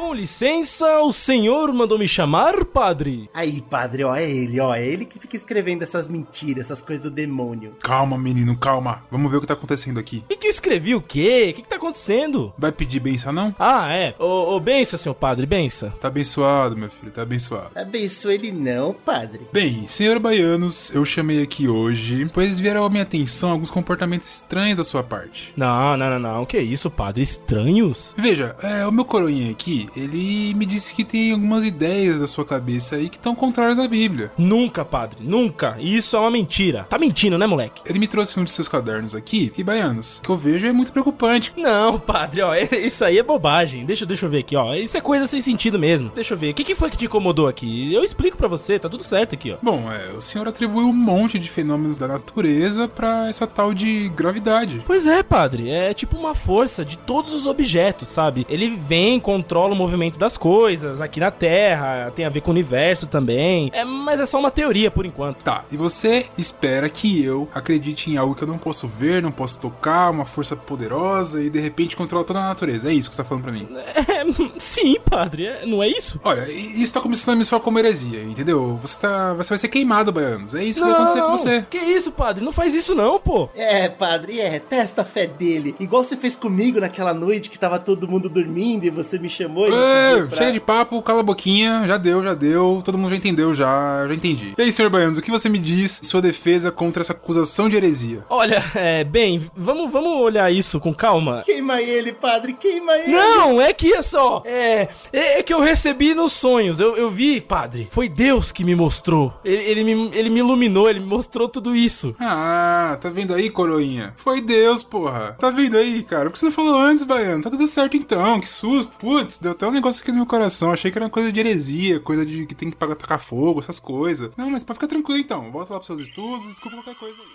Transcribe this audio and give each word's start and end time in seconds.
Com 0.00 0.14
licença, 0.14 1.02
o 1.02 1.12
senhor 1.12 1.70
mandou 1.74 1.98
me 1.98 2.08
chamar, 2.08 2.64
padre? 2.64 3.28
Aí, 3.34 3.60
padre, 3.60 4.02
ó, 4.02 4.16
é 4.16 4.28
ele, 4.28 4.58
ó, 4.58 4.74
é 4.74 4.82
ele 4.82 5.04
que 5.04 5.18
fica 5.18 5.36
escrevendo 5.36 5.82
essas 5.82 6.08
mentiras, 6.08 6.64
essas 6.64 6.80
coisas 6.80 7.04
do 7.04 7.10
demônio. 7.10 7.76
Calma, 7.82 8.16
menino, 8.16 8.56
calma. 8.56 9.04
Vamos 9.10 9.30
ver 9.30 9.36
o 9.36 9.40
que 9.42 9.46
tá 9.46 9.52
acontecendo 9.52 10.00
aqui. 10.00 10.24
E 10.30 10.36
que 10.36 10.46
eu 10.46 10.50
escrevi 10.50 10.94
o 10.94 11.02
quê? 11.02 11.48
O 11.50 11.54
que, 11.54 11.62
que 11.62 11.68
tá 11.68 11.76
acontecendo? 11.76 12.50
Vai 12.56 12.72
pedir 12.72 12.98
benção, 12.98 13.30
não? 13.30 13.54
Ah, 13.58 13.92
é. 13.92 14.14
Ô, 14.18 14.56
ô, 14.56 14.58
bença, 14.58 14.96
senhor 14.96 15.14
padre, 15.14 15.44
bença. 15.44 15.92
Tá 16.00 16.08
abençoado, 16.08 16.78
meu 16.78 16.88
filho, 16.88 17.12
tá 17.12 17.20
abençoado. 17.20 17.70
Abençoa 17.74 18.32
ele 18.32 18.50
não, 18.50 18.94
padre. 18.94 19.42
Bem, 19.52 19.86
senhor 19.86 20.18
Baianos, 20.18 20.90
eu 20.94 21.04
chamei 21.04 21.42
aqui 21.42 21.68
hoje, 21.68 22.28
pois 22.32 22.58
vieram 22.58 22.86
à 22.86 22.88
minha 22.88 23.02
atenção 23.02 23.50
alguns 23.50 23.70
comportamentos 23.70 24.30
estranhos 24.30 24.78
da 24.78 24.84
sua 24.84 25.02
parte. 25.02 25.52
Não, 25.54 25.94
não, 25.98 26.08
não, 26.08 26.18
não. 26.18 26.46
Que 26.46 26.58
isso, 26.58 26.90
padre? 26.90 27.22
Estranhos? 27.22 28.14
Veja, 28.16 28.56
é, 28.62 28.86
o 28.86 28.90
meu 28.92 29.04
coroinha 29.04 29.50
aqui, 29.50 29.89
ele 29.96 30.54
me 30.54 30.66
disse 30.66 30.94
que 30.94 31.04
tem 31.04 31.32
algumas 31.32 31.64
ideias 31.64 32.20
da 32.20 32.26
sua 32.26 32.44
cabeça 32.44 32.96
aí 32.96 33.08
que 33.08 33.16
estão 33.16 33.34
contrárias 33.34 33.78
à 33.78 33.86
Bíblia. 33.86 34.32
Nunca, 34.36 34.84
padre, 34.84 35.18
nunca. 35.20 35.76
Isso 35.78 36.16
é 36.16 36.20
uma 36.20 36.30
mentira. 36.30 36.86
Tá 36.88 36.98
mentindo, 36.98 37.38
né, 37.38 37.46
moleque? 37.46 37.82
Ele 37.86 37.98
me 37.98 38.06
trouxe 38.06 38.38
um 38.38 38.44
de 38.44 38.50
seus 38.50 38.68
cadernos 38.68 39.14
aqui, 39.14 39.52
e 39.56 39.62
Baianos, 39.62 40.18
o 40.18 40.22
que 40.22 40.30
eu 40.30 40.36
vejo 40.36 40.66
é 40.66 40.72
muito 40.72 40.92
preocupante. 40.92 41.52
Não, 41.56 41.98
padre, 41.98 42.42
ó, 42.42 42.54
isso 42.72 43.04
aí 43.04 43.18
é 43.18 43.22
bobagem. 43.22 43.84
Deixa, 43.84 44.06
deixa 44.06 44.26
eu 44.26 44.30
ver 44.30 44.38
aqui, 44.38 44.56
ó. 44.56 44.74
Isso 44.74 44.96
é 44.96 45.00
coisa 45.00 45.26
sem 45.26 45.40
sentido 45.40 45.78
mesmo. 45.78 46.10
Deixa 46.14 46.34
eu 46.34 46.38
ver. 46.38 46.50
O 46.50 46.54
que, 46.54 46.64
que 46.64 46.74
foi 46.74 46.90
que 46.90 46.96
te 46.96 47.06
incomodou 47.06 47.48
aqui? 47.48 47.92
Eu 47.92 48.04
explico 48.04 48.36
pra 48.36 48.48
você, 48.48 48.78
tá 48.78 48.88
tudo 48.88 49.04
certo 49.04 49.34
aqui, 49.34 49.52
ó. 49.52 49.56
Bom, 49.62 49.90
é, 49.90 50.12
o 50.12 50.20
senhor 50.20 50.48
atribuiu 50.48 50.86
um 50.86 50.92
monte 50.92 51.38
de 51.38 51.48
fenômenos 51.48 51.98
da 51.98 52.08
natureza 52.08 52.88
pra 52.88 53.28
essa 53.28 53.46
tal 53.46 53.74
de 53.74 54.08
gravidade. 54.10 54.82
Pois 54.86 55.06
é, 55.06 55.22
padre. 55.22 55.70
É 55.70 55.92
tipo 55.94 56.16
uma 56.16 56.34
força 56.34 56.84
de 56.84 56.98
todos 56.98 57.32
os 57.32 57.46
objetos, 57.46 58.08
sabe? 58.08 58.46
Ele 58.48 58.70
vem, 58.70 59.20
controla 59.20 59.74
o 59.74 59.76
movimento 59.80 60.18
das 60.18 60.36
coisas 60.36 61.00
aqui 61.00 61.20
na 61.20 61.30
Terra, 61.30 62.12
tem 62.14 62.24
a 62.24 62.28
ver 62.28 62.40
com 62.40 62.50
o 62.50 62.52
universo 62.52 63.06
também. 63.06 63.70
É, 63.72 63.84
mas 63.84 64.20
é 64.20 64.26
só 64.26 64.38
uma 64.38 64.50
teoria 64.50 64.90
por 64.90 65.06
enquanto. 65.06 65.42
Tá, 65.42 65.64
e 65.70 65.76
você 65.76 66.26
espera 66.36 66.88
que 66.88 67.22
eu 67.24 67.48
acredite 67.54 68.10
em 68.10 68.16
algo 68.16 68.34
que 68.34 68.42
eu 68.42 68.48
não 68.48 68.58
posso 68.58 68.86
ver, 68.86 69.22
não 69.22 69.32
posso 69.32 69.60
tocar, 69.60 70.10
uma 70.10 70.24
força 70.24 70.54
poderosa 70.54 71.42
e 71.42 71.50
de 71.50 71.60
repente 71.60 71.96
controla 71.96 72.24
toda 72.24 72.40
a 72.40 72.48
natureza. 72.48 72.90
É 72.90 72.94
isso 72.94 73.08
que 73.08 73.14
você 73.14 73.22
tá 73.22 73.28
falando 73.28 73.44
pra 73.44 73.52
mim. 73.52 73.68
É, 74.10 74.24
sim, 74.58 74.96
padre. 74.98 75.46
É, 75.46 75.64
não 75.64 75.82
é 75.82 75.88
isso? 75.88 76.20
Olha, 76.24 76.50
isso 76.50 76.92
tá 76.92 77.00
começando 77.00 77.34
a 77.34 77.36
me 77.36 77.44
soar 77.44 77.60
como 77.60 77.78
heresia, 77.78 78.22
entendeu? 78.22 78.78
Você, 78.82 78.98
tá, 79.00 79.34
você 79.34 79.50
vai 79.50 79.58
ser 79.58 79.68
queimado, 79.68 80.10
Baianos. 80.12 80.54
É 80.54 80.64
isso 80.64 80.80
que 80.80 80.86
vai 80.86 80.94
acontecer 80.94 81.20
com 81.20 81.30
você. 81.30 81.66
Que 81.70 81.78
isso, 81.78 82.10
padre? 82.10 82.44
Não 82.44 82.52
faz 82.52 82.74
isso 82.74 82.94
não, 82.94 83.20
pô. 83.20 83.48
É, 83.54 83.88
padre, 83.88 84.40
é, 84.40 84.58
testa 84.58 85.02
a 85.02 85.04
fé 85.04 85.26
dele. 85.26 85.74
Igual 85.78 86.02
você 86.02 86.16
fez 86.16 86.34
comigo 86.34 86.80
naquela 86.80 87.14
noite 87.14 87.48
que 87.48 87.58
tava 87.58 87.78
todo 87.78 88.08
mundo 88.08 88.28
dormindo 88.28 88.84
e 88.84 88.90
você 88.90 89.18
me 89.18 89.28
chamou 89.28 89.69
me 89.76 89.82
É, 89.82 90.22
pra- 90.26 90.36
chega 90.38 90.52
de 90.52 90.60
papo, 90.60 91.00
cala 91.02 91.20
a 91.20 91.22
boquinha, 91.22 91.84
já 91.86 91.96
deu, 91.96 92.22
já 92.22 92.34
deu, 92.34 92.82
todo 92.84 92.98
mundo 92.98 93.10
já 93.10 93.16
entendeu, 93.16 93.54
já, 93.54 94.06
já 94.08 94.14
entendi. 94.14 94.54
E 94.56 94.62
aí, 94.62 94.72
senhor 94.72 94.90
Baianos, 94.90 95.18
o 95.18 95.22
que 95.22 95.30
você 95.30 95.48
me 95.48 95.58
diz 95.58 96.00
em 96.02 96.06
sua 96.06 96.20
defesa 96.22 96.70
contra 96.70 97.02
essa 97.02 97.12
acusação 97.12 97.68
de 97.68 97.76
heresia? 97.76 98.24
Olha, 98.28 98.62
é, 98.74 99.04
bem, 99.04 99.40
vamos, 99.56 99.90
vamos 99.92 100.20
olhar 100.20 100.50
isso 100.52 100.78
com 100.80 100.94
calma. 100.94 101.42
Queima 101.44 101.80
ele, 101.80 102.12
padre, 102.12 102.52
queima 102.54 102.92
ele. 102.96 103.12
Não, 103.12 103.60
é 103.60 103.72
que 103.72 103.92
é 103.92 104.02
só. 104.02 104.42
É, 104.44 104.88
é, 105.12 105.38
é 105.38 105.42
que 105.42 105.52
eu 105.52 105.60
recebi 105.60 106.14
nos 106.14 106.32
sonhos. 106.32 106.80
Eu, 106.80 106.96
eu 106.96 107.10
vi, 107.10 107.40
padre. 107.40 107.88
Foi 107.90 108.08
Deus 108.08 108.52
que 108.52 108.64
me 108.64 108.74
mostrou. 108.74 109.32
Ele, 109.44 109.62
ele, 109.62 109.84
me, 109.84 110.10
ele 110.14 110.30
me 110.30 110.40
iluminou, 110.40 110.88
ele 110.88 111.00
me 111.00 111.06
mostrou 111.06 111.48
tudo 111.48 111.74
isso. 111.74 112.14
Ah, 112.20 112.96
tá 113.00 113.08
vendo 113.10 113.34
aí, 113.34 113.50
coroinha? 113.50 114.12
Foi 114.16 114.40
Deus, 114.40 114.82
porra. 114.82 115.36
Tá 115.38 115.50
vendo 115.50 115.76
aí, 115.76 116.02
cara? 116.02 116.28
O 116.28 116.32
que 116.32 116.38
você 116.38 116.46
não 116.46 116.52
falou 116.52 116.76
antes, 116.78 117.02
Baiano? 117.04 117.42
Tá 117.42 117.50
tudo 117.50 117.66
certo 117.66 117.96
então, 117.96 118.40
que 118.40 118.48
susto. 118.48 118.98
Putz, 118.98 119.38
deu 119.38 119.54
até 119.60 119.68
um 119.68 119.72
negócio 119.72 120.00
aqui 120.00 120.10
no 120.10 120.16
meu 120.16 120.26
coração. 120.26 120.72
Achei 120.72 120.90
que 120.90 120.96
era 120.96 121.10
coisa 121.10 121.30
de 121.30 121.38
heresia, 121.38 122.00
coisa 122.00 122.24
de 122.24 122.46
que 122.46 122.54
tem 122.54 122.70
que 122.70 122.76
pagar 122.76 122.94
tacar 122.94 123.20
fogo, 123.20 123.60
essas 123.60 123.78
coisas. 123.78 124.30
Não, 124.34 124.48
mas 124.48 124.64
pode 124.64 124.78
ficar 124.78 124.88
tranquilo 124.88 125.20
então. 125.20 125.52
Volta 125.52 125.74
lá 125.74 125.80
pros 125.80 125.86
seus 125.86 126.00
estudos, 126.00 126.46
desculpa 126.46 126.78
qualquer 126.78 126.98
coisa 126.98 127.20
aí. 127.20 127.28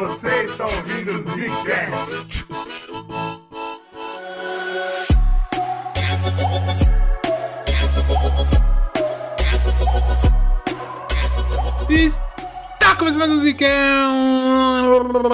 Você 0.00 0.44
está 0.46 0.66
ouvindo 0.66 1.12
o 1.12 1.22
Zcast. 1.22 2.44
Está 11.92 12.49
começando 12.98 13.20
mais 13.20 13.32
um 13.32 13.38
Zicão! 13.38 13.68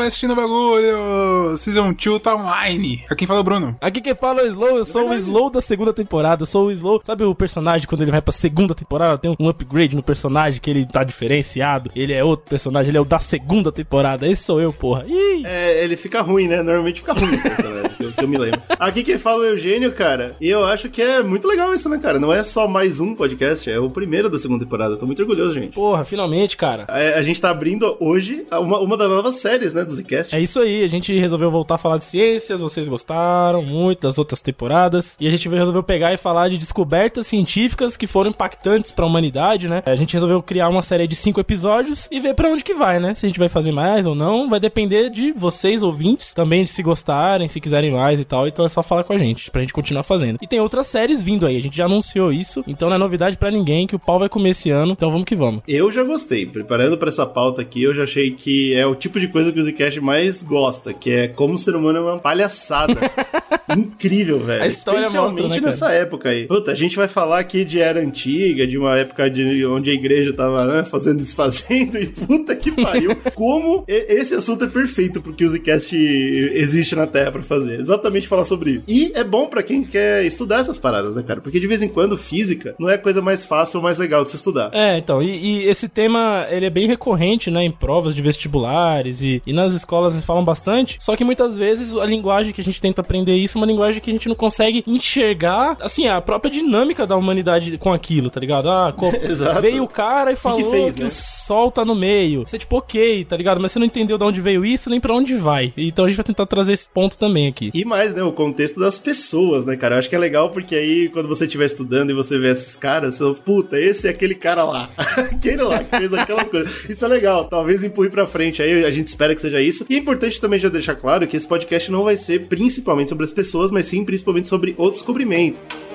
Assistindo 0.06 0.32
o 0.32 0.36
bagulho! 0.36 1.56
Season 1.56 1.92
2 1.92 2.22
tá 2.22 2.36
online. 2.36 3.02
Aqui 3.06 3.16
quem 3.16 3.26
fala 3.26 3.40
é 3.40 3.42
o 3.42 3.44
Bruno. 3.44 3.76
Aqui 3.80 4.00
quem 4.00 4.14
fala 4.14 4.40
é 4.40 4.44
o 4.44 4.46
Slow, 4.46 4.76
eu 4.76 4.84
sou 4.84 5.08
o 5.08 5.14
Slow 5.14 5.50
da 5.50 5.60
segunda 5.60 5.92
temporada. 5.92 6.42
Eu 6.42 6.46
sou 6.46 6.66
o 6.66 6.70
Slow. 6.70 7.00
Sabe 7.04 7.24
o 7.24 7.34
personagem 7.34 7.88
quando 7.88 8.02
ele 8.02 8.10
vai 8.10 8.22
pra 8.22 8.32
segunda 8.32 8.74
temporada? 8.74 9.18
Tem 9.18 9.34
um 9.38 9.48
upgrade 9.48 9.96
no 9.96 10.02
personagem 10.02 10.60
que 10.60 10.70
ele 10.70 10.86
tá 10.86 11.02
diferenciado. 11.02 11.90
Ele 11.96 12.12
é 12.12 12.22
outro 12.22 12.48
personagem, 12.48 12.90
ele 12.90 12.98
é 12.98 13.00
o 13.00 13.04
da 13.04 13.18
segunda 13.18 13.72
temporada. 13.72 14.26
Esse 14.28 14.44
sou 14.44 14.60
eu, 14.60 14.72
porra. 14.72 15.04
Ih! 15.06 15.42
É, 15.44 15.82
ele 15.82 15.96
fica 15.96 16.20
ruim, 16.22 16.46
né? 16.46 16.62
Normalmente 16.62 17.00
fica 17.00 17.12
ruim 17.14 17.34
o 17.34 17.42
personagem, 17.42 17.85
que 17.96 18.04
eu, 18.04 18.12
que 18.12 18.24
eu 18.24 18.28
me 18.28 18.38
lembro. 18.38 18.60
Aqui 18.78 19.02
quem 19.02 19.18
fala 19.18 19.46
é 19.46 19.48
o 19.48 19.52
Eugênio, 19.52 19.92
cara. 19.92 20.36
E 20.40 20.48
eu 20.48 20.64
acho 20.64 20.88
que 20.88 21.00
é 21.02 21.22
muito 21.22 21.48
legal 21.48 21.74
isso, 21.74 21.88
né, 21.88 21.98
cara? 21.98 22.18
Não 22.18 22.32
é 22.32 22.44
só 22.44 22.68
mais 22.68 23.00
um 23.00 23.14
podcast, 23.14 23.70
é 23.70 23.78
o 23.78 23.90
primeiro 23.90 24.28
da 24.28 24.38
segunda 24.38 24.64
temporada. 24.64 24.94
Eu 24.94 24.98
tô 24.98 25.06
muito 25.06 25.20
orgulhoso, 25.20 25.54
gente. 25.54 25.72
Porra, 25.72 26.04
finalmente, 26.04 26.56
cara. 26.56 26.84
É, 26.88 27.14
a 27.14 27.22
gente 27.22 27.40
tá 27.40 27.50
abrindo 27.50 27.96
hoje 28.00 28.46
uma, 28.52 28.78
uma 28.78 28.96
das 28.96 29.08
novas 29.08 29.36
séries, 29.36 29.74
né, 29.74 29.84
do 29.84 29.94
Zcast. 29.94 30.34
É 30.34 30.40
isso 30.40 30.60
aí, 30.60 30.84
a 30.84 30.88
gente 30.88 31.16
resolveu 31.18 31.50
voltar 31.50 31.76
a 31.76 31.78
falar 31.78 31.98
de 31.98 32.04
ciências, 32.04 32.60
vocês 32.60 32.88
gostaram 32.88 33.62
muito 33.62 34.02
das 34.02 34.18
outras 34.18 34.40
temporadas, 34.40 35.16
e 35.20 35.26
a 35.26 35.30
gente 35.30 35.48
resolveu 35.48 35.82
pegar 35.82 36.12
e 36.12 36.16
falar 36.16 36.48
de 36.48 36.58
descobertas 36.58 37.26
científicas 37.26 37.96
que 37.96 38.06
foram 38.06 38.30
impactantes 38.30 38.92
pra 38.92 39.06
humanidade, 39.06 39.68
né? 39.68 39.82
A 39.86 39.94
gente 39.94 40.12
resolveu 40.12 40.42
criar 40.42 40.68
uma 40.68 40.82
série 40.82 41.06
de 41.06 41.16
cinco 41.16 41.40
episódios 41.40 42.08
e 42.10 42.20
ver 42.20 42.34
pra 42.34 42.48
onde 42.48 42.64
que 42.64 42.74
vai, 42.74 42.98
né? 42.98 43.14
Se 43.14 43.26
a 43.26 43.28
gente 43.28 43.38
vai 43.38 43.48
fazer 43.48 43.72
mais 43.72 44.06
ou 44.06 44.14
não, 44.14 44.48
vai 44.48 44.60
depender 44.60 45.10
de 45.10 45.32
vocês, 45.32 45.82
ouvintes, 45.82 46.32
também 46.32 46.64
de 46.64 46.70
se 46.70 46.82
gostarem, 46.82 47.48
se 47.48 47.60
quiserem 47.60 47.85
mais 47.90 48.20
e 48.20 48.24
tal, 48.24 48.46
então 48.46 48.64
é 48.64 48.68
só 48.68 48.82
falar 48.82 49.04
com 49.04 49.12
a 49.12 49.18
gente, 49.18 49.50
pra 49.50 49.60
gente 49.60 49.72
continuar 49.72 50.02
fazendo. 50.02 50.38
E 50.40 50.46
tem 50.46 50.60
outras 50.60 50.86
séries 50.86 51.22
vindo 51.22 51.46
aí, 51.46 51.56
a 51.56 51.62
gente 51.62 51.76
já 51.76 51.86
anunciou 51.86 52.32
isso, 52.32 52.62
então 52.66 52.88
não 52.88 52.96
é 52.96 52.98
novidade 52.98 53.36
pra 53.36 53.50
ninguém 53.50 53.86
que 53.86 53.96
o 53.96 53.98
pau 53.98 54.18
vai 54.18 54.28
comer 54.28 54.50
esse 54.50 54.70
ano, 54.70 54.92
então 54.92 55.10
vamos 55.10 55.26
que 55.26 55.36
vamos. 55.36 55.62
Eu 55.66 55.90
já 55.90 56.02
gostei. 56.02 56.46
Preparando 56.46 56.98
pra 56.98 57.08
essa 57.08 57.26
pauta 57.26 57.62
aqui, 57.62 57.82
eu 57.82 57.94
já 57.94 58.04
achei 58.04 58.30
que 58.30 58.74
é 58.74 58.86
o 58.86 58.94
tipo 58.94 59.18
de 59.20 59.28
coisa 59.28 59.52
que 59.52 59.60
o 59.60 59.62
Zcast 59.62 60.00
mais 60.00 60.42
gosta, 60.42 60.92
que 60.92 61.10
é 61.10 61.28
como 61.28 61.54
o 61.54 61.58
ser 61.58 61.74
humano 61.74 61.98
é 61.98 62.02
uma 62.02 62.18
palhaçada. 62.18 62.94
Incrível, 63.74 64.38
velho. 64.38 64.62
A 64.62 64.66
história 64.66 65.00
Especialmente 65.00 65.42
mostra, 65.42 65.60
né, 65.60 65.66
nessa 65.66 65.90
época 65.92 66.28
aí. 66.28 66.46
Puta, 66.46 66.70
a 66.70 66.74
gente 66.74 66.96
vai 66.96 67.08
falar 67.08 67.38
aqui 67.38 67.64
de 67.64 67.80
era 67.80 68.00
antiga, 68.00 68.66
de 68.66 68.78
uma 68.78 68.96
época 68.96 69.28
de 69.30 69.64
onde 69.66 69.90
a 69.90 69.94
igreja 69.94 70.32
tava 70.32 70.64
né, 70.66 70.84
fazendo 70.84 71.20
e 71.20 71.24
desfazendo, 71.24 71.98
e 71.98 72.06
puta 72.06 72.54
que 72.54 72.70
pariu. 72.70 73.16
como 73.34 73.84
esse 73.86 74.34
assunto 74.34 74.64
é 74.64 74.68
perfeito 74.68 75.20
porque 75.20 75.44
o 75.44 75.48
Zcast 75.48 75.96
existe 75.96 76.94
na 76.94 77.06
Terra 77.06 77.32
pra 77.32 77.42
fazer. 77.42 77.80
Exatamente 77.80 78.28
falar 78.28 78.44
sobre 78.44 78.72
isso. 78.72 78.90
E 78.90 79.12
é 79.14 79.24
bom 79.24 79.46
pra 79.46 79.62
quem 79.62 79.84
quer 79.84 80.24
estudar 80.24 80.60
essas 80.60 80.78
paradas, 80.78 81.14
né, 81.14 81.22
cara? 81.22 81.40
Porque 81.40 81.60
de 81.60 81.66
vez 81.66 81.82
em 81.82 81.88
quando 81.88 82.16
física 82.16 82.74
não 82.78 82.88
é 82.88 82.94
a 82.94 82.98
coisa 82.98 83.20
mais 83.20 83.44
fácil 83.44 83.78
ou 83.78 83.82
mais 83.82 83.98
legal 83.98 84.24
de 84.24 84.30
se 84.30 84.36
estudar. 84.36 84.70
É, 84.72 84.98
então, 84.98 85.22
e, 85.22 85.62
e 85.62 85.68
esse 85.68 85.88
tema, 85.88 86.46
ele 86.50 86.66
é 86.66 86.70
bem 86.70 86.86
recorrente, 86.86 87.50
né, 87.50 87.62
em 87.62 87.70
provas 87.70 88.14
de 88.14 88.22
vestibulares 88.22 89.22
e, 89.22 89.42
e 89.46 89.52
nas 89.52 89.72
escolas 89.72 90.14
eles 90.14 90.24
falam 90.24 90.44
bastante, 90.44 90.96
só 91.00 91.16
que 91.16 91.24
muitas 91.24 91.56
vezes 91.56 91.96
a 91.96 92.04
linguagem 92.04 92.52
que 92.52 92.60
a 92.60 92.64
gente 92.64 92.80
tenta 92.80 93.00
aprender 93.00 93.34
isso 93.34 93.55
uma 93.56 93.66
linguagem 93.66 94.00
que 94.00 94.10
a 94.10 94.12
gente 94.12 94.28
não 94.28 94.34
consegue 94.34 94.82
enxergar, 94.86 95.76
assim, 95.80 96.06
a 96.06 96.20
própria 96.20 96.50
dinâmica 96.50 97.06
da 97.06 97.16
humanidade 97.16 97.76
com 97.78 97.92
aquilo, 97.92 98.30
tá 98.30 98.40
ligado? 98.40 98.68
Ah, 98.68 98.94
veio 99.60 99.84
o 99.84 99.88
cara 99.88 100.32
e 100.32 100.36
falou 100.36 100.58
que, 100.58 100.70
fez, 100.70 100.96
né? 100.96 101.06
o 101.06 101.10
sol 101.10 101.70
tá 101.70 101.84
no 101.84 101.94
meio. 101.94 102.44
Você, 102.46 102.58
tipo, 102.58 102.76
ok, 102.76 103.24
tá 103.24 103.36
ligado? 103.36 103.60
Mas 103.60 103.72
você 103.72 103.78
não 103.78 103.86
entendeu 103.86 104.18
de 104.18 104.24
onde 104.24 104.40
veio 104.40 104.64
isso, 104.64 104.90
nem 104.90 105.00
pra 105.00 105.14
onde 105.14 105.34
vai. 105.36 105.72
Então 105.76 106.04
a 106.04 106.08
gente 106.08 106.16
vai 106.16 106.24
tentar 106.24 106.46
trazer 106.46 106.72
esse 106.72 106.88
ponto 106.88 107.16
também 107.16 107.48
aqui. 107.48 107.70
E 107.72 107.84
mais, 107.84 108.14
né, 108.14 108.22
o 108.22 108.32
contexto 108.32 108.80
das 108.80 108.98
pessoas, 108.98 109.64
né, 109.64 109.76
cara? 109.76 109.94
Eu 109.94 109.98
acho 109.98 110.08
que 110.08 110.16
é 110.16 110.18
legal 110.18 110.50
porque 110.50 110.74
aí, 110.74 111.08
quando 111.08 111.28
você 111.28 111.44
estiver 111.44 111.66
estudando 111.66 112.10
e 112.10 112.14
você 112.14 112.38
vê 112.38 112.50
esses 112.50 112.76
caras, 112.76 113.14
você 113.14 113.24
fala, 113.24 113.34
puta, 113.34 113.78
esse 113.78 114.06
é 114.06 114.10
aquele 114.10 114.34
cara 114.34 114.64
lá. 114.64 114.88
aquele 114.96 115.62
lá 115.62 115.82
que 115.82 115.96
fez 115.96 116.12
aquelas 116.12 116.48
coisas. 116.48 116.84
Isso 116.88 117.04
é 117.04 117.08
legal, 117.08 117.44
talvez 117.44 117.82
empurre 117.82 118.10
pra 118.10 118.26
frente 118.26 118.62
aí, 118.62 118.84
a 118.84 118.90
gente 118.90 119.06
espera 119.06 119.34
que 119.34 119.40
seja 119.40 119.60
isso. 119.60 119.86
E 119.88 119.94
é 119.94 119.98
importante 119.98 120.40
também 120.40 120.58
já 120.58 120.68
deixar 120.68 120.94
claro 120.94 121.26
que 121.26 121.36
esse 121.36 121.46
podcast 121.46 121.90
não 121.90 122.04
vai 122.04 122.16
ser 122.16 122.46
principalmente 122.46 123.08
sobre 123.08 123.24
as 123.24 123.32
pessoas, 123.32 123.45
mas 123.70 123.86
sim 123.86 124.04
principalmente 124.04 124.48
sobre 124.48 124.74
o 124.76 124.90
descobrimento. 124.90 125.85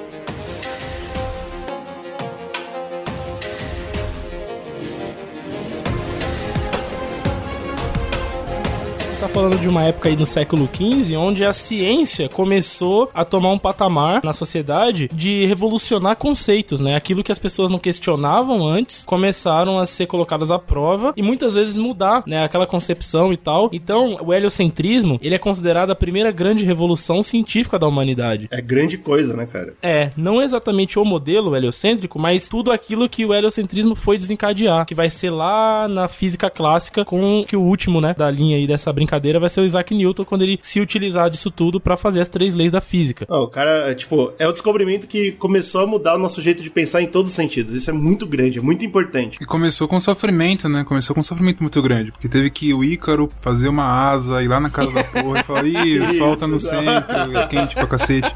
Falando 9.41 9.59
de 9.59 9.67
uma 9.67 9.83
época 9.85 10.07
aí 10.07 10.15
no 10.15 10.23
século 10.23 10.69
XV, 10.71 11.17
onde 11.17 11.43
a 11.43 11.51
ciência 11.51 12.29
começou 12.29 13.09
a 13.11 13.25
tomar 13.25 13.49
um 13.49 13.57
patamar 13.57 14.21
na 14.23 14.33
sociedade 14.33 15.09
de 15.11 15.47
revolucionar 15.47 16.15
conceitos, 16.15 16.79
né? 16.79 16.95
Aquilo 16.95 17.23
que 17.23 17.31
as 17.31 17.39
pessoas 17.39 17.71
não 17.71 17.79
questionavam 17.79 18.63
antes 18.63 19.03
começaram 19.03 19.79
a 19.79 19.87
ser 19.87 20.05
colocadas 20.05 20.51
à 20.51 20.59
prova 20.59 21.11
e 21.17 21.23
muitas 21.23 21.55
vezes 21.55 21.75
mudar, 21.75 22.21
né? 22.27 22.43
Aquela 22.43 22.67
concepção 22.67 23.33
e 23.33 23.37
tal. 23.37 23.67
Então, 23.73 24.19
o 24.21 24.31
heliocentrismo, 24.31 25.17
ele 25.23 25.33
é 25.33 25.39
considerado 25.39 25.89
a 25.89 25.95
primeira 25.95 26.29
grande 26.29 26.63
revolução 26.63 27.23
científica 27.23 27.79
da 27.79 27.87
humanidade. 27.87 28.47
É 28.51 28.61
grande 28.61 28.95
coisa, 28.95 29.35
né, 29.35 29.47
cara? 29.47 29.73
É, 29.81 30.11
não 30.15 30.39
exatamente 30.39 30.99
o 30.99 31.03
modelo 31.03 31.55
heliocêntrico, 31.55 32.19
mas 32.19 32.47
tudo 32.47 32.71
aquilo 32.71 33.09
que 33.09 33.25
o 33.25 33.33
heliocentrismo 33.33 33.95
foi 33.95 34.19
desencadear, 34.19 34.85
que 34.85 34.93
vai 34.93 35.09
ser 35.09 35.31
lá 35.31 35.87
na 35.87 36.07
física 36.07 36.47
clássica 36.47 37.03
com 37.03 37.43
que 37.47 37.57
o 37.57 37.61
último, 37.63 37.99
né, 37.99 38.13
da 38.15 38.29
linha 38.29 38.55
aí 38.55 38.67
dessa 38.67 38.93
brincadeira 38.93 39.30
vai 39.39 39.49
ser 39.49 39.61
o 39.61 39.65
Isaac 39.65 39.93
Newton 39.93 40.25
quando 40.25 40.43
ele 40.43 40.59
se 40.61 40.79
utilizar 40.79 41.29
disso 41.29 41.51
tudo 41.51 41.79
para 41.79 41.97
fazer 41.97 42.21
as 42.21 42.27
três 42.27 42.53
leis 42.53 42.71
da 42.71 42.81
física. 42.81 43.25
Ó, 43.29 43.43
o 43.43 43.47
cara, 43.47 43.91
é, 43.91 43.95
tipo, 43.95 44.33
é 44.37 44.47
o 44.47 44.51
descobrimento 44.51 45.07
que 45.07 45.31
começou 45.33 45.81
a 45.81 45.87
mudar 45.87 46.15
o 46.15 46.19
nosso 46.19 46.41
jeito 46.41 46.63
de 46.63 46.69
pensar 46.69 47.01
em 47.01 47.07
todos 47.07 47.31
os 47.31 47.35
sentidos. 47.35 47.73
Isso 47.73 47.89
é 47.89 47.93
muito 47.93 48.25
grande, 48.25 48.59
é 48.59 48.61
muito 48.61 48.85
importante. 48.85 49.37
E 49.41 49.45
começou 49.45 49.87
com 49.87 49.99
sofrimento, 49.99 50.67
né? 50.67 50.83
Começou 50.83 51.13
com 51.13 51.19
um 51.19 51.23
sofrimento 51.23 51.61
muito 51.61 51.81
grande. 51.81 52.11
Porque 52.11 52.27
teve 52.27 52.49
que 52.49 52.73
o 52.73 52.83
Ícaro 52.83 53.29
fazer 53.41 53.67
uma 53.67 53.85
asa, 54.11 54.43
ir 54.43 54.47
lá 54.47 54.59
na 54.59 54.69
casa 54.69 54.91
da 54.91 55.03
porra 55.21 55.39
e 55.39 55.43
falar, 55.43 55.65
ih, 55.65 55.99
o 55.99 56.13
sol 56.13 56.35
tá 56.35 56.47
no 56.47 56.59
centro, 56.59 57.37
é 57.37 57.47
quente 57.47 57.75
pra 57.75 57.87
cacete. 57.87 58.33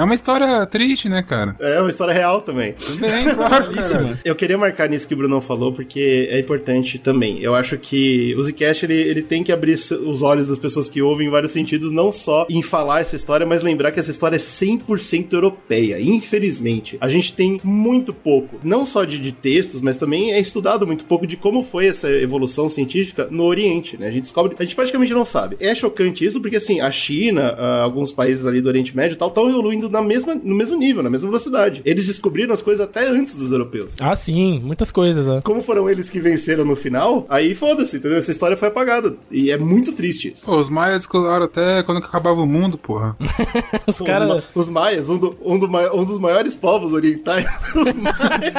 É 0.00 0.02
uma 0.02 0.14
história 0.14 0.64
triste, 0.64 1.10
né, 1.10 1.22
cara? 1.22 1.54
É 1.60 1.78
uma 1.78 1.90
história 1.90 2.14
real 2.14 2.40
também. 2.40 2.72
Também, 2.72 3.34
claro. 3.34 3.70
Eu 4.24 4.34
queria 4.34 4.56
marcar 4.56 4.88
nisso 4.88 5.06
que 5.06 5.12
o 5.12 5.16
Brunão 5.16 5.42
falou, 5.42 5.74
porque 5.74 6.26
é 6.30 6.40
importante 6.40 6.98
também. 6.98 7.38
Eu 7.40 7.54
acho 7.54 7.76
que 7.76 8.34
o 8.34 8.42
Zcast, 8.42 8.86
ele, 8.86 8.94
ele 8.94 9.20
tem 9.20 9.44
que 9.44 9.52
abrir 9.52 9.74
os 9.74 10.22
olhos 10.22 10.48
das 10.48 10.58
pessoas 10.58 10.88
que 10.88 11.02
ouvem 11.02 11.26
em 11.26 11.30
vários 11.30 11.52
sentidos, 11.52 11.92
não 11.92 12.10
só 12.12 12.46
em 12.48 12.62
falar 12.62 13.00
essa 13.00 13.14
história, 13.14 13.44
mas 13.44 13.62
lembrar 13.62 13.92
que 13.92 14.00
essa 14.00 14.10
história 14.10 14.36
é 14.36 14.38
100% 14.38 15.34
europeia, 15.34 16.00
infelizmente. 16.00 16.96
A 16.98 17.08
gente 17.10 17.34
tem 17.34 17.60
muito 17.62 18.14
pouco, 18.14 18.58
não 18.64 18.86
só 18.86 19.04
de, 19.04 19.18
de 19.18 19.32
textos, 19.32 19.82
mas 19.82 19.98
também 19.98 20.32
é 20.32 20.40
estudado 20.40 20.86
muito 20.86 21.04
pouco 21.04 21.26
de 21.26 21.36
como 21.36 21.62
foi 21.62 21.88
essa 21.88 22.10
evolução 22.10 22.70
científica 22.70 23.28
no 23.30 23.44
Oriente, 23.44 23.98
né? 23.98 24.08
A 24.08 24.10
gente 24.10 24.22
descobre, 24.22 24.56
a 24.58 24.62
gente 24.62 24.74
praticamente 24.74 25.12
não 25.12 25.26
sabe. 25.26 25.58
É 25.60 25.74
chocante 25.74 26.24
isso, 26.24 26.40
porque 26.40 26.56
assim, 26.56 26.80
a 26.80 26.90
China, 26.90 27.54
ah, 27.58 27.82
alguns 27.82 28.10
países 28.10 28.46
ali 28.46 28.62
do 28.62 28.68
Oriente 28.70 28.96
Médio 28.96 29.14
e 29.14 29.18
tal, 29.18 29.28
estão 29.28 29.46
evoluindo 29.46 29.89
na 29.90 30.00
mesma, 30.02 30.34
no 30.34 30.54
mesmo 30.54 30.76
nível, 30.76 31.02
na 31.02 31.10
mesma 31.10 31.28
velocidade. 31.28 31.82
Eles 31.84 32.06
descobriram 32.06 32.54
as 32.54 32.62
coisas 32.62 32.84
até 32.84 33.08
antes 33.08 33.34
dos 33.34 33.50
europeus. 33.52 33.94
Ah, 34.00 34.14
sim, 34.14 34.60
muitas 34.60 34.90
coisas, 34.90 35.26
né? 35.26 35.40
Como 35.44 35.60
foram 35.62 35.88
eles 35.90 36.08
que 36.08 36.20
venceram 36.20 36.64
no 36.64 36.76
final, 36.76 37.26
aí 37.28 37.54
foda-se, 37.54 37.96
entendeu? 37.96 38.18
Essa 38.18 38.30
história 38.30 38.56
foi 38.56 38.68
apagada. 38.68 39.16
E 39.30 39.50
é 39.50 39.58
muito 39.58 39.92
triste 39.92 40.32
isso. 40.34 40.44
Pô, 40.46 40.56
os 40.56 40.68
maias 40.68 40.98
descolaram 40.98 41.44
até 41.44 41.82
quando 41.82 41.98
acabava 41.98 42.40
o 42.40 42.46
mundo, 42.46 42.78
porra. 42.78 43.16
Os 43.86 44.00
Os, 44.00 44.06
caras. 44.06 44.28
ma- 44.28 44.42
os 44.54 44.68
maias, 44.68 45.08
um, 45.08 45.18
do- 45.18 45.36
um 45.44 45.58
do 45.58 45.66
um 45.96 46.04
dos 46.04 46.18
maiores 46.18 46.54
povos 46.56 46.92
orientais, 46.92 47.44
os 47.74 47.96
maias. 47.96 48.54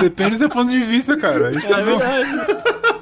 Depende 0.00 0.30
do 0.30 0.38
seu 0.38 0.48
ponto 0.50 0.70
de 0.70 0.80
vista, 0.80 1.16
cara. 1.16 1.48
A 1.48 1.52
gente 1.52 1.68
tá 1.68 1.80
É 1.80 1.82
vendo- 1.84 1.98
verdade. 1.98 3.01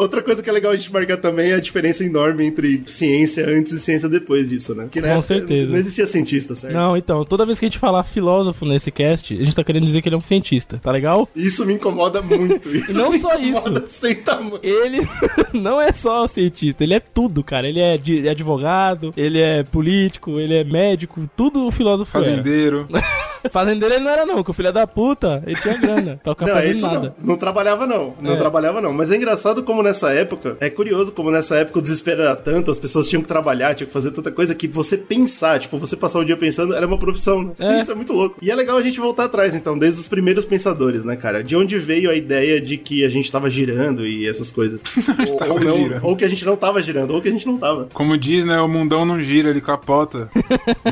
Outra 0.00 0.22
coisa 0.22 0.42
que 0.42 0.48
é 0.48 0.52
legal 0.52 0.72
a 0.72 0.76
gente 0.76 0.90
marcar 0.90 1.18
também 1.18 1.50
é 1.50 1.54
a 1.56 1.60
diferença 1.60 2.02
enorme 2.02 2.46
entre 2.46 2.82
ciência 2.86 3.46
antes 3.46 3.70
e 3.70 3.78
ciência 3.78 4.08
depois 4.08 4.48
disso, 4.48 4.74
né? 4.74 4.88
Que, 4.90 4.98
na 4.98 5.14
Com 5.14 5.20
certeza. 5.20 5.70
Não 5.70 5.78
existia 5.78 6.06
cientista, 6.06 6.54
certo? 6.54 6.72
Não, 6.72 6.96
então, 6.96 7.22
toda 7.22 7.44
vez 7.44 7.58
que 7.58 7.66
a 7.66 7.68
gente 7.68 7.78
falar 7.78 8.02
filósofo 8.02 8.64
nesse 8.64 8.90
cast, 8.90 9.34
a 9.34 9.44
gente 9.44 9.54
tá 9.54 9.62
querendo 9.62 9.84
dizer 9.84 10.00
que 10.00 10.08
ele 10.08 10.14
é 10.14 10.18
um 10.18 10.22
cientista, 10.22 10.78
tá 10.82 10.90
legal? 10.90 11.28
Isso 11.36 11.66
me 11.66 11.74
incomoda 11.74 12.22
muito. 12.22 12.66
Isso 12.74 12.94
não 12.94 13.12
só 13.12 13.34
isso. 13.34 13.84
Sem 13.88 14.14
tamanho. 14.14 14.58
Ele 14.62 15.06
não 15.52 15.78
é 15.78 15.92
só 15.92 16.26
cientista, 16.26 16.82
ele 16.82 16.94
é 16.94 17.00
tudo, 17.00 17.44
cara. 17.44 17.68
Ele 17.68 17.80
é 17.80 17.98
de- 17.98 18.26
advogado, 18.26 19.12
ele 19.14 19.38
é 19.38 19.62
político, 19.62 20.40
ele 20.40 20.54
é 20.54 20.64
médico, 20.64 21.28
tudo 21.36 21.66
o 21.66 21.70
filósofo 21.70 22.10
Fazendeiro. 22.10 22.88
era. 22.90 23.04
Fazendeiro 23.50 23.94
ele 23.94 24.04
não 24.04 24.10
era 24.10 24.26
não, 24.26 24.36
porque 24.36 24.50
o 24.50 24.54
filho 24.54 24.72
da 24.72 24.86
puta, 24.86 25.42
ele 25.46 25.56
tinha 25.56 25.78
grana 25.78 26.20
pra 26.22 26.32
ficar 26.34 26.46
Não, 26.46 26.52
é 26.52 26.56
fazendo 26.56 26.72
isso 26.76 26.86
nada. 26.86 27.14
não. 27.18 27.30
Não 27.30 27.36
trabalhava, 27.36 27.86
não. 27.86 28.14
Não 28.20 28.32
É. 28.32 28.36
trabalhava, 28.36 28.80
não. 28.80 28.92
Mas 28.92 29.10
é 29.10 29.16
engraçado 29.16 29.62
como 29.62 29.82
nessa 29.82 30.10
época, 30.12 30.56
é 30.60 30.68
curioso 30.70 31.12
como 31.12 31.30
nessa 31.30 31.56
época 31.56 31.78
o 31.78 31.82
desespero 31.82 32.22
era 32.22 32.36
tanto, 32.36 32.70
as 32.70 32.78
pessoas 32.78 33.08
tinham 33.08 33.22
que 33.22 33.28
trabalhar, 33.28 33.74
tinham 33.74 33.86
que 33.88 33.92
fazer 33.92 34.10
tanta 34.10 34.30
coisa, 34.30 34.54
que 34.54 34.68
você 34.68 34.96
pensar, 34.96 35.58
tipo, 35.60 35.78
você 35.78 35.96
passar 35.96 36.18
o 36.18 36.24
dia 36.24 36.36
pensando, 36.36 36.74
era 36.74 36.86
uma 36.86 36.98
profissão, 36.98 37.42
né? 37.42 37.52
É. 37.58 37.80
Isso 37.80 37.92
é 37.92 37.94
muito 37.94 38.12
louco. 38.12 38.36
E 38.42 38.50
é 38.50 38.54
legal 38.54 38.76
a 38.76 38.82
gente 38.82 39.00
voltar 39.00 39.24
atrás, 39.24 39.54
então, 39.54 39.78
desde 39.78 40.00
os 40.00 40.08
primeiros 40.08 40.44
pensadores, 40.44 41.04
né, 41.04 41.16
cara? 41.16 41.42
De 41.42 41.56
onde 41.56 41.78
veio 41.78 42.10
a 42.10 42.14
ideia 42.14 42.60
de 42.60 42.76
que 42.76 43.04
a 43.04 43.08
gente 43.08 43.30
tava 43.30 43.48
girando 43.50 44.06
e 44.06 44.28
essas 44.28 44.50
coisas. 44.50 44.80
ou, 45.48 45.52
ou 45.54 45.60
não, 45.60 45.76
girando. 45.76 46.06
ou 46.06 46.16
que 46.16 46.24
a 46.24 46.28
gente 46.28 46.44
não 46.44 46.56
tava 46.56 46.82
girando, 46.82 47.14
ou 47.14 47.20
que 47.22 47.28
a 47.28 47.32
gente 47.32 47.46
não 47.46 47.56
tava. 47.56 47.88
Como 47.92 48.16
diz, 48.18 48.44
né? 48.44 48.60
O 48.60 48.68
mundão 48.68 49.04
não 49.04 49.18
gira, 49.20 49.50
ele 49.50 49.60
capota. 49.60 50.28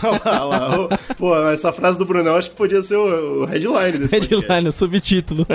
Olha 0.03 0.21
lá, 0.25 0.47
olha 0.47 0.77
lá. 0.89 0.99
Pô, 1.19 1.37
essa 1.49 1.73
frase 1.73 1.99
do 1.99 2.05
Brunão 2.05 2.38
acho 2.39 2.51
que 2.51 2.57
podia 2.57 2.83
ser 2.83 2.97
o, 2.97 3.43
o 3.43 3.45
headline 3.45 3.99
desse 3.99 4.11
podcast. 4.19 4.35
Headline, 4.35 4.69
o 4.69 4.73
subtítulo. 4.73 5.47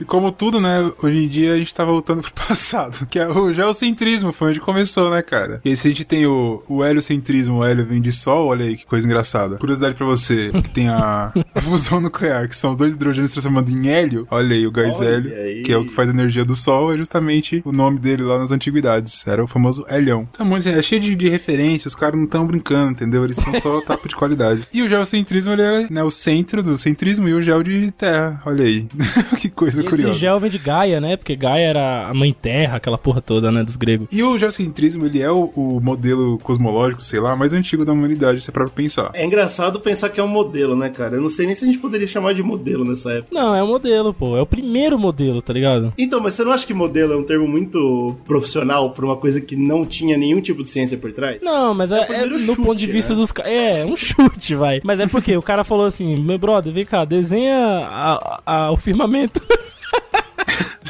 E 0.00 0.04
como 0.04 0.32
tudo, 0.32 0.60
né? 0.60 0.90
Hoje 1.02 1.24
em 1.24 1.28
dia 1.28 1.54
a 1.54 1.56
gente 1.58 1.74
tá 1.74 1.84
voltando 1.84 2.22
pro 2.22 2.32
passado. 2.48 3.06
Que 3.06 3.18
é 3.18 3.28
o 3.28 3.52
geocentrismo, 3.52 4.32
foi 4.32 4.50
onde 4.50 4.60
começou, 4.60 5.10
né, 5.10 5.22
cara? 5.22 5.60
E 5.64 5.70
aí 5.70 5.76
se 5.76 5.88
a 5.88 5.90
gente 5.90 6.04
tem 6.04 6.26
o, 6.26 6.62
o 6.68 6.84
heliocentrismo, 6.84 7.58
o 7.58 7.64
hélio 7.64 7.84
vem 7.84 8.00
de 8.00 8.10
sol, 8.12 8.48
olha 8.48 8.64
aí 8.64 8.76
que 8.76 8.86
coisa 8.86 9.06
engraçada. 9.06 9.56
Curiosidade 9.58 9.94
pra 9.94 10.06
você, 10.06 10.50
que 10.62 10.70
tem 10.70 10.88
a, 10.88 11.32
a 11.54 11.60
fusão 11.60 12.00
nuclear, 12.00 12.48
que 12.48 12.56
são 12.56 12.70
os 12.70 12.76
dois 12.76 12.94
hidrogênios 12.94 13.30
se 13.30 13.34
transformando 13.34 13.70
em 13.70 13.88
hélio. 13.88 14.26
Olha 14.30 14.54
aí, 14.54 14.66
o 14.66 14.70
gás 14.70 15.00
Olha 15.00 15.08
hélio, 15.08 15.34
aí. 15.34 15.62
que 15.62 15.72
é 15.72 15.76
o 15.76 15.84
que 15.84 15.92
faz 15.92 16.08
a 16.08 16.12
energia 16.12 16.44
do 16.44 16.56
sol, 16.56 16.92
é 16.92 16.96
justamente 16.96 17.60
o 17.64 17.72
nome 17.72 17.98
dele 17.98 18.22
lá 18.22 18.38
nas 18.38 18.52
antiguidades. 18.52 19.26
Era 19.26 19.44
o 19.44 19.46
famoso 19.46 19.84
hélion. 19.88 20.24
Então, 20.30 20.46
muito, 20.46 20.68
é 20.68 20.82
cheio 20.82 21.00
de, 21.00 21.14
de 21.14 21.28
referências, 21.28 21.92
os 21.92 21.98
caras 21.98 22.16
não 22.16 22.24
estão 22.24 22.46
brincando, 22.46 22.92
entendeu? 22.92 23.24
Eles 23.24 23.36
estão 23.36 23.60
só 23.60 23.80
tapa 23.84 24.08
de 24.08 24.16
qualidade. 24.16 24.62
E 24.72 24.82
o 24.82 24.88
geocentrismo, 24.88 25.49
ele 25.52 25.62
é 25.62 25.86
né, 25.90 26.02
o 26.02 26.10
centro 26.10 26.62
do 26.62 26.78
centrismo 26.78 27.28
e 27.28 27.34
o 27.34 27.42
gel 27.42 27.62
de 27.62 27.90
terra. 27.90 28.42
Olha 28.46 28.64
aí. 28.64 28.86
que 29.38 29.48
coisa 29.48 29.80
Esse 29.80 29.88
curiosa. 29.88 30.18
gel 30.18 30.40
vem 30.40 30.50
de 30.50 30.58
Gaia, 30.58 31.00
né? 31.00 31.16
Porque 31.16 31.36
Gaia 31.36 31.66
era 31.66 32.08
a 32.08 32.14
mãe 32.14 32.32
terra, 32.32 32.76
aquela 32.76 32.98
porra 32.98 33.20
toda, 33.20 33.50
né? 33.50 33.62
Dos 33.62 33.76
gregos. 33.76 34.08
E 34.10 34.22
o 34.22 34.38
geocentrismo, 34.38 35.06
ele 35.06 35.20
é 35.20 35.30
o, 35.30 35.50
o 35.54 35.80
modelo 35.80 36.38
cosmológico, 36.38 37.02
sei 37.02 37.20
lá, 37.20 37.34
mais 37.36 37.52
antigo 37.52 37.84
da 37.84 37.92
humanidade, 37.92 38.40
se 38.40 38.50
é 38.50 38.52
pra 38.52 38.68
pensar. 38.68 39.10
É 39.14 39.24
engraçado 39.24 39.80
pensar 39.80 40.08
que 40.10 40.20
é 40.20 40.22
um 40.22 40.28
modelo, 40.28 40.76
né, 40.76 40.88
cara? 40.88 41.16
Eu 41.16 41.22
não 41.22 41.28
sei 41.28 41.46
nem 41.46 41.54
se 41.54 41.64
a 41.64 41.66
gente 41.66 41.78
poderia 41.78 42.06
chamar 42.06 42.34
de 42.34 42.42
modelo 42.42 42.84
nessa 42.84 43.12
época. 43.12 43.34
Não, 43.34 43.54
é 43.54 43.62
o 43.62 43.66
modelo, 43.66 44.12
pô. 44.12 44.36
É 44.36 44.42
o 44.42 44.46
primeiro 44.46 44.98
modelo, 44.98 45.42
tá 45.42 45.52
ligado? 45.52 45.92
Então, 45.98 46.20
mas 46.20 46.34
você 46.34 46.44
não 46.44 46.52
acha 46.52 46.66
que 46.66 46.74
modelo 46.74 47.12
é 47.12 47.16
um 47.16 47.24
termo 47.24 47.46
muito 47.46 48.16
profissional 48.26 48.90
pra 48.90 49.04
uma 49.04 49.16
coisa 49.16 49.40
que 49.40 49.56
não 49.56 49.84
tinha 49.84 50.16
nenhum 50.16 50.40
tipo 50.40 50.62
de 50.62 50.68
ciência 50.68 50.96
por 50.96 51.12
trás? 51.12 51.40
Não, 51.42 51.74
mas 51.74 51.90
é, 51.92 52.00
é 52.00 52.04
primeiro 52.04 52.38
no 52.38 52.54
chute, 52.54 52.62
ponto 52.62 52.78
de 52.78 52.86
vista 52.86 53.14
né? 53.14 53.20
dos 53.20 53.32
caras. 53.32 53.52
É, 53.52 53.84
um 53.84 53.96
chute, 53.96 54.54
vai. 54.54 54.80
Mas 54.84 55.00
é 55.00 55.06
porque 55.06 55.36
o 55.40 55.42
cara 55.42 55.64
falou 55.64 55.86
assim: 55.86 56.16
meu 56.22 56.38
brother, 56.38 56.72
vem 56.72 56.84
cá, 56.84 57.04
desenha 57.04 57.56
a- 57.90 58.40
a- 58.46 58.70
o 58.70 58.76
firmamento. 58.76 59.40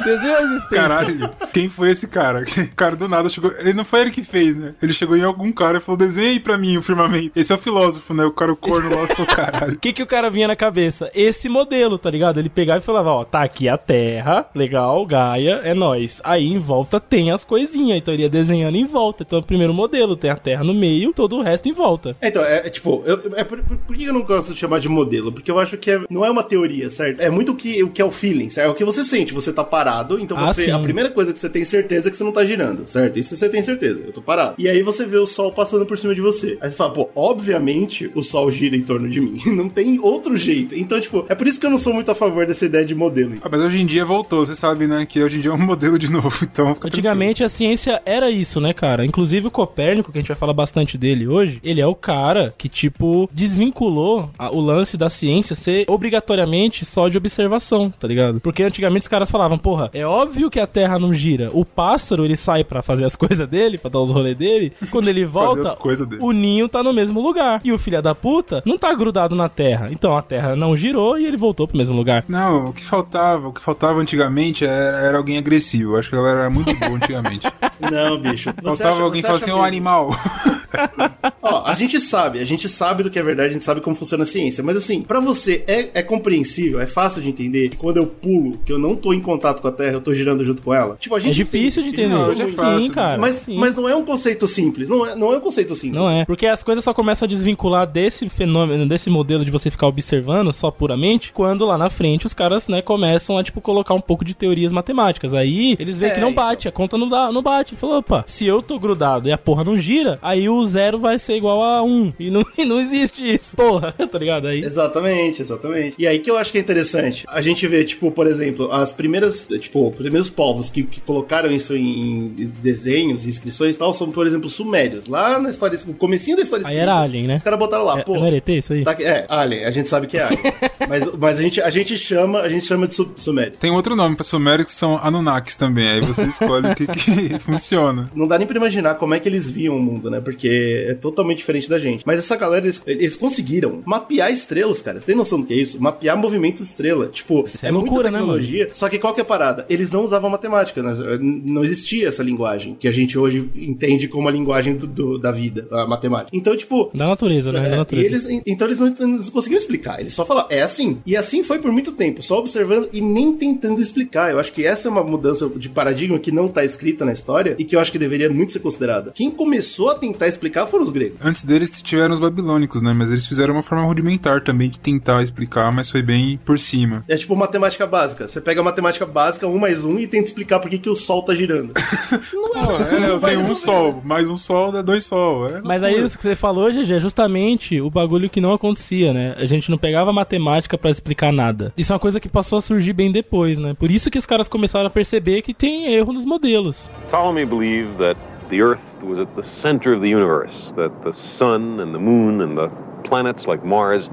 desenha 0.03 0.37
a 0.37 0.41
existência. 0.43 0.69
Caralho, 0.81 1.29
quem 1.53 1.69
foi 1.69 1.89
esse 1.91 2.07
cara? 2.07 2.43
O 2.71 2.75
cara 2.75 2.95
do 2.95 3.07
nada 3.07 3.29
chegou. 3.29 3.51
Ele 3.59 3.73
não 3.73 3.83
foi 3.85 4.01
ele 4.01 4.11
que 4.11 4.23
fez, 4.23 4.55
né? 4.55 4.73
Ele 4.81 4.93
chegou 4.93 5.15
em 5.17 5.23
algum 5.23 5.51
cara 5.51 5.77
e 5.77 5.81
falou: 5.81 5.97
desenha 5.97 6.29
aí 6.31 6.39
pra 6.39 6.57
mim 6.57 6.77
o 6.77 6.81
firmamento. 6.81 7.31
Esse 7.35 7.51
é 7.51 7.55
o 7.55 7.59
filósofo, 7.59 8.13
né? 8.13 8.23
O 8.25 8.31
cara, 8.31 8.51
o 8.51 8.55
corno 8.55 8.89
lá, 8.95 9.07
falou: 9.07 9.27
caralho. 9.27 9.73
O 9.73 9.77
que, 9.79 9.93
que 9.93 10.03
o 10.03 10.07
cara 10.07 10.29
vinha 10.29 10.47
na 10.47 10.55
cabeça? 10.55 11.11
Esse 11.13 11.47
modelo, 11.49 11.97
tá 11.97 12.09
ligado? 12.09 12.39
Ele 12.39 12.49
pegava 12.49 12.79
e 12.79 12.83
falava, 12.83 13.09
ó, 13.11 13.23
tá 13.23 13.41
aqui 13.43 13.67
a 13.69 13.77
Terra, 13.77 14.45
legal, 14.55 15.05
Gaia, 15.05 15.61
é 15.63 15.73
nóis. 15.73 16.21
Aí 16.23 16.47
em 16.47 16.57
volta 16.57 16.99
tem 16.99 17.31
as 17.31 17.43
coisinhas, 17.43 17.97
então 17.97 18.13
ele 18.13 18.23
ia 18.23 18.29
desenhando 18.29 18.75
em 18.75 18.85
volta. 18.85 19.23
Então 19.23 19.37
é 19.39 19.41
o 19.41 19.45
primeiro 19.45 19.73
modelo, 19.73 20.15
tem 20.15 20.29
a 20.31 20.37
Terra 20.37 20.63
no 20.63 20.73
meio, 20.73 21.13
todo 21.13 21.37
o 21.37 21.41
resto 21.41 21.67
em 21.69 21.73
volta. 21.73 22.15
É, 22.21 22.27
Então, 22.29 22.43
é, 22.43 22.67
é 22.67 22.69
tipo, 22.69 23.03
eu- 23.05 23.19
é 23.35 23.43
por, 23.43 23.61
por- 23.63 23.77
por 23.77 23.95
que 23.95 24.03
eu 24.05 24.13
não 24.13 24.23
gosto 24.23 24.53
de 24.53 24.59
chamar 24.59 24.79
de 24.79 24.87
modelo? 24.89 25.31
Porque 25.31 25.51
eu 25.51 25.59
acho 25.59 25.77
que 25.77 25.91
é- 25.91 26.01
não 26.09 26.25
é 26.25 26.29
uma 26.31 26.43
teoria, 26.43 26.89
certo? 26.89 27.19
É 27.21 27.29
muito 27.29 27.51
o 27.51 27.55
que, 27.55 27.83
o 27.83 27.89
que 27.89 28.01
é 28.01 28.05
o 28.05 28.11
feeling, 28.11 28.49
certo? 28.49 28.67
É 28.67 28.71
o 28.71 28.75
que 28.75 28.85
você 28.85 29.03
sente. 29.03 29.33
Você 29.33 29.51
tá 29.51 29.63
parado, 29.63 29.90
então 30.19 30.37
Ah, 30.37 30.47
você. 30.53 30.65
sim. 30.65 30.71
A 30.71 30.79
primeira 30.79 31.09
coisa 31.09 31.33
que 31.33 31.39
você 31.39 31.49
tem 31.49 31.63
certeza 31.65 32.07
é 32.07 32.11
que 32.11 32.17
você 32.17 32.23
não 32.23 32.31
tá 32.31 32.43
girando, 32.45 32.83
certo? 32.87 33.19
Isso 33.19 33.35
você 33.35 33.49
tem 33.49 33.61
certeza, 33.61 34.01
eu 34.05 34.13
tô 34.13 34.21
parado. 34.21 34.55
E 34.57 34.67
aí 34.69 34.81
você 34.81 35.05
vê 35.05 35.17
o 35.17 35.25
sol 35.25 35.51
passando 35.51 35.85
por 35.85 35.97
cima 35.97 36.13
de 36.15 36.21
você. 36.21 36.57
Aí 36.61 36.69
você 36.69 36.75
fala, 36.75 36.93
pô, 36.93 37.09
obviamente 37.15 38.09
o 38.15 38.23
sol 38.23 38.49
gira 38.51 38.75
em 38.75 38.83
torno 38.83 39.09
de 39.09 39.19
mim. 39.19 39.39
Não 39.51 39.67
tem 39.69 39.99
outro 39.99 40.37
jeito. 40.37 40.75
Então, 40.75 40.99
tipo, 40.99 41.25
é 41.29 41.35
por 41.35 41.47
isso 41.47 41.59
que 41.59 41.65
eu 41.65 41.69
não 41.69 41.77
sou 41.79 41.93
muito 41.93 42.09
a 42.11 42.15
favor 42.15 42.45
dessa 42.45 42.65
ideia 42.65 42.85
de 42.85 42.95
modelo. 42.95 43.35
Ah, 43.41 43.49
mas 43.51 43.61
hoje 43.61 43.79
em 43.79 43.85
dia 43.85 44.05
voltou, 44.05 44.45
você 44.45 44.55
sabe, 44.55 44.87
né? 44.87 45.05
Que 45.05 45.21
hoje 45.21 45.37
em 45.37 45.41
dia 45.41 45.51
é 45.51 45.53
um 45.53 45.57
modelo 45.65 45.97
de 45.99 46.11
novo, 46.11 46.37
então. 46.43 46.73
fica 46.73 46.87
Antigamente 46.87 47.43
a 47.43 47.49
ciência 47.49 48.01
era 48.05 48.29
isso, 48.29 48.59
né, 48.61 48.73
cara? 48.73 49.05
Inclusive 49.05 49.47
o 49.47 49.51
Copérnico, 49.51 50.11
que 50.11 50.17
a 50.17 50.21
gente 50.21 50.27
vai 50.29 50.37
falar 50.37 50.53
bastante 50.53 50.97
dele 50.97 51.27
hoje, 51.27 51.59
ele 51.63 51.81
é 51.81 51.87
o 51.87 51.95
cara 51.95 52.53
que, 52.57 52.67
tipo, 52.69 53.29
desvinculou 53.33 54.29
a- 54.37 54.49
o 54.51 54.59
lance 54.59 54.97
da 54.97 55.09
ciência 55.09 55.55
ser 55.55 55.85
obrigatoriamente 55.87 56.85
só 56.85 57.07
de 57.07 57.17
observação, 57.17 57.89
tá 57.89 58.07
ligado? 58.07 58.39
Porque 58.39 58.63
antigamente 58.63 59.03
os 59.03 59.07
caras 59.07 59.29
falavam, 59.31 59.57
porra, 59.57 59.80
porra, 59.87 59.89
é 59.93 60.05
óbvio 60.05 60.49
que 60.49 60.59
a 60.59 60.67
Terra 60.67 60.97
não 60.99 61.13
gira. 61.13 61.49
O 61.53 61.63
pássaro, 61.65 62.25
ele 62.25 62.35
sai 62.35 62.63
pra 62.63 62.81
fazer 62.81 63.05
as 63.05 63.15
coisas 63.17 63.47
dele, 63.47 63.77
pra 63.77 63.89
dar 63.89 63.99
os 63.99 64.11
rolês 64.11 64.35
dele. 64.35 64.73
Quando 64.89 65.07
ele 65.09 65.25
volta, 65.25 65.77
o 66.19 66.31
ninho 66.31 66.67
tá 66.69 66.81
no 66.83 66.93
mesmo 66.93 67.21
lugar. 67.21 67.61
E 67.63 67.71
o 67.71 67.77
filho 67.77 68.01
da 68.01 68.13
puta 68.15 68.61
não 68.65 68.77
tá 68.77 68.93
grudado 68.93 69.35
na 69.35 69.49
Terra. 69.49 69.89
Então 69.91 70.15
a 70.15 70.21
Terra 70.21 70.55
não 70.55 70.75
girou 70.75 71.17
e 71.17 71.25
ele 71.25 71.37
voltou 71.37 71.67
pro 71.67 71.77
mesmo 71.77 71.95
lugar. 71.95 72.23
Não, 72.27 72.67
o 72.69 72.73
que 72.73 72.83
faltava, 72.83 73.47
o 73.47 73.53
que 73.53 73.61
faltava 73.61 73.99
antigamente 73.99 74.65
era, 74.65 74.97
era 74.99 75.17
alguém 75.17 75.37
agressivo. 75.37 75.97
Acho 75.97 76.09
que 76.09 76.15
a 76.15 76.19
galera 76.19 76.39
era 76.41 76.49
muito 76.49 76.73
boa 76.77 76.91
antigamente. 76.95 77.47
Não, 77.91 78.17
bicho. 78.17 78.49
Você 78.55 78.61
faltava 78.63 78.91
acha- 78.95 79.01
alguém 79.03 79.21
você 79.21 79.27
falar 79.27 79.37
acha 79.37 79.45
assim, 79.45 79.53
um 79.59 79.63
animal. 79.63 80.09
Ó, 81.41 81.63
a 81.65 81.73
gente 81.73 81.99
sabe, 81.99 82.39
a 82.39 82.45
gente 82.45 82.67
sabe 82.69 83.03
do 83.03 83.09
que 83.09 83.19
é 83.19 83.23
verdade, 83.23 83.49
a 83.49 83.53
gente 83.53 83.65
sabe 83.65 83.81
como 83.81 83.95
funciona 83.95 84.23
a 84.23 84.25
ciência. 84.25 84.63
Mas 84.63 84.77
assim, 84.77 85.01
pra 85.01 85.19
você 85.19 85.63
é, 85.67 85.99
é 85.99 86.03
compreensível, 86.03 86.79
é 86.79 86.85
fácil 86.87 87.21
de 87.21 87.29
entender 87.29 87.69
que 87.69 87.77
quando 87.77 87.97
eu 87.97 88.05
pulo, 88.07 88.57
que 88.65 88.71
eu 88.71 88.79
não 88.79 88.95
tô 88.95 89.13
em 89.13 89.19
contato 89.21 89.61
com 89.61 89.67
a 89.67 89.71
Terra, 89.71 89.93
eu 89.93 90.01
tô 90.01 90.13
girando 90.13 90.43
junto 90.43 90.61
com 90.61 90.73
ela. 90.73 90.95
Tipo, 90.99 91.15
a 91.15 91.17
É 91.17 91.21
gente 91.21 91.35
difícil 91.35 91.83
de 91.83 91.89
entende. 91.89 92.13
entender. 92.13 92.21
Não, 92.23 92.31
é 92.31 92.47
Sim, 92.47 92.55
fácil, 92.55 92.91
cara. 92.93 93.17
Mas, 93.19 93.35
sim. 93.35 93.57
mas 93.57 93.75
não 93.75 93.87
é 93.87 93.95
um 93.95 94.03
conceito 94.05 94.47
simples, 94.47 94.89
não 94.89 95.05
é, 95.05 95.15
não 95.15 95.33
é 95.33 95.37
um 95.37 95.41
conceito 95.41 95.75
simples. 95.75 95.93
Não 95.99 96.09
é. 96.09 96.25
Porque 96.25 96.45
as 96.47 96.63
coisas 96.63 96.83
só 96.83 96.93
começam 96.93 97.25
a 97.25 97.29
desvincular 97.29 97.85
desse 97.87 98.27
fenômeno, 98.29 98.87
desse 98.87 99.09
modelo 99.09 99.43
de 99.45 99.51
você 99.51 99.69
ficar 99.69 99.87
observando 99.87 100.51
só 100.53 100.71
puramente, 100.71 101.31
quando 101.33 101.65
lá 101.65 101.77
na 101.77 101.89
frente 101.89 102.25
os 102.25 102.33
caras, 102.33 102.67
né, 102.67 102.81
começam 102.81 103.37
a, 103.37 103.43
tipo, 103.43 103.61
colocar 103.61 103.93
um 103.93 104.01
pouco 104.01 104.23
de 104.25 104.33
teorias 104.33 104.71
matemáticas. 104.73 105.33
Aí 105.33 105.75
eles 105.79 105.99
veem 105.99 106.11
É, 106.11 106.15
que 106.15 106.21
não 106.21 106.29
então. 106.31 106.43
bate, 106.43 106.67
a 106.67 106.71
conta 106.71 106.97
não, 106.97 107.07
dá, 107.07 107.31
não 107.31 107.41
bate. 107.41 107.75
Falou, 107.75 107.97
opa, 107.97 108.23
se 108.27 108.45
eu 108.45 108.61
tô 108.61 108.77
grudado 108.79 109.27
e 109.27 109.31
a 109.31 109.37
porra 109.37 109.63
não 109.63 109.77
gira, 109.77 110.19
aí 110.21 110.47
o 110.49 110.60
zero 110.65 110.99
vai 110.99 111.17
ser 111.19 111.35
igual 111.35 111.63
a 111.63 111.83
um. 111.83 112.13
E 112.19 112.29
não, 112.29 112.45
e 112.57 112.65
não 112.65 112.79
existe 112.79 113.23
isso. 113.25 113.55
Porra, 113.55 113.91
tá 114.11 114.17
ligado? 114.17 114.47
Aí. 114.47 114.63
Exatamente, 114.63 115.41
exatamente. 115.41 115.95
E 115.97 116.07
aí 116.07 116.19
que 116.19 116.29
eu 116.29 116.37
acho 116.37 116.51
que 116.51 116.57
é 116.57 116.61
interessante. 116.61 117.25
A 117.27 117.41
gente 117.41 117.65
vê, 117.67 117.83
tipo, 117.83 118.11
por 118.11 118.27
exemplo, 118.27 118.71
as 118.71 118.93
primeiras, 118.93 119.47
tipo, 119.59 119.89
os 119.89 119.95
primeiros 119.95 120.29
povos 120.29 120.69
que, 120.69 120.83
que 120.83 120.99
colocaram 121.01 121.51
isso 121.51 121.75
em, 121.75 122.33
em 122.37 122.51
desenhos, 122.61 123.25
inscrições 123.25 123.75
e 123.75 123.79
tal, 123.79 123.93
são, 123.93 124.11
por 124.11 124.25
exemplo, 124.27 124.49
sumérios. 124.49 125.07
Lá 125.07 125.39
na 125.39 125.49
história, 125.49 125.77
no 125.85 125.93
comecinho 125.93 126.37
da 126.37 126.43
história 126.43 126.65
Aí 126.67 126.77
era 126.77 126.99
Alien, 126.99 127.27
né? 127.27 127.35
Os 127.37 127.43
caras 127.43 127.59
botaram 127.59 127.83
lá, 127.85 127.99
É, 127.99 128.03
pô. 128.03 128.15
não 128.15 128.25
era 128.25 128.37
ET 128.37 128.49
isso 128.49 128.73
aí? 128.73 128.83
Tá 128.83 128.95
é, 128.99 129.25
Alien, 129.29 129.65
a 129.65 129.71
gente 129.71 129.89
sabe 129.89 130.07
que 130.07 130.17
é 130.17 130.23
Alien. 130.23 130.41
mas 130.87 131.11
mas 131.17 131.39
a, 131.39 131.41
gente, 131.41 131.61
a 131.61 131.69
gente 131.69 131.97
chama, 131.97 132.39
a 132.41 132.49
gente 132.49 132.65
chama 132.65 132.87
de 132.87 132.95
su- 132.95 133.13
sumério. 133.17 133.53
Tem 133.59 133.71
outro 133.71 133.95
nome 133.95 134.15
pra 134.15 134.23
sumérios 134.23 134.65
que 134.67 134.71
são 134.73 134.97
Anunnakis 134.97 135.55
também. 135.55 135.87
Aí 135.89 136.01
você 136.01 136.23
escolhe 136.23 136.67
o 136.67 136.75
que, 136.75 136.87
que 136.87 137.39
funciona. 137.39 138.09
Não 138.15 138.27
dá 138.27 138.37
nem 138.37 138.47
pra 138.47 138.57
imaginar 138.57 138.95
como 138.95 139.13
é 139.13 139.19
que 139.19 139.27
eles 139.27 139.49
viam 139.49 139.75
o 139.77 139.81
mundo, 139.81 140.09
né? 140.09 140.19
Porque 140.21 140.47
é 140.89 140.93
totalmente 140.93 141.37
diferente 141.39 141.69
da 141.69 141.79
gente. 141.79 142.03
Mas 142.05 142.19
essa 142.19 142.35
galera, 142.35 142.65
eles, 142.65 142.81
eles 142.85 143.15
conseguiram 143.15 143.81
mapear 143.85 144.31
estrelas, 144.31 144.81
cara. 144.81 144.99
Você 144.99 145.05
tem 145.07 145.15
noção 145.15 145.39
do 145.39 145.45
que 145.45 145.53
é 145.53 145.57
isso? 145.57 145.81
Mapear 145.81 146.17
movimento 146.17 146.61
estrela. 146.61 147.07
Tipo, 147.07 147.47
Isso 147.53 147.65
é 147.65 147.69
é, 147.69 147.71
loucura, 147.71 148.09
né, 148.11 148.17
tecnologia. 148.19 148.69
Só 148.73 148.89
que 148.89 148.99
qual 148.99 149.13
que 149.13 149.19
é 149.21 149.23
a 149.23 149.25
parada? 149.25 149.65
Eles 149.69 149.91
não 149.91 150.03
usavam 150.03 150.29
matemática, 150.29 150.81
né? 150.83 150.95
Não 151.19 151.63
existia 151.63 152.07
essa 152.07 152.23
linguagem 152.23 152.75
que 152.79 152.87
a 152.87 152.91
gente 152.91 153.17
hoje 153.17 153.49
entende 153.55 154.07
como 154.07 154.27
a 154.27 154.31
linguagem 154.31 154.75
do- 154.75 154.87
do- 154.87 155.17
da 155.17 155.31
vida, 155.31 155.67
a 155.71 155.85
matemática. 155.87 156.35
Então, 156.35 156.55
tipo, 156.55 156.91
Da 156.93 157.07
natureza, 157.07 157.51
né? 157.51 157.59
é, 157.59 157.69
Da 157.69 157.75
e 157.75 157.77
natureza. 157.77 158.05
eles, 158.31 158.41
então 158.45 158.67
eles 158.67 158.79
não, 158.79 158.87
não 159.07 159.23
conseguiam 159.25 159.57
explicar. 159.59 159.99
Eles 159.99 160.13
só 160.13 160.25
falaram, 160.25 160.47
é 160.49 160.61
assim. 160.61 160.97
E 161.05 161.15
assim 161.15 161.43
foi 161.43 161.59
por 161.59 161.71
muito 161.71 161.91
tempo, 161.91 162.21
só 162.23 162.39
observando 162.39 162.89
e 162.91 163.01
nem 163.01 163.33
tentando 163.33 163.81
explicar. 163.81 164.31
Eu 164.31 164.39
acho 164.39 164.51
que 164.51 164.65
essa 164.65 164.87
é 164.87 164.91
uma 164.91 165.03
mudança 165.03 165.49
de 165.55 165.69
paradigma 165.69 166.19
que 166.19 166.31
não 166.31 166.47
tá 166.47 166.63
escrita 166.65 167.05
na 167.05 167.13
história 167.13 167.55
e 167.57 167.63
que 167.65 167.75
eu 167.75 167.79
acho 167.79 167.91
que 167.91 167.97
deveria 167.99 168.29
muito 168.29 168.53
ser 168.53 168.59
considerada. 168.59 169.11
Quem 169.13 169.29
começou 169.31 169.89
a 169.89 169.95
tentar 169.95 170.27
explicar 170.27 170.40
foram 170.67 170.85
os 170.85 170.91
gregos. 170.91 171.19
Antes 171.21 171.43
deles 171.43 171.81
tiveram 171.81 172.13
os 172.13 172.19
babilônicos, 172.19 172.81
né? 172.81 172.93
Mas 172.93 173.11
eles 173.11 173.25
fizeram 173.25 173.53
uma 173.53 173.63
forma 173.63 173.83
rudimentar 173.83 174.41
também 174.41 174.69
de 174.69 174.79
tentar 174.79 175.21
explicar, 175.21 175.71
mas 175.71 175.89
foi 175.89 176.01
bem 176.01 176.39
por 176.43 176.59
cima. 176.59 177.03
É 177.07 177.15
tipo 177.15 177.35
matemática 177.35 177.85
básica. 177.85 178.27
Você 178.27 178.41
pega 178.41 178.61
a 178.61 178.63
matemática 178.63 179.05
básica, 179.05 179.47
um 179.47 179.59
mais 179.59 179.83
um, 179.83 179.99
e 179.99 180.07
tenta 180.07 180.25
explicar 180.25 180.59
por 180.59 180.69
que, 180.69 180.77
que 180.77 180.89
o 180.89 180.95
sol 180.95 181.23
tá 181.23 181.35
girando. 181.35 181.73
não 182.33 182.51
É, 182.79 183.09
eu 183.09 183.19
vai 183.19 183.35
tenho 183.35 183.49
um 183.49 183.55
sol, 183.55 184.01
mais 184.03 184.27
um 184.27 184.37
sol 184.37 184.71
dá 184.71 184.81
dois 184.81 185.05
sol. 185.05 185.47
É 185.49 185.61
Mas 185.61 185.83
aí 185.83 186.01
isso 186.03 186.17
que 186.17 186.23
você 186.23 186.35
falou, 186.35 186.71
GG, 186.71 186.93
é 186.93 186.99
justamente 186.99 187.81
o 187.81 187.89
bagulho 187.89 188.29
que 188.29 188.41
não 188.41 188.53
acontecia, 188.53 189.13
né? 189.13 189.35
A 189.37 189.45
gente 189.45 189.69
não 189.69 189.77
pegava 189.77 190.13
matemática 190.13 190.77
pra 190.77 190.89
explicar 190.89 191.31
nada. 191.31 191.73
Isso 191.77 191.91
é 191.91 191.95
uma 191.95 191.99
coisa 191.99 192.19
que 192.19 192.29
passou 192.29 192.57
a 192.57 192.61
surgir 192.61 192.93
bem 192.93 193.11
depois, 193.11 193.57
né? 193.57 193.73
Por 193.73 193.91
isso 193.91 194.09
que 194.09 194.17
os 194.17 194.25
caras 194.25 194.47
começaram 194.47 194.87
a 194.87 194.89
perceber 194.89 195.41
que 195.41 195.53
tem 195.53 195.93
erro 195.93 196.13
nos 196.13 196.25
modelos. 196.25 196.89
Ptolemy 197.07 197.45
believed 197.45 197.97
that 197.97 198.19
the 198.49 198.57
Earth 198.57 198.90
was 199.03 199.19
at 199.19 199.35
the 199.35 199.43
center 199.43 199.93
of 199.93 200.01
the 200.01 200.09
universe, 200.09 200.71
that 200.75 201.01
the 201.01 201.11
sun 201.13 201.79
and 201.79 201.93
the 201.93 201.99
moon 201.99 202.41
and 202.41 202.57
the 202.57 202.69
planets 203.03 203.47
like 203.47 203.63
Mars 203.63 204.09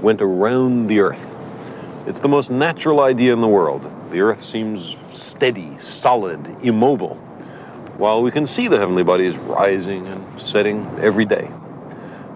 went 0.00 0.22
around 0.22 0.86
the 0.86 1.00
Earth. 1.00 1.20
It's 2.06 2.20
the 2.20 2.28
most 2.28 2.50
natural 2.50 3.00
idea 3.00 3.32
in 3.32 3.40
the 3.40 3.48
world. 3.48 3.90
The 4.10 4.20
Earth 4.20 4.42
seems 4.42 4.96
steady, 5.12 5.76
solid, 5.80 6.40
immobile, 6.62 7.16
while 7.96 8.22
we 8.22 8.30
can 8.30 8.46
see 8.46 8.68
the 8.68 8.78
heavenly 8.78 9.04
bodies 9.04 9.36
rising 9.36 10.06
and 10.06 10.40
setting 10.40 10.86
every 11.00 11.26
day. 11.26 11.50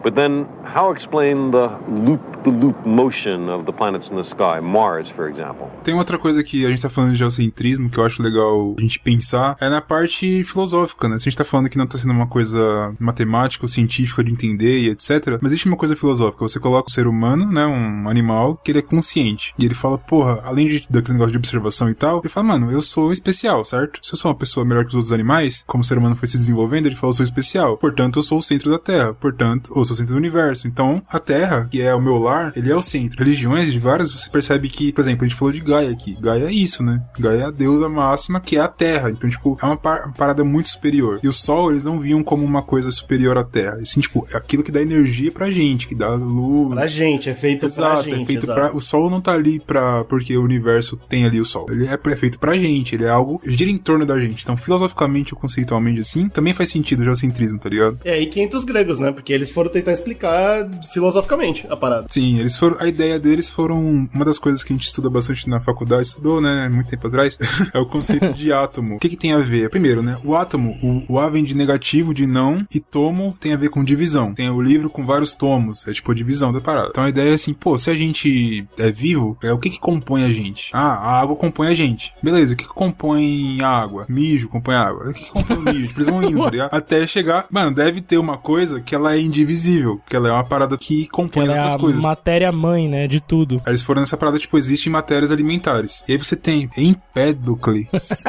But 0.04 0.16
then, 0.16 0.46
how 0.62 0.92
explain 0.92 1.50
the 1.50 1.70
loop 1.88 2.34
the 2.44 2.50
loop 2.50 2.76
motion 2.87 3.49
of 3.49 3.64
the 3.64 3.73
planets 3.73 4.11
in 4.11 4.16
the 4.16 4.23
sky, 4.23 4.61
Mars, 4.61 5.11
for 5.11 5.28
example? 5.28 5.66
Tem 5.82 5.94
outra 5.94 6.18
coisa 6.18 6.44
que 6.44 6.64
a 6.66 6.68
gente 6.68 6.82
tá 6.82 6.90
falando 6.90 7.12
de 7.12 7.16
geocentrismo 7.16 7.88
que 7.88 7.99
eu 7.99 8.04
acho 8.04 8.23
legal 8.23 8.75
a 8.78 8.80
gente 8.80 9.00
pensar, 9.00 9.56
é 9.58 9.68
na 9.68 9.80
parte 9.80 10.44
filosófica, 10.44 11.08
né? 11.08 11.18
Se 11.18 11.26
a 11.26 11.30
gente 11.30 11.38
tá 11.38 11.44
falando 11.44 11.70
que 11.70 11.78
não 11.78 11.87
tá 11.87 11.96
sendo 11.96 12.12
uma 12.12 12.26
coisa 12.26 12.94
matemática 12.99 13.64
ou 13.64 13.68
científica 13.68 14.23
de 14.23 14.30
entender 14.30 14.80
e 14.80 14.90
etc, 14.90 15.38
mas 15.40 15.52
existe 15.52 15.66
uma 15.66 15.76
coisa 15.76 15.96
filosófica. 15.96 16.46
Você 16.46 16.61
coloca 16.61 16.90
o 16.90 16.92
ser 16.92 17.06
humano, 17.06 17.50
né, 17.50 17.66
um 17.66 18.08
animal, 18.08 18.61
que 18.62 18.70
ele 18.73 18.80
é 18.80 18.82
consciente. 18.82 19.54
E 19.58 19.64
ele 19.64 19.75
fala, 19.75 19.96
porra, 19.96 20.40
além 20.44 20.66
de, 20.66 20.87
daquele 20.90 21.14
negócio 21.14 21.32
de 21.32 21.38
observação 21.38 21.88
e 21.88 21.94
tal, 21.94 22.20
ele 22.20 22.28
fala, 22.28 22.49
mano, 22.49 22.70
eu 22.70 22.82
sou 22.82 23.11
especial, 23.11 23.64
certo? 23.64 24.00
Se 24.02 24.12
eu 24.12 24.18
sou 24.18 24.30
uma 24.30 24.37
pessoa 24.37 24.66
melhor 24.66 24.84
que 24.84 24.90
os 24.90 24.94
outros 24.96 25.12
animais, 25.12 25.64
como 25.66 25.82
o 25.82 25.84
ser 25.84 25.96
humano 25.96 26.14
foi 26.14 26.28
se 26.28 26.37
desenvolvendo, 26.37 26.87
ele 26.87 26.94
fala, 26.94 27.11
eu 27.11 27.16
sou 27.16 27.25
especial. 27.25 27.78
Portanto, 27.78 28.18
eu 28.18 28.23
sou 28.23 28.38
o 28.38 28.42
centro 28.42 28.70
da 28.70 28.78
Terra. 28.78 29.14
Portanto, 29.14 29.73
eu 29.75 29.84
sou 29.84 29.93
o 29.94 29.98
centro 29.98 30.14
do 30.14 30.18
universo. 30.18 30.66
Então, 30.68 31.02
a 31.08 31.18
Terra, 31.18 31.66
que 31.70 31.80
é 31.80 31.94
o 31.94 32.00
meu 32.00 32.16
lar, 32.18 32.52
ele 32.56 32.70
é 32.70 32.76
o 32.76 32.82
centro. 32.82 33.18
Religiões 33.18 33.72
de 33.72 33.78
várias, 33.78 34.12
você 34.12 34.28
percebe 34.30 34.68
que, 34.68 34.92
por 34.92 35.00
exemplo, 35.00 35.24
a 35.24 35.28
gente 35.28 35.38
falou 35.38 35.52
de 35.52 35.60
Gaia 35.60 35.90
aqui. 35.90 36.16
Gaia 36.20 36.44
é 36.44 36.52
isso, 36.52 36.82
né? 36.82 37.02
Gaia 37.18 37.38
é 37.42 37.44
a 37.46 37.50
deusa 37.50 37.88
máxima, 37.88 38.40
que 38.40 38.56
é 38.56 38.60
a 38.60 38.68
Terra. 38.68 39.10
Então, 39.10 39.28
tipo, 39.28 39.58
é 39.62 39.66
uma, 39.66 39.76
par- 39.76 40.12
parada 40.16 40.44
muito 40.44 40.68
superior. 40.68 41.20
E 41.22 41.28
o 41.28 41.32
Sol, 41.32 41.70
eles 41.70 41.84
não 41.84 41.98
viam 41.98 42.22
como 42.22 42.44
uma 42.44 42.62
coisa 42.62 42.90
superior 42.90 43.36
à 43.38 43.44
Terra. 43.44 43.76
Assim, 43.80 44.00
tipo, 44.00 44.26
é 44.32 44.36
aquilo 44.36 44.62
que 44.62 44.72
dá 44.72 44.82
energia 44.82 45.30
pra 45.30 45.50
gente, 45.50 45.86
que 45.88 45.94
dá 45.94 46.08
luz. 46.14 46.74
Pra 46.74 46.86
gente, 46.86 47.28
é 47.30 47.34
feito 47.34 47.66
Exato, 47.66 48.02
pra 48.04 48.10
gente. 48.10 48.22
é 48.22 48.26
feito 48.26 48.44
exato. 48.46 48.60
pra. 48.60 48.74
O 48.76 48.80
Sol 48.80 49.08
não 49.10 49.20
tá 49.20 49.32
ali 49.32 49.60
pra. 49.60 50.04
porque 50.04 50.36
o 50.36 50.42
universo 50.42 50.96
tem 50.96 51.24
ali 51.24 51.40
o 51.40 51.44
Sol. 51.44 51.66
Ele 51.70 51.86
é, 51.86 51.98
é 52.04 52.16
feito 52.16 52.38
pra 52.38 52.56
gente, 52.56 52.94
ele 52.94 53.04
é 53.04 53.08
algo. 53.10 53.40
gira 53.46 53.70
em 53.70 53.78
torno 53.78 54.04
da 54.06 54.18
gente. 54.18 54.42
Então, 54.42 54.56
filosoficamente 54.56 55.34
ou 55.34 55.40
conceitualmente 55.40 56.00
assim, 56.00 56.28
também 56.28 56.52
faz 56.52 56.70
sentido 56.70 57.00
o 57.00 57.04
geocentrismo, 57.04 57.58
tá 57.58 57.68
ligado? 57.68 57.98
É 58.04 58.24
que 58.26 58.40
entra 58.40 58.58
os 58.58 58.64
gregos, 58.64 58.98
né? 58.98 59.12
Porque 59.12 59.32
eles 59.32 59.50
foram 59.50 59.70
tentar 59.85 59.93
explicar 59.93 60.69
filosoficamente 60.93 61.67
a 61.69 61.76
parada. 61.76 62.07
Sim, 62.09 62.38
eles 62.38 62.57
foram. 62.57 62.79
A 62.81 62.88
ideia 62.88 63.19
deles 63.19 63.50
foram. 63.50 64.09
Uma 64.12 64.25
das 64.25 64.38
coisas 64.38 64.64
que 64.64 64.73
a 64.73 64.76
gente 64.76 64.87
estuda 64.87 65.11
bastante 65.11 65.49
na 65.49 65.61
faculdade, 65.61 66.09
estudou, 66.09 66.41
né? 66.41 66.69
Muito 66.73 66.88
tempo 66.88 67.07
atrás, 67.07 67.38
é 67.73 67.79
o 67.79 67.87
conceito 67.87 68.33
de 68.33 68.53
átomo. 68.53 68.97
O 68.97 68.99
que, 68.99 69.11
que 69.11 69.17
tem 69.17 69.33
a 69.33 69.38
ver? 69.38 69.69
Primeiro, 69.69 70.03
né? 70.03 70.19
O 70.25 70.35
átomo, 70.35 70.76
o, 70.83 71.14
o 71.14 71.19
A 71.19 71.29
vem 71.29 71.45
de 71.45 71.57
negativo, 71.57 72.14
de 72.14 72.26
não, 72.26 72.67
e 72.75 72.81
tomo 72.81 73.35
tem 73.38 73.53
a 73.53 73.57
ver 73.57 73.69
com 73.69 73.85
divisão. 73.85 74.33
Tem 74.33 74.49
o 74.49 74.61
livro 74.61 74.88
com 74.88 75.05
vários 75.05 75.35
tomos, 75.35 75.87
é 75.87 75.93
tipo 75.93 76.11
a 76.11 76.14
divisão 76.14 76.53
da 76.53 76.61
parada. 76.61 76.88
Então 76.91 77.05
a 77.05 77.09
ideia 77.09 77.31
é 77.31 77.35
assim, 77.35 77.53
pô, 77.53 77.76
se 77.76 77.91
a 77.91 77.95
gente 77.95 78.67
é 78.79 78.91
vivo, 78.91 79.37
é 79.43 79.53
o 79.53 79.59
que 79.59 79.71
que 79.71 79.81
compõe 79.81 80.25
a 80.25 80.31
gente? 80.31 80.71
Ah, 80.73 80.95
a 80.95 81.21
água 81.21 81.37
compõe 81.37 81.69
a 81.69 81.75
gente. 81.75 82.14
Beleza, 82.23 82.55
o 82.55 82.57
que 82.57 82.64
que 82.64 82.75
compõe 82.75 83.59
a 83.62 83.69
água? 83.69 84.07
Mijo 84.09 84.49
compõe 84.49 84.75
a 84.75 84.83
água. 84.83 85.11
O 85.11 85.12
que 85.12 85.25
que 85.25 85.31
compõe 85.31 85.57
o 85.57 85.62
mijo? 85.62 85.95
Eles 85.97 86.07
vão 86.07 86.23
indo, 86.23 86.43
tá 86.45 86.50
ligado? 86.50 86.75
Até 86.75 87.07
chegar. 87.07 87.47
Mano, 87.50 87.75
deve 87.75 88.00
ter 88.00 88.19
uma 88.19 88.38
coisa 88.38 88.81
que 88.81 88.95
ela 88.95 89.14
é 89.14 89.21
indivisível, 89.21 89.74
que 90.07 90.16
ela 90.16 90.28
é 90.28 90.33
uma 90.33 90.45
parada 90.45 90.76
que 90.76 91.07
compõe 91.09 91.45
Que 91.45 91.50
as 91.52 91.57
é 91.57 91.61
outras 91.61 91.75
a 91.75 91.78
coisas. 91.78 92.02
matéria-mãe, 92.02 92.88
né? 92.88 93.07
De 93.07 93.21
tudo. 93.21 93.61
Aí 93.64 93.71
eles 93.73 93.83
foram 93.83 94.00
nessa 94.00 94.16
parada, 94.16 94.38
tipo, 94.38 94.57
existem 94.59 94.93
matérias 94.93 95.31
alimentares. 95.31 96.04
E 96.09 96.12
aí 96.12 96.19
você 96.19 96.37
tem 96.37 96.69
Empédocles. 96.76 98.25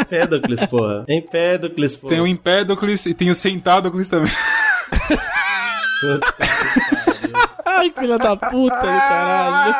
Empédocles, 0.00 0.64
porra. 0.66 1.04
Empédocles, 1.08 1.96
porra. 1.96 2.10
tem 2.12 2.20
o 2.20 2.26
Empédocles 2.26 3.06
e 3.06 3.14
tem 3.14 3.30
o 3.30 3.34
Centádocles 3.34 4.08
também. 4.08 4.30
Ai, 7.78 7.92
filha 7.98 8.18
da 8.18 8.36
puta 8.36 8.76
do 8.76 8.82
caralho. 8.82 9.74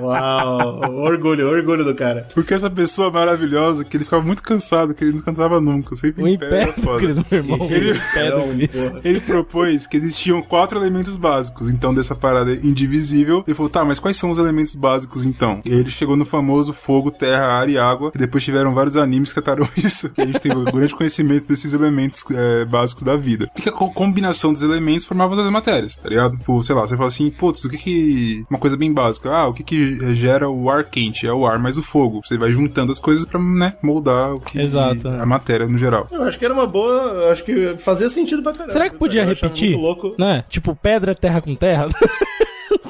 Uau, 0.00 0.80
orgulho, 1.04 1.48
orgulho 1.48 1.84
do 1.84 1.94
cara. 1.94 2.26
Porque 2.34 2.54
essa 2.54 2.70
pessoa 2.70 3.10
maravilhosa, 3.10 3.84
que 3.84 3.96
ele 3.96 4.04
ficava 4.04 4.22
muito 4.22 4.42
cansado, 4.42 4.94
que 4.94 5.04
ele 5.04 5.12
não 5.12 5.20
cansava 5.20 5.60
nunca. 5.60 5.94
Sempre 5.96 6.22
O 6.22 6.28
em 6.28 6.38
pé 6.38 6.62
era 6.62 6.72
foda. 6.72 7.04
Empédocles, 7.04 7.16
meu 7.30 7.40
irmão. 7.40 7.68
Ele-. 7.70 8.70
Ele 9.04 9.20
propôs 9.20 9.86
que 9.86 9.96
existiam 9.96 10.42
quatro 10.42 10.78
elementos 10.78 11.16
básicos, 11.16 11.68
então 11.68 11.94
dessa 11.94 12.14
parada 12.14 12.52
indivisível. 12.54 13.42
Ele 13.46 13.54
falou, 13.54 13.70
tá, 13.70 13.84
mas 13.84 13.98
quais 13.98 14.16
são 14.16 14.30
os 14.30 14.38
elementos 14.38 14.74
básicos 14.74 15.24
então? 15.24 15.60
E 15.64 15.70
ele 15.72 15.90
chegou 15.90 16.16
no 16.16 16.24
famoso 16.24 16.72
fogo, 16.72 17.10
terra, 17.10 17.46
ar 17.60 17.68
e 17.68 17.78
água. 17.78 18.12
E 18.14 18.18
depois 18.18 18.42
tiveram 18.44 18.74
vários 18.74 18.96
animes 18.96 19.28
que 19.32 19.40
trataram 19.40 19.68
isso. 19.76 20.08
Que 20.10 20.22
a 20.22 20.26
gente 20.26 20.40
tem 20.40 20.56
um 20.56 20.64
grande 20.64 20.94
conhecimento 20.94 21.48
desses 21.48 21.72
elementos 21.72 22.24
é, 22.30 22.64
básicos 22.64 23.02
da 23.04 23.16
vida. 23.16 23.48
E 23.56 23.62
que 23.62 23.68
a 23.68 23.72
co- 23.72 23.90
combinação 23.90 24.52
dos 24.52 24.62
elementos 24.62 25.04
formava 25.04 25.32
as 25.40 25.50
matérias, 25.50 25.96
tá 25.98 26.08
ligado? 26.08 26.36
Tipo, 26.36 26.62
sei 26.62 26.74
lá, 26.74 26.82
você 26.86 26.96
fala 26.96 27.08
assim, 27.08 27.30
putz, 27.42 27.64
o 27.64 27.68
que 27.70 27.76
que... 27.76 28.44
Uma 28.48 28.58
coisa 28.60 28.76
bem 28.76 28.92
básica. 28.92 29.28
Ah, 29.28 29.48
o 29.48 29.52
que 29.52 29.64
que 29.64 30.14
gera 30.14 30.48
o 30.48 30.70
ar 30.70 30.84
quente? 30.84 31.26
É 31.26 31.32
o 31.32 31.44
ar 31.44 31.58
mais 31.58 31.76
o 31.76 31.82
fogo. 31.82 32.20
Você 32.24 32.38
vai 32.38 32.52
juntando 32.52 32.92
as 32.92 33.00
coisas 33.00 33.24
pra, 33.24 33.40
né, 33.40 33.74
moldar 33.82 34.34
o 34.34 34.40
que... 34.40 34.60
Exato, 34.60 35.08
é. 35.08 35.20
A 35.20 35.26
matéria 35.26 35.66
no 35.66 35.76
geral. 35.76 36.06
Eu 36.12 36.22
acho 36.22 36.38
que 36.38 36.44
era 36.44 36.54
uma 36.54 36.68
boa. 36.68 36.92
Eu 36.92 37.32
acho 37.32 37.42
que 37.42 37.76
fazia 37.78 38.08
sentido 38.08 38.44
pra 38.44 38.52
caralho. 38.52 38.70
Será 38.70 38.88
que 38.88 38.96
podia 38.96 39.24
repetir? 39.24 39.70
muito 39.70 39.82
louco. 39.82 40.14
Né? 40.16 40.44
Tipo, 40.48 40.76
pedra, 40.76 41.16
terra 41.16 41.40
com 41.40 41.52
terra? 41.56 41.88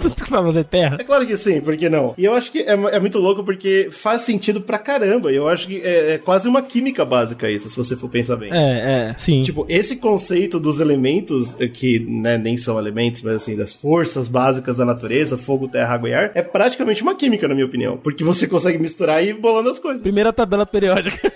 Tudo 0.01 0.15
que 0.15 0.31
vai 0.31 0.43
fazer 0.43 0.65
terra. 0.65 0.97
É 0.99 1.05
claro 1.05 1.27
que 1.27 1.37
sim, 1.37 1.61
por 1.61 1.77
que 1.77 1.89
não? 1.89 2.15
E 2.19 2.25
eu 2.25 2.35
acho 2.35 2.51
que 2.51 2.61
é, 2.61 2.73
é 2.73 3.01
muito 3.01 3.19
louco 3.19 3.45
porque 3.45 3.89
faz 3.91 4.23
sentido 4.23 4.61
pra 4.61 4.79
caramba. 4.79 5.31
Eu 5.31 5.49
acho 5.49 5.67
que 5.67 5.77
é, 5.77 6.15
é 6.15 6.19
quase 6.19 6.49
uma 6.49 6.63
química 6.63 7.05
básica 7.05 7.51
isso, 7.51 7.69
se 7.69 7.77
você 7.77 7.97
for 7.97 8.09
pensar 8.09 8.37
bem. 8.37 8.51
É, 8.53 9.11
é, 9.11 9.15
sim. 9.17 9.43
Tipo, 9.43 9.65
esse 9.69 9.97
conceito 9.97 10.59
dos 10.59 10.81
elementos, 10.81 11.61
eh, 11.61 11.69
que 11.69 12.01
né, 12.01 12.37
nem 12.37 12.57
são 12.57 12.79
elementos, 12.79 13.23
mas 13.23 13.35
assim, 13.35 13.57
das 13.57 13.73
forças 13.73 14.29
básicas 14.29 14.42
da 14.51 14.85
natureza, 14.85 15.37
fogo, 15.39 15.69
terra, 15.69 15.95
água 15.95 16.09
e 16.09 16.15
ar, 16.15 16.31
é 16.35 16.43
praticamente 16.43 17.03
uma 17.03 17.15
química, 17.15 17.47
na 17.47 17.55
minha 17.55 17.67
opinião. 17.67 17.97
Porque 17.97 18.25
você 18.25 18.47
consegue 18.47 18.79
misturar 18.79 19.23
e 19.23 19.31
ir 19.31 19.35
bolando 19.35 19.71
as 19.71 19.79
coisas. 19.79 20.03
Primeira 20.03 20.33
tabela 20.33 20.67
periódica 20.67 21.33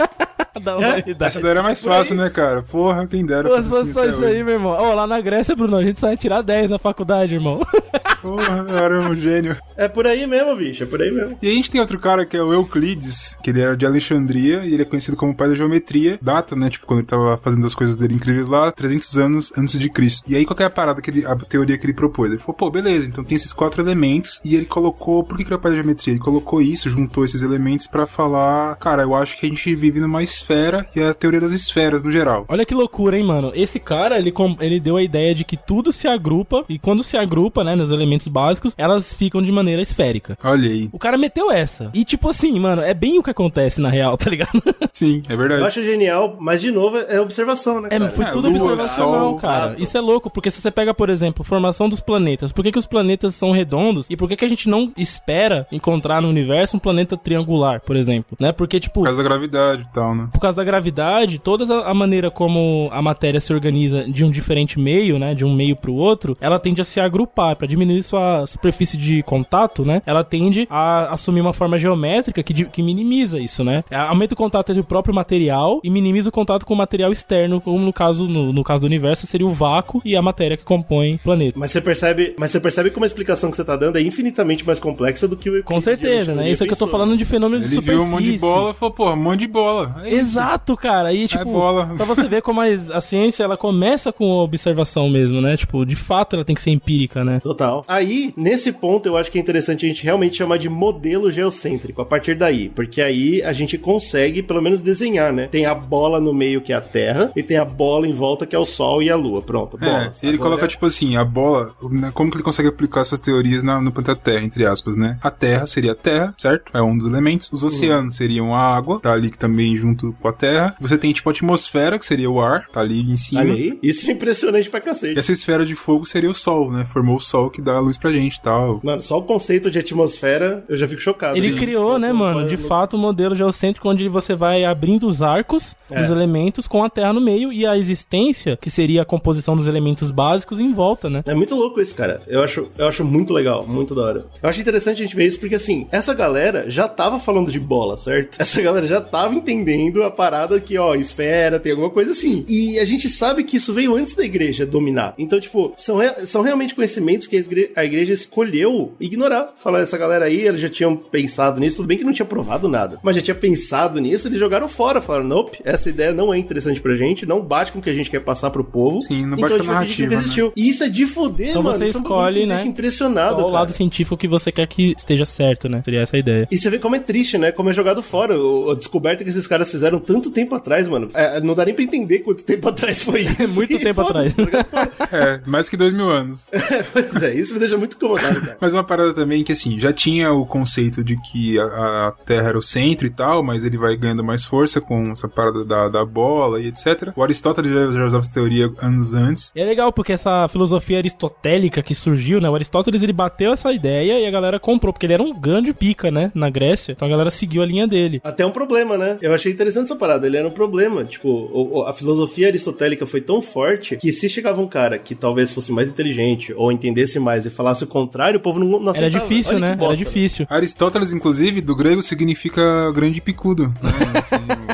da 0.60 0.76
humanidade. 0.76 1.24
Essa 1.24 1.40
daí 1.40 1.50
era 1.50 1.62
mais 1.62 1.82
fácil, 1.82 2.16
né, 2.16 2.28
cara? 2.28 2.62
Porra, 2.62 3.06
quem 3.06 3.24
dera. 3.24 3.48
Pô, 3.48 3.54
fazer 3.54 3.68
se 3.68 3.76
fosse 3.76 3.92
só 3.92 4.04
isso 4.04 4.18
hoje. 4.18 4.26
aí, 4.36 4.44
meu 4.44 4.54
irmão. 4.54 4.72
Ó, 4.78 4.94
lá 4.94 5.06
na 5.06 5.20
Grécia, 5.20 5.56
Bruno, 5.56 5.76
a 5.76 5.84
gente 5.84 5.98
só 5.98 6.10
ia 6.10 6.16
tirar 6.16 6.42
10 6.42 6.70
na 6.70 6.78
faculdade, 6.78 7.34
irmão. 7.34 7.60
Porra, 8.20 8.66
eu 8.68 8.78
era 8.78 9.00
um 9.00 9.16
gênio. 9.16 9.56
É 9.76 9.88
por 9.88 10.06
aí 10.06 10.26
mesmo, 10.26 10.54
bicho, 10.56 10.82
é 10.82 10.86
por 10.86 11.00
aí 11.00 11.10
mesmo. 11.10 11.38
E 11.42 11.48
a 11.50 11.52
gente 11.54 11.70
tem 11.70 11.80
outro 11.80 11.98
cara 11.98 12.26
que 12.26 12.36
é 12.36 12.42
o 12.42 12.52
Euclides, 12.52 13.38
que 13.42 13.50
ele 13.50 13.60
era 13.60 13.76
de 13.76 13.86
Alexandria 13.86 14.64
e 14.64 14.74
ele 14.74 14.82
é 14.82 14.84
conhecido 14.84 15.16
como 15.16 15.34
pai 15.34 15.48
da 15.48 15.54
geometria. 15.54 16.18
Data, 16.20 16.54
né? 16.56 16.68
Tipo, 16.70 16.86
quando 16.86 17.00
ele 17.00 17.06
tava 17.06 17.36
fazendo 17.38 17.66
as 17.66 17.74
coisas 17.74 17.96
dele 17.96 18.14
incríveis 18.14 18.46
lá, 18.46 18.70
300 18.72 19.16
anos 19.18 19.52
antes 19.56 19.78
de 19.78 19.88
Cristo. 19.90 20.30
E 20.30 20.36
aí, 20.36 20.44
qual 20.44 20.56
que 20.56 20.62
é 20.62 20.66
a 20.66 20.70
parada 20.70 21.00
que 21.00 21.10
ele, 21.10 21.24
a 21.26 21.34
teoria 21.36 21.78
que 21.78 21.86
ele 21.86 21.94
propôs? 21.94 22.30
Ele 22.30 22.38
falou, 22.38 22.54
pô, 22.54 22.70
beleza, 22.70 23.08
então 23.08 23.24
tem 23.24 23.34
esses 23.36 23.52
quatro 23.52 23.80
elementos 23.82 24.40
e 24.44 24.54
ele 24.54 24.66
colocou, 24.66 25.24
por 25.24 25.36
que 25.36 25.44
que 25.44 25.48
ele 25.48 25.54
é 25.54 25.58
o 25.58 25.60
pai 25.60 25.70
da 25.72 25.76
geometria? 25.78 26.12
Ele 26.12 26.20
colocou 26.20 26.60
isso, 26.60 26.90
juntou 26.90 27.24
esses 27.24 27.42
elementos 27.42 27.86
pra 27.86 28.06
falar, 28.06 28.76
cara, 28.76 29.02
eu 29.02 29.14
acho 29.14 29.38
que 29.38 29.46
a 29.46 29.48
gente 29.48 29.74
vive 29.74 30.00
numa 30.00 30.22
esfera 30.22 30.86
e 30.94 31.00
é 31.00 31.08
a 31.08 31.14
teoria 31.14 31.40
das 31.40 31.52
esferas 31.52 32.02
no 32.02 32.12
geral. 32.12 32.44
Olha 32.48 32.66
que 32.66 32.74
loucura, 32.74 33.16
hein, 33.18 33.24
mano. 33.24 33.50
Esse 33.54 33.78
cara, 33.80 34.18
ele, 34.18 34.30
com- 34.32 34.56
ele 34.60 34.78
deu 34.80 34.96
a 34.96 35.02
ideia 35.02 35.34
de 35.34 35.44
que 35.44 35.56
tudo 35.56 35.92
se 35.92 36.06
agrupa, 36.06 36.64
e 36.68 36.78
quando 36.78 37.02
se 37.02 37.16
agrupa, 37.16 37.64
né, 37.64 37.74
nos 37.74 37.90
elementos 37.90 38.09
básicos, 38.28 38.74
elas 38.76 39.12
ficam 39.12 39.42
de 39.42 39.52
maneira 39.52 39.82
esférica. 39.82 40.38
Olha 40.42 40.68
aí. 40.68 40.88
O 40.92 40.98
cara 40.98 41.16
meteu 41.18 41.50
essa. 41.50 41.90
E 41.94 42.04
tipo 42.04 42.28
assim, 42.28 42.58
mano, 42.58 42.82
é 42.82 42.94
bem 42.94 43.18
o 43.18 43.22
que 43.22 43.30
acontece 43.30 43.80
na 43.80 43.88
real, 43.88 44.16
tá 44.18 44.30
ligado? 44.30 44.62
Sim, 44.92 45.22
é 45.28 45.32
Eu 45.32 45.38
verdade. 45.38 45.62
acho 45.64 45.82
genial, 45.82 46.36
mas 46.40 46.60
de 46.60 46.70
novo 46.70 46.96
é 46.98 47.20
observação, 47.20 47.80
né? 47.80 47.88
É, 47.90 47.98
cara? 47.98 48.10
foi 48.10 48.24
É, 48.24 48.30
tudo 48.30 48.48
lua, 48.48 48.56
observacional, 48.72 49.20
sol, 49.30 49.36
cara. 49.36 49.74
Isso 49.78 49.96
é 49.96 50.00
louco, 50.00 50.30
porque 50.30 50.50
se 50.50 50.60
você 50.60 50.70
pega, 50.70 50.92
por 50.94 51.08
exemplo, 51.10 51.44
formação 51.44 51.88
dos 51.88 52.00
planetas, 52.00 52.52
por 52.52 52.62
que, 52.62 52.72
que 52.72 52.78
os 52.78 52.86
planetas 52.86 53.34
são 53.34 53.50
redondos 53.52 54.06
e 54.10 54.16
por 54.16 54.28
que, 54.28 54.36
que 54.36 54.44
a 54.44 54.48
gente 54.48 54.68
não 54.68 54.92
espera 54.96 55.66
encontrar 55.70 56.20
no 56.22 56.28
universo 56.28 56.76
um 56.76 56.80
planeta 56.80 57.16
triangular, 57.16 57.80
por 57.80 57.96
exemplo? 57.96 58.36
Né? 58.40 58.52
Porque, 58.52 58.78
tipo, 58.80 59.00
Por 59.00 59.04
causa 59.04 59.22
da 59.22 59.28
gravidade 59.28 59.82
e 59.88 59.92
tal, 59.92 60.14
né? 60.14 60.28
por 60.32 60.40
causa 60.40 60.56
da 60.56 60.64
gravidade, 60.64 61.38
toda 61.38 61.64
a 61.84 61.90
a 61.90 61.94
maneira 61.94 62.30
como 62.30 62.88
a 62.92 63.02
matéria 63.02 63.40
se 63.40 63.52
organiza 63.52 64.04
de 64.04 64.24
um 64.24 64.30
diferente 64.30 64.78
meio, 64.78 65.18
né, 65.18 65.34
de 65.34 65.44
um 65.44 65.52
meio 65.54 65.74
pro 65.74 65.92
outro, 65.92 66.36
ela 66.40 66.58
tende 66.58 66.80
a 66.80 66.84
se 66.84 67.00
agrupar 67.00 67.56
Pra 67.56 67.66
diminuir 67.66 67.99
sua 68.02 68.46
superfície 68.46 68.96
de 68.96 69.22
contato, 69.22 69.84
né? 69.84 70.02
Ela 70.06 70.24
tende 70.24 70.66
a 70.70 71.12
assumir 71.12 71.40
uma 71.40 71.52
forma 71.52 71.78
geométrica 71.78 72.42
que, 72.42 72.64
que 72.64 72.82
minimiza 72.82 73.38
isso, 73.38 73.62
né? 73.64 73.84
É, 73.90 73.96
Aumenta 73.96 74.34
o 74.34 74.36
contato 74.36 74.70
entre 74.70 74.80
o 74.80 74.84
próprio 74.84 75.14
material 75.14 75.80
e 75.84 75.90
minimiza 75.90 76.28
o 76.28 76.32
contato 76.32 76.64
com 76.66 76.74
o 76.74 76.76
material 76.76 77.12
externo, 77.12 77.60
como 77.60 77.78
no 77.78 77.92
caso 77.92 78.26
no, 78.26 78.52
no 78.52 78.64
caso 78.64 78.82
do 78.82 78.86
universo 78.86 79.26
seria 79.26 79.46
o 79.46 79.52
vácuo 79.52 80.00
e 80.04 80.16
a 80.16 80.22
matéria 80.22 80.56
que 80.56 80.64
compõe 80.64 81.14
o 81.14 81.18
planeta. 81.18 81.58
Mas 81.58 81.70
você 81.72 81.80
percebe, 81.80 82.34
mas 82.38 82.50
você 82.50 82.60
percebe 82.60 82.90
como 82.90 83.04
a 83.04 83.06
explicação 83.06 83.50
que 83.50 83.56
você 83.56 83.64
tá 83.64 83.76
dando 83.76 83.96
é 83.96 84.02
infinitamente 84.02 84.66
mais 84.66 84.78
complexa 84.78 85.26
do 85.28 85.36
que 85.36 85.48
o 85.50 85.62
Com 85.62 85.80
certeza, 85.80 86.34
né? 86.34 86.50
Isso 86.50 86.64
é 86.64 86.66
que 86.66 86.72
eu 86.72 86.78
tô 86.78 86.86
falando 86.86 87.16
de 87.16 87.24
fenômeno 87.24 87.62
de 87.62 87.68
Ele 87.68 87.74
superfície. 87.76 87.96
viu 87.96 88.06
um 88.06 88.10
monte 88.10 88.32
de 88.32 88.38
bola 88.38 88.70
e 88.70 88.74
falou, 88.74 88.94
pô, 88.94 89.10
um 89.12 89.16
monte 89.16 89.40
de 89.40 89.46
bola. 89.46 89.96
É 90.02 90.08
isso. 90.08 90.16
Exato, 90.16 90.76
cara. 90.76 91.12
E 91.12 91.26
tipo, 91.26 91.44
bola. 91.44 91.94
pra 91.96 92.04
você 92.04 92.24
ver 92.24 92.42
como 92.42 92.60
a, 92.60 92.66
a 92.66 93.00
ciência 93.00 93.44
ela 93.44 93.56
começa 93.56 94.12
com 94.12 94.24
observação 94.30 95.08
mesmo, 95.08 95.40
né? 95.40 95.56
Tipo, 95.56 95.84
de 95.84 95.96
fato 95.96 96.36
ela 96.36 96.44
tem 96.44 96.54
que 96.54 96.62
ser 96.62 96.70
empírica, 96.70 97.24
né? 97.24 97.40
Total. 97.40 97.84
Aí, 97.90 98.32
nesse 98.36 98.70
ponto, 98.70 99.06
eu 99.06 99.16
acho 99.16 99.32
que 99.32 99.38
é 99.38 99.40
interessante 99.40 99.84
a 99.84 99.88
gente 99.88 100.04
realmente 100.04 100.36
chamar 100.36 100.58
de 100.58 100.68
modelo 100.68 101.32
geocêntrico, 101.32 102.00
a 102.00 102.04
partir 102.04 102.36
daí. 102.36 102.68
Porque 102.68 103.02
aí 103.02 103.42
a 103.42 103.52
gente 103.52 103.76
consegue, 103.76 104.44
pelo 104.44 104.62
menos, 104.62 104.80
desenhar, 104.80 105.32
né? 105.32 105.48
Tem 105.50 105.66
a 105.66 105.74
bola 105.74 106.20
no 106.20 106.32
meio, 106.32 106.60
que 106.60 106.72
é 106.72 106.76
a 106.76 106.80
Terra, 106.80 107.32
e 107.34 107.42
tem 107.42 107.56
a 107.56 107.64
bola 107.64 108.06
em 108.06 108.12
volta, 108.12 108.46
que 108.46 108.54
é 108.54 108.58
o 108.60 108.64
Sol 108.64 109.02
e 109.02 109.10
a 109.10 109.16
Lua. 109.16 109.42
Pronto, 109.42 109.76
É, 109.80 109.84
bola. 109.84 110.12
ele 110.22 110.34
Agora- 110.34 110.50
coloca, 110.50 110.68
tipo 110.68 110.86
assim, 110.86 111.16
a 111.16 111.24
bola. 111.24 111.74
né, 111.90 112.12
Como 112.14 112.30
que 112.30 112.36
ele 112.36 112.44
consegue 112.44 112.68
aplicar 112.68 113.00
essas 113.00 113.18
teorias 113.18 113.64
na- 113.64 113.80
no 113.80 113.90
planeta 113.90 114.14
Terra, 114.14 114.44
entre 114.44 114.64
aspas, 114.64 114.96
né? 114.96 115.18
A 115.20 115.30
Terra 115.30 115.66
seria 115.66 115.90
a 115.90 115.96
Terra, 115.96 116.32
certo? 116.38 116.70
É 116.72 116.80
um 116.80 116.96
dos 116.96 117.06
elementos. 117.08 117.50
Os 117.52 117.64
oceanos 117.64 118.14
seriam 118.14 118.54
a 118.54 118.60
água, 118.76 119.00
tá 119.00 119.12
ali 119.12 119.30
que 119.32 119.38
também 119.38 119.76
junto 119.76 120.14
com 120.20 120.28
a 120.28 120.32
Terra. 120.32 120.76
Você 120.80 120.96
tem, 120.96 121.12
tipo, 121.12 121.28
a 121.28 121.32
atmosfera, 121.32 121.98
que 121.98 122.06
seria 122.06 122.30
o 122.30 122.40
ar, 122.40 122.68
tá 122.68 122.80
ali 122.80 123.00
em 123.00 123.16
cima. 123.16 123.40
Aí. 123.42 123.76
Isso 123.82 124.08
é 124.08 124.12
impressionante 124.12 124.70
pra 124.70 124.78
E 124.78 124.82
cacete. 124.82 125.18
essa 125.18 125.32
esfera 125.32 125.64
de 125.66 125.74
fogo 125.74 126.06
seria 126.06 126.30
o 126.30 126.34
Sol, 126.34 126.70
né? 126.70 126.84
Formou 126.84 127.16
o 127.16 127.20
Sol 127.20 127.50
que 127.50 127.60
dá 127.60 127.79
a 127.80 127.82
luz 127.82 127.96
pra 127.98 128.12
gente 128.12 128.36
e 128.36 128.40
tal. 128.42 128.80
Mano, 128.82 129.02
só 129.02 129.18
o 129.18 129.22
conceito 129.22 129.70
de 129.70 129.78
atmosfera, 129.78 130.64
eu 130.68 130.76
já 130.76 130.86
fico 130.88 131.00
chocado. 131.00 131.36
Ele 131.36 131.50
Sim. 131.50 131.56
criou, 131.56 131.98
né, 131.98 132.12
mano, 132.12 132.46
de 132.46 132.56
fato, 132.56 132.96
um 132.96 133.00
modelo 133.00 133.34
geocêntrico 133.34 133.88
onde 133.88 134.08
você 134.08 134.34
vai 134.34 134.64
abrindo 134.64 135.06
os 135.08 135.22
arcos 135.22 135.76
É. 135.90 136.00
dos 136.00 136.10
elementos 136.10 136.66
com 136.66 136.82
a 136.84 136.90
Terra 136.90 137.12
no 137.12 137.20
meio 137.20 137.52
e 137.52 137.66
a 137.66 137.76
existência, 137.76 138.56
que 138.60 138.70
seria 138.70 139.02
a 139.02 139.04
composição 139.04 139.56
dos 139.56 139.66
elementos 139.66 140.10
básicos, 140.10 140.60
em 140.60 140.72
volta, 140.72 141.10
né? 141.10 141.22
É 141.26 141.34
muito 141.34 141.54
louco 141.54 141.80
isso, 141.80 141.94
cara. 141.94 142.22
Eu 142.26 142.42
acho, 142.42 142.66
eu 142.78 142.86
acho 142.86 143.04
muito 143.04 143.32
legal, 143.32 143.64
muito 143.66 143.94
da 143.94 144.02
hora. 144.02 144.24
Eu 144.42 144.48
acho 144.48 144.60
interessante 144.60 145.00
a 145.00 145.04
gente 145.04 145.16
ver 145.16 145.26
isso 145.26 145.40
porque, 145.40 145.54
assim, 145.54 145.86
essa 145.90 146.14
galera 146.14 146.70
já 146.70 146.88
tava 146.88 147.18
falando 147.20 147.50
de 147.50 147.58
bola, 147.60 147.96
certo? 147.98 148.36
Essa 148.40 148.60
galera 148.62 148.86
já 148.86 149.00
tava 149.00 149.34
entendendo 149.34 150.02
a 150.02 150.10
parada 150.10 150.60
que, 150.60 150.76
ó, 150.78 150.94
esfera, 150.94 151.58
tem 151.60 151.72
alguma 151.72 151.90
coisa 151.90 152.12
assim. 152.12 152.44
E 152.48 152.78
a 152.78 152.84
gente 152.84 153.08
sabe 153.08 153.44
que 153.44 153.56
isso 153.56 153.72
veio 153.72 153.94
antes 153.96 154.14
da 154.14 154.24
igreja 154.24 154.64
dominar. 154.66 155.14
Então, 155.18 155.38
tipo, 155.40 155.72
são, 155.76 155.98
são 156.26 156.42
realmente 156.42 156.74
conhecimentos 156.74 157.26
que 157.26 157.36
a 157.36 157.40
a 157.76 157.84
igreja 157.84 158.12
escolheu 158.12 158.94
ignorar. 159.00 159.54
Falar, 159.62 159.80
essa 159.80 159.96
galera 159.98 160.24
aí, 160.26 160.40
eles 160.46 160.60
já 160.60 160.68
tinham 160.68 160.96
pensado 160.96 161.60
nisso. 161.60 161.76
Tudo 161.76 161.86
bem 161.86 161.98
que 161.98 162.04
não 162.04 162.12
tinha 162.12 162.26
provado 162.26 162.68
nada, 162.68 162.98
mas 163.02 163.16
já 163.16 163.22
tinha 163.22 163.34
pensado 163.34 163.98
nisso, 164.00 164.28
eles 164.28 164.38
jogaram 164.38 164.68
fora. 164.68 165.00
Falaram, 165.00 165.26
nope, 165.26 165.58
essa 165.64 165.88
ideia 165.88 166.12
não 166.12 166.32
é 166.32 166.38
interessante 166.38 166.80
pra 166.80 166.94
gente, 166.94 167.26
não 167.26 167.40
bate 167.40 167.72
com 167.72 167.78
o 167.78 167.82
que 167.82 167.90
a 167.90 167.94
gente 167.94 168.10
quer 168.10 168.20
passar 168.20 168.50
pro 168.50 168.64
povo. 168.64 169.00
Sim, 169.02 169.26
não 169.26 169.36
então 169.36 169.48
bate 169.48 169.54
a 169.54 169.58
com 169.58 169.70
a 169.70 169.74
narrativa, 169.74 170.10
né? 170.14 170.20
existiu. 170.20 170.52
E 170.56 170.68
isso 170.68 170.84
é 170.84 170.88
de 170.88 171.06
foder, 171.06 171.50
Então 171.50 171.62
mano. 171.62 171.76
você 171.76 171.86
Isso 171.86 171.98
é 171.98 172.00
um 172.00 172.02
escolhe, 172.04 172.46
né, 172.46 172.64
impressionado, 172.64 173.36
Qual 173.36 173.48
o 173.48 173.50
lado 173.50 173.72
científico 173.72 174.16
que 174.16 174.28
você 174.28 174.50
quer 174.52 174.66
que 174.66 174.94
esteja 174.96 175.24
certo, 175.24 175.68
né? 175.68 175.82
Seria 175.84 176.00
essa 176.00 176.16
a 176.16 176.18
ideia. 176.18 176.48
E 176.50 176.58
você 176.58 176.68
vê 176.70 176.78
como 176.78 176.96
é 176.96 176.98
triste, 176.98 177.38
né? 177.38 177.52
Como 177.52 177.70
é 177.70 177.72
jogado 177.72 178.02
fora. 178.02 178.34
A 178.70 178.74
descoberta 178.74 179.22
que 179.24 179.30
esses 179.30 179.46
caras 179.46 179.70
fizeram 179.70 179.98
tanto 179.98 180.30
tempo 180.30 180.54
atrás, 180.54 180.86
mano. 180.88 181.08
É, 181.14 181.40
não 181.40 181.54
dá 181.54 181.64
nem 181.64 181.74
pra 181.74 181.84
entender 181.84 182.20
quanto 182.20 182.42
tempo 182.44 182.68
atrás 182.68 183.02
foi 183.02 183.22
isso. 183.40 183.54
Muito 183.54 183.78
tempo 183.80 184.00
atrás. 184.00 184.32
tá? 184.34 184.88
É, 185.12 185.40
mais 185.46 185.68
que 185.68 185.76
dois 185.76 185.92
mil 185.92 186.10
anos. 186.10 186.50
pois 186.92 187.22
é, 187.22 187.34
isso 187.34 187.54
deixa 187.60 187.76
muito 187.78 187.96
incomodado, 187.96 188.40
cara. 188.40 188.56
Mas 188.60 188.72
uma 188.74 188.82
parada 188.84 189.14
também 189.14 189.44
que, 189.44 189.52
assim, 189.52 189.78
já 189.78 189.92
tinha 189.92 190.32
o 190.32 190.44
conceito 190.44 191.04
de 191.04 191.16
que 191.20 191.58
a, 191.58 192.08
a 192.08 192.12
Terra 192.24 192.48
era 192.48 192.58
o 192.58 192.62
centro 192.62 193.06
e 193.06 193.10
tal, 193.10 193.42
mas 193.42 193.64
ele 193.64 193.76
vai 193.78 193.96
ganhando 193.96 194.24
mais 194.24 194.44
força 194.44 194.80
com 194.80 195.10
essa 195.10 195.28
parada 195.28 195.64
da, 195.64 195.88
da 195.88 196.04
bola 196.04 196.60
e 196.60 196.66
etc. 196.68 197.12
O 197.14 197.22
Aristóteles 197.22 197.72
já, 197.72 197.90
já 197.92 198.04
usava 198.06 198.22
essa 198.22 198.32
teoria 198.34 198.70
anos 198.82 199.14
antes. 199.14 199.52
E 199.54 199.60
é 199.60 199.64
legal 199.64 199.92
porque 199.92 200.12
essa 200.12 200.48
filosofia 200.48 200.98
aristotélica 200.98 201.82
que 201.82 201.94
surgiu, 201.94 202.40
né? 202.40 202.48
O 202.48 202.54
Aristóteles 202.54 203.02
ele 203.02 203.12
bateu 203.12 203.52
essa 203.52 203.72
ideia 203.72 204.18
e 204.18 204.26
a 204.26 204.30
galera 204.30 204.58
comprou, 204.58 204.92
porque 204.92 205.06
ele 205.06 205.14
era 205.14 205.22
um 205.22 205.38
grande 205.38 205.72
pica, 205.72 206.10
né? 206.10 206.30
Na 206.34 206.48
Grécia. 206.50 206.92
Então 206.92 207.06
a 207.06 207.10
galera 207.10 207.30
seguiu 207.30 207.62
a 207.62 207.66
linha 207.66 207.86
dele. 207.86 208.20
Até 208.24 208.44
um 208.44 208.50
problema, 208.50 208.96
né? 208.96 209.18
Eu 209.20 209.34
achei 209.34 209.52
interessante 209.52 209.84
essa 209.86 209.96
parada. 209.96 210.26
Ele 210.26 210.36
era 210.36 210.46
um 210.48 210.50
problema. 210.52 211.04
Tipo, 211.04 211.28
o- 211.28 211.78
o- 211.80 211.82
a 211.84 211.92
filosofia 211.92 212.48
aristotélica 212.48 213.06
foi 213.06 213.20
tão 213.20 213.40
forte 213.42 213.96
que 213.96 214.12
se 214.12 214.28
chegava 214.28 214.60
um 214.60 214.68
cara 214.68 214.98
que 214.98 215.14
talvez 215.14 215.50
fosse 215.52 215.72
mais 215.72 215.88
inteligente 215.88 216.52
ou 216.54 216.70
entendesse 216.72 217.18
mais 217.18 217.46
falasse 217.50 217.84
o 217.84 217.86
contrário, 217.86 218.38
o 218.38 218.42
povo 218.42 218.58
não, 218.58 218.66
não 218.66 218.80
Era 218.80 218.90
aceitava. 218.90 219.24
difícil, 219.24 219.52
Olha 219.52 219.60
né? 219.60 219.66
Era 219.68 219.76
bosta, 219.76 219.96
difícil. 219.96 220.46
Aristóteles, 220.48 221.12
inclusive, 221.12 221.60
do 221.60 221.74
grego 221.74 222.02
significa 222.02 222.90
grande 222.92 223.20
picudo. 223.20 223.68
Né? 223.82 223.90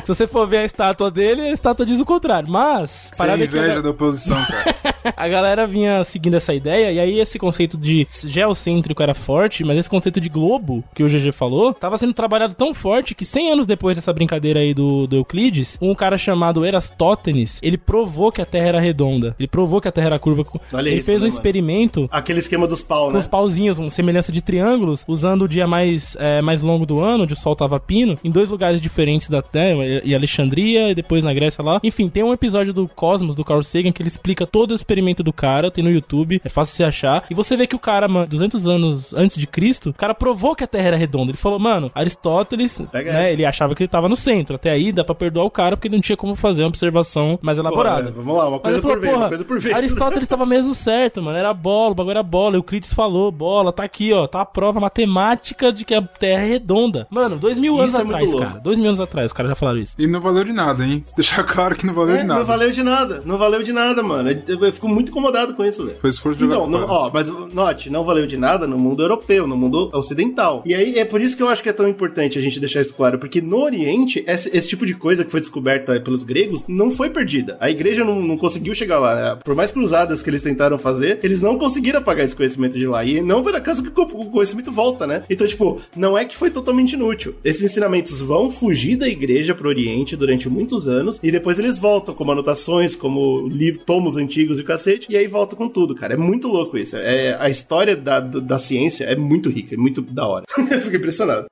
Se 0.07 0.15
você 0.15 0.25
for 0.25 0.47
ver 0.47 0.59
a 0.59 0.63
estátua 0.63 1.11
dele, 1.11 1.41
a 1.41 1.51
estátua 1.51 1.85
diz 1.85 1.99
o 1.99 2.05
contrário. 2.05 2.49
Mas, 2.49 3.09
Sem 3.11 3.17
parada 3.17 3.43
é 3.43 3.45
inveja 3.45 3.81
da 3.81 3.89
oposição, 3.89 4.37
cara. 4.37 4.95
a 5.17 5.27
galera 5.27 5.67
vinha 5.67 6.01
seguindo 6.05 6.35
essa 6.35 6.53
ideia, 6.53 6.93
e 6.93 6.99
aí 6.99 7.19
esse 7.19 7.37
conceito 7.37 7.77
de 7.77 8.07
geocêntrico 8.09 9.03
era 9.03 9.13
forte, 9.13 9.65
mas 9.65 9.77
esse 9.77 9.89
conceito 9.89 10.21
de 10.21 10.29
globo, 10.29 10.81
que 10.95 11.03
o 11.03 11.07
GG 11.07 11.33
falou, 11.33 11.73
tava 11.73 11.97
sendo 11.97 12.13
trabalhado 12.13 12.55
tão 12.55 12.73
forte 12.73 13.13
que 13.13 13.25
100 13.25 13.51
anos 13.51 13.65
depois 13.65 13.97
dessa 13.97 14.13
brincadeira 14.13 14.61
aí 14.61 14.73
do, 14.73 15.07
do 15.07 15.17
Euclides, 15.17 15.77
um 15.81 15.93
cara 15.93 16.17
chamado 16.17 16.65
Erastótenes, 16.65 17.59
ele 17.61 17.77
provou 17.77 18.31
que 18.31 18.41
a 18.41 18.45
Terra 18.45 18.67
era 18.67 18.79
redonda. 18.79 19.35
Ele 19.37 19.47
provou 19.49 19.81
que 19.81 19.89
a 19.89 19.91
Terra 19.91 20.07
era 20.07 20.19
curva. 20.19 20.45
Olha 20.71 20.87
ele 20.87 20.99
isso, 20.99 21.05
fez 21.05 21.21
um 21.21 21.25
né, 21.25 21.29
mano? 21.29 21.37
experimento 21.37 22.09
Aquele 22.09 22.39
esquema 22.39 22.65
dos 22.65 22.81
pau, 22.81 23.07
com 23.07 23.13
né? 23.13 23.19
os 23.19 23.27
pauzinhos, 23.27 23.77
uma 23.77 23.89
semelhança 23.89 24.31
de 24.31 24.41
triângulos, 24.41 25.03
usando 25.05 25.41
o 25.41 25.47
dia 25.49 25.67
mais, 25.67 26.15
é, 26.17 26.41
mais 26.41 26.61
longo 26.61 26.85
do 26.85 27.01
ano, 27.01 27.23
onde 27.23 27.33
o 27.33 27.37
sol 27.37 27.57
tava 27.57 27.77
pino, 27.77 28.17
em 28.23 28.31
dois 28.31 28.49
lugares 28.49 28.79
diferentes 28.79 29.29
da 29.29 29.41
Terra. 29.41 29.96
Em 30.03 30.13
Alexandria 30.15 30.89
e 30.89 30.95
depois 30.95 31.23
na 31.23 31.33
Grécia 31.33 31.63
lá. 31.63 31.79
Enfim, 31.83 32.09
tem 32.09 32.23
um 32.23 32.33
episódio 32.33 32.73
do 32.73 32.87
Cosmos, 32.87 33.35
do 33.35 33.43
Carl 33.43 33.61
Sagan, 33.63 33.91
que 33.91 34.01
ele 34.01 34.09
explica 34.09 34.45
todo 34.45 34.71
o 34.71 34.75
experimento 34.75 35.23
do 35.23 35.33
cara, 35.33 35.71
tem 35.71 35.83
no 35.83 35.91
YouTube, 35.91 36.41
é 36.43 36.49
fácil 36.49 36.75
você 36.75 36.83
achar. 36.83 37.23
E 37.29 37.33
você 37.33 37.55
vê 37.57 37.67
que 37.67 37.75
o 37.75 37.79
cara, 37.79 38.07
mano, 38.07 38.27
200 38.27 38.67
anos 38.67 39.13
antes 39.13 39.37
de 39.37 39.47
Cristo, 39.47 39.89
o 39.89 39.93
cara 39.93 40.13
provou 40.13 40.55
que 40.55 40.63
a 40.63 40.67
Terra 40.67 40.87
era 40.87 40.97
redonda. 40.97 41.31
Ele 41.31 41.37
falou, 41.37 41.59
mano, 41.59 41.91
Aristóteles, 41.93 42.81
Pega 42.91 43.11
né, 43.13 43.21
essa. 43.23 43.31
ele 43.31 43.45
achava 43.45 43.75
que 43.75 43.83
ele 43.83 43.87
tava 43.87 44.09
no 44.09 44.15
centro. 44.15 44.55
Até 44.55 44.71
aí 44.71 44.91
dá 44.91 45.03
pra 45.03 45.15
perdoar 45.15 45.45
o 45.45 45.51
cara 45.51 45.75
porque 45.75 45.87
ele 45.87 45.95
não 45.95 46.01
tinha 46.01 46.17
como 46.17 46.35
fazer 46.35 46.63
uma 46.63 46.69
observação 46.69 47.37
mais 47.41 47.57
elaborada. 47.57 48.09
é, 48.09 48.11
vamos 48.11 48.35
lá, 48.35 48.47
uma 48.49 48.59
coisa 48.59 48.81
por 48.81 48.87
falou, 48.89 49.01
vez, 49.01 49.15
uma 49.15 49.27
coisa 49.27 49.43
por 49.45 49.59
vez. 49.59 49.75
Aristóteles 49.75 50.23
estava 50.23 50.45
mesmo 50.45 50.73
certo, 50.73 51.21
mano. 51.21 51.37
Era 51.37 51.53
bola, 51.53 51.91
o 51.91 51.95
bagulho 51.95 52.11
era 52.11 52.23
bola. 52.23 52.55
E 52.55 52.57
o 52.57 52.59
Euclides 52.59 52.93
falou, 52.93 53.31
bola, 53.31 53.71
tá 53.71 53.83
aqui, 53.83 54.11
ó. 54.13 54.27
Tá 54.27 54.41
a 54.41 54.45
prova 54.45 54.79
matemática 54.79 55.71
de 55.71 55.85
que 55.85 55.93
a 55.93 56.01
Terra 56.01 56.43
é 56.43 56.47
redonda. 56.47 57.07
Mano, 57.09 57.37
dois 57.37 57.57
mil 57.59 57.77
anos 57.77 57.93
Isso 57.93 58.01
é 58.01 58.03
muito 58.03 58.15
atrás, 58.15 58.35
cara. 58.35 58.59
Dois 58.61 58.77
mil 58.77 58.87
anos 58.87 58.99
atrás, 58.99 59.27
os 59.27 59.33
caras 59.33 59.49
já 59.49 59.55
falaram 59.55 59.79
isso. 59.79 59.86
E 59.97 60.07
não 60.07 60.19
valeu 60.21 60.43
de 60.43 60.53
nada, 60.53 60.83
hein? 60.83 61.03
Deixar 61.15 61.43
claro 61.43 61.75
que 61.75 61.85
não 61.85 61.93
valeu 61.93 62.15
É, 62.15 62.17
de 62.19 62.23
nada. 62.25 62.39
não 62.39 62.45
valeu 62.47 62.71
de 62.71 62.83
nada, 62.83 63.21
não 63.25 63.37
valeu 63.37 63.63
de 63.63 63.73
nada, 63.73 64.01
mano. 64.03 64.29
Eu, 64.47 64.63
eu 64.65 64.73
fico 64.73 64.87
muito 64.87 65.09
incomodado 65.09 65.53
com 65.55 65.63
isso, 65.65 65.85
velho. 65.85 65.97
Foi 65.99 66.09
esforço 66.09 66.39
de 66.39 66.45
Então, 66.45 66.67
não- 66.69 66.87
ó, 66.87 67.09
mas 67.13 67.29
note, 67.53 67.89
não 67.89 68.03
valeu 68.03 68.25
de 68.25 68.37
nada 68.37 68.65
no 68.67 68.77
mundo 68.77 69.01
europeu, 69.03 69.45
no 69.47 69.55
mundo 69.57 69.89
ocidental. 69.93 70.63
E 70.65 70.73
aí 70.73 70.97
é 70.97 71.05
por 71.05 71.21
isso 71.21 71.35
que 71.35 71.43
eu 71.43 71.49
acho 71.49 71.61
que 71.63 71.69
é 71.69 71.73
tão 71.73 71.87
importante 71.87 72.37
a 72.37 72.41
gente 72.41 72.59
deixar 72.59 72.81
isso 72.81 72.93
claro, 72.93 73.19
porque 73.19 73.41
no 73.41 73.57
Oriente, 73.63 74.23
esse, 74.27 74.55
esse 74.55 74.69
tipo 74.69 74.85
de 74.85 74.93
coisa 74.93 75.23
que 75.23 75.31
foi 75.31 75.39
descoberta 75.39 75.99
pelos 75.99 76.23
gregos 76.23 76.65
não 76.67 76.91
foi 76.91 77.09
perdida. 77.09 77.57
A 77.59 77.69
igreja 77.69 78.03
não, 78.03 78.21
não 78.21 78.37
conseguiu 78.37 78.73
chegar 78.73 78.99
lá. 78.99 79.15
né? 79.15 79.39
Por 79.43 79.55
mais 79.55 79.71
cruzadas 79.71 80.21
que 80.23 80.29
eles 80.29 80.41
tentaram 80.41 80.77
fazer, 80.77 81.19
eles 81.23 81.41
não 81.41 81.57
conseguiram 81.57 81.99
apagar 81.99 82.25
esse 82.25 82.35
conhecimento 82.35 82.77
de 82.77 82.87
lá. 82.87 83.03
E 83.03 83.21
não 83.21 83.43
por 83.43 83.55
acaso 83.55 83.83
que 83.83 83.89
o 83.99 84.05
conhecimento 84.31 84.71
volta, 84.71 85.05
né? 85.07 85.23
Então, 85.29 85.45
tipo, 85.47 85.81
não 85.95 86.17
é 86.17 86.25
que 86.25 86.35
foi 86.37 86.49
totalmente 86.49 86.93
inútil. 86.93 87.35
Esses 87.43 87.61
ensinamentos 87.61 88.19
vão 88.21 88.51
fugir 88.51 88.95
da 88.95 89.07
igreja 89.07 89.53
pro 89.55 89.66
Oriente 89.67 90.15
durante 90.15 90.49
muitos 90.49 90.87
anos 90.87 91.19
e 91.21 91.31
depois 91.31 91.59
eles 91.59 91.77
voltam 91.77 92.15
como 92.15 92.31
anotações, 92.31 92.95
como 92.95 93.47
livros, 93.47 93.83
tomos 93.85 94.17
antigos 94.17 94.59
e 94.59 94.63
cacete, 94.63 95.07
e 95.09 95.17
aí 95.17 95.27
volta 95.27 95.55
com 95.55 95.69
tudo, 95.69 95.95
cara. 95.95 96.13
É 96.13 96.17
muito 96.17 96.47
louco 96.47 96.77
isso. 96.77 96.95
É, 96.95 97.35
a 97.39 97.49
história 97.49 97.95
da, 97.95 98.19
da 98.19 98.57
ciência 98.59 99.05
é 99.05 99.15
muito 99.15 99.49
rica, 99.49 99.75
é 99.75 99.77
muito 99.77 100.01
da 100.01 100.25
hora. 100.27 100.45
Eu 100.57 100.81
fico 100.81 100.95
impressionado. 100.95 101.45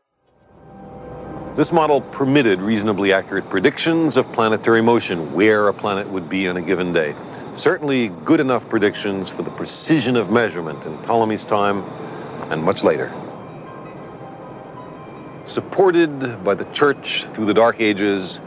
This 1.56 1.72
model 1.72 2.02
permitted 2.02 2.60
reasonably 2.60 3.14
accurate 3.14 3.50
predictions 3.50 4.18
of 4.18 4.30
planetary 4.34 4.82
motion, 4.82 5.34
where 5.34 5.70
a 5.70 5.74
planet 5.74 6.06
would 6.10 6.28
be 6.28 6.50
on 6.50 6.58
a 6.58 6.62
given 6.62 6.92
day. 6.92 7.16
Certainly 7.54 8.10
good 8.26 8.42
enough 8.42 8.68
predictions 8.68 9.30
for 9.30 9.42
the 9.42 9.52
precision 9.52 10.18
of 10.18 10.30
measurement 10.30 10.86
in 10.86 10.98
Ptolemy's 10.98 11.46
time 11.46 11.82
and 12.50 12.62
much 12.62 12.84
later. 12.84 13.10
Supported 15.46 16.44
by 16.44 16.56
the 16.56 16.66
Church 16.74 17.24
through 17.26 17.46
the 17.46 17.54
Dark 17.54 17.80
Ages, 17.80 18.40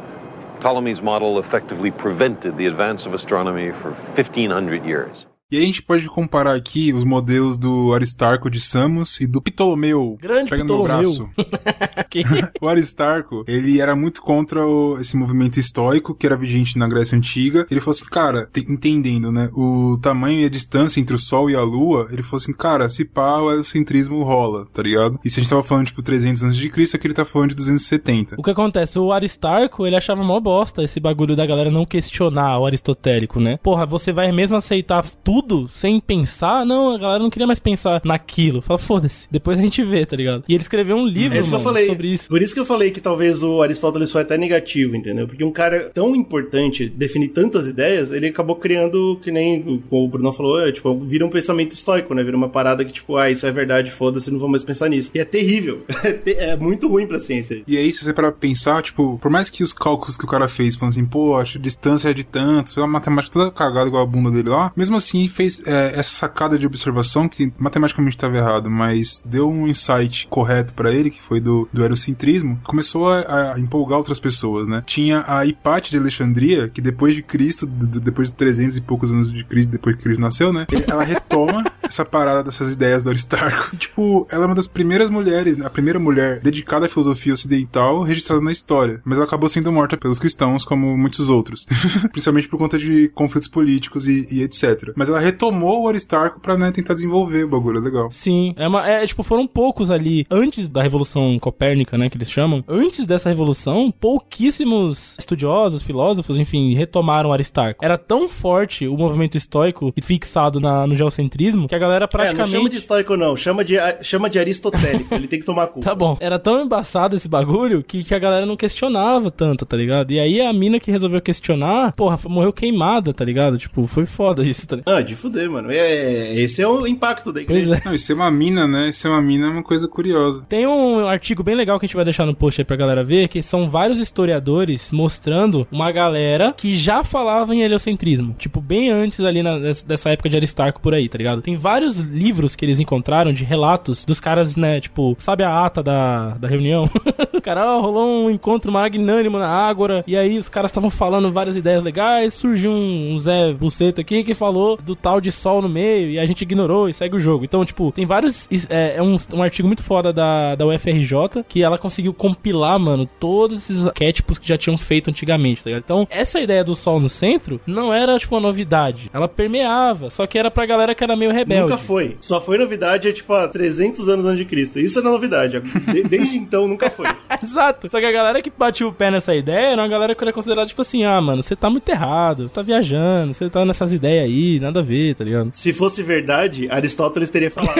Ptolemy's 0.58 1.00
model 1.00 1.38
effectively 1.38 1.92
prevented 1.92 2.58
the 2.58 2.66
advance 2.66 3.06
of 3.06 3.14
astronomy 3.14 3.70
for 3.70 3.92
1500 3.92 4.84
years. 4.84 5.27
E 5.50 5.56
aí 5.56 5.62
a 5.62 5.66
gente 5.66 5.80
pode 5.80 6.06
comparar 6.08 6.54
aqui 6.54 6.92
os 6.92 7.04
modelos 7.04 7.56
do 7.56 7.94
Aristarco 7.94 8.50
de 8.50 8.60
Samos 8.60 9.18
e 9.18 9.26
do 9.26 9.40
Ptolomeu. 9.40 10.18
Grande 10.20 10.50
Pega 10.50 10.62
Ptolomeu. 10.62 10.96
no 10.98 11.02
meu 11.02 11.14
braço. 11.14 11.30
O 12.60 12.68
Aristarco, 12.68 13.44
ele 13.48 13.80
era 13.80 13.96
muito 13.96 14.20
contra 14.20 14.66
o- 14.66 14.98
esse 15.00 15.16
movimento 15.16 15.58
estoico 15.58 16.14
que 16.14 16.26
era 16.26 16.36
vigente 16.36 16.76
na 16.76 16.86
Grécia 16.86 17.16
Antiga. 17.16 17.66
Ele 17.70 17.80
falou 17.80 17.92
assim, 17.92 18.04
cara, 18.04 18.46
te- 18.52 18.66
entendendo, 18.68 19.32
né, 19.32 19.48
o 19.54 19.98
tamanho 20.02 20.40
e 20.40 20.44
a 20.44 20.50
distância 20.50 21.00
entre 21.00 21.16
o 21.16 21.18
Sol 21.18 21.48
e 21.48 21.56
a 21.56 21.62
Lua, 21.62 22.08
ele 22.10 22.22
falou 22.22 22.36
assim, 22.36 22.52
cara, 22.52 22.86
se 22.90 23.06
pá, 23.06 23.40
o 23.40 23.50
heliocentrismo 23.50 24.22
rola, 24.24 24.66
tá 24.70 24.82
ligado? 24.82 25.18
E 25.24 25.30
se 25.30 25.40
a 25.40 25.42
gente 25.42 25.48
tava 25.50 25.62
falando, 25.62 25.86
tipo, 25.86 26.02
300 26.02 26.42
anos 26.42 26.56
de 26.58 26.68
Cristo, 26.68 26.96
aqui 26.96 27.06
ele 27.06 27.14
tá 27.14 27.24
falando 27.24 27.50
de 27.50 27.56
270. 27.56 28.36
O 28.38 28.42
que 28.42 28.50
acontece? 28.50 28.98
O 28.98 29.12
Aristarco, 29.12 29.86
ele 29.86 29.96
achava 29.96 30.22
mó 30.22 30.38
bosta 30.40 30.82
esse 30.82 31.00
bagulho 31.00 31.34
da 31.34 31.46
galera 31.46 31.70
não 31.70 31.86
questionar 31.86 32.58
o 32.58 32.66
aristotélico, 32.66 33.40
né? 33.40 33.58
Porra, 33.62 33.86
você 33.86 34.12
vai 34.12 34.30
mesmo 34.30 34.54
aceitar 34.54 35.02
tudo 35.24 35.37
sem 35.70 36.00
pensar? 36.00 36.64
Não, 36.64 36.94
a 36.94 36.98
galera 36.98 37.22
não 37.22 37.30
queria 37.30 37.46
mais 37.46 37.58
pensar 37.58 38.00
naquilo. 38.04 38.60
Fala, 38.62 38.78
foda-se. 38.78 39.26
Depois 39.30 39.58
a 39.58 39.62
gente 39.62 39.82
vê, 39.82 40.04
tá 40.06 40.16
ligado? 40.16 40.44
E 40.48 40.54
ele 40.54 40.62
escreveu 40.62 40.96
um 40.96 41.06
livro, 41.06 41.36
É 41.36 41.40
isso 41.40 41.48
que 41.48 41.54
eu 41.54 41.58
mano, 41.58 41.70
falei. 41.70 41.86
sobre 41.86 42.08
isso. 42.08 42.28
Por 42.28 42.42
isso 42.42 42.54
que 42.54 42.60
eu 42.60 42.64
falei 42.66 42.90
que 42.90 43.00
talvez 43.00 43.42
o 43.42 43.62
Aristóteles 43.62 44.10
foi 44.10 44.22
até 44.22 44.36
negativo, 44.38 44.96
entendeu? 44.96 45.26
Porque 45.26 45.44
um 45.44 45.52
cara 45.52 45.90
tão 45.94 46.14
importante, 46.14 46.88
definir 46.88 47.28
tantas 47.28 47.66
ideias, 47.66 48.10
ele 48.10 48.26
acabou 48.26 48.56
criando, 48.56 49.18
que 49.22 49.30
nem 49.30 49.62
como 49.88 50.04
o 50.04 50.08
Bruno 50.08 50.32
falou, 50.32 50.60
é, 50.60 50.72
tipo, 50.72 50.98
vira 51.00 51.24
um 51.26 51.30
pensamento 51.30 51.72
estoico, 51.74 52.14
né? 52.14 52.22
Vira 52.22 52.36
uma 52.36 52.48
parada 52.48 52.84
que, 52.84 52.92
tipo, 52.92 53.16
ah, 53.16 53.30
isso 53.30 53.46
é 53.46 53.52
verdade, 53.52 53.90
foda-se, 53.90 54.30
não 54.30 54.38
vou 54.38 54.48
mais 54.48 54.64
pensar 54.64 54.88
nisso. 54.88 55.10
E 55.14 55.18
é 55.18 55.24
terrível. 55.24 55.84
É 56.28 56.48
é 56.48 56.56
muito 56.56 56.88
ruim 56.88 57.06
pra 57.06 57.18
ciência. 57.20 57.62
E 57.66 57.76
aí, 57.76 57.92
se 57.92 58.02
você 58.04 58.12
parar 58.12 58.30
pra 58.32 58.40
pensar, 58.40 58.82
tipo, 58.82 59.18
por 59.20 59.30
mais 59.30 59.50
que 59.50 59.62
os 59.62 59.72
cálculos 59.72 60.16
que 60.16 60.24
o 60.24 60.28
cara 60.28 60.48
fez, 60.48 60.74
falando 60.76 60.92
assim, 60.92 61.04
pô, 61.04 61.36
acho 61.36 61.58
a 61.58 61.60
distância 61.60 62.08
é 62.08 62.14
de 62.14 62.24
tanto, 62.24 62.78
uma 62.80 62.86
matemática 62.86 63.32
toda 63.32 63.50
cagada 63.50 63.88
igual 63.88 64.02
a 64.02 64.06
bunda 64.06 64.30
dele 64.30 64.48
lá, 64.48 64.72
mesmo 64.76 64.96
assim 64.96 65.27
fez 65.28 65.62
é, 65.66 65.98
essa 65.98 66.10
sacada 66.10 66.58
de 66.58 66.66
observação, 66.66 67.28
que 67.28 67.52
matematicamente 67.58 68.16
estava 68.16 68.36
errado, 68.36 68.70
mas 68.70 69.22
deu 69.24 69.48
um 69.48 69.66
insight 69.66 70.26
correto 70.28 70.74
pra 70.74 70.92
ele, 70.92 71.10
que 71.10 71.22
foi 71.22 71.40
do, 71.40 71.68
do 71.72 71.82
eurocentrismo, 71.82 72.60
começou 72.64 73.10
a, 73.10 73.54
a 73.54 73.60
empolgar 73.60 73.98
outras 73.98 74.20
pessoas, 74.20 74.66
né? 74.66 74.82
Tinha 74.86 75.24
a 75.26 75.44
Hipátia 75.44 75.92
de 75.92 75.98
Alexandria, 75.98 76.68
que 76.68 76.80
depois 76.80 77.14
de 77.14 77.22
Cristo, 77.22 77.66
depois 77.66 78.28
de 78.28 78.34
300 78.34 78.76
e 78.76 78.80
poucos 78.80 79.10
anos 79.10 79.32
de 79.32 79.44
Cristo, 79.44 79.70
depois 79.70 79.96
que 79.96 80.02
Cristo 80.02 80.20
nasceu, 80.20 80.52
né? 80.52 80.66
ela 80.86 81.04
retoma 81.04 81.64
essa 81.88 82.04
parada 82.04 82.42
dessas 82.42 82.72
ideias 82.72 83.02
do 83.02 83.10
Aristarco. 83.10 83.74
E, 83.74 83.76
tipo, 83.78 84.26
ela 84.30 84.44
é 84.44 84.46
uma 84.46 84.54
das 84.54 84.66
primeiras 84.66 85.10
mulheres, 85.10 85.56
né? 85.56 85.66
a 85.66 85.70
primeira 85.70 85.98
mulher 85.98 86.40
dedicada 86.40 86.86
à 86.86 86.88
filosofia 86.88 87.32
ocidental 87.32 88.02
registrada 88.02 88.42
na 88.42 88.52
história. 88.52 89.00
Mas 89.04 89.18
ela 89.18 89.26
acabou 89.26 89.48
sendo 89.48 89.72
morta 89.72 89.96
pelos 89.96 90.18
cristãos, 90.18 90.64
como 90.64 90.96
muitos 90.96 91.28
outros. 91.28 91.66
Principalmente 92.12 92.48
por 92.48 92.58
conta 92.58 92.78
de 92.78 93.08
conflitos 93.08 93.48
políticos 93.48 94.06
e, 94.06 94.26
e 94.30 94.42
etc. 94.42 94.92
Mas 94.94 95.08
ela 95.08 95.20
retomou 95.20 95.82
o 95.82 95.88
Aristarco 95.88 96.40
pra 96.40 96.56
né, 96.56 96.70
tentar 96.72 96.94
desenvolver 96.94 97.44
o 97.44 97.48
bagulho, 97.48 97.78
é 97.78 97.80
legal. 97.80 98.10
Sim, 98.10 98.54
é, 98.56 98.68
uma, 98.68 98.88
é 98.88 99.06
tipo, 99.06 99.22
foram 99.22 99.46
poucos 99.46 99.90
ali, 99.90 100.26
antes 100.30 100.68
da 100.68 100.82
Revolução 100.82 101.38
Copérnica, 101.38 101.96
né, 101.96 102.08
que 102.08 102.16
eles 102.16 102.30
chamam, 102.30 102.64
antes 102.68 103.06
dessa 103.06 103.28
revolução, 103.28 103.90
pouquíssimos 103.90 105.16
estudiosos, 105.18 105.82
filósofos, 105.82 106.38
enfim, 106.38 106.74
retomaram 106.74 107.32
Aristarco. 107.32 107.84
Era 107.84 107.96
tão 107.96 108.28
forte 108.28 108.86
o 108.86 108.96
movimento 108.96 109.36
estoico 109.36 109.92
e 109.96 110.02
fixado 110.02 110.60
na, 110.60 110.86
no 110.86 110.96
geocentrismo 110.96 111.68
que 111.68 111.74
a 111.74 111.77
galera 111.78 112.04
É, 112.04 112.06
não 112.06 112.08
praticamente... 112.08 112.52
chama 112.56 112.68
de 112.68 112.76
estoico, 112.78 113.16
não. 113.16 113.36
Chama 113.36 113.64
de, 113.64 113.74
chama 114.02 114.28
de 114.30 114.38
aristotélico. 114.38 115.14
ele 115.14 115.28
tem 115.28 115.38
que 115.40 115.46
tomar 115.46 115.66
culpa. 115.68 115.88
Tá 115.88 115.94
bom. 115.94 116.16
Era 116.20 116.38
tão 116.38 116.62
embaçado 116.62 117.16
esse 117.16 117.28
bagulho 117.28 117.82
que, 117.82 118.04
que 118.04 118.14
a 118.14 118.18
galera 118.18 118.44
não 118.44 118.56
questionava 118.56 119.30
tanto, 119.30 119.64
tá 119.64 119.76
ligado? 119.76 120.10
E 120.10 120.20
aí 120.20 120.40
a 120.40 120.52
mina 120.52 120.78
que 120.78 120.90
resolveu 120.90 121.20
questionar, 121.22 121.92
porra, 121.92 122.18
morreu 122.28 122.52
queimada, 122.52 123.14
tá 123.14 123.24
ligado? 123.24 123.56
Tipo, 123.56 123.86
foi 123.86 124.04
foda 124.04 124.42
isso, 124.44 124.66
tá 124.68 124.76
ligado? 124.76 124.94
Ah, 124.94 125.00
de 125.00 125.14
fuder, 125.16 125.50
mano. 125.50 125.70
É, 125.70 125.76
é- 125.78 126.40
esse 126.40 126.60
é 126.60 126.68
o 126.68 126.86
impacto 126.86 127.32
da 127.32 127.40
igreja. 127.40 127.68
Pois 127.68 127.80
é. 127.80 127.82
Não, 127.88 127.94
e 127.94 127.98
ser 127.98 128.12
uma 128.12 128.30
mina, 128.30 128.66
né? 128.66 128.92
Ser 128.92 129.08
uma 129.08 129.22
mina 129.22 129.46
é 129.46 129.50
uma 129.50 129.62
coisa 129.62 129.88
curiosa. 129.88 130.44
Tem 130.48 130.66
um 130.66 131.06
artigo 131.06 131.42
bem 131.42 131.54
legal 131.54 131.78
que 131.78 131.86
a 131.86 131.88
gente 131.88 131.96
vai 131.96 132.04
deixar 132.04 132.26
no 132.26 132.34
post 132.34 132.60
aí 132.60 132.64
pra 132.64 132.76
galera 132.76 133.02
ver, 133.02 133.28
que 133.28 133.42
são 133.42 133.70
vários 133.70 133.98
historiadores 133.98 134.92
mostrando 134.92 135.66
uma 135.72 135.90
galera 135.90 136.52
que 136.56 136.76
já 136.76 137.02
falava 137.02 137.54
em 137.54 137.62
heliocentrismo. 137.62 138.34
Tipo, 138.38 138.60
bem 138.60 138.90
antes 138.90 139.20
ali 139.20 139.42
na- 139.42 139.58
dessa- 139.58 139.86
dessa 139.86 140.10
época 140.10 140.28
de 140.28 140.36
Aristarco 140.36 140.80
por 140.80 140.92
aí, 140.92 141.08
tá 141.08 141.16
ligado? 141.16 141.40
Tem 141.40 141.56
vários 141.56 141.67
livros 141.76 142.56
que 142.56 142.64
eles 142.64 142.80
encontraram 142.80 143.32
de 143.32 143.44
relatos 143.44 144.04
dos 144.04 144.20
caras, 144.20 144.56
né? 144.56 144.80
Tipo, 144.80 145.16
sabe 145.18 145.42
a 145.42 145.64
ata 145.64 145.82
da, 145.82 146.30
da 146.30 146.48
reunião? 146.48 146.88
o 147.32 147.40
cara, 147.40 147.66
ó, 147.66 147.80
rolou 147.80 148.26
um 148.26 148.30
encontro 148.30 148.72
magnânimo 148.72 149.38
na 149.38 149.48
Ágora, 149.48 150.04
e 150.06 150.16
aí 150.16 150.38
os 150.38 150.48
caras 150.48 150.70
estavam 150.70 150.90
falando 150.90 151.32
várias 151.32 151.56
ideias 151.56 151.82
legais, 151.82 152.34
surgiu 152.34 152.70
um, 152.70 153.14
um 153.14 153.18
Zé 153.18 153.52
Buceta 153.52 154.00
aqui 154.00 154.24
que 154.24 154.34
falou 154.34 154.76
do 154.76 154.94
tal 154.94 155.20
de 155.20 155.32
sol 155.32 155.62
no 155.62 155.68
meio, 155.68 156.10
e 156.10 156.18
a 156.18 156.26
gente 156.26 156.42
ignorou 156.42 156.88
e 156.88 156.94
segue 156.94 157.16
o 157.16 157.20
jogo. 157.20 157.44
Então, 157.44 157.64
tipo, 157.64 157.92
tem 157.92 158.06
vários. 158.06 158.48
É, 158.68 158.96
é 158.96 159.02
um, 159.02 159.16
um 159.34 159.42
artigo 159.42 159.66
muito 159.68 159.82
foda 159.82 160.12
da, 160.12 160.54
da 160.54 160.66
UFRJ 160.66 161.44
que 161.48 161.62
ela 161.62 161.78
conseguiu 161.78 162.12
compilar, 162.12 162.78
mano, 162.78 163.08
todos 163.18 163.58
esses 163.58 163.86
arquétipos 163.86 164.38
que 164.38 164.48
já 164.48 164.56
tinham 164.56 164.76
feito 164.76 165.10
antigamente, 165.10 165.62
tá 165.62 165.70
ligado? 165.70 165.84
Então, 165.84 166.06
essa 166.10 166.40
ideia 166.40 166.64
do 166.64 166.74
sol 166.74 167.00
no 167.00 167.08
centro 167.08 167.60
não 167.66 167.92
era, 167.92 168.18
tipo, 168.18 168.34
uma 168.34 168.40
novidade. 168.40 169.10
Ela 169.12 169.28
permeava, 169.28 170.10
só 170.10 170.26
que 170.26 170.38
era 170.38 170.50
pra 170.50 170.66
galera 170.66 170.94
que 170.94 171.04
era 171.04 171.16
meio 171.16 171.32
rebelde. 171.32 171.57
Nunca 171.62 171.78
foi. 171.78 172.16
Só 172.20 172.40
foi 172.40 172.58
novidade, 172.58 173.12
tipo, 173.12 173.32
há 173.34 173.48
300 173.48 174.08
anos 174.08 174.26
antes 174.26 174.38
de 174.38 174.44
Cristo. 174.44 174.78
Isso 174.78 174.98
era 174.98 175.08
novidade. 175.10 175.60
De- 175.60 176.02
desde 176.04 176.36
então, 176.36 176.66
nunca 176.68 176.90
foi. 176.90 177.06
Exato. 177.42 177.90
Só 177.90 177.98
que 178.00 178.06
a 178.06 178.12
galera 178.12 178.40
que 178.42 178.50
batia 178.56 178.86
o 178.86 178.92
pé 178.92 179.10
nessa 179.10 179.34
ideia 179.34 179.72
era 179.72 179.82
uma 179.82 179.88
galera 179.88 180.14
que 180.14 180.22
era 180.24 180.32
considerada, 180.32 180.66
tipo 180.66 180.82
assim, 180.82 181.04
ah, 181.04 181.20
mano, 181.20 181.42
você 181.42 181.54
tá 181.56 181.68
muito 181.70 181.88
errado, 181.88 182.48
tá 182.48 182.62
viajando, 182.62 183.32
você 183.34 183.48
tá 183.48 183.64
nessas 183.64 183.92
ideias 183.92 184.24
aí, 184.24 184.60
nada 184.60 184.80
a 184.80 184.82
ver, 184.82 185.14
tá 185.14 185.24
ligado? 185.24 185.50
Se 185.52 185.72
fosse 185.72 186.02
verdade, 186.02 186.68
Aristóteles 186.70 187.30
teria 187.30 187.50
falado. 187.50 187.78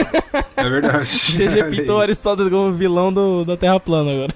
É 0.55 0.69
verdade. 0.69 1.09
Ele 1.41 1.63
pintou 1.65 1.99
Aristóteles 2.01 2.51
como 2.51 2.71
vilão 2.71 3.11
do, 3.11 3.45
da 3.45 3.55
Terra 3.57 3.79
plana 3.79 4.11
agora. 4.11 4.33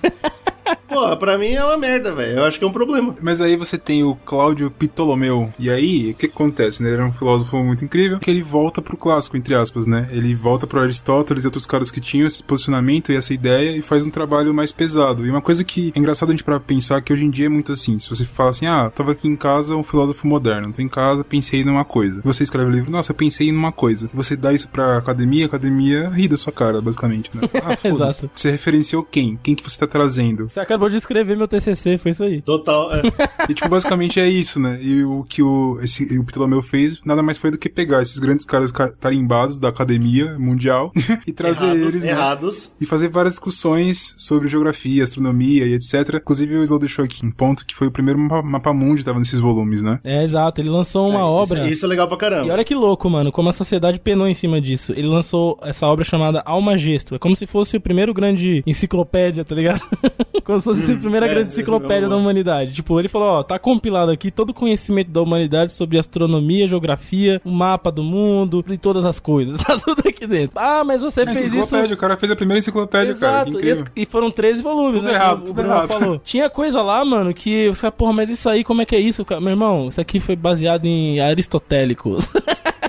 Porra, 0.93 1.17
pra 1.17 1.37
mim 1.37 1.53
é 1.53 1.63
uma 1.63 1.77
merda, 1.77 2.13
velho. 2.13 2.39
Eu 2.39 2.45
acho 2.45 2.57
que 2.57 2.63
é 2.63 2.67
um 2.67 2.71
problema. 2.71 3.15
Mas 3.21 3.41
aí 3.41 3.55
você 3.55 3.77
tem 3.77 4.03
o 4.03 4.15
Cláudio 4.15 4.71
Ptolomeu. 4.71 5.53
E 5.57 5.69
aí, 5.69 6.11
o 6.11 6.13
que 6.13 6.27
acontece, 6.27 6.81
né? 6.81 6.89
Ele 6.89 6.97
era 6.97 7.05
um 7.05 7.13
filósofo 7.13 7.57
muito 7.63 7.83
incrível, 7.83 8.19
que 8.19 8.29
ele 8.29 8.41
volta 8.41 8.81
pro 8.81 8.97
clássico, 8.97 9.37
entre 9.37 9.55
aspas, 9.55 9.87
né? 9.87 10.07
Ele 10.11 10.33
volta 10.35 10.67
pro 10.67 10.79
Aristóteles 10.79 11.43
e 11.43 11.47
outros 11.47 11.65
caras 11.65 11.91
que 11.91 12.01
tinham 12.01 12.27
esse 12.27 12.43
posicionamento 12.43 13.11
e 13.11 13.15
essa 13.15 13.33
ideia 13.33 13.75
e 13.75 13.81
faz 13.81 14.03
um 14.03 14.09
trabalho 14.09 14.53
mais 14.53 14.71
pesado. 14.71 15.25
E 15.25 15.29
uma 15.29 15.41
coisa 15.41 15.63
que 15.63 15.91
é 15.95 15.99
engraçado 15.99 16.29
a 16.29 16.31
gente 16.31 16.43
para 16.43 16.59
pensar 16.59 17.01
que 17.01 17.11
hoje 17.11 17.25
em 17.25 17.29
dia 17.29 17.47
é 17.47 17.49
muito 17.49 17.71
assim. 17.71 17.97
Se 17.99 18.09
você 18.09 18.25
fala 18.25 18.51
assim, 18.51 18.65
ah, 18.65 18.91
tava 18.93 19.11
aqui 19.11 19.27
em 19.27 19.35
casa 19.35 19.75
um 19.75 19.83
filósofo 19.83 20.27
moderno, 20.27 20.71
tô 20.73 20.81
em 20.81 20.89
casa, 20.89 21.23
pensei 21.23 21.63
numa 21.63 21.85
coisa. 21.85 22.21
Você 22.23 22.43
escreve 22.43 22.69
o 22.69 22.73
livro, 22.73 22.91
nossa, 22.91 23.11
eu 23.11 23.15
pensei 23.15 23.51
numa 23.51 23.71
coisa. 23.71 24.09
Você 24.13 24.35
dá 24.35 24.53
isso 24.53 24.69
pra 24.69 24.97
academia, 24.97 25.45
a 25.45 25.47
academia 25.47 26.09
ri 26.09 26.27
da 26.27 26.37
sua 26.37 26.53
cara, 26.53 26.81
basicamente, 26.81 27.29
né? 27.33 27.43
Ah, 27.63 27.77
foda-se. 27.77 28.25
Exato. 28.25 28.31
Você 28.35 28.51
referenciou 28.51 29.03
quem? 29.03 29.39
Quem 29.41 29.55
que 29.55 29.63
você 29.63 29.79
tá 29.79 29.87
trazendo? 29.87 30.49
Você 30.49 30.59
acabou 30.83 30.89
de 30.89 30.95
escrever 30.97 31.37
meu 31.37 31.47
TCC, 31.47 31.97
foi 31.97 32.11
isso 32.11 32.23
aí. 32.23 32.41
Total. 32.41 32.91
É. 32.93 33.01
E, 33.49 33.53
tipo, 33.53 33.67
basicamente 33.67 34.21
é 34.21 34.29
isso, 34.29 34.57
né? 34.57 34.79
E 34.81 35.03
o 35.03 35.25
que 35.25 35.43
o, 35.43 35.77
esse, 35.81 36.17
o 36.17 36.23
Ptolomeu 36.23 36.61
fez 36.61 37.01
nada 37.03 37.21
mais 37.21 37.37
foi 37.37 37.51
do 37.51 37.57
que 37.57 37.67
pegar 37.67 38.01
esses 38.01 38.17
grandes 38.17 38.45
caras 38.45 38.71
ca- 38.71 38.87
tarimbados 38.87 39.59
da 39.59 39.67
academia 39.67 40.39
mundial 40.39 40.93
e 41.27 41.33
trazer 41.33 41.65
errados, 41.65 41.81
eles, 41.93 42.03
né? 42.03 42.09
errados. 42.09 42.71
E 42.79 42.85
fazer 42.85 43.09
várias 43.09 43.33
discussões 43.33 44.15
sobre 44.17 44.47
geografia, 44.47 45.03
astronomia 45.03 45.65
e 45.65 45.73
etc. 45.73 46.15
Inclusive, 46.21 46.55
o 46.57 46.63
Slow 46.63 46.79
deixou 46.79 47.03
aqui 47.03 47.25
um 47.25 47.31
ponto 47.31 47.65
que 47.65 47.75
foi 47.75 47.87
o 47.87 47.91
primeiro 47.91 48.17
mapa, 48.17 48.41
mapa 48.41 48.73
mundi 48.73 48.99
que 48.99 49.05
tava 49.05 49.19
nesses 49.19 49.39
volumes, 49.39 49.83
né? 49.83 49.99
É, 50.05 50.23
exato. 50.23 50.61
Ele 50.61 50.69
lançou 50.69 51.09
uma 51.09 51.19
É, 51.19 51.23
obra. 51.23 51.59
Isso, 51.65 51.73
isso 51.73 51.85
é 51.85 51.89
legal 51.89 52.07
pra 52.07 52.15
caramba. 52.15 52.47
E 52.47 52.51
olha 52.51 52.63
que 52.63 52.73
louco, 52.73 53.09
mano, 53.09 53.29
como 53.29 53.49
a 53.49 53.53
sociedade 53.53 53.99
penou 53.99 54.25
em 54.25 54.33
cima 54.33 54.61
disso. 54.61 54.93
Ele 54.95 55.07
lançou 55.07 55.59
essa 55.63 55.85
obra 55.85 56.05
chamada 56.05 56.41
Alma 56.45 56.77
Gesto. 56.77 57.13
É 57.15 57.19
como 57.19 57.35
se 57.35 57.45
fosse 57.45 57.75
o 57.75 57.81
primeiro 57.81 58.13
grande 58.13 58.63
enciclopédia, 58.65 59.43
tá 59.43 59.53
ligado? 59.53 59.81
como 60.45 60.59
se 60.61 60.65
fosse 60.75 60.91
a 60.93 60.97
primeira 60.97 61.25
é, 61.25 61.29
grande 61.29 61.47
é, 61.47 61.51
enciclopédia 61.51 62.05
é, 62.05 62.09
da 62.09 62.15
humanidade. 62.15 62.73
Tipo, 62.73 62.99
ele 62.99 63.07
falou, 63.07 63.27
ó, 63.29 63.43
tá 63.43 63.57
compilado 63.57 64.11
aqui 64.11 64.31
todo 64.31 64.51
o 64.51 64.53
conhecimento 64.53 65.11
da 65.11 65.21
humanidade 65.21 65.71
sobre 65.71 65.97
astronomia, 65.97 66.67
geografia, 66.67 67.41
o 67.43 67.51
mapa 67.51 67.91
do 67.91 68.03
mundo 68.03 68.63
e 68.69 68.77
todas 68.77 69.05
as 69.05 69.19
coisas. 69.19 69.61
Tá 69.73 69.77
tudo 69.79 70.03
aqui 70.05 70.27
dentro. 70.27 70.59
Ah, 70.59 70.83
mas 70.83 71.01
você 71.01 71.25
fez 71.25 71.45
isso... 71.45 71.57
enciclopédia, 71.57 71.95
o 71.95 71.97
cara 71.97 72.17
fez 72.17 72.31
a 72.31 72.35
primeira 72.35 72.59
enciclopédia, 72.59 73.15
cara. 73.15 73.49
Que 73.49 73.65
Exato, 73.65 73.91
e, 73.95 74.03
e 74.03 74.05
foram 74.05 74.29
13 74.29 74.61
volumes, 74.61 74.97
Tudo 74.97 75.05
né? 75.05 75.13
errado, 75.13 75.39
o 75.39 75.41
tudo 75.43 75.53
Bruno 75.53 75.69
errado. 75.69 75.87
falou. 75.87 76.19
Tinha 76.23 76.49
coisa 76.49 76.81
lá, 76.81 77.03
mano, 77.05 77.33
que 77.33 77.73
fala, 77.73 77.91
porra, 77.91 78.13
mas 78.13 78.29
isso 78.29 78.49
aí, 78.49 78.63
como 78.63 78.81
é 78.81 78.85
que 78.85 78.95
é 78.95 78.99
isso? 78.99 79.23
cara? 79.23 79.39
Meu 79.39 79.51
irmão, 79.51 79.87
isso 79.87 80.01
aqui 80.01 80.19
foi 80.19 80.35
baseado 80.35 80.85
em 80.85 81.19
aristotélicos. 81.21 82.33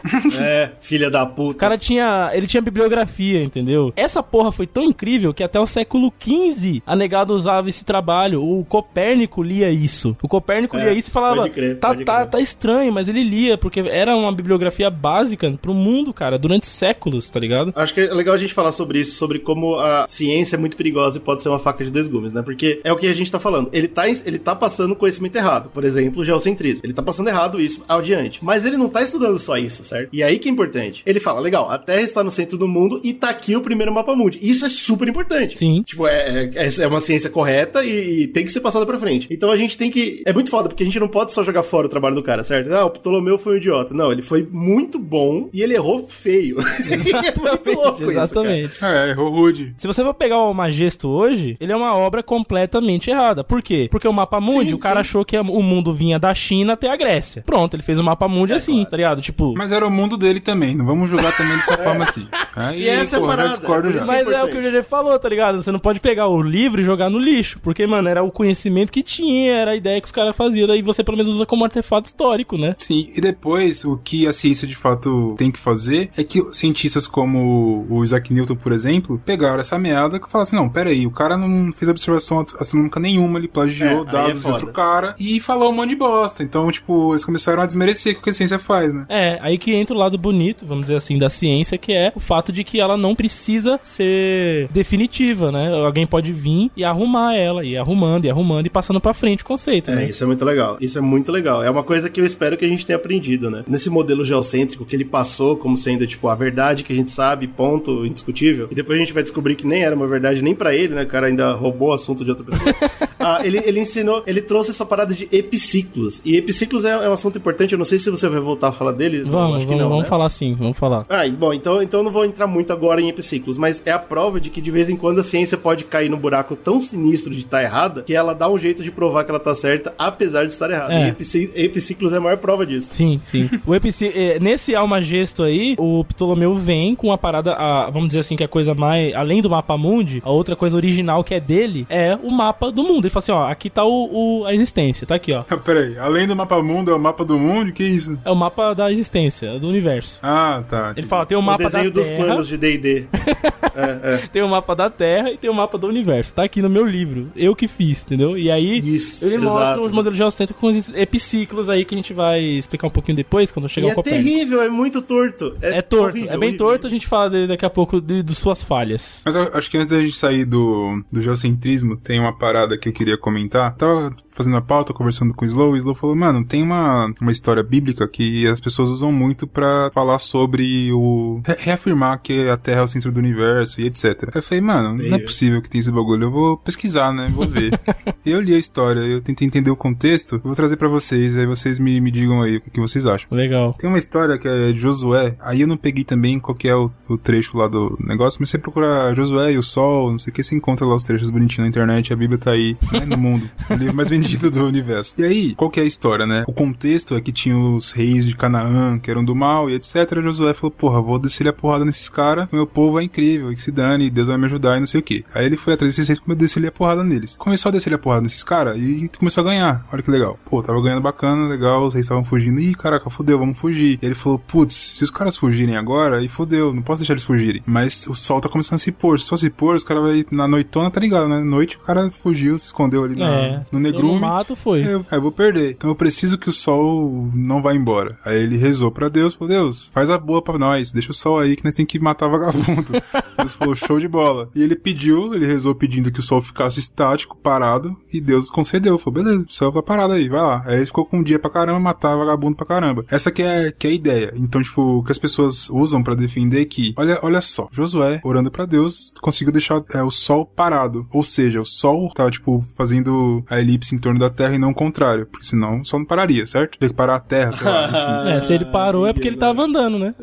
É, 0.37 0.71
filha 0.81 1.11
da 1.11 1.25
puta. 1.25 1.53
O 1.53 1.55
cara 1.55 1.79
tinha. 1.79 2.31
Ele 2.35 2.47
tinha 2.47 2.61
bibliografia, 2.61 3.43
entendeu? 3.43 3.93
Essa 3.97 4.23
porra 4.23 4.51
foi 4.53 4.67
tão 4.67 4.83
incrível 4.83 5.33
que 5.33 5.43
até 5.43 5.59
o 5.59 5.67
século 5.67 6.12
XV 6.21 6.83
a 6.87 6.97
negada 6.97 7.33
usava 7.33 7.69
esse 7.69 7.85
trabalho. 7.85 8.43
O 8.43 8.64
Copérnico 8.64 9.43
lia 9.43 9.71
isso. 9.71 10.17
O 10.23 10.29
Copérnico 10.29 10.77
É, 10.77 10.85
lia 10.85 10.93
isso 10.93 11.09
e 11.09 11.12
falava: 11.12 11.49
crer, 11.49 11.79
tá, 11.79 11.95
tá, 11.95 12.27
tá 12.27 12.40
estranho, 12.40 12.93
mas 12.93 13.09
ele 13.09 13.23
lia, 13.23 13.57
porque 13.57 13.81
era 13.81 14.17
uma 14.17 14.33
bibliografia 14.33 14.90
básica 14.90 15.51
pro 15.61 15.73
mundo, 15.75 16.12
cara, 16.12 16.38
durante 16.38 16.67
séculos, 16.67 17.31
tá 17.31 17.40
ligado? 17.40 17.73
Acho 17.77 17.95
que 17.95 18.01
é 18.01 18.12
legal 18.12 18.35
a 18.35 18.38
gente 18.38 18.53
falar 18.55 18.73
sobre 18.73 19.01
isso, 19.01 19.17
sobre 19.17 19.38
como 19.38 19.77
a 19.79 20.07
ciência 20.09 20.57
é 20.57 20.59
muito 20.59 20.77
perigosa 20.77 21.19
e 21.19 21.21
pode 21.21 21.43
ser 21.43 21.49
uma 21.49 21.59
faca 21.59 21.85
de 21.85 21.90
dois 21.90 22.09
gumes, 22.09 22.33
né? 22.33 22.43
Porque 22.43 22.81
é 22.85 22.93
o 22.93 22.97
que 22.97 23.07
a 23.07 23.14
gente 23.14 23.31
tá 23.31 23.38
falando. 23.38 23.69
Ele 23.73 23.88
tá, 23.88 24.09
ele 24.09 24.38
tá 24.38 24.55
passando 24.55 24.97
conhecimento 24.97 25.37
errado. 25.37 25.71
Por 25.73 25.85
exemplo, 25.85 26.23
o 26.23 26.25
geocentrismo. 26.25 26.83
Ele 26.85 26.93
tá 26.93 27.03
passando 27.03 27.29
errado 27.29 27.61
isso 27.61 27.83
adiante. 27.88 28.45
Mas 28.45 28.64
ele 28.64 28.77
não 28.77 28.88
tá 28.88 29.03
estudando 29.03 29.38
só 29.38 29.57
isso, 29.57 29.83
certo? 29.85 29.93
E 30.12 30.22
aí 30.22 30.38
que 30.38 30.48
é 30.48 30.52
importante. 30.52 31.02
Ele 31.07 31.20
fala, 31.20 31.40
legal, 31.40 31.70
a 31.70 31.78
Terra 31.78 32.00
está 32.02 32.22
no 32.24 32.30
centro 32.30 32.57
do 32.59 32.66
mundo 32.68 33.00
e 33.02 33.12
tá 33.12 33.30
aqui 33.30 33.57
o 33.57 33.61
primeiro 33.61 33.92
mapa 33.92 34.14
mundi. 34.14 34.38
Isso 34.42 34.64
é 34.66 34.70
super 34.70 35.09
importante. 35.09 35.59
Sim. 35.59 35.83
Tipo, 35.83 36.07
é, 36.07 36.50
é, 36.54 36.68
é 36.83 36.87
uma 36.87 37.00
ciência 37.00 37.30
correta 37.30 37.85
e, 37.85 38.22
e 38.22 38.26
tem 38.28 38.44
que 38.44 38.52
ser 38.52 38.61
passada 38.61 38.87
pra 38.87 38.98
frente. 38.98 39.26
Então 39.30 39.50
a 39.50 39.57
gente 39.57 39.76
tem 39.78 39.90
que. 39.90 40.22
É 40.26 40.33
muito 40.33 40.50
foda, 40.50 40.68
porque 40.68 40.83
a 40.83 40.87
gente 40.87 40.98
não 41.00 41.09
pode 41.09 41.33
só 41.33 41.42
jogar 41.42 41.62
fora 41.62 41.87
o 41.87 41.90
trabalho 41.90 42.14
do 42.14 42.22
cara, 42.22 42.42
certo? 42.44 42.72
Ah, 42.72 42.85
o 42.85 42.90
Ptolomeu 42.90 43.38
foi 43.38 43.54
um 43.54 43.57
idiota. 43.57 43.94
Não, 43.94 44.11
ele 44.12 44.22
foi 44.22 44.46
muito 44.50 44.98
bom 44.98 45.48
e 45.52 45.62
ele 45.62 45.74
errou 45.74 46.07
feio. 46.09 46.57
é 46.85 46.96
muito 47.40 47.72
louco 47.72 47.92
isso, 48.02 48.07
cara. 48.07 48.12
exatamente. 48.24 48.85
É, 48.85 49.11
errou 49.11 49.30
rude. 49.30 49.74
Se 49.76 49.87
você 49.87 50.02
for 50.02 50.14
pegar 50.14 50.38
o 50.38 50.52
Majesto 50.54 51.09
hoje, 51.09 51.57
ele 51.61 51.72
é 51.72 51.76
uma 51.76 51.94
obra 51.96 52.22
completamente 52.22 53.11
errada. 53.11 53.42
Por 53.44 53.62
quê? 53.62 53.88
Porque 53.90 54.07
o 54.09 54.12
mapa 54.12 54.40
mundi, 54.40 54.70
Sim, 54.70 54.74
o 54.74 54.78
cara 54.78 54.96
sim. 54.96 55.00
achou 55.00 55.24
que 55.24 55.37
o 55.38 55.62
mundo 55.62 55.92
vinha 55.92 56.18
da 56.18 56.33
China 56.35 56.74
até 56.74 56.88
a 56.90 56.96
Grécia. 56.96 57.42
Pronto, 57.44 57.74
ele 57.74 57.83
fez 57.83 57.98
o 57.98 58.04
mapa 58.04 58.28
mundi 58.28 58.52
assim, 58.52 58.72
É, 58.72 58.76
claro. 58.76 58.90
tá 58.90 58.96
ligado? 58.96 59.22
Tipo. 59.22 59.54
Mas 59.57 59.72
era 59.72 59.84
o 59.87 59.90
mundo 59.90 60.16
dele 60.16 60.40
também, 60.40 60.75
não 60.75 60.85
vamos 60.85 61.09
julgar 61.11 61.37
também 61.37 61.57
dessa 61.57 61.77
forma 61.83 62.05
assim. 62.05 62.27
Aí, 62.57 62.83
E 62.83 62.88
essa 62.88 63.16
é 63.16 63.18
porra, 63.18 63.31
parada, 63.37 63.51
discordo 63.51 63.90
já. 63.92 64.05
Mas 64.05 64.27
é, 64.29 64.42
o 64.42 64.49
que 64.49 64.57
o 64.59 64.62
GG 64.62 64.83
falou, 64.83 65.18
tá 65.18 65.29
ligado? 65.29 65.62
Você 65.62 65.70
não 65.73 65.79
pode 65.79 66.01
pegar 66.01 66.29
o 66.29 66.40
livro 66.40 66.81
e 66.81 66.85
jogar 66.85 67.11
no 67.11 67.18
lixo. 67.18 67.59
Porque, 67.62 67.87
mano, 67.87 68.09
era 68.09 68.23
o 68.23 68.31
conhecimento 68.31 68.92
que 68.92 69.03
tinha, 69.03 69.53
era 69.55 69.73
a 69.73 69.77
ideia 69.77 70.01
que 70.01 70.07
os 70.07 70.12
caras 70.12 70.37
faziam. 70.37 70.66
Daí 70.68 70.83
você 70.83 71.03
pelo 71.03 71.16
menos 71.16 71.33
usa 71.33 71.47
como 71.47 71.64
artefato 71.64 72.07
histórico, 72.07 72.57
né? 72.57 72.75
Sim, 72.79 73.11
e 73.14 73.20
depois 73.20 73.85
o 73.85 73.97
que 73.97 74.27
a 74.27 74.33
ciência 74.33 74.66
de 74.66 74.77
fato 74.77 75.35
tem 75.37 75.51
que 75.51 75.59
fazer 75.59 76.11
é 76.16 76.23
que 76.25 76.42
cientistas 76.53 77.07
como 77.07 77.87
o 77.88 78.05
Isaac 78.05 78.33
Newton, 78.33 78.57
por 78.57 78.73
exemplo, 78.73 79.20
pegaram 79.25 79.61
essa 79.61 79.79
meada 79.79 80.16
e 80.16 80.20
falaram 80.20 80.42
assim: 80.42 80.57
não, 80.57 80.68
pera 80.68 80.90
aí, 80.90 81.07
o 81.07 81.11
cara 81.11 81.37
não 81.37 81.73
fez 81.73 81.88
observação 81.88 82.40
astronômica 82.59 83.01
nenhuma, 83.01 83.38
ele 83.38 83.49
plagiou 83.49 84.05
É, 84.05 84.09
é 84.09 84.12
dados 84.12 84.35
de 84.35 84.40
foda. 84.40 84.55
outro 84.55 84.73
cara 84.73 85.14
e 85.18 85.40
falou 85.40 85.70
um 85.70 85.75
monte 85.75 85.90
de 85.90 85.97
bosta. 85.97 86.42
Então, 86.42 86.70
tipo, 86.70 87.12
eles 87.12 87.25
começaram 87.25 87.62
a 87.62 87.66
desmerecer 87.66 88.16
o 88.16 88.23
que 88.23 88.31
a 88.31 88.35
ciência 88.35 88.59
faz, 88.59 88.94
né? 88.94 89.07
É, 89.09 89.38
aí 89.42 89.59
que 89.59 89.74
entra 89.75 89.95
o 89.95 89.99
lado 89.99 90.17
bonito, 90.19 90.65
vamos 90.67 90.83
dizer 90.87 90.97
assim, 90.97 91.19
da 91.19 91.29
ciência, 91.29 91.77
que 91.79 91.93
é 91.93 92.13
o 92.15 92.21
fato 92.21 92.53
de 92.53 92.65
que 92.65 92.81
ela 92.81 92.97
não 92.97 93.15
precisa 93.15 93.79
ser 93.83 94.69
definitiva, 94.71 95.51
né? 95.53 95.73
Alguém 95.85 96.07
pode 96.07 96.33
vir 96.33 96.71
e 96.77 96.85
arrumar 96.85 97.35
ela, 97.37 97.65
e 97.65 97.77
arrumando, 97.77 98.25
e 98.25 98.31
arrumando, 98.31 98.67
e 98.67 98.71
passando 98.71 99.01
pra 99.01 99.15
frente 99.15 99.43
o 99.43 99.47
conceito, 99.47 99.91
É, 99.91 99.95
né? 99.97 100.09
isso 100.11 100.23
é 100.23 100.27
muito 100.27 100.45
legal. 100.45 100.77
Isso 100.81 100.99
é 100.99 101.01
muito 101.01 101.31
legal. 101.33 101.63
É 101.63 101.71
uma 101.71 101.83
coisa 101.83 102.09
que 102.11 102.21
eu 102.21 102.27
espero 102.27 102.57
que 102.57 102.65
a 102.65 102.69
gente 102.69 102.85
tenha 102.87 102.97
aprendido, 102.97 103.51
né? 103.51 103.65
Nesse 103.69 103.91
modelo 103.91 104.25
geocêntrico 104.25 104.85
que 104.85 104.95
ele 104.97 105.05
passou 105.05 105.57
como 105.57 105.77
sendo, 105.77 106.07
tipo, 106.07 106.29
a 106.29 106.35
verdade 106.35 106.83
que 106.85 106.93
a 106.93 106.97
gente 106.97 107.11
sabe, 107.11 107.47
ponto, 107.47 108.05
indiscutível. 108.07 108.69
E 108.71 108.75
depois 108.75 108.97
a 108.99 109.01
gente 109.01 109.13
vai 109.13 109.23
descobrir 109.23 109.55
que 109.55 109.67
nem 109.67 109.83
era 109.83 109.95
uma 109.95 110.07
verdade 110.07 110.43
nem 110.43 110.55
pra 110.55 110.75
ele, 110.75 110.95
né? 110.95 111.03
O 111.03 111.07
cara 111.07 111.27
ainda 111.27 111.53
roubou 111.53 111.89
o 111.89 111.93
assunto 111.93 112.25
de 112.25 112.31
outra 112.31 112.45
pessoa. 112.45 112.75
Ah, 113.25 113.41
ele, 113.45 113.59
ele 113.59 113.81
ensinou, 113.81 114.23
ele 114.27 114.43
trouxe 114.43 114.71
essa 114.71 114.85
parada 114.85 115.15
de 115.15 115.29
epiciclos. 115.33 116.21
E 116.25 116.37
epiciclos 116.37 116.85
é, 116.85 116.91
é 116.91 117.09
um 117.09 117.13
assunto 117.13 117.39
importante. 117.39 117.73
Eu 117.73 117.79
não 117.79 117.85
sei 117.85 117.99
se 117.99 118.11
você 118.11 118.29
vai 118.29 118.41
voltar 118.41 118.69
a 118.69 118.73
falar 118.73 118.93
dele. 118.93 119.23
Vamos, 119.23 119.57
acho 119.57 119.61
que 119.61 119.67
vamos, 119.67 119.81
não, 119.81 119.89
vamos 119.89 120.05
né? 120.05 120.09
falar 120.09 120.29
sim, 120.29 120.55
vamos 120.55 120.77
falar. 120.77 121.07
Ah, 121.09 121.29
bom, 121.29 121.53
então, 121.53 121.83
então 121.83 122.01
eu 122.01 122.05
não 122.05 122.13
vou 122.13 122.25
entrar 122.25 122.47
muito 122.47 122.73
agora 122.73 123.01
em 123.01 123.09
epiciclos, 123.09 123.57
mas 123.57 123.83
é 123.85 123.93
a 123.93 123.99
prova 123.99 124.41
de 124.41 124.51
que 124.51 124.61
de 124.61 124.71
vez 124.71 124.89
em 124.89 124.97
quando 124.97 125.21
a 125.21 125.25
ciência 125.25 125.57
pode 125.57 125.85
cair 125.85 126.11
num 126.11 126.19
buraco 126.19 126.57
tão 126.57 126.81
sinistro 126.81 127.33
de 127.33 127.41
estar 127.41 127.63
errada 127.63 128.03
que 128.03 128.15
ela 128.15 128.35
dá 128.35 128.49
um 128.49 128.59
jeito 128.59 128.83
de 128.83 128.91
provar 128.91 129.25
que 129.25 129.31
ela 129.31 129.41
tá 129.41 129.55
certa, 129.55 129.95
apesar 129.99 130.45
de 130.45 130.53
estar 130.53 130.71
errada. 130.71 130.95
É. 130.95 131.07
E 131.07 131.09
epici- 131.11 131.51
epiciclos 131.55 132.13
é 132.13 132.17
a 132.17 132.21
maior 132.21 132.37
prova 132.37 132.67
disso. 132.67 132.93
Sim, 132.93 133.21
sim. 133.25 133.49
o 133.67 133.75
epici 133.75 134.13
eh, 134.15 134.39
nesse 134.41 134.75
Alma 134.75 135.01
Gesto 135.03 135.43
aí, 135.43 135.75
o 135.79 136.05
Ptolomeu 136.05 136.55
vem 136.55 136.95
com 136.95 137.13
a 137.13 137.19
parada, 137.19 137.55
a, 137.55 137.91
vamos 137.91 138.09
dizer 138.09 138.21
assim, 138.21 138.37
que 138.37 138.45
a 138.45 138.49
coisa 138.49 138.75
mais. 138.75 139.15
Além 139.15 139.41
do 139.41 139.51
mapa 139.51 139.77
mundi, 139.77 140.23
a 140.25 140.31
outra 140.31 140.57
coisa 140.57 140.77
original 140.77 141.23
que 141.25 141.35
é 141.35 141.41
dele 141.41 141.87
é 141.89 142.19
o 142.23 142.31
mapa 142.31 142.71
do 142.71 142.83
mundo. 142.83 143.07
Fala 143.14 143.22
assim: 143.22 143.33
ó, 143.33 143.48
aqui 143.48 143.70
tá 143.70 143.85
o, 143.85 144.40
o- 144.42 144.44
a 144.46 144.53
existência, 144.55 145.07
tá 145.07 145.14
aqui, 145.14 145.33
ó. 145.33 145.42
Pera 145.64 145.81
aí, 145.81 145.98
além 145.98 146.27
do 146.27 146.35
mapa 146.37 146.62
mundo, 146.62 146.90
é 146.90 146.94
o 146.94 146.98
mapa 146.98 147.24
do 147.24 147.38
mundo? 147.38 147.72
Que 147.72 147.85
isso? 147.85 148.18
É 148.24 148.31
o 148.31 148.35
mapa 148.37 148.74
da 148.74 148.90
existência, 148.92 149.59
do 149.59 149.68
universo. 149.68 150.18
Ah, 150.22 150.62
tá. 150.68 150.92
Ele 150.96 151.07
fala: 151.07 151.24
tem 151.27 151.37
o 151.37 151.40
O 151.40 151.42
mapa 151.44 151.62
da 151.64 151.68
desenho 151.70 151.90
dos 151.90 152.07
Terra, 152.07 152.24
planos 152.24 152.48
de 152.48 152.57
D&D. 152.57 153.05
é, 153.77 154.00
é. 154.14 154.16
tem 154.33 154.42
o 154.42 154.48
mapa 154.48 154.74
da 154.74 154.88
Terra 154.90 155.31
e 155.31 155.37
tem 155.37 155.48
o 155.50 155.55
mapa 155.55 155.77
do 155.79 155.87
universo. 155.87 156.35
Tá 156.35 156.44
aqui 156.44 156.61
no 156.62 156.68
meu 156.70 156.85
livro. 156.87 157.31
Eu 157.37 157.55
que 157.55 157.68
fiz, 157.68 158.03
entendeu? 158.03 158.37
E 158.37 158.50
aí. 158.50 158.79
Isso, 158.81 159.24
Ele 159.24 159.38
mostra 159.38 159.64
exato. 159.64 159.83
os 159.83 159.92
modelos 159.92 160.18
geocêntricos 160.18 160.61
com 160.61 160.66
os 160.68 160.88
epiciclos 160.94 161.68
aí 161.68 161.85
que 161.85 161.94
a 161.94 161.98
gente 161.98 162.12
vai 162.12 162.40
explicar 162.40 162.87
um 162.87 162.90
pouquinho 162.90 163.16
depois, 163.16 163.50
quando 163.53 163.68
chegar 163.68 163.87
E 163.87 163.90
o 163.90 163.92
é 163.92 163.94
Copérnico. 163.94 164.24
terrível, 164.29 164.62
é 164.62 164.68
muito 164.68 165.00
torto. 165.03 165.57
É 165.61 165.81
torto, 165.83 166.16
horrível, 166.16 166.33
é 166.33 166.37
bem 166.38 166.48
horrível. 166.50 166.66
torto, 166.66 166.87
a 166.87 166.90
gente 166.90 167.07
fala 167.07 167.31
dele 167.31 167.46
daqui 167.46 167.64
a 167.64 167.70
pouco 167.70 168.00
de, 168.00 168.22
de 168.22 168.35
suas 168.35 168.62
falhas. 168.62 169.22
Mas 169.24 169.37
eu 169.37 169.50
acho 169.55 169.70
que 169.70 169.77
antes 169.79 169.90
da 169.94 170.00
gente 170.03 170.16
sair 170.16 170.44
do, 170.44 171.03
do 171.12 171.20
geocentrismo, 171.22 171.96
tem 171.96 172.18
uma 172.18 172.37
parada 172.37 172.77
que 172.79 172.88
eu 172.88 172.92
queria 172.92 173.04
comentar. 173.19 173.75
Tava 173.77 174.14
fazendo 174.31 174.57
a 174.57 174.61
pauta, 174.61 174.93
conversando 174.93 175.33
com 175.35 175.45
o 175.45 175.47
Slow, 175.47 175.73
o 175.73 175.77
Slow 175.77 175.95
falou, 175.95 176.17
mano, 176.17 176.45
tem 176.45 176.62
uma, 176.62 177.12
uma 177.21 177.31
história 177.33 177.62
bíblica 177.62 178.09
que 178.09 178.47
as 178.47 178.59
pessoas 178.61 178.90
usam 178.90 179.12
muito 179.12 179.47
pra 179.47 179.90
falar 179.95 180.19
sobre 180.19 180.90
o... 180.93 181.40
re- 181.47 181.57
reafirmar 181.59 182.21
que 182.21 182.49
a 182.49 182.57
Terra 182.57 182.81
é 182.81 182.85
o 182.85 182.88
centro 182.88 183.12
do 183.12 183.19
universo 183.19 183.81
e 183.81 183.87
etc. 183.87 184.31
Eu 184.35 184.43
falei, 184.43 184.61
mano, 184.61 184.97
não 184.97 185.17
é 185.17 185.19
possível 185.19 185.62
que 185.62 185.71
tem 185.71 185.81
esse 185.81 185.90
bagulho, 185.93 186.25
eu 186.25 186.31
vou 186.31 186.57
pesquisar, 186.57 187.12
né, 187.12 187.31
vou 187.35 187.47
ver. 187.49 187.79
eu 188.27 188.40
li 188.40 188.55
a 188.55 188.59
história, 188.59 189.01
eu 189.01 189.21
tentei 189.21 189.47
entender 189.47 189.71
o 189.71 189.77
contexto, 189.77 190.37
eu 190.37 190.40
vou 190.40 190.55
trazer 190.55 190.77
pra 190.77 190.88
vocês, 190.88 191.37
aí 191.37 191.47
vocês 191.47 191.79
me, 191.79 192.01
me 192.01 192.11
digam 192.11 192.43
aí 192.43 192.57
o 192.57 192.61
que, 192.61 192.71
que 192.71 192.81
vocês 192.81 193.07
acham. 193.07 193.29
Legal. 193.31 193.75
Tem 193.75 193.88
uma 193.88 193.99
história 193.99 194.37
que 194.38 194.49
é 194.49 194.73
de 194.73 194.81
Josué, 194.81 195.37
aí 195.40 195.61
eu 195.61 195.69
não 195.69 195.77
peguei 195.77 196.03
também 196.05 196.38
qual 196.40 196.55
que 196.55 196.67
é 196.69 196.75
o, 196.75 196.90
o 197.09 197.17
trecho 197.17 197.57
lá 197.57 197.69
do 197.69 197.97
negócio, 198.01 198.38
mas 198.40 198.51
você 198.51 198.59
procura 198.59 199.14
Josué 199.14 199.53
e 199.53 199.59
o 199.59 199.62
Sol, 199.62 200.11
não 200.11 200.19
sei 200.19 200.31
o 200.31 200.35
que, 200.35 200.43
você 200.43 200.55
encontra 200.57 200.85
lá 200.87 200.95
os 200.97 201.05
trechos 201.05 201.31
bonitinhos 201.31 201.64
na 201.64 201.69
internet, 201.69 202.12
a 202.12 202.17
Bíblia 202.17 202.38
tá 202.38 202.51
aí 202.51 202.77
né, 203.00 203.07
no 203.07 203.18
mundo. 203.18 203.48
O 203.70 203.74
livro 203.74 203.94
mais 203.94 204.09
vendido 204.09 204.50
do 204.50 204.64
universo. 204.64 205.14
E 205.18 205.24
aí, 205.24 205.54
qual 205.54 205.70
que 205.70 205.80
é 205.80 205.83
a 205.83 205.87
história, 205.87 206.26
né? 206.26 206.44
O 206.46 206.52
contexto 206.52 207.14
é 207.14 207.20
que 207.20 207.33
tinha 207.33 207.57
os 207.57 207.90
reis 207.90 208.26
de 208.26 208.35
Canaã, 208.35 208.98
que 208.98 209.11
eram 209.11 209.24
do 209.24 209.35
mal 209.35 209.68
e 209.68 209.74
etc. 209.74 209.96
E 210.16 210.22
Josué 210.22 210.54
falou, 210.54 210.70
porra, 210.70 211.00
vou 211.00 211.18
descer 211.18 211.46
a 211.48 211.52
porrada 211.52 211.85
nesses 211.85 212.09
caras, 212.09 212.48
meu 212.52 212.66
povo 212.66 212.98
é 212.98 213.02
incrível, 213.02 213.52
e 213.52 213.57
que 213.57 213.62
se 213.62 213.70
dane, 213.70 214.11
Deus 214.11 214.28
vai 214.28 214.38
me 214.38 214.46
ajudar 214.46 214.76
e 214.76 214.80
não 214.80 214.87
sei 214.87 215.00
o 215.00 215.02
que. 215.02 215.24
Aí 215.35 215.46
ele 215.46 215.57
foi 215.57 215.74
atrás 215.74 215.90
desses 215.90 216.09
reis 216.09 216.20
pra 216.20 216.35
descer 216.35 216.64
a 216.66 216.72
porrada 216.72 217.04
neles. 217.04 217.37
Começou 217.37 217.68
a 217.68 217.72
descer 217.72 217.92
a 217.92 217.98
porrada 217.98 218.22
nesses 218.22 218.42
caras 218.42 218.76
e 218.78 219.11
começou 219.18 219.42
a 219.42 219.44
ganhar. 219.44 219.87
Olha 219.92 220.02
que 220.02 220.11
legal. 220.11 220.38
Pô, 220.44 220.62
tava 220.62 220.80
ganhando 220.80 221.02
bacana, 221.02 221.48
legal, 221.48 221.85
os 221.85 221.94
reis 221.94 222.07
estavam 222.07 222.24
fugindo. 222.24 222.61
Ih, 222.61 222.74
caraca, 222.74 223.11
fodeu, 223.11 223.38
vamos 223.38 223.59
fugir. 223.59 223.98
E 224.00 224.07
ele 224.07 224.14
falou, 224.14 224.38
putz, 224.38 224.74
se 224.74 225.04
os 225.04 225.11
caras 225.11 225.37
fugirem 225.37 225.76
agora, 225.76 226.18
aí 226.18 226.28
fodeu, 226.28 226.72
não 226.72 226.83
posso 226.83 227.00
deixar 227.00 227.14
eles 227.14 227.24
fugirem. 227.24 227.62
Mas 227.66 228.07
o 228.07 228.14
sol 228.14 228.40
tá 228.40 228.48
começando 228.48 228.76
a 228.76 228.78
se 228.78 228.92
pôr. 228.92 229.20
Se 229.20 229.26
só 229.26 229.37
se 229.37 229.50
pôr, 229.50 229.76
os 229.76 229.85
caras 229.85 230.24
na 230.30 230.46
noitona, 230.46 230.90
tá 230.90 231.00
ligado, 231.00 231.28
né? 231.28 231.40
Noite 231.40 231.76
o 231.76 231.80
cara 231.80 232.11
fugiu, 232.11 232.59
se 232.59 232.66
escondeu 232.66 232.84
ali 233.05 233.16
na, 233.16 233.27
É. 233.35 233.57
no 233.70 233.79
No 233.79 233.81
negrume. 233.81 234.20
mato 234.20 234.55
foi. 234.57 234.81
Eu, 234.87 235.05
aí 235.11 235.18
eu 235.18 235.23
vou 235.23 235.33
perder. 235.33 235.73
Então 235.73 235.90
eu 235.90 235.94
preciso 235.97 236.38
que 236.38 236.49
o 236.49 236.53
sol 236.53 237.29
não 237.35 237.62
vá 237.62 237.75
embora. 237.75 238.18
Aí 238.25 238.38
ele 238.42 238.57
rezou 238.57 238.90
pra 238.90 239.09
Deus, 239.09 239.35
falou, 239.35 239.49
Deus, 239.49 239.90
faz 239.94 240.11
a 240.11 240.18
boa 240.18 240.40
pra 240.42 240.59
nós, 240.59 240.92
deixa 240.92 241.11
o 241.11 241.14
sol 241.14 241.38
aí 241.38 241.57
que 241.57 241.64
nós 241.64 241.75
tem 241.75 241.87
que 241.87 241.99
matar 241.99 242.29
vagabundo. 242.29 242.92
Deus 243.37 243.53
falou, 243.53 243.75
show 243.75 243.99
de 243.99 244.09
bola. 244.09 244.49
E 244.55 244.62
ele 244.62 244.77
pediu, 244.77 245.35
ele 245.35 245.47
rezou 245.47 245.75
pedindo 245.75 246.11
que 246.12 246.20
o 246.20 246.23
sol 246.23 246.40
ficasse 246.40 246.81
estático, 246.81 247.37
parado, 247.37 247.97
e 248.12 248.20
Deus 248.20 248.49
concedeu. 248.51 248.99
Falou, 248.99 249.23
beleza, 249.23 249.47
o 249.49 249.53
sol 249.53 249.73
tá 249.73 249.83
parado 249.83 250.12
aí, 250.14 250.29
vai 250.29 250.40
lá. 250.40 250.62
Aí 250.66 250.77
ele 250.77 250.87
ficou 250.87 251.05
com 251.05 251.18
um 251.18 251.23
dia 251.23 251.38
pra 251.38 251.51
caramba, 251.51 251.81
matar 251.81 252.16
vagabundo 252.16 252.57
pra 252.57 252.66
caramba. 252.66 253.05
Essa 253.11 253.31
que 253.31 253.42
é, 253.42 253.73
que 253.73 253.87
é 253.87 253.90
a 253.90 253.94
ideia. 253.94 254.33
Então, 254.37 254.62
tipo, 254.62 254.99
o 254.99 255.05
que 255.05 255.12
as 255.12 255.18
pessoas 255.18 255.68
usam 255.70 256.03
pra 256.03 256.14
defender 256.14 256.62
é 256.62 256.64
que, 256.64 256.94
olha, 256.97 257.18
olha 257.23 257.40
só, 257.40 257.68
Josué, 257.73 258.20
orando 258.25 258.51
pra 258.51 258.64
Deus, 258.66 259.12
conseguiu 259.20 259.53
deixar 259.53 259.83
é, 259.92 260.03
o 260.03 260.11
sol 260.11 260.47
parado. 260.47 261.07
Ou 261.12 261.23
seja, 261.25 261.61
o 261.61 261.64
sol 261.66 262.11
tava, 262.14 262.31
tipo, 262.31 262.63
fazendo 262.77 263.44
a 263.48 263.61
elipse 263.61 263.94
em 263.94 263.98
torno 263.98 264.18
da 264.18 264.31
Terra 264.31 264.55
e 264.55 264.59
não 264.59 264.70
o 264.70 264.74
contrário. 264.74 265.27
Porque 265.27 265.46
senão 265.46 265.85
sol 265.85 266.00
não 266.00 266.07
pararia, 266.07 266.46
certo? 266.46 266.79
Teria 266.79 266.90
que 266.90 266.96
parar 266.96 267.16
a 267.16 267.20
Terra, 267.20 267.53
sei 267.53 267.66
lá. 267.66 267.87
enfim. 267.88 268.14
É, 268.35 268.40
se 268.40 268.53
ele 268.53 268.64
parou 268.64 269.07
é 269.07 269.12
porque 269.12 269.29
ele 269.29 269.37
tava 269.37 269.62
andando, 269.62 269.98
né? 269.98 270.14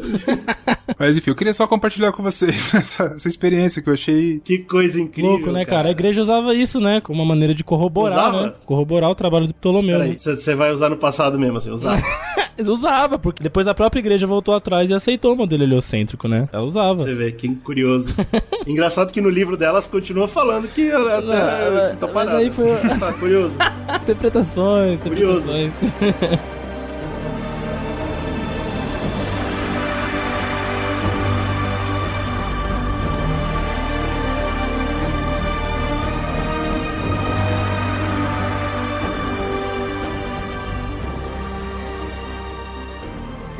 Mas 0.97 1.17
enfim, 1.17 1.29
eu 1.29 1.35
queria 1.35 1.53
só 1.53 1.67
compartilhar 1.67 2.11
com 2.11 2.23
vocês 2.23 2.73
essa, 2.75 3.05
essa 3.15 3.27
experiência 3.27 3.81
que 3.81 3.89
eu 3.89 3.93
achei. 3.93 4.39
Que 4.43 4.59
coisa 4.59 4.99
incrível. 4.99 5.31
Louco, 5.31 5.51
né, 5.51 5.65
cara? 5.65 5.87
A 5.89 5.91
igreja 5.91 6.21
usava 6.21 6.53
isso, 6.53 6.79
né? 6.79 6.99
Como 7.01 7.21
uma 7.21 7.27
maneira 7.27 7.53
de 7.53 7.63
corroborar, 7.63 8.29
Usava? 8.29 8.45
né? 8.47 8.53
Corroborar 8.65 9.09
o 9.09 9.15
trabalho 9.15 9.47
do 9.47 9.53
Ptolomeu. 9.53 9.99
Peraí, 9.99 10.11
né? 10.11 10.17
você 10.17 10.55
vai 10.55 10.71
usar 10.73 10.89
no 10.89 10.97
passado 10.97 11.39
mesmo, 11.39 11.57
assim, 11.57 11.71
usar. 11.71 12.01
Usava, 12.67 13.17
porque 13.19 13.41
depois 13.43 13.67
a 13.67 13.73
própria 13.73 13.99
igreja 13.99 14.25
voltou 14.27 14.53
atrás 14.55 14.89
e 14.89 14.93
aceitou 14.93 15.33
o 15.33 15.37
modelo 15.37 15.63
heliocêntrico, 15.63 16.27
né? 16.27 16.47
Ela 16.51 16.63
usava. 16.63 17.03
Você 17.03 17.13
vê, 17.13 17.31
que 17.31 17.47
curioso. 17.55 18.09
Engraçado 18.67 19.11
que 19.11 19.21
no 19.21 19.29
livro 19.29 19.55
delas 19.57 19.87
continua 19.87 20.27
falando 20.27 20.67
que 20.67 20.89
ela 20.89 21.17
a 21.17 21.21
Terra 21.21 21.71
mas- 21.73 21.99
tá 21.99 22.07
mas 22.13 22.33
aí 22.33 22.51
foi- 22.51 22.77
Tá 22.99 23.13
curioso. 23.13 23.55
Interpretações, 24.01 24.99
Curioso. 25.01 25.49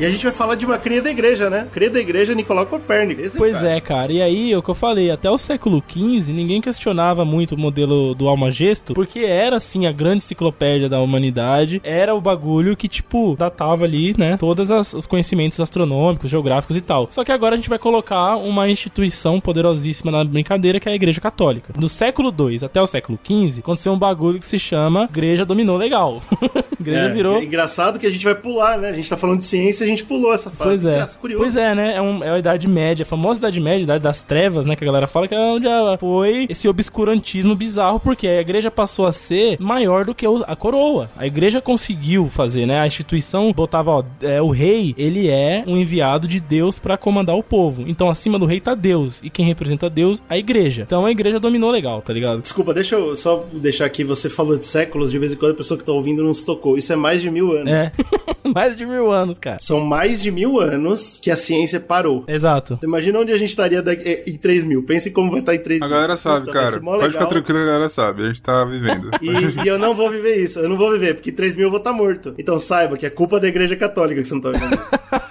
E 0.02 0.06
a 0.06 0.10
gente 0.10 0.24
vai 0.24 0.34
falar 0.34 0.56
de 0.56 0.66
uma 0.66 0.80
cria 0.80 1.00
da 1.00 1.12
igreja, 1.12 1.48
né? 1.48 1.68
Cria 1.72 1.88
da 1.90 2.00
igreja 2.00 2.34
Nicolau 2.34 2.66
Copérnico. 2.66 3.22
Esse 3.22 3.38
Pois 3.38 3.58
cara. 3.58 3.70
é, 3.70 3.80
cara. 3.80 4.12
E 4.12 4.20
aí, 4.20 4.56
o 4.56 4.62
que 4.64 4.70
eu 4.70 4.74
falei, 4.74 5.12
até 5.12 5.30
o 5.30 5.38
século 5.38 5.84
XV, 5.88 6.34
ninguém 6.34 6.60
questionava 6.60 7.24
muito 7.24 7.54
o 7.54 7.58
modelo 7.58 8.16
do 8.16 8.28
Almagesto, 8.28 8.96
porque 8.96 9.20
era, 9.20 9.58
assim, 9.58 9.86
a 9.86 9.92
grande 9.92 10.18
enciclopédia 10.24 10.90
da 10.90 11.00
humanidade. 11.00 11.80
Era 11.84 12.16
o 12.16 12.20
bagulho 12.20 12.76
que, 12.76 12.88
tipo, 12.88 13.36
datava 13.38 13.86
ali, 13.86 14.16
né, 14.18 14.38
todos 14.38 14.72
as- 14.72 14.94
os 14.96 15.06
conhecimentos 15.06 15.60
astronômicos, 15.60 16.32
geográficos 16.32 16.76
e 16.76 16.82
tal. 16.82 17.08
Só 17.12 17.24
que 17.24 17.32
agora 17.32 17.54
a 17.54 17.58
gente 17.58 17.70
vai 17.70 17.78
colocar 17.78 18.38
uma 18.38 18.68
instituição 18.68 19.40
poderosíssima 19.40 20.12
na 20.12 20.24
brincadeira, 20.24 20.80
que 20.80 20.90
é 20.90 20.94
a 20.94 20.96
Igreja 20.96 21.22
Católica. 21.22 21.74
Do 21.78 21.88
século 21.88 22.34
II 22.36 22.66
até 22.66 22.82
o 22.82 22.88
século 22.88 23.20
XV, 23.24 23.60
aconteceu 23.60 23.94
um 23.94 24.00
bagulho 24.00 24.40
que 24.40 24.46
se 24.46 24.58
chama 24.58 25.04
Igreja 25.12 25.46
Dominou 25.46 25.78
Legal. 25.78 26.24
igreja 26.80 27.02
É, 27.06 27.10
virou... 27.10 27.38
é 27.38 27.44
engraçado 27.44 28.00
que 28.00 28.08
a 28.08 28.12
gente 28.12 28.26
vai 28.26 28.34
pular, 28.34 28.80
né? 28.80 28.90
A 28.90 28.94
gente 28.94 29.08
tá 29.08 29.16
falando 29.16 29.38
de 29.38 29.46
ciência, 29.46 29.86
a 29.86 29.88
gente 29.92 30.04
pulou 30.04 30.34
essa 30.34 30.50
fase. 30.50 30.70
Pois 30.70 30.86
é. 30.86 31.08
Curioso. 31.20 31.44
Pois 31.44 31.56
é, 31.56 31.76
né? 31.76 31.96
É, 31.96 32.02
um- 32.02 32.24
é 32.24 32.30
a 32.32 32.40
Idade 32.40 32.68
Média, 32.68 33.04
a 33.04 33.06
famosa 33.06 33.40
Idade 33.40 33.60
Média, 33.60 33.84
Idade 33.84 34.04
das 34.04 34.22
Trevas, 34.22 34.66
né? 34.66 34.76
Que 34.76 34.84
a 34.84 34.88
galera 34.88 35.08
fala 35.08 35.28
que 35.28 35.36
é 35.36 35.40
onde 35.40 35.68
a- 35.68 35.98
foi 36.00 36.48
esse 36.50 36.68
obscurantismo 36.68 37.56
bizarro, 37.56 38.00
porque 38.00 38.28
a 38.28 38.42
igreja 38.42 38.70
passou 38.72 39.06
a 39.06 39.12
ser 39.12 39.58
maior 39.60 40.06
do 40.06 40.14
que 40.16 40.26
a 40.48 40.56
coroa. 40.56 41.10
A 41.18 41.26
igreja 41.28 41.62
conseguiu 41.62 42.28
fazer, 42.28 42.66
né? 42.66 42.80
A 42.80 42.88
instituição 42.88 43.52
botava, 43.54 43.92
ó, 43.92 44.04
é, 44.22 44.42
o 44.42 44.50
rei, 44.50 44.94
ele 44.98 45.28
é 45.30 45.64
um 45.68 45.78
enviado 45.78 46.28
de 46.28 46.40
Deus 46.40 46.80
pra 46.80 46.98
comandar 46.98 47.36
o 47.36 47.44
povo. 47.44 47.84
Então 47.88 48.10
acima 48.10 48.38
do 48.40 48.46
rei 48.46 48.60
tá 48.60 48.74
Deus. 48.76 49.22
E 49.24 49.30
quem 49.30 49.46
representa 49.46 49.90
Deus? 49.90 50.22
A 50.30 50.38
igreja. 50.38 50.84
Então 50.86 51.06
a 51.06 51.12
igreja 51.12 51.40
dominou 51.40 51.70
legal, 51.72 52.02
tá 52.02 52.14
ligado? 52.14 52.42
Desculpa, 52.42 52.74
deixa 52.74 52.96
eu 52.96 53.16
só 53.16 53.46
deixar 53.54 53.86
aqui. 53.86 54.04
Você 54.04 54.30
falou 54.30 54.58
de 54.58 54.66
séculos, 54.66 55.12
de 55.12 55.20
vez 55.20 55.32
em 55.32 55.36
quando 55.36 55.52
a 55.52 55.56
pessoa 55.56 55.78
que 55.78 55.84
tá 55.84 55.92
ouvindo 55.92 56.24
não 56.24 56.34
se 56.34 56.46
tocou. 56.46 56.78
Isso 56.78 56.92
é 56.92 56.96
mais 56.96 57.22
de 57.22 57.30
mil 57.30 57.52
anos. 57.52 57.72
É. 57.72 57.92
Mais 58.56 58.76
de 58.76 58.86
mil 58.86 59.12
anos, 59.12 59.40
cara. 59.40 59.58
São 59.62 59.80
mais 59.80 60.22
de 60.22 60.32
mil 60.32 60.60
anos 60.60 61.20
que 61.22 61.32
a 61.32 61.36
ciência 61.36 61.80
parou. 61.80 62.24
Exato. 62.28 62.78
Você 62.80 62.86
Imagina 62.86 63.20
onde 63.20 63.32
a 63.32 63.38
gente 63.38 63.50
estaria 63.50 63.82
daqui, 63.82 64.08
eh, 64.08 64.24
em 64.28 64.38
3 64.38 64.66
mil. 64.66 64.84
Pense 64.84 65.10
como 65.12 65.32
vai 65.32 65.40
estar 65.40 65.56
em 65.56 65.60
3 65.60 65.82
A 65.82 65.86
mil. 65.86 65.96
galera 65.96 66.18
sabe, 66.18 66.46
Puta, 66.48 66.54
vai 66.54 66.64
cara. 66.66 66.80
Pode 66.82 66.96
legal. 66.98 67.12
ficar 67.12 67.26
tranquilo, 67.28 67.60
a 67.60 67.66
galera 67.66 67.90
sabe. 67.90 68.24
A 68.24 68.28
gente 68.28 68.42
tá 68.42 68.66
vivendo. 68.66 69.10
E, 69.22 69.64
e 69.64 69.68
eu 69.68 69.78
não 69.78 69.94
vou 69.94 70.10
viver 70.10 70.38
isso. 70.44 70.60
Eu 70.60 70.68
não 70.68 70.78
vou 70.78 70.92
viver, 70.92 71.14
porque 71.16 71.32
3 71.32 71.56
mil 71.56 71.66
eu 71.68 71.70
vou 71.70 71.78
estar 71.78 71.94
morto. 71.94 72.34
Então 72.38 72.58
saiba 72.60 72.98
que 72.98 73.06
é 73.06 73.10
culpa 73.10 73.40
da 73.40 73.48
igreja 73.48 73.76
católica 73.76 74.22
que 74.22 74.28
você 74.28 74.34
não 74.34 74.42
tá 74.42 74.50
vivendo. 74.52 74.80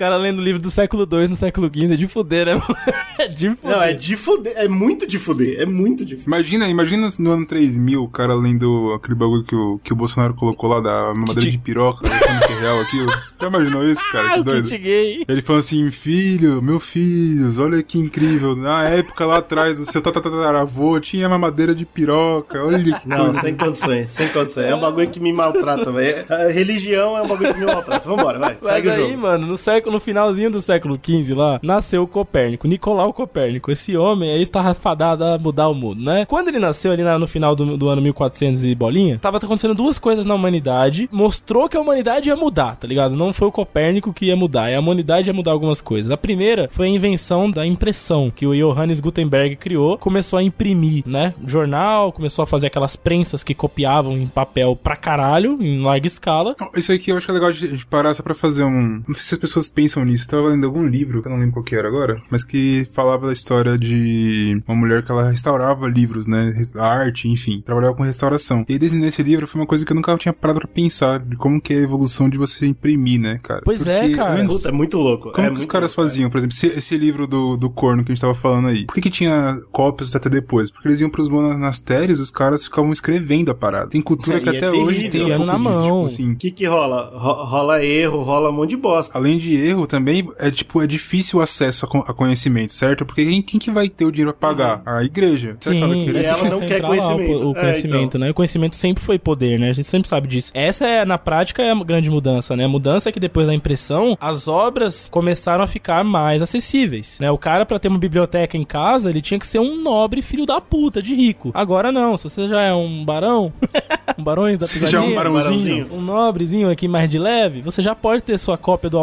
Caras 0.00 0.22
lendo 0.22 0.40
livro 0.40 0.62
do 0.62 0.70
século 0.70 1.06
II 1.12 1.28
no 1.28 1.34
século 1.36 1.70
XV 1.72 1.92
é 1.92 1.96
de 1.96 2.08
fuder, 2.08 2.46
né? 2.46 2.62
é 3.18 3.28
de 3.28 3.50
fuder. 3.54 3.70
não, 3.76 3.82
é 3.82 3.92
de 3.92 4.16
fuder. 4.16 4.52
É 4.56 4.66
muito 4.66 5.06
de 5.06 5.18
fuder. 5.18 5.60
É 5.60 5.66
muito 5.66 6.06
de 6.06 6.16
fuder. 6.16 6.26
Imagina, 6.26 6.68
imagina 6.68 7.06
no 7.18 7.30
ano 7.32 7.44
3000 7.44 8.02
o 8.02 8.08
cara 8.08 8.32
lendo 8.34 8.94
aquele 8.94 9.14
bagulho 9.14 9.44
que 9.44 9.54
o, 9.54 9.78
que 9.84 9.92
o 9.92 9.96
Bolsonaro 9.96 10.32
colocou 10.32 10.70
lá 10.70 10.80
da 10.80 11.12
madeira 11.12 11.42
Kit- 11.42 11.50
de 11.50 11.58
piroca, 11.58 12.08
achando 12.08 12.46
que 12.46 12.52
é 12.54 12.58
real 12.60 12.80
aquilo. 12.80 13.10
Já 13.40 13.46
imaginou 13.48 13.86
isso, 13.86 14.02
cara? 14.10 14.32
Que 14.34 14.40
o 14.40 14.44
doido. 14.44 14.68
kit 14.68 14.78
gay. 14.78 15.24
Ele 15.28 15.42
falou 15.42 15.60
assim, 15.60 15.90
filho, 15.90 16.62
meu 16.62 16.80
filhos, 16.80 17.58
olha 17.58 17.82
que 17.82 17.98
incrível. 17.98 18.56
Na 18.56 18.84
época 18.84 19.26
lá 19.26 19.36
atrás 19.38 19.76
do 19.76 19.84
seu 19.90 20.00
tataravô 20.00 20.98
tinha 20.98 21.28
mamadeira 21.28 21.74
de 21.74 21.84
piroca, 21.84 22.64
olha 22.64 22.98
que 22.98 23.06
Não, 23.08 23.34
sem 23.34 23.54
condições, 23.54 24.10
sem 24.10 24.28
condições. 24.28 24.64
É 24.66 24.74
um 24.74 24.80
bagulho 24.80 25.10
que 25.10 25.20
me 25.20 25.30
maltrata, 25.32 25.92
velho. 25.92 26.24
Religião 26.52 27.16
é 27.18 27.22
um 27.22 27.26
bagulho 27.28 27.52
que 27.54 27.60
me 27.60 27.66
maltrata. 27.66 28.08
Vambora, 28.08 28.38
vai. 28.38 28.56
Mas 28.62 28.72
Segue 28.74 28.88
o 28.88 28.92
aí, 28.92 29.00
jogo. 29.08 29.18
mano, 29.18 29.46
no, 29.46 29.56
século, 29.58 29.89
no 29.90 30.00
finalzinho 30.00 30.50
do 30.50 30.60
século 30.60 30.98
XV 31.02 31.34
lá, 31.34 31.60
nasceu 31.62 32.06
Copérnico, 32.06 32.68
Nicolau 32.68 33.12
Copérnico. 33.12 33.70
Esse 33.70 33.96
homem 33.96 34.30
aí 34.30 34.42
estava 34.42 34.74
fadado 34.74 35.24
a 35.24 35.38
mudar 35.38 35.68
o 35.68 35.74
mundo, 35.74 36.02
né? 36.02 36.24
Quando 36.26 36.48
ele 36.48 36.58
nasceu 36.58 36.92
ali 36.92 37.02
no 37.02 37.26
final 37.26 37.54
do, 37.54 37.76
do 37.76 37.88
ano 37.88 38.02
1400 38.02 38.64
e 38.64 38.74
bolinha, 38.74 39.18
tava 39.18 39.38
acontecendo 39.38 39.74
duas 39.74 39.98
coisas 39.98 40.26
na 40.26 40.34
humanidade. 40.34 41.08
Mostrou 41.10 41.68
que 41.68 41.76
a 41.76 41.80
humanidade 41.80 42.28
ia 42.28 42.36
mudar, 42.36 42.76
tá 42.76 42.86
ligado? 42.86 43.16
Não 43.16 43.32
foi 43.32 43.48
o 43.48 43.52
Copérnico 43.52 44.12
que 44.12 44.26
ia 44.26 44.36
mudar, 44.36 44.70
é 44.70 44.76
a 44.76 44.80
humanidade 44.80 45.28
ia 45.28 45.34
mudar 45.34 45.52
algumas 45.52 45.80
coisas. 45.80 46.10
A 46.10 46.16
primeira 46.16 46.68
foi 46.70 46.86
a 46.86 46.90
invenção 46.90 47.50
da 47.50 47.66
impressão, 47.66 48.30
que 48.34 48.46
o 48.46 48.54
Johannes 48.54 49.00
Gutenberg 49.00 49.56
criou. 49.56 49.98
Começou 49.98 50.38
a 50.38 50.42
imprimir, 50.42 51.02
né? 51.06 51.34
Jornal, 51.44 52.12
começou 52.12 52.42
a 52.42 52.46
fazer 52.46 52.68
aquelas 52.68 52.96
prensas 52.96 53.42
que 53.42 53.54
copiavam 53.54 54.16
em 54.16 54.26
papel 54.26 54.76
pra 54.76 54.96
caralho, 54.96 55.58
em 55.60 55.82
larga 55.82 56.06
escala. 56.06 56.56
Isso 56.74 56.92
aqui 56.92 57.10
eu 57.10 57.16
acho 57.16 57.26
que 57.26 57.30
é 57.30 57.34
legal 57.34 57.52
de, 57.52 57.76
de 57.76 57.86
parar 57.86 58.14
só 58.14 58.22
pra 58.22 58.34
fazer 58.34 58.64
um. 58.64 59.02
Não 59.06 59.14
sei 59.14 59.24
se 59.24 59.34
as 59.34 59.40
pessoas 59.40 59.68
pensam 59.80 60.04
nisso. 60.04 60.24
Eu 60.24 60.28
tava 60.30 60.48
lendo 60.48 60.66
algum 60.66 60.86
livro, 60.86 61.22
que 61.22 61.28
eu 61.28 61.32
não 61.32 61.38
lembro 61.38 61.54
qual 61.54 61.64
que 61.64 61.74
era 61.74 61.88
agora, 61.88 62.20
mas 62.30 62.44
que 62.44 62.86
falava 62.92 63.26
da 63.26 63.32
história 63.32 63.78
de 63.78 64.62
uma 64.66 64.76
mulher 64.76 65.04
que 65.04 65.10
ela 65.10 65.30
restaurava 65.30 65.86
livros, 65.88 66.26
né? 66.26 66.52
A 66.76 66.86
arte, 66.86 67.28
enfim, 67.28 67.62
trabalhava 67.64 67.94
com 67.94 68.02
restauração. 68.02 68.64
E 68.68 68.72
aí, 68.74 68.78
desde 68.78 68.98
nesse 68.98 69.22
livro 69.22 69.46
foi 69.46 69.60
uma 69.60 69.66
coisa 69.66 69.84
que 69.84 69.92
eu 69.92 69.96
nunca 69.96 70.16
tinha 70.18 70.32
parado 70.32 70.60
pra 70.60 70.68
pensar 70.68 71.18
de 71.20 71.36
como 71.36 71.60
que 71.60 71.72
é 71.72 71.78
a 71.78 71.82
evolução 71.82 72.28
de 72.28 72.36
você 72.36 72.66
imprimir, 72.66 73.20
né, 73.20 73.38
cara? 73.42 73.62
Pois 73.64 73.86
é, 73.86 74.08
cara. 74.10 74.42
Antes, 74.42 74.56
Puta, 74.56 74.68
é 74.68 74.72
muito 74.72 74.98
louco. 74.98 75.32
como 75.32 75.46
é 75.46 75.50
que 75.50 75.56
os 75.56 75.66
caras 75.66 75.94
louco, 75.94 76.08
faziam? 76.10 76.28
Por 76.30 76.38
exemplo, 76.38 76.54
esse, 76.54 76.66
esse 76.66 76.96
livro 76.98 77.26
do, 77.26 77.56
do 77.56 77.70
corno 77.70 78.04
que 78.04 78.12
a 78.12 78.14
gente 78.14 78.20
tava 78.22 78.34
falando 78.34 78.68
aí. 78.68 78.84
Por 78.84 78.94
que, 78.94 79.00
que 79.00 79.10
tinha 79.10 79.58
cópias 79.72 80.14
até 80.14 80.28
depois? 80.28 80.70
Porque 80.70 80.88
eles 80.88 81.00
iam 81.00 81.08
pros 81.10 81.28
monastérios 81.28 82.20
os 82.20 82.30
caras 82.30 82.64
ficavam 82.64 82.92
escrevendo 82.92 83.50
a 83.50 83.54
parada. 83.54 83.88
Tem 83.90 84.02
cultura 84.02 84.36
É, 84.36 84.40
que 84.40 84.50
e 84.50 84.54
é 84.54 84.58
até 84.58 84.70
hoje 84.70 85.08
terrível. 85.08 85.26
tem 85.28 85.38
um 85.38 85.44
na 85.46 85.52
disso, 85.56 85.64
mão. 85.64 85.82
tipo 85.82 86.06
assim, 86.06 86.32
O 86.32 86.36
que 86.36 86.50
que 86.50 86.66
rola? 86.66 87.10
Ro- 87.14 87.44
rola 87.44 87.84
erro, 87.84 88.22
rola 88.22 88.50
um 88.50 88.52
monte 88.52 88.70
de 88.70 88.76
bosta. 88.76 89.16
Além 89.16 89.38
de 89.38 89.54
erro 89.54 89.69
também 89.86 90.28
é, 90.38 90.50
tipo, 90.50 90.82
é 90.82 90.86
difícil 90.86 91.38
o 91.38 91.42
acesso 91.42 91.84
a, 91.84 91.88
con- 91.88 92.04
a 92.06 92.12
conhecimento, 92.12 92.72
certo? 92.72 93.04
Porque 93.04 93.24
quem, 93.24 93.42
quem 93.42 93.60
que 93.60 93.70
vai 93.70 93.88
ter 93.88 94.04
o 94.04 94.10
dinheiro 94.12 94.32
pra 94.34 94.48
pagar? 94.50 94.82
A 94.86 95.02
igreja. 95.04 95.56
Será 95.60 95.76
que 95.76 95.82
ela 95.82 95.94
vai 95.94 96.04
Sim? 96.04 96.10
E 96.12 96.24
ela 96.24 96.50
não 96.50 96.60
quer 96.60 96.80
conhecimento. 96.82 97.44
O, 97.44 97.48
o 97.52 97.56
É, 97.56 97.60
conhecimento, 97.60 98.02
então. 98.16 98.20
né? 98.20 98.30
O 98.30 98.34
conhecimento 98.34 98.76
sempre 98.76 99.02
foi 99.02 99.18
poder, 99.18 99.58
né? 99.58 99.70
A 99.70 99.72
gente 99.72 99.86
sempre 99.86 100.08
sabe 100.08 100.28
disso. 100.28 100.50
Essa 100.54 100.86
é, 100.86 101.04
na 101.04 101.18
prática, 101.18 101.62
é 101.62 101.70
a 101.70 101.74
grande 101.84 102.10
mudança, 102.10 102.56
né? 102.56 102.64
A 102.64 102.68
mudança 102.68 103.08
é 103.08 103.12
que 103.12 103.20
depois 103.20 103.46
da 103.46 103.54
impressão, 103.54 104.16
as 104.20 104.48
obras 104.48 105.08
começaram 105.10 105.62
a 105.62 105.66
ficar 105.66 106.04
mais 106.04 106.42
acessíveis, 106.42 107.18
né? 107.20 107.30
O 107.30 107.38
cara, 107.38 107.64
pra 107.66 107.78
ter 107.78 107.88
uma 107.88 107.98
biblioteca 107.98 108.56
em 108.56 108.64
casa, 108.64 109.10
ele 109.10 109.20
tinha 109.22 109.38
que 109.38 109.46
ser 109.46 109.58
um 109.58 109.80
nobre 109.82 110.22
filho 110.22 110.46
da 110.46 110.60
puta, 110.60 111.02
de 111.02 111.14
rico. 111.14 111.50
Agora 111.54 111.90
não, 111.92 112.16
se 112.16 112.24
você 112.28 112.48
já 112.48 112.62
é 112.62 112.72
um 112.74 113.04
barão, 113.04 113.52
um 114.18 114.22
barões 114.22 114.58
da 114.58 114.66
Se 114.66 114.78
já 114.78 114.86
é 114.86 114.90
pisadinha, 114.90 115.12
um 115.12 115.14
barãozinho. 115.16 115.86
um 115.92 116.00
nobrezinho 116.00 116.70
aqui 116.70 116.88
mais 116.88 117.08
de 117.08 117.18
leve, 117.18 117.60
você 117.62 117.80
já 117.82 117.94
pode 117.94 118.22
ter 118.22 118.38
sua 118.38 118.56
cópia 118.58 118.90
do 118.90 118.98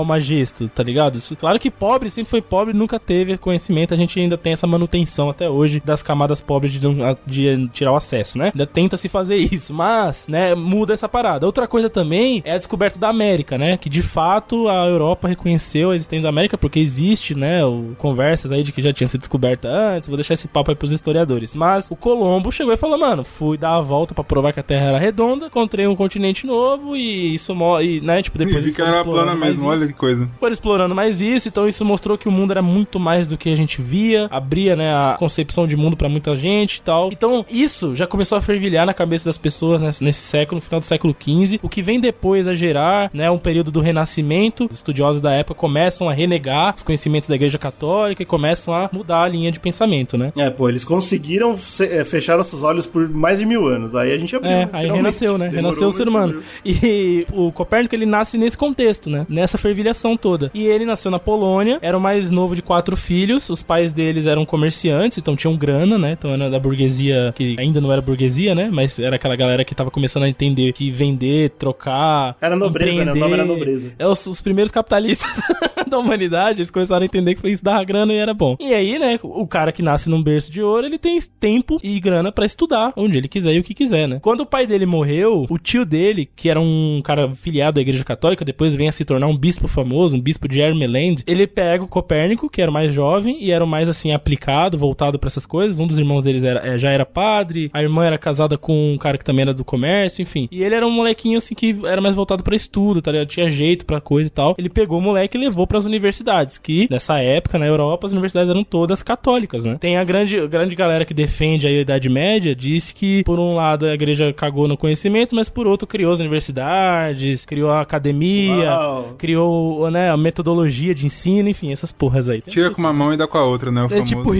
Almagesto, 0.48 0.70
tá 0.70 0.84
ligado? 0.84 1.18
Isso- 1.18 1.36
claro 1.36 1.60
que 1.60 1.70
pobre 1.70 2.10
sempre 2.10 2.30
foi 2.30 2.42
pobre, 2.42 2.74
nunca 2.74 3.00
teve 3.00 3.38
conhecimento, 3.38 3.94
a 3.94 3.98
gente 3.98 4.20
ainda 4.20 4.38
tem 4.38 4.54
essa 4.54 4.68
manutenção 4.68 5.30
até 5.30 5.50
hoje 5.50 5.82
das 5.84 6.02
camadas 6.02 6.42
pobres 6.42 6.72
de, 6.72 6.80
de 7.26 7.68
tirar 7.70 7.92
o 7.92 7.96
acesso, 7.96 8.38
né? 8.38 8.52
Ainda 8.54 8.66
tenta 8.66 8.98
se 8.98 9.10
fazer 9.10 9.36
isso, 9.52 9.74
mas, 9.74 10.28
né, 10.28 10.56
muda 10.56 10.94
essa 10.94 11.08
parada. 11.10 11.46
Outra 11.46 11.68
coisa 11.68 11.90
também 11.90 12.42
é 12.46 12.54
a 12.54 12.58
descoberta 12.58 13.00
da 13.00 13.10
América, 13.10 13.58
né? 13.58 13.78
Que 13.78 13.90
de 13.90 14.02
fato 14.02 14.68
a 14.68 14.86
Europa 14.86 15.28
reconheceu 15.28 15.92
a 15.92 15.96
existência 15.96 16.24
da 16.24 16.30
América 16.30 16.58
porque 16.58 16.80
existe, 16.80 17.36
né, 17.36 17.64
o, 17.66 17.96
conversas 17.98 18.52
aí 18.52 18.64
de 18.64 18.72
que 18.72 18.82
já 18.82 18.94
tinha 18.94 19.08
sido 19.08 19.20
descoberta 19.20 19.68
antes, 19.68 20.08
vou 20.08 20.18
deixar 20.18 20.34
esse 20.34 20.48
papo 20.48 20.72
aí 20.72 20.76
pros 20.76 20.92
historiadores. 20.92 21.56
Mas 21.56 21.88
o 21.90 21.96
Colombo 21.96 22.52
chegou 22.52 22.74
e 22.74 22.78
falou, 22.78 22.98
mano, 22.98 23.24
fui 23.24 23.58
dar 23.58 23.76
a 23.76 23.82
volta 23.82 24.14
pra 24.14 24.24
provar 24.24 24.54
que 24.54 24.60
a 24.60 24.64
Terra 24.64 24.88
era 24.88 25.00
redonda, 25.00 25.48
encontrei 25.48 25.88
um 25.88 25.96
continente 25.96 26.46
novo 26.46 26.96
e 26.96 27.34
isso, 27.36 27.54
e, 27.82 28.02
né, 28.02 28.22
tipo, 28.22 28.38
depois 28.38 28.66
E 28.66 28.72
que 28.72 28.78
foram 28.78 28.94
era 28.94 29.04
plana 29.04 29.36
mesmo, 29.36 29.68
olha 29.68 29.88
que 29.88 29.94
coisa. 29.94 30.30
Foram 30.38 30.54
explorando 30.54 30.94
mais 30.96 31.22
isso, 31.22 31.48
então 31.48 31.68
isso 31.68 31.84
mostrou 31.84 32.18
que 32.18 32.28
o 32.28 32.32
mundo 32.32 32.52
era 32.52 32.62
muito 32.62 33.00
mais 33.00 33.28
do 33.28 33.38
que 33.38 33.50
a 33.50 33.56
gente 33.56 33.82
via, 33.82 34.28
abria, 34.32 34.76
né, 34.76 34.92
a 34.94 35.16
concepção 35.20 35.68
de 35.68 35.76
mundo 35.76 35.96
pra 35.98 36.08
muita 36.10 36.36
gente 36.36 36.78
e 36.78 36.82
tal. 36.82 37.10
Então, 37.12 37.46
isso 37.50 37.96
já 37.96 38.06
começou 38.08 38.38
a 38.38 38.42
fervilhar 38.42 38.86
na 38.86 38.94
cabeça 38.94 39.26
das 39.26 39.38
pessoas 39.38 39.82
nesse, 39.82 40.04
nesse 40.04 40.22
século, 40.22 40.58
no 40.58 40.62
final 40.62 40.80
do 40.80 40.86
século 40.86 41.16
XV, 41.20 41.60
o 41.64 41.70
que 41.70 41.82
vem 41.82 42.00
depois 42.00 42.48
a 42.48 42.54
gerar, 42.54 43.10
né, 43.14 43.30
um 43.30 43.38
período 43.38 43.72
do 43.72 43.80
Renascimento. 43.80 44.66
Os 44.70 44.76
estudiosos 44.76 45.22
da 45.22 45.32
época 45.34 45.56
começam 45.60 46.10
a 46.10 46.14
renegar 46.14 46.76
os 46.76 46.84
conhecimentos 46.84 47.28
da 47.30 47.36
Igreja 47.36 47.58
Católica 47.58 48.22
e 48.22 48.26
começam 48.26 48.74
a 48.74 48.90
mudar 48.92 49.24
a 49.24 49.28
linha 49.28 49.52
de 49.52 49.60
pensamento, 49.60 50.18
né? 50.18 50.32
É, 50.36 50.50
pô, 50.50 50.70
eles 50.70 50.84
conseguiram 50.86 51.58
se- 51.58 51.86
é, 51.86 52.04
fechar 52.06 52.38
nossos 52.38 52.64
olhos 52.64 52.86
por 52.86 53.08
mais 53.10 53.40
de 53.40 53.46
mil 53.46 53.68
anos. 53.68 53.96
Aí 53.96 54.12
a 54.14 54.18
gente 54.18 54.36
abriu. 54.36 54.52
É, 54.52 54.70
aí 54.72 54.90
renasceu, 54.90 55.38
né? 55.38 55.46
Demorou, 55.50 55.64
renasceu 55.72 55.88
o 55.88 55.92
ser 55.92 56.08
humano. 56.08 56.42
E 56.66 57.26
o 57.34 57.52
Copérnico, 57.52 57.96
ele 57.96 58.06
nasce 58.06 58.38
nesse 58.38 58.58
contexto, 58.58 59.10
né? 59.10 59.26
Nessa 59.30 59.58
fervilhação 59.58 60.16
toda. 60.18 60.27
E 60.54 60.66
ele 60.66 60.86
nasceu 60.86 61.12
na 61.12 61.20
Polônia, 61.20 61.80
era 61.82 61.98
o 61.98 62.02
mais 62.02 62.32
novo 62.32 62.56
de 62.56 62.62
quatro 62.62 62.98
filhos, 62.98 63.50
os 63.50 63.64
pais 63.64 63.94
deles 63.94 64.26
eram 64.26 64.46
comerciantes, 64.46 65.18
então 65.18 65.36
tinham 65.36 65.56
grana, 65.56 65.98
né? 65.98 66.12
Então 66.12 66.34
era 66.34 66.50
da 66.50 66.60
burguesia, 66.60 67.34
que 67.36 67.56
ainda 67.60 67.80
não 67.80 67.92
era 67.92 68.02
burguesia, 68.02 68.54
né? 68.54 68.70
Mas 68.72 69.00
era 69.00 69.16
aquela 69.16 69.36
galera 69.36 69.64
que 69.64 69.76
tava 69.76 69.92
começando 69.92 70.24
a 70.24 70.30
entender 70.30 70.74
que 70.74 70.92
vender, 70.92 71.52
trocar... 71.52 72.36
Era 72.42 72.56
nobreza, 72.56 73.06
né? 73.06 73.12
O 73.14 73.16
nome 73.16 73.34
era 73.34 73.46
nobreza. 73.46 73.92
É 73.98 74.08
os, 74.08 74.26
os 74.26 74.42
primeiros 74.42 74.72
capitalistas 74.72 75.42
da 75.88 75.98
humanidade, 75.98 76.60
eles 76.60 76.72
começaram 76.72 77.04
a 77.04 77.06
entender 77.06 77.36
que 77.36 77.48
isso 77.48 77.64
dava 77.64 77.84
grana 77.84 78.14
e 78.14 78.18
era 78.18 78.34
bom. 78.34 78.56
E 78.60 78.74
aí, 78.74 79.00
né, 79.00 79.20
o 79.24 79.48
cara 79.48 79.72
que 79.72 79.82
nasce 79.82 80.10
num 80.10 80.22
berço 80.22 80.52
de 80.52 80.62
ouro, 80.62 80.86
ele 80.86 80.98
tem 80.98 81.18
tempo 81.40 81.80
e 81.84 82.00
grana 82.00 82.32
pra 82.32 82.46
estudar 82.46 82.94
onde 82.96 83.18
ele 83.18 83.28
quiser 83.28 83.54
e 83.54 83.60
o 83.60 83.64
que 83.64 83.74
quiser, 83.74 84.08
né? 84.08 84.20
Quando 84.22 84.42
o 84.42 84.46
pai 84.46 84.68
dele 84.68 84.86
morreu, 84.86 85.46
o 85.50 85.58
tio 85.58 85.86
dele, 85.86 86.30
que 86.36 86.50
era 86.50 86.60
um 86.60 87.02
cara 87.04 87.32
filiado 87.34 87.80
à 87.80 87.82
igreja 87.82 88.04
católica, 88.04 88.46
depois 88.46 88.76
vem 88.76 88.90
a 88.90 88.92
se 88.92 89.06
tornar 89.06 89.28
um 89.28 89.38
bispo 89.38 89.68
famoso, 89.68 90.18
um 90.18 90.22
bispo 90.22 90.48
de 90.48 90.60
Ermeland, 90.60 91.24
ele 91.26 91.48
pega 91.48 91.84
o 91.84 91.88
Copérnico, 91.88 92.50
que 92.50 92.62
era 92.62 92.72
o 92.72 92.74
mais 92.74 92.94
jovem 92.94 93.38
e 93.40 93.52
era 93.52 93.64
o 93.64 93.68
mais, 93.68 93.90
assim, 93.90 94.12
aplicado, 94.12 94.78
voltado 94.78 95.20
pra 95.20 95.28
essas 95.28 95.46
coisas. 95.46 95.80
Um 95.80 95.88
dos 95.88 96.00
irmãos 96.00 96.24
deles 96.24 96.44
era, 96.44 96.68
é, 96.68 96.78
já 96.78 96.90
era 96.90 97.06
padre, 97.06 97.70
a 97.74 97.82
irmã 97.82 98.06
era 98.06 98.18
casada 98.18 98.58
com 98.58 98.94
um 98.94 98.98
cara 98.98 99.18
que 99.18 99.26
também 99.26 99.44
era 99.44 99.54
do 99.54 99.64
comércio, 99.64 100.22
enfim. 100.22 100.48
E 100.52 100.64
ele 100.64 100.76
era 100.76 100.86
um 100.86 100.92
molequinho, 100.92 101.38
assim, 101.38 101.56
que 101.56 101.78
era 101.86 102.02
mais 102.02 102.16
voltado 102.16 102.44
pra 102.44 102.56
estudo, 102.56 103.02
tá 103.02 103.12
ligado? 103.12 103.28
Tinha 103.28 103.50
jeito 103.50 103.86
pra 103.86 104.02
coisa 104.02 104.28
e 104.28 104.32
tal. 104.32 104.56
Ele 104.58 104.70
pegou 104.70 105.00
o 105.00 105.02
moleque 105.02 105.38
e 105.38 105.42
levou 105.42 105.68
pras 105.78 105.86
universidades, 105.86 106.58
que 106.58 106.88
nessa 106.90 107.20
época, 107.20 107.60
na 107.60 107.66
Europa, 107.66 108.08
as 108.08 108.12
universidades 108.12 108.50
eram 108.50 108.64
todas 108.64 109.04
católicas, 109.04 109.64
né? 109.66 109.78
Tem 109.80 109.98
a 109.98 110.04
grande, 110.04 110.48
grande 110.48 110.76
galera 110.76 111.06
que 111.06 111.14
defende 111.14 111.68
aí 111.68 111.78
a 111.78 111.82
Idade 111.82 112.10
Média, 112.10 112.56
diz 112.56 112.92
que, 112.92 113.24
por 113.24 113.40
um 113.40 113.54
lado, 113.56 113.86
a 113.86 113.94
igreja 113.94 114.34
cagou 114.34 114.68
no 114.68 114.76
conhecimento, 114.76 115.36
mas 115.36 115.50
por 115.50 115.68
outro, 115.68 115.88
criou 115.88 116.12
as 116.12 116.20
universidades, 116.20 117.46
criou 117.46 117.70
a 117.70 117.82
academia, 117.82 118.72
Uau. 118.72 119.16
criou, 119.18 119.92
né, 119.92 120.10
a 120.10 120.18
metodologia 120.18 120.96
de 120.96 121.06
ensino, 121.06 121.48
enfim, 121.50 121.72
essas 121.72 121.92
porras 121.92 122.28
aí. 122.28 122.42
Tem 122.42 122.54
Tira 122.54 122.72
com 122.72 122.80
uma 122.80 122.94
mão 122.94 123.14
e 123.14 123.18
dá 123.18 123.28
com 123.28 123.38
a 123.38 123.44
outra, 123.44 123.72
né? 123.72 123.84
O 123.84 123.86
É 123.86 123.90
famoso... 123.90 124.06
tipo 124.06 124.34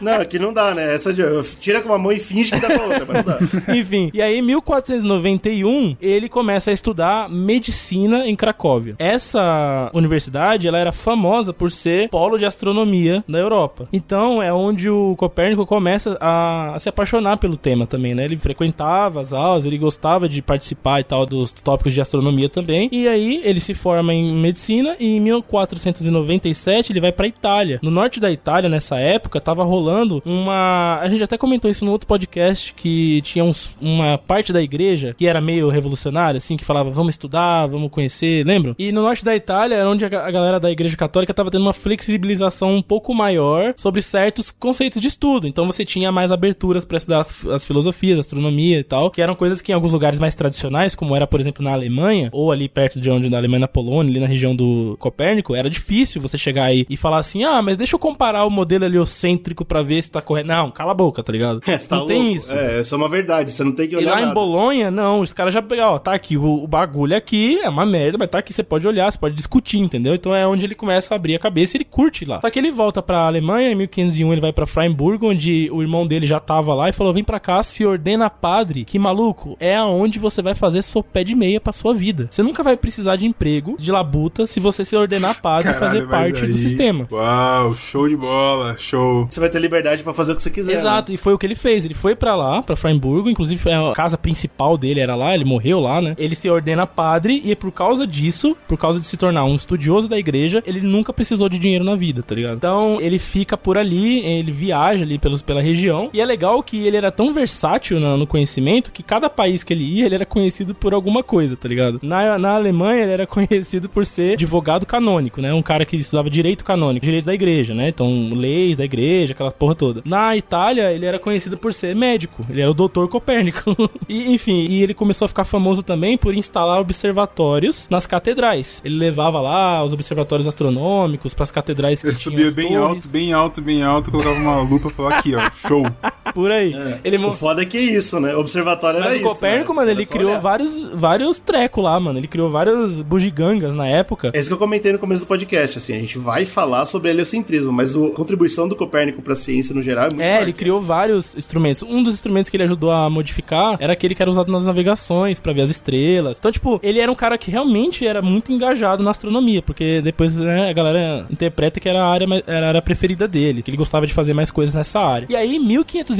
Não, 0.00 0.14
aqui 0.14 0.38
não 0.38 0.52
dá, 0.52 0.74
né? 0.74 0.94
Essa 0.94 1.12
de. 1.12 1.22
Tira 1.60 1.80
com 1.80 1.88
uma 1.88 1.98
mão 1.98 2.12
e 2.12 2.18
finge 2.18 2.50
que 2.50 2.60
dá 2.60 2.68
com 2.68 2.82
a 2.82 2.86
outra, 2.86 3.06
mas 3.06 3.24
não 3.24 3.32
dá. 3.32 3.38
Enfim, 3.74 4.10
e 4.12 4.22
aí 4.22 4.38
em 4.38 4.42
1491 4.42 5.96
ele 6.00 6.28
começa 6.28 6.70
a 6.70 6.74
estudar 6.74 7.28
medicina 7.28 8.26
em 8.26 8.36
Cracóvia. 8.36 8.94
Essa 8.98 9.90
universidade 9.92 10.68
ela 10.68 10.78
era 10.78 10.92
famosa 10.92 11.52
por 11.52 11.70
ser 11.70 12.08
polo 12.08 12.38
de 12.38 12.46
astronomia 12.46 13.24
da 13.28 13.38
Europa. 13.38 13.88
Então 13.92 14.42
é 14.42 14.52
onde 14.52 14.88
o 14.88 15.14
Copérnico 15.16 15.66
começa 15.66 16.16
a, 16.20 16.74
a 16.74 16.78
se 16.78 16.88
apaixonar 16.88 17.38
pelo 17.38 17.56
tema 17.56 17.86
também, 17.86 18.14
né? 18.14 18.24
Ele 18.24 18.38
frequentava 18.38 19.20
as 19.20 19.32
aulas, 19.32 19.64
ele 19.64 19.78
gostava 19.78 20.28
de 20.28 20.40
participar 20.42 21.00
e 21.00 21.04
tal 21.04 21.26
dos 21.26 21.52
tópicos 21.52 21.92
de 21.92 22.00
astronomia 22.00 22.48
também. 22.48 22.88
E 22.92 23.08
aí 23.08 23.40
ele 23.44 23.60
se 23.60 23.74
forma 23.74 24.14
em 24.14 24.34
medicina 24.34 24.96
e 24.98 25.16
em 25.16 25.20
1497 25.20 26.92
ele 26.92 27.00
vai 27.00 27.12
pra 27.12 27.26
Itália. 27.26 27.80
No 27.82 27.90
norte 27.90 28.20
da 28.20 28.30
Itália 28.30 28.68
nessa 28.68 28.98
época 28.98 29.40
tava 29.40 29.64
rolando 29.64 29.87
uma, 30.24 30.98
a 31.00 31.08
gente 31.08 31.22
até 31.22 31.36
comentou 31.38 31.70
isso 31.70 31.84
no 31.84 31.90
outro 31.92 32.06
podcast 32.06 32.72
que 32.74 33.20
tinha 33.22 33.44
uns- 33.44 33.76
uma 33.80 34.18
parte 34.18 34.52
da 34.52 34.62
igreja 34.62 35.14
que 35.16 35.26
era 35.26 35.40
meio 35.40 35.68
revolucionária, 35.68 36.38
assim, 36.38 36.56
que 36.56 36.64
falava 36.64 36.90
vamos 36.90 37.14
estudar, 37.14 37.66
vamos 37.66 37.90
conhecer, 37.90 38.44
lembram? 38.46 38.74
E 38.78 38.92
no 38.92 39.02
norte 39.02 39.24
da 39.24 39.34
Itália 39.34 39.76
era 39.76 39.88
onde 39.88 40.04
a, 40.04 40.08
ga- 40.08 40.26
a 40.26 40.30
galera 40.30 40.58
da 40.60 40.70
igreja 40.70 40.96
católica 40.96 41.32
tava 41.34 41.50
tendo 41.50 41.62
uma 41.62 41.72
flexibilização 41.72 42.74
um 42.76 42.82
pouco 42.82 43.14
maior 43.14 43.74
sobre 43.76 44.00
certos 44.02 44.50
conceitos 44.50 45.00
de 45.00 45.08
estudo. 45.08 45.46
Então 45.46 45.66
você 45.66 45.84
tinha 45.84 46.10
mais 46.10 46.32
aberturas 46.32 46.84
para 46.84 46.98
estudar 46.98 47.20
as, 47.20 47.44
as 47.46 47.64
filosofias, 47.64 48.18
astronomia 48.18 48.78
e 48.80 48.84
tal, 48.84 49.10
que 49.10 49.20
eram 49.22 49.34
coisas 49.34 49.60
que 49.60 49.72
em 49.72 49.74
alguns 49.74 49.92
lugares 49.92 50.18
mais 50.18 50.34
tradicionais, 50.34 50.94
como 50.94 51.14
era, 51.14 51.26
por 51.26 51.40
exemplo, 51.40 51.62
na 51.62 51.72
Alemanha, 51.72 52.28
ou 52.32 52.50
ali 52.52 52.68
perto 52.68 53.00
de 53.00 53.10
onde 53.10 53.28
na 53.30 53.36
Alemanha, 53.38 53.60
na 53.60 53.68
Polônia, 53.68 54.10
ali 54.10 54.20
na 54.20 54.26
região 54.26 54.54
do 54.54 54.96
Copérnico, 54.98 55.54
era 55.54 55.68
difícil 55.70 56.20
você 56.20 56.36
chegar 56.38 56.64
aí 56.64 56.86
e 56.88 56.96
falar 56.96 57.18
assim: 57.18 57.44
"Ah, 57.44 57.60
mas 57.62 57.76
deixa 57.76 57.94
eu 57.94 57.98
comparar 57.98 58.44
o 58.44 58.50
modelo 58.50 58.84
heliocêntrico 58.84 59.64
pra 59.78 59.82
ver 59.88 60.02
se 60.02 60.10
tá 60.10 60.20
correto". 60.20 60.48
Não, 60.48 60.70
cala 60.70 60.92
a 60.92 60.94
boca, 60.94 61.22
tá 61.22 61.32
ligado? 61.32 61.60
É, 61.68 61.78
você 61.78 61.88
tá 61.88 61.96
não 61.96 62.06
tem 62.06 62.18
louco. 62.22 62.36
isso. 62.36 62.54
É, 62.54 62.80
isso 62.80 62.94
é 62.94 62.98
uma 62.98 63.08
verdade. 63.08 63.52
Você 63.52 63.62
não 63.64 63.72
tem 63.72 63.88
que 63.88 63.94
E 63.94 63.98
olhar. 63.98 64.12
lá 64.12 64.18
em 64.18 64.22
nada. 64.22 64.34
Bolonha, 64.34 64.90
não, 64.90 65.20
os 65.20 65.32
caras 65.32 65.52
já 65.54 65.60
pegaram, 65.62 65.92
ó, 65.94 65.98
tá 65.98 66.12
aqui, 66.12 66.36
o, 66.36 66.64
o 66.64 66.66
bagulho 66.66 67.16
aqui 67.16 67.58
é 67.62 67.68
uma 67.68 67.84
merda, 67.86 68.16
mas 68.18 68.28
tá 68.30 68.38
aqui, 68.38 68.52
você 68.52 68.62
pode 68.62 68.86
olhar, 68.86 69.10
você 69.10 69.18
pode 69.18 69.34
discutir, 69.34 69.78
entendeu? 69.78 70.14
Então 70.14 70.34
é 70.34 70.46
onde 70.46 70.64
ele 70.64 70.74
começa 70.74 71.14
a 71.14 71.16
abrir 71.16 71.34
a 71.34 71.38
cabeça 71.38 71.76
e 71.76 71.78
ele 71.78 71.84
curte 71.84 72.24
lá. 72.24 72.40
Só 72.40 72.50
que 72.50 72.58
ele 72.58 72.70
volta 72.70 73.02
pra 73.02 73.26
Alemanha, 73.26 73.70
em 73.70 73.74
1501 73.74 74.32
ele 74.32 74.40
vai 74.40 74.52
pra 74.52 74.66
Freiburg, 74.66 75.24
onde 75.24 75.68
o 75.72 75.82
irmão 75.82 76.06
dele 76.06 76.26
já 76.26 76.40
tava 76.40 76.74
lá 76.74 76.88
e 76.88 76.92
falou, 76.92 77.12
vem 77.12 77.24
pra 77.24 77.38
cá, 77.40 77.62
se 77.62 77.84
ordena 77.84 78.28
padre, 78.30 78.84
que 78.84 78.98
maluco, 78.98 79.56
é 79.60 79.76
aonde 79.76 80.18
você 80.18 80.40
vai 80.42 80.54
fazer 80.54 80.82
seu 80.82 81.02
pé 81.02 81.22
de 81.24 81.34
meia 81.34 81.60
pra 81.60 81.72
sua 81.72 81.92
vida. 81.94 82.28
Você 82.30 82.42
nunca 82.42 82.62
vai 82.62 82.76
precisar 82.76 83.16
de 83.16 83.26
emprego, 83.26 83.76
de 83.78 83.90
labuta, 83.92 84.46
se 84.46 84.60
você 84.60 84.84
se 84.84 84.96
ordenar 84.96 85.40
padre 85.40 85.70
e 85.70 85.74
fazer 85.74 86.06
parte 86.08 86.44
aí- 86.44 86.50
do 86.50 86.56
sistema. 86.58 87.06
Uau, 87.10 87.74
show 87.74 88.08
de 88.08 88.16
bola, 88.16 88.76
show. 88.78 89.26
Você 89.30 89.40
vai 89.40 89.48
ter 89.48 89.58
liberdade 89.68 90.02
pra 90.02 90.12
fazer 90.14 90.32
o 90.32 90.36
que 90.36 90.42
você 90.42 90.50
quiser. 90.50 90.74
Exato, 90.74 91.12
e 91.12 91.16
foi 91.16 91.32
o 91.34 91.38
que 91.38 91.46
ele 91.46 91.54
fez. 91.54 91.84
Ele 91.84 91.94
foi 91.94 92.14
pra 92.16 92.34
lá, 92.34 92.62
pra 92.62 92.76
Freiburgo, 92.76 93.30
inclusive 93.30 93.60
foi 93.60 93.72
a 93.72 93.92
casa 93.92 94.16
principal 94.18 94.76
dele 94.76 95.00
era 95.00 95.14
lá, 95.14 95.34
ele 95.34 95.44
morreu 95.44 95.80
lá, 95.80 96.00
né? 96.00 96.14
Ele 96.18 96.34
se 96.34 96.48
ordena 96.50 96.86
padre 96.86 97.40
e 97.44 97.54
por 97.54 97.70
causa 97.72 98.06
disso, 98.06 98.56
por 98.66 98.76
causa 98.78 99.00
de 99.00 99.06
se 99.06 99.16
tornar 99.16 99.44
um 99.44 99.54
estudioso 99.54 100.08
da 100.08 100.18
igreja, 100.18 100.62
ele 100.66 100.80
nunca 100.80 101.12
precisou 101.12 101.48
de 101.48 101.58
dinheiro 101.58 101.84
na 101.84 101.94
vida, 101.94 102.22
tá 102.22 102.34
ligado? 102.34 102.56
Então, 102.56 102.98
ele 103.00 103.18
fica 103.18 103.56
por 103.56 103.76
ali, 103.78 104.24
ele 104.24 104.50
viaja 104.52 105.04
ali 105.04 105.18
pelos, 105.18 105.42
pela 105.42 105.60
região, 105.60 106.10
e 106.12 106.20
é 106.20 106.24
legal 106.26 106.62
que 106.62 106.86
ele 106.86 106.96
era 106.96 107.10
tão 107.12 107.32
versátil 107.32 108.00
na- 108.00 108.16
no 108.16 108.26
conhecimento 108.26 108.90
que 108.92 109.02
cada 109.02 109.28
país 109.30 109.62
que 109.62 109.72
ele 109.72 109.84
ia, 109.84 110.06
ele 110.06 110.14
era 110.14 110.26
conhecido 110.26 110.74
por 110.74 110.94
alguma 110.94 111.22
coisa, 111.22 111.56
tá 111.56 111.68
ligado? 111.68 111.98
Na, 112.02 112.38
na 112.38 112.54
Alemanha, 112.54 113.02
ele 113.02 113.12
era 113.12 113.26
conhecido 113.28 113.88
por 113.88 114.04
ser 114.06 114.32
advogado 114.34 114.86
canônico, 114.86 115.40
né? 115.40 115.52
Um 115.52 115.62
cara 115.62 115.84
que 115.84 115.96
estudava 115.96 116.30
direito 116.30 116.64
canônico, 116.64 117.04
direito 117.04 117.24
da 117.26 117.34
igreja, 117.34 117.74
né? 117.74 117.88
Então, 117.88 118.30
leis 118.32 118.76
da 118.76 118.84
igreja, 118.84 119.32
aquela 119.32 119.50
porra 119.58 119.74
toda. 119.74 120.02
Na 120.04 120.36
Itália, 120.36 120.92
ele 120.92 121.04
era 121.04 121.18
conhecido 121.18 121.58
por 121.58 121.74
ser 121.74 121.94
médico. 121.94 122.46
Ele 122.48 122.60
era 122.60 122.70
o 122.70 122.74
doutor 122.74 123.08
Copérnico. 123.08 123.76
e, 124.08 124.32
enfim, 124.32 124.66
e 124.68 124.82
ele 124.82 124.94
começou 124.94 125.26
a 125.26 125.28
ficar 125.28 125.44
famoso 125.44 125.82
também 125.82 126.16
por 126.16 126.34
instalar 126.34 126.80
observatórios 126.80 127.88
nas 127.90 128.06
catedrais. 128.06 128.80
Ele 128.84 128.96
levava 128.96 129.40
lá 129.40 129.82
os 129.82 129.92
observatórios 129.92 130.46
astronômicos 130.46 131.34
pras 131.34 131.50
catedrais 131.50 132.00
que 132.00 132.08
Ele 132.08 132.14
subia 132.14 132.48
as 132.48 132.54
bem 132.54 132.68
torres. 132.68 132.80
alto, 132.80 133.08
bem 133.08 133.32
alto, 133.32 133.60
bem 133.62 133.82
alto, 133.82 134.10
colocava 134.10 134.38
uma 134.38 134.60
lupa 134.60 134.88
e 134.88 134.90
falava 134.90 135.16
aqui, 135.16 135.34
ó, 135.34 135.50
show. 135.50 135.84
Por 136.38 136.52
aí. 136.52 136.72
Ele 137.02 137.18
O 137.18 137.32
foda 137.32 137.62
é 137.62 137.64
que 137.64 137.76
é 137.76 137.80
isso, 137.80 138.20
né? 138.20 138.32
O 138.36 138.38
observatório 138.38 139.00
Mas 139.00 139.08
era 139.08 139.16
o 139.16 139.20
isso. 139.20 139.28
Copérnico, 139.28 139.72
né? 139.72 139.76
mano, 139.80 139.90
ele 139.90 140.06
criou 140.06 140.30
olhar. 140.30 140.38
vários, 140.38 140.78
vários 140.94 141.40
trecos 141.40 141.82
lá, 141.82 141.98
mano. 141.98 142.16
Ele 142.16 142.28
criou 142.28 142.48
várias 142.48 143.00
bugigangas 143.00 143.74
na 143.74 143.88
época. 143.88 144.30
É 144.32 144.38
isso 144.38 144.48
que 144.48 144.54
eu 144.54 144.58
comentei 144.58 144.92
no 144.92 145.00
começo 145.00 145.24
do 145.24 145.26
podcast, 145.26 145.78
assim, 145.78 145.94
a 145.94 145.98
gente 145.98 146.16
vai 146.16 146.44
falar 146.44 146.86
sobre 146.86 147.10
heliocentrismo, 147.10 147.72
mas 147.72 147.96
a 147.96 148.10
contribuição 148.10 148.68
do 148.68 148.76
Copérnico 148.76 149.20
pra 149.20 149.34
ciência 149.34 149.74
no 149.74 149.82
geral 149.82 150.04
é 150.04 150.08
muito 150.10 150.22
É, 150.22 150.40
ele 150.40 150.52
criou 150.52 150.80
vários 150.80 151.34
instrumentos. 151.34 151.82
Um 151.82 152.04
dos 152.04 152.14
instrumentos 152.14 152.48
que 152.48 152.56
ele 152.56 152.62
ajudou 152.62 152.92
a 152.92 153.10
modificar 153.10 153.76
era 153.80 153.94
aquele 153.94 154.14
que 154.14 154.22
era 154.22 154.30
usado 154.30 154.52
nas 154.52 154.64
navegações 154.64 155.40
pra 155.40 155.52
ver 155.52 155.62
as 155.62 155.70
estrelas. 155.70 156.38
Então, 156.38 156.52
tipo, 156.52 156.78
ele 156.84 157.00
era 157.00 157.10
um 157.10 157.16
cara 157.16 157.36
que 157.36 157.50
realmente 157.50 158.06
era 158.06 158.22
muito 158.22 158.52
engajado 158.52 159.02
na 159.02 159.10
astronomia, 159.10 159.60
porque 159.60 160.00
depois 160.02 160.36
né, 160.36 160.70
a 160.70 160.72
galera 160.72 161.26
interpreta 161.28 161.80
que 161.80 161.88
era 161.88 162.00
a 162.00 162.08
área 162.08 162.28
era 162.46 162.66
a 162.66 162.68
área 162.68 162.82
preferida 162.82 163.26
dele, 163.26 163.60
que 163.60 163.70
ele 163.72 163.76
gostava 163.76 164.06
de 164.06 164.14
fazer 164.14 164.34
mais 164.34 164.52
coisas 164.52 164.72
nessa 164.72 165.00
área. 165.00 165.26
E 165.28 165.34
aí, 165.34 165.56
em 165.56 165.58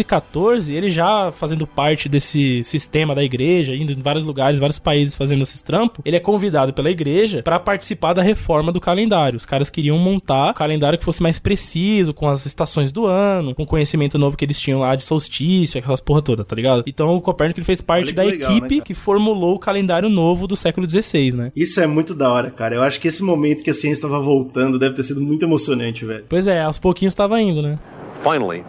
1514, 0.09 0.73
ele 0.73 0.91
já 0.91 1.31
fazendo 1.31 1.67
parte 1.67 2.09
desse 2.09 2.65
sistema 2.65 3.15
da 3.15 3.23
igreja, 3.23 3.75
indo 3.75 3.93
em 3.93 4.03
vários 4.03 4.25
lugares, 4.25 4.59
vários 4.59 4.79
países 4.79 5.15
fazendo 5.15 5.43
esses 5.43 5.63
trampos, 5.63 6.01
ele 6.05 6.17
é 6.17 6.21
convidado 6.21 6.73
pela 6.73 6.91
igreja 6.91 7.43
pra 7.43 7.61
participar 7.61 8.15
da 8.15 8.23
reforma 8.23 8.73
do 8.73 8.81
calendário. 8.81 9.37
Os 9.37 9.47
caras 9.47 9.71
queriam 9.71 9.99
montar 9.99 10.51
um 10.51 10.55
calendário 10.55 10.99
que 10.99 11.05
fosse 11.05 11.23
mais 11.23 11.39
preciso, 11.39 12.15
com 12.15 12.29
as 12.29 12.47
estações 12.47 12.91
do 12.91 13.07
ano, 13.07 13.55
com 13.55 13.63
o 13.63 13.67
conhecimento 13.67 14.19
novo 14.19 14.37
que 14.37 14.45
eles 14.45 14.59
tinham 14.59 14.81
lá 14.81 14.97
de 14.97 15.05
solstício, 15.05 15.79
aquelas 15.79 16.01
porra 16.01 16.23
toda, 16.23 16.45
tá 16.45 16.57
ligado? 16.57 16.85
Então 16.87 17.15
o 17.15 17.21
Copérnico 17.21 17.61
ele 17.61 17.67
fez 17.67 17.81
parte 17.81 18.05
Olha 18.05 18.11
que 18.11 18.17
da 18.17 18.23
legal, 18.23 18.51
né, 18.51 18.57
equipe 18.57 18.77
cara? 18.77 18.87
que 18.87 18.95
formulou 18.95 19.55
o 19.55 19.59
calendário 19.59 20.09
novo 20.09 20.47
do 20.47 20.57
século 20.57 20.89
XVI, 20.89 21.37
né? 21.37 21.53
Isso 21.55 21.81
é 21.81 21.87
muito 21.87 22.15
da 22.15 22.33
hora, 22.33 22.51
cara. 22.51 22.75
Eu 22.75 22.83
acho 22.83 23.01
que 23.01 23.09
esse 23.09 23.23
momento 23.23 23.63
que 23.63 23.71
a 23.71 23.75
ciência 23.75 23.99
estava 23.99 24.19
voltando 24.19 24.79
deve 24.79 24.95
ter 24.95 25.03
sido 25.03 25.21
muito 25.21 25.45
emocionante, 25.45 26.05
velho. 26.05 26.25
Pois 26.29 26.47
é, 26.47 26.63
aos 26.63 26.79
pouquinhos 26.79 27.15
tava 27.15 27.41
indo, 27.41 27.61
né? 27.61 27.79
Finally, 28.23 28.65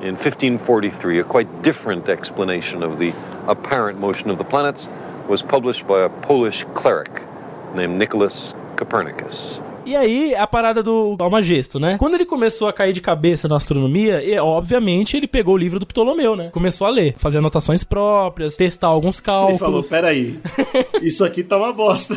in 0.00 0.14
1543, 0.14 1.20
a 1.20 1.24
quite 1.24 1.62
different 1.62 2.08
explanation 2.08 2.82
of 2.82 2.98
the 2.98 3.14
apparent 3.48 3.98
motion 3.98 4.28
of 4.28 4.36
the 4.36 4.44
planets 4.44 4.88
was 5.26 5.42
published 5.42 5.86
by 5.86 6.02
a 6.02 6.08
Polish 6.08 6.64
cleric 6.74 7.24
named 7.74 7.98
Nicholas 7.98 8.54
Copernicus. 8.76 9.60
E 9.86 9.94
aí, 9.96 10.34
a 10.34 10.46
parada 10.46 10.82
do 10.82 11.16
Almagesto, 11.18 11.78
né? 11.78 11.96
Quando 11.98 12.14
ele 12.14 12.24
começou 12.26 12.66
a 12.68 12.72
cair 12.72 12.92
de 12.92 13.00
cabeça 13.00 13.46
na 13.48 13.56
astronomia, 13.56 14.22
e, 14.22 14.36
obviamente 14.38 15.16
ele 15.16 15.26
pegou 15.28 15.54
o 15.54 15.58
livro 15.58 15.78
do 15.78 15.86
Ptolomeu, 15.86 16.34
né? 16.36 16.50
Começou 16.52 16.86
a 16.86 16.90
ler, 16.90 17.14
fazer 17.16 17.38
anotações 17.38 17.84
próprias, 17.84 18.56
testar 18.56 18.88
alguns 18.88 19.16
Ele 19.18 19.24
cálculos. 19.24 19.58
falou: 19.60 19.82
peraí, 19.84 20.38
isso 21.02 21.24
aqui 21.24 21.42
tá 21.42 21.56
uma 21.56 21.72
bosta. 21.72 22.14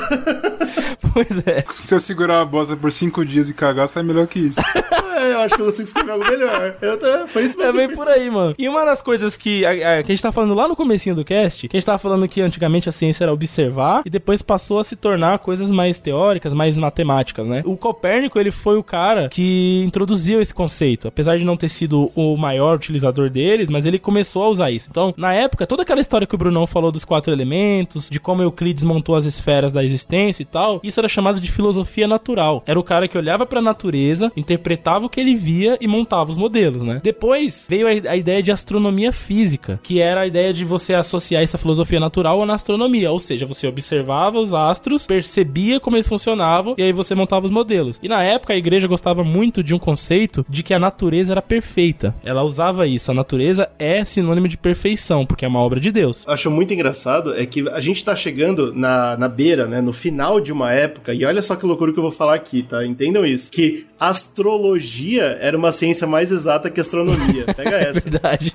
Pois 1.14 1.48
é. 1.48 1.64
Se 1.76 1.94
eu 1.94 2.00
segurar 2.00 2.42
a 2.42 2.46
bosta 2.46 2.76
por 2.76 2.92
cinco 2.92 3.26
dias 3.26 3.50
e 3.50 3.54
cagar, 3.54 3.88
sai 3.88 4.04
melhor 4.04 4.28
que 4.28 4.40
isso. 4.40 4.60
é, 5.18 5.34
eu 5.34 5.40
acho 5.40 5.56
que 5.56 5.62
eu 5.62 5.66
consigo 5.66 5.88
escrever 5.88 6.12
algo 6.12 6.26
melhor. 6.30 6.76
Eu 6.82 6.98
tô- 7.00 7.28
foi 7.28 7.44
isso 7.46 7.56
É 7.62 7.66
mesmo. 7.66 7.78
bem 7.78 7.88
que 7.88 7.94
eu 7.94 7.98
por 7.98 8.08
aí, 8.08 8.30
mano. 8.30 8.56
E 8.58 8.68
uma 8.70 8.86
das 8.86 9.02
coisas 9.02 9.36
que 9.38 9.66
a, 9.66 9.72
a- 10.00 10.04
que 10.04 10.12
a 10.12 10.16
gente 10.16 10.22
tá 10.22 10.32
falando 10.32 10.54
lá 10.54 10.68
no 10.68 10.76
comecinho 10.76 11.16
do 11.16 11.24
cast, 11.26 11.68
que 11.68 11.76
a 11.76 11.80
gente 11.80 11.86
tava 11.86 11.98
falando 11.98 12.28
que 12.28 12.42
antigamente 12.42 12.90
a 12.90 12.92
ciência 12.92 13.24
era 13.24 13.34
observar 13.34 14.02
e 14.06 14.10
depois 14.10 14.42
passou 14.42 14.80
a 14.80 14.84
se 14.84 14.96
tornar 14.96 15.40
coisas 15.40 15.72
mais 15.72 16.00
teóricas, 16.00 16.54
mais 16.54 16.78
matemáticas, 16.78 17.46
né? 17.48 17.59
O 17.66 17.78
Copérnico, 17.78 18.40
ele 18.40 18.52
foi 18.52 18.78
o 18.78 18.84
cara 18.84 19.30
que 19.30 19.84
introduziu 19.86 20.42
esse 20.42 20.54
conceito, 20.54 21.08
apesar 21.08 21.38
de 21.38 21.46
não 21.46 21.58
ter 21.58 21.70
sido 21.70 22.12
o 22.16 22.38
maior 22.38 22.76
utilizador 22.76 23.30
deles, 23.30 23.70
mas 23.70 23.86
ele 23.86 24.00
começou 24.00 24.44
a 24.44 24.50
usar 24.50 24.72
isso. 24.72 24.90
Então, 24.90 25.14
na 25.18 25.34
época, 25.34 25.68
toda 25.68 25.84
aquela 25.84 26.02
história 26.02 26.28
que 26.28 26.36
o 26.36 26.38
Brunão 26.38 26.66
falou 26.68 26.92
dos 26.92 27.06
quatro 27.06 27.32
elementos, 27.32 28.10
de 28.10 28.20
como 28.20 28.42
Euclides 28.42 28.84
montou 28.84 29.16
as 29.16 29.26
esferas 29.26 29.72
da 29.72 29.84
existência 29.84 30.44
e 30.44 30.46
tal, 30.46 30.80
isso 30.84 31.00
era 31.00 31.08
chamado 31.08 31.40
de 31.40 31.52
filosofia 31.52 32.08
natural. 32.08 32.64
Era 32.66 32.80
o 32.80 32.84
cara 32.84 33.08
que 33.08 33.18
olhava 33.18 33.46
pra 33.46 33.62
natureza, 33.62 34.32
interpretava 34.36 35.06
o 35.06 35.10
que 35.10 35.20
ele 35.20 35.36
via 35.36 35.78
e 35.82 35.88
montava 35.88 36.30
os 36.30 36.38
modelos, 36.38 36.84
né? 36.84 37.00
Depois 37.04 37.68
veio 37.70 37.88
a, 37.88 38.12
a 38.12 38.18
ideia 38.18 38.42
de 38.42 38.52
astronomia 38.52 39.12
física, 39.12 39.80
que 39.84 40.00
era 40.00 40.22
a 40.22 40.28
ideia 40.28 40.54
de 40.54 40.66
você 40.66 40.94
associar 40.94 41.42
essa 41.42 41.58
filosofia 41.58 42.00
natural 42.00 42.46
na 42.46 42.56
astronomia, 42.56 43.12
ou 43.12 43.20
seja, 43.20 43.46
você 43.46 43.68
observava 43.68 44.40
os 44.40 44.54
astros, 44.54 45.06
percebia 45.06 45.80
como 45.80 45.96
eles 45.96 46.08
funcionavam 46.08 46.76
e 46.78 46.84
aí 46.84 46.92
você 46.92 47.16
montava 47.16 47.46
os 47.46 47.49
modelos. 47.50 48.00
E 48.02 48.08
na 48.08 48.24
época 48.24 48.54
a 48.54 48.58
igreja 48.58 48.88
gostava 48.88 49.24
muito 49.24 49.64
de 49.64 49.74
um 49.76 49.80
conceito 49.80 50.46
de 50.50 50.64
que 50.64 50.74
a 50.74 50.80
natureza 50.80 51.34
era 51.34 51.42
perfeita. 51.42 52.16
Ela 52.24 52.44
usava 52.44 52.88
isso, 52.88 53.12
a 53.12 53.14
natureza 53.14 53.70
é 53.78 54.04
sinônimo 54.04 54.48
de 54.48 54.58
perfeição, 54.58 55.26
porque 55.26 55.46
é 55.46 55.48
uma 55.48 55.60
obra 55.60 55.80
de 55.80 55.92
Deus. 55.92 56.26
acho 56.28 56.50
muito 56.52 56.74
engraçado 56.74 57.34
é 57.34 57.46
que 57.46 57.68
a 57.70 57.80
gente 57.80 58.04
tá 58.04 58.16
chegando 58.16 58.74
na, 58.74 59.18
na 59.18 59.28
beira, 59.28 59.66
né, 59.66 59.82
no 59.82 59.94
final 59.94 60.40
de 60.40 60.52
uma 60.52 60.72
época, 60.72 61.14
e 61.14 61.26
olha 61.26 61.42
só 61.42 61.56
que 61.56 61.66
loucura 61.66 61.92
que 61.92 62.00
eu 62.00 62.04
vou 62.04 62.12
falar 62.12 62.36
aqui, 62.36 62.64
tá? 62.64 62.86
Entendam 62.86 63.26
isso. 63.26 63.52
Que 63.52 63.86
astrologia 64.00 65.38
era 65.42 65.58
uma 65.58 65.72
ciência 65.72 66.08
mais 66.08 66.32
exata 66.32 66.70
que 66.70 66.80
astronomia. 66.80 67.46
Pega 67.56 67.78
essa. 67.78 68.02
Verdade. 68.02 68.54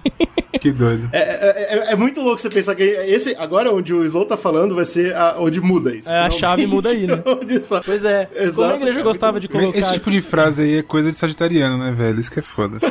Que 0.64 0.72
doido. 0.72 1.10
É, 1.12 1.18
é- 1.18 1.74
é- 1.88 1.92
é 1.92 1.94
muito 1.94 2.22
louco 2.22 2.38
você 2.40 2.48
pensar 2.48 2.74
que 2.74 2.82
esse, 2.82 3.36
agora 3.36 3.70
onde 3.70 3.92
o 3.92 4.02
Slow 4.02 4.24
tá 4.24 4.34
falando 4.34 4.74
vai 4.74 4.86
ser 4.86 5.14
a- 5.14 5.36
onde 5.38 5.60
muda 5.60 5.94
isso. 5.94 6.08
É, 6.10 6.20
a 6.20 6.30
chave 6.30 6.66
muda 6.66 6.88
aí, 6.88 7.06
né? 7.06 7.22
Pois 7.84 8.02
é, 8.02 8.24
como 8.24 8.40
Exato, 8.46 8.72
a 8.72 8.76
igreja 8.76 8.92
cara, 8.92 9.02
gostava 9.04 9.38
de 9.38 9.46
colocar... 9.46 9.78
Esse 9.78 9.92
tipo 9.92 10.10
de 10.10 10.22
frase 10.22 10.62
aí 10.62 10.78
é 10.78 10.82
coisa 10.82 11.10
de 11.10 11.18
sagitariano, 11.18 11.76
né, 11.76 11.92
velho? 11.92 12.18
Isso 12.18 12.32
que 12.32 12.38
é 12.38 12.42
foda. 12.42 12.78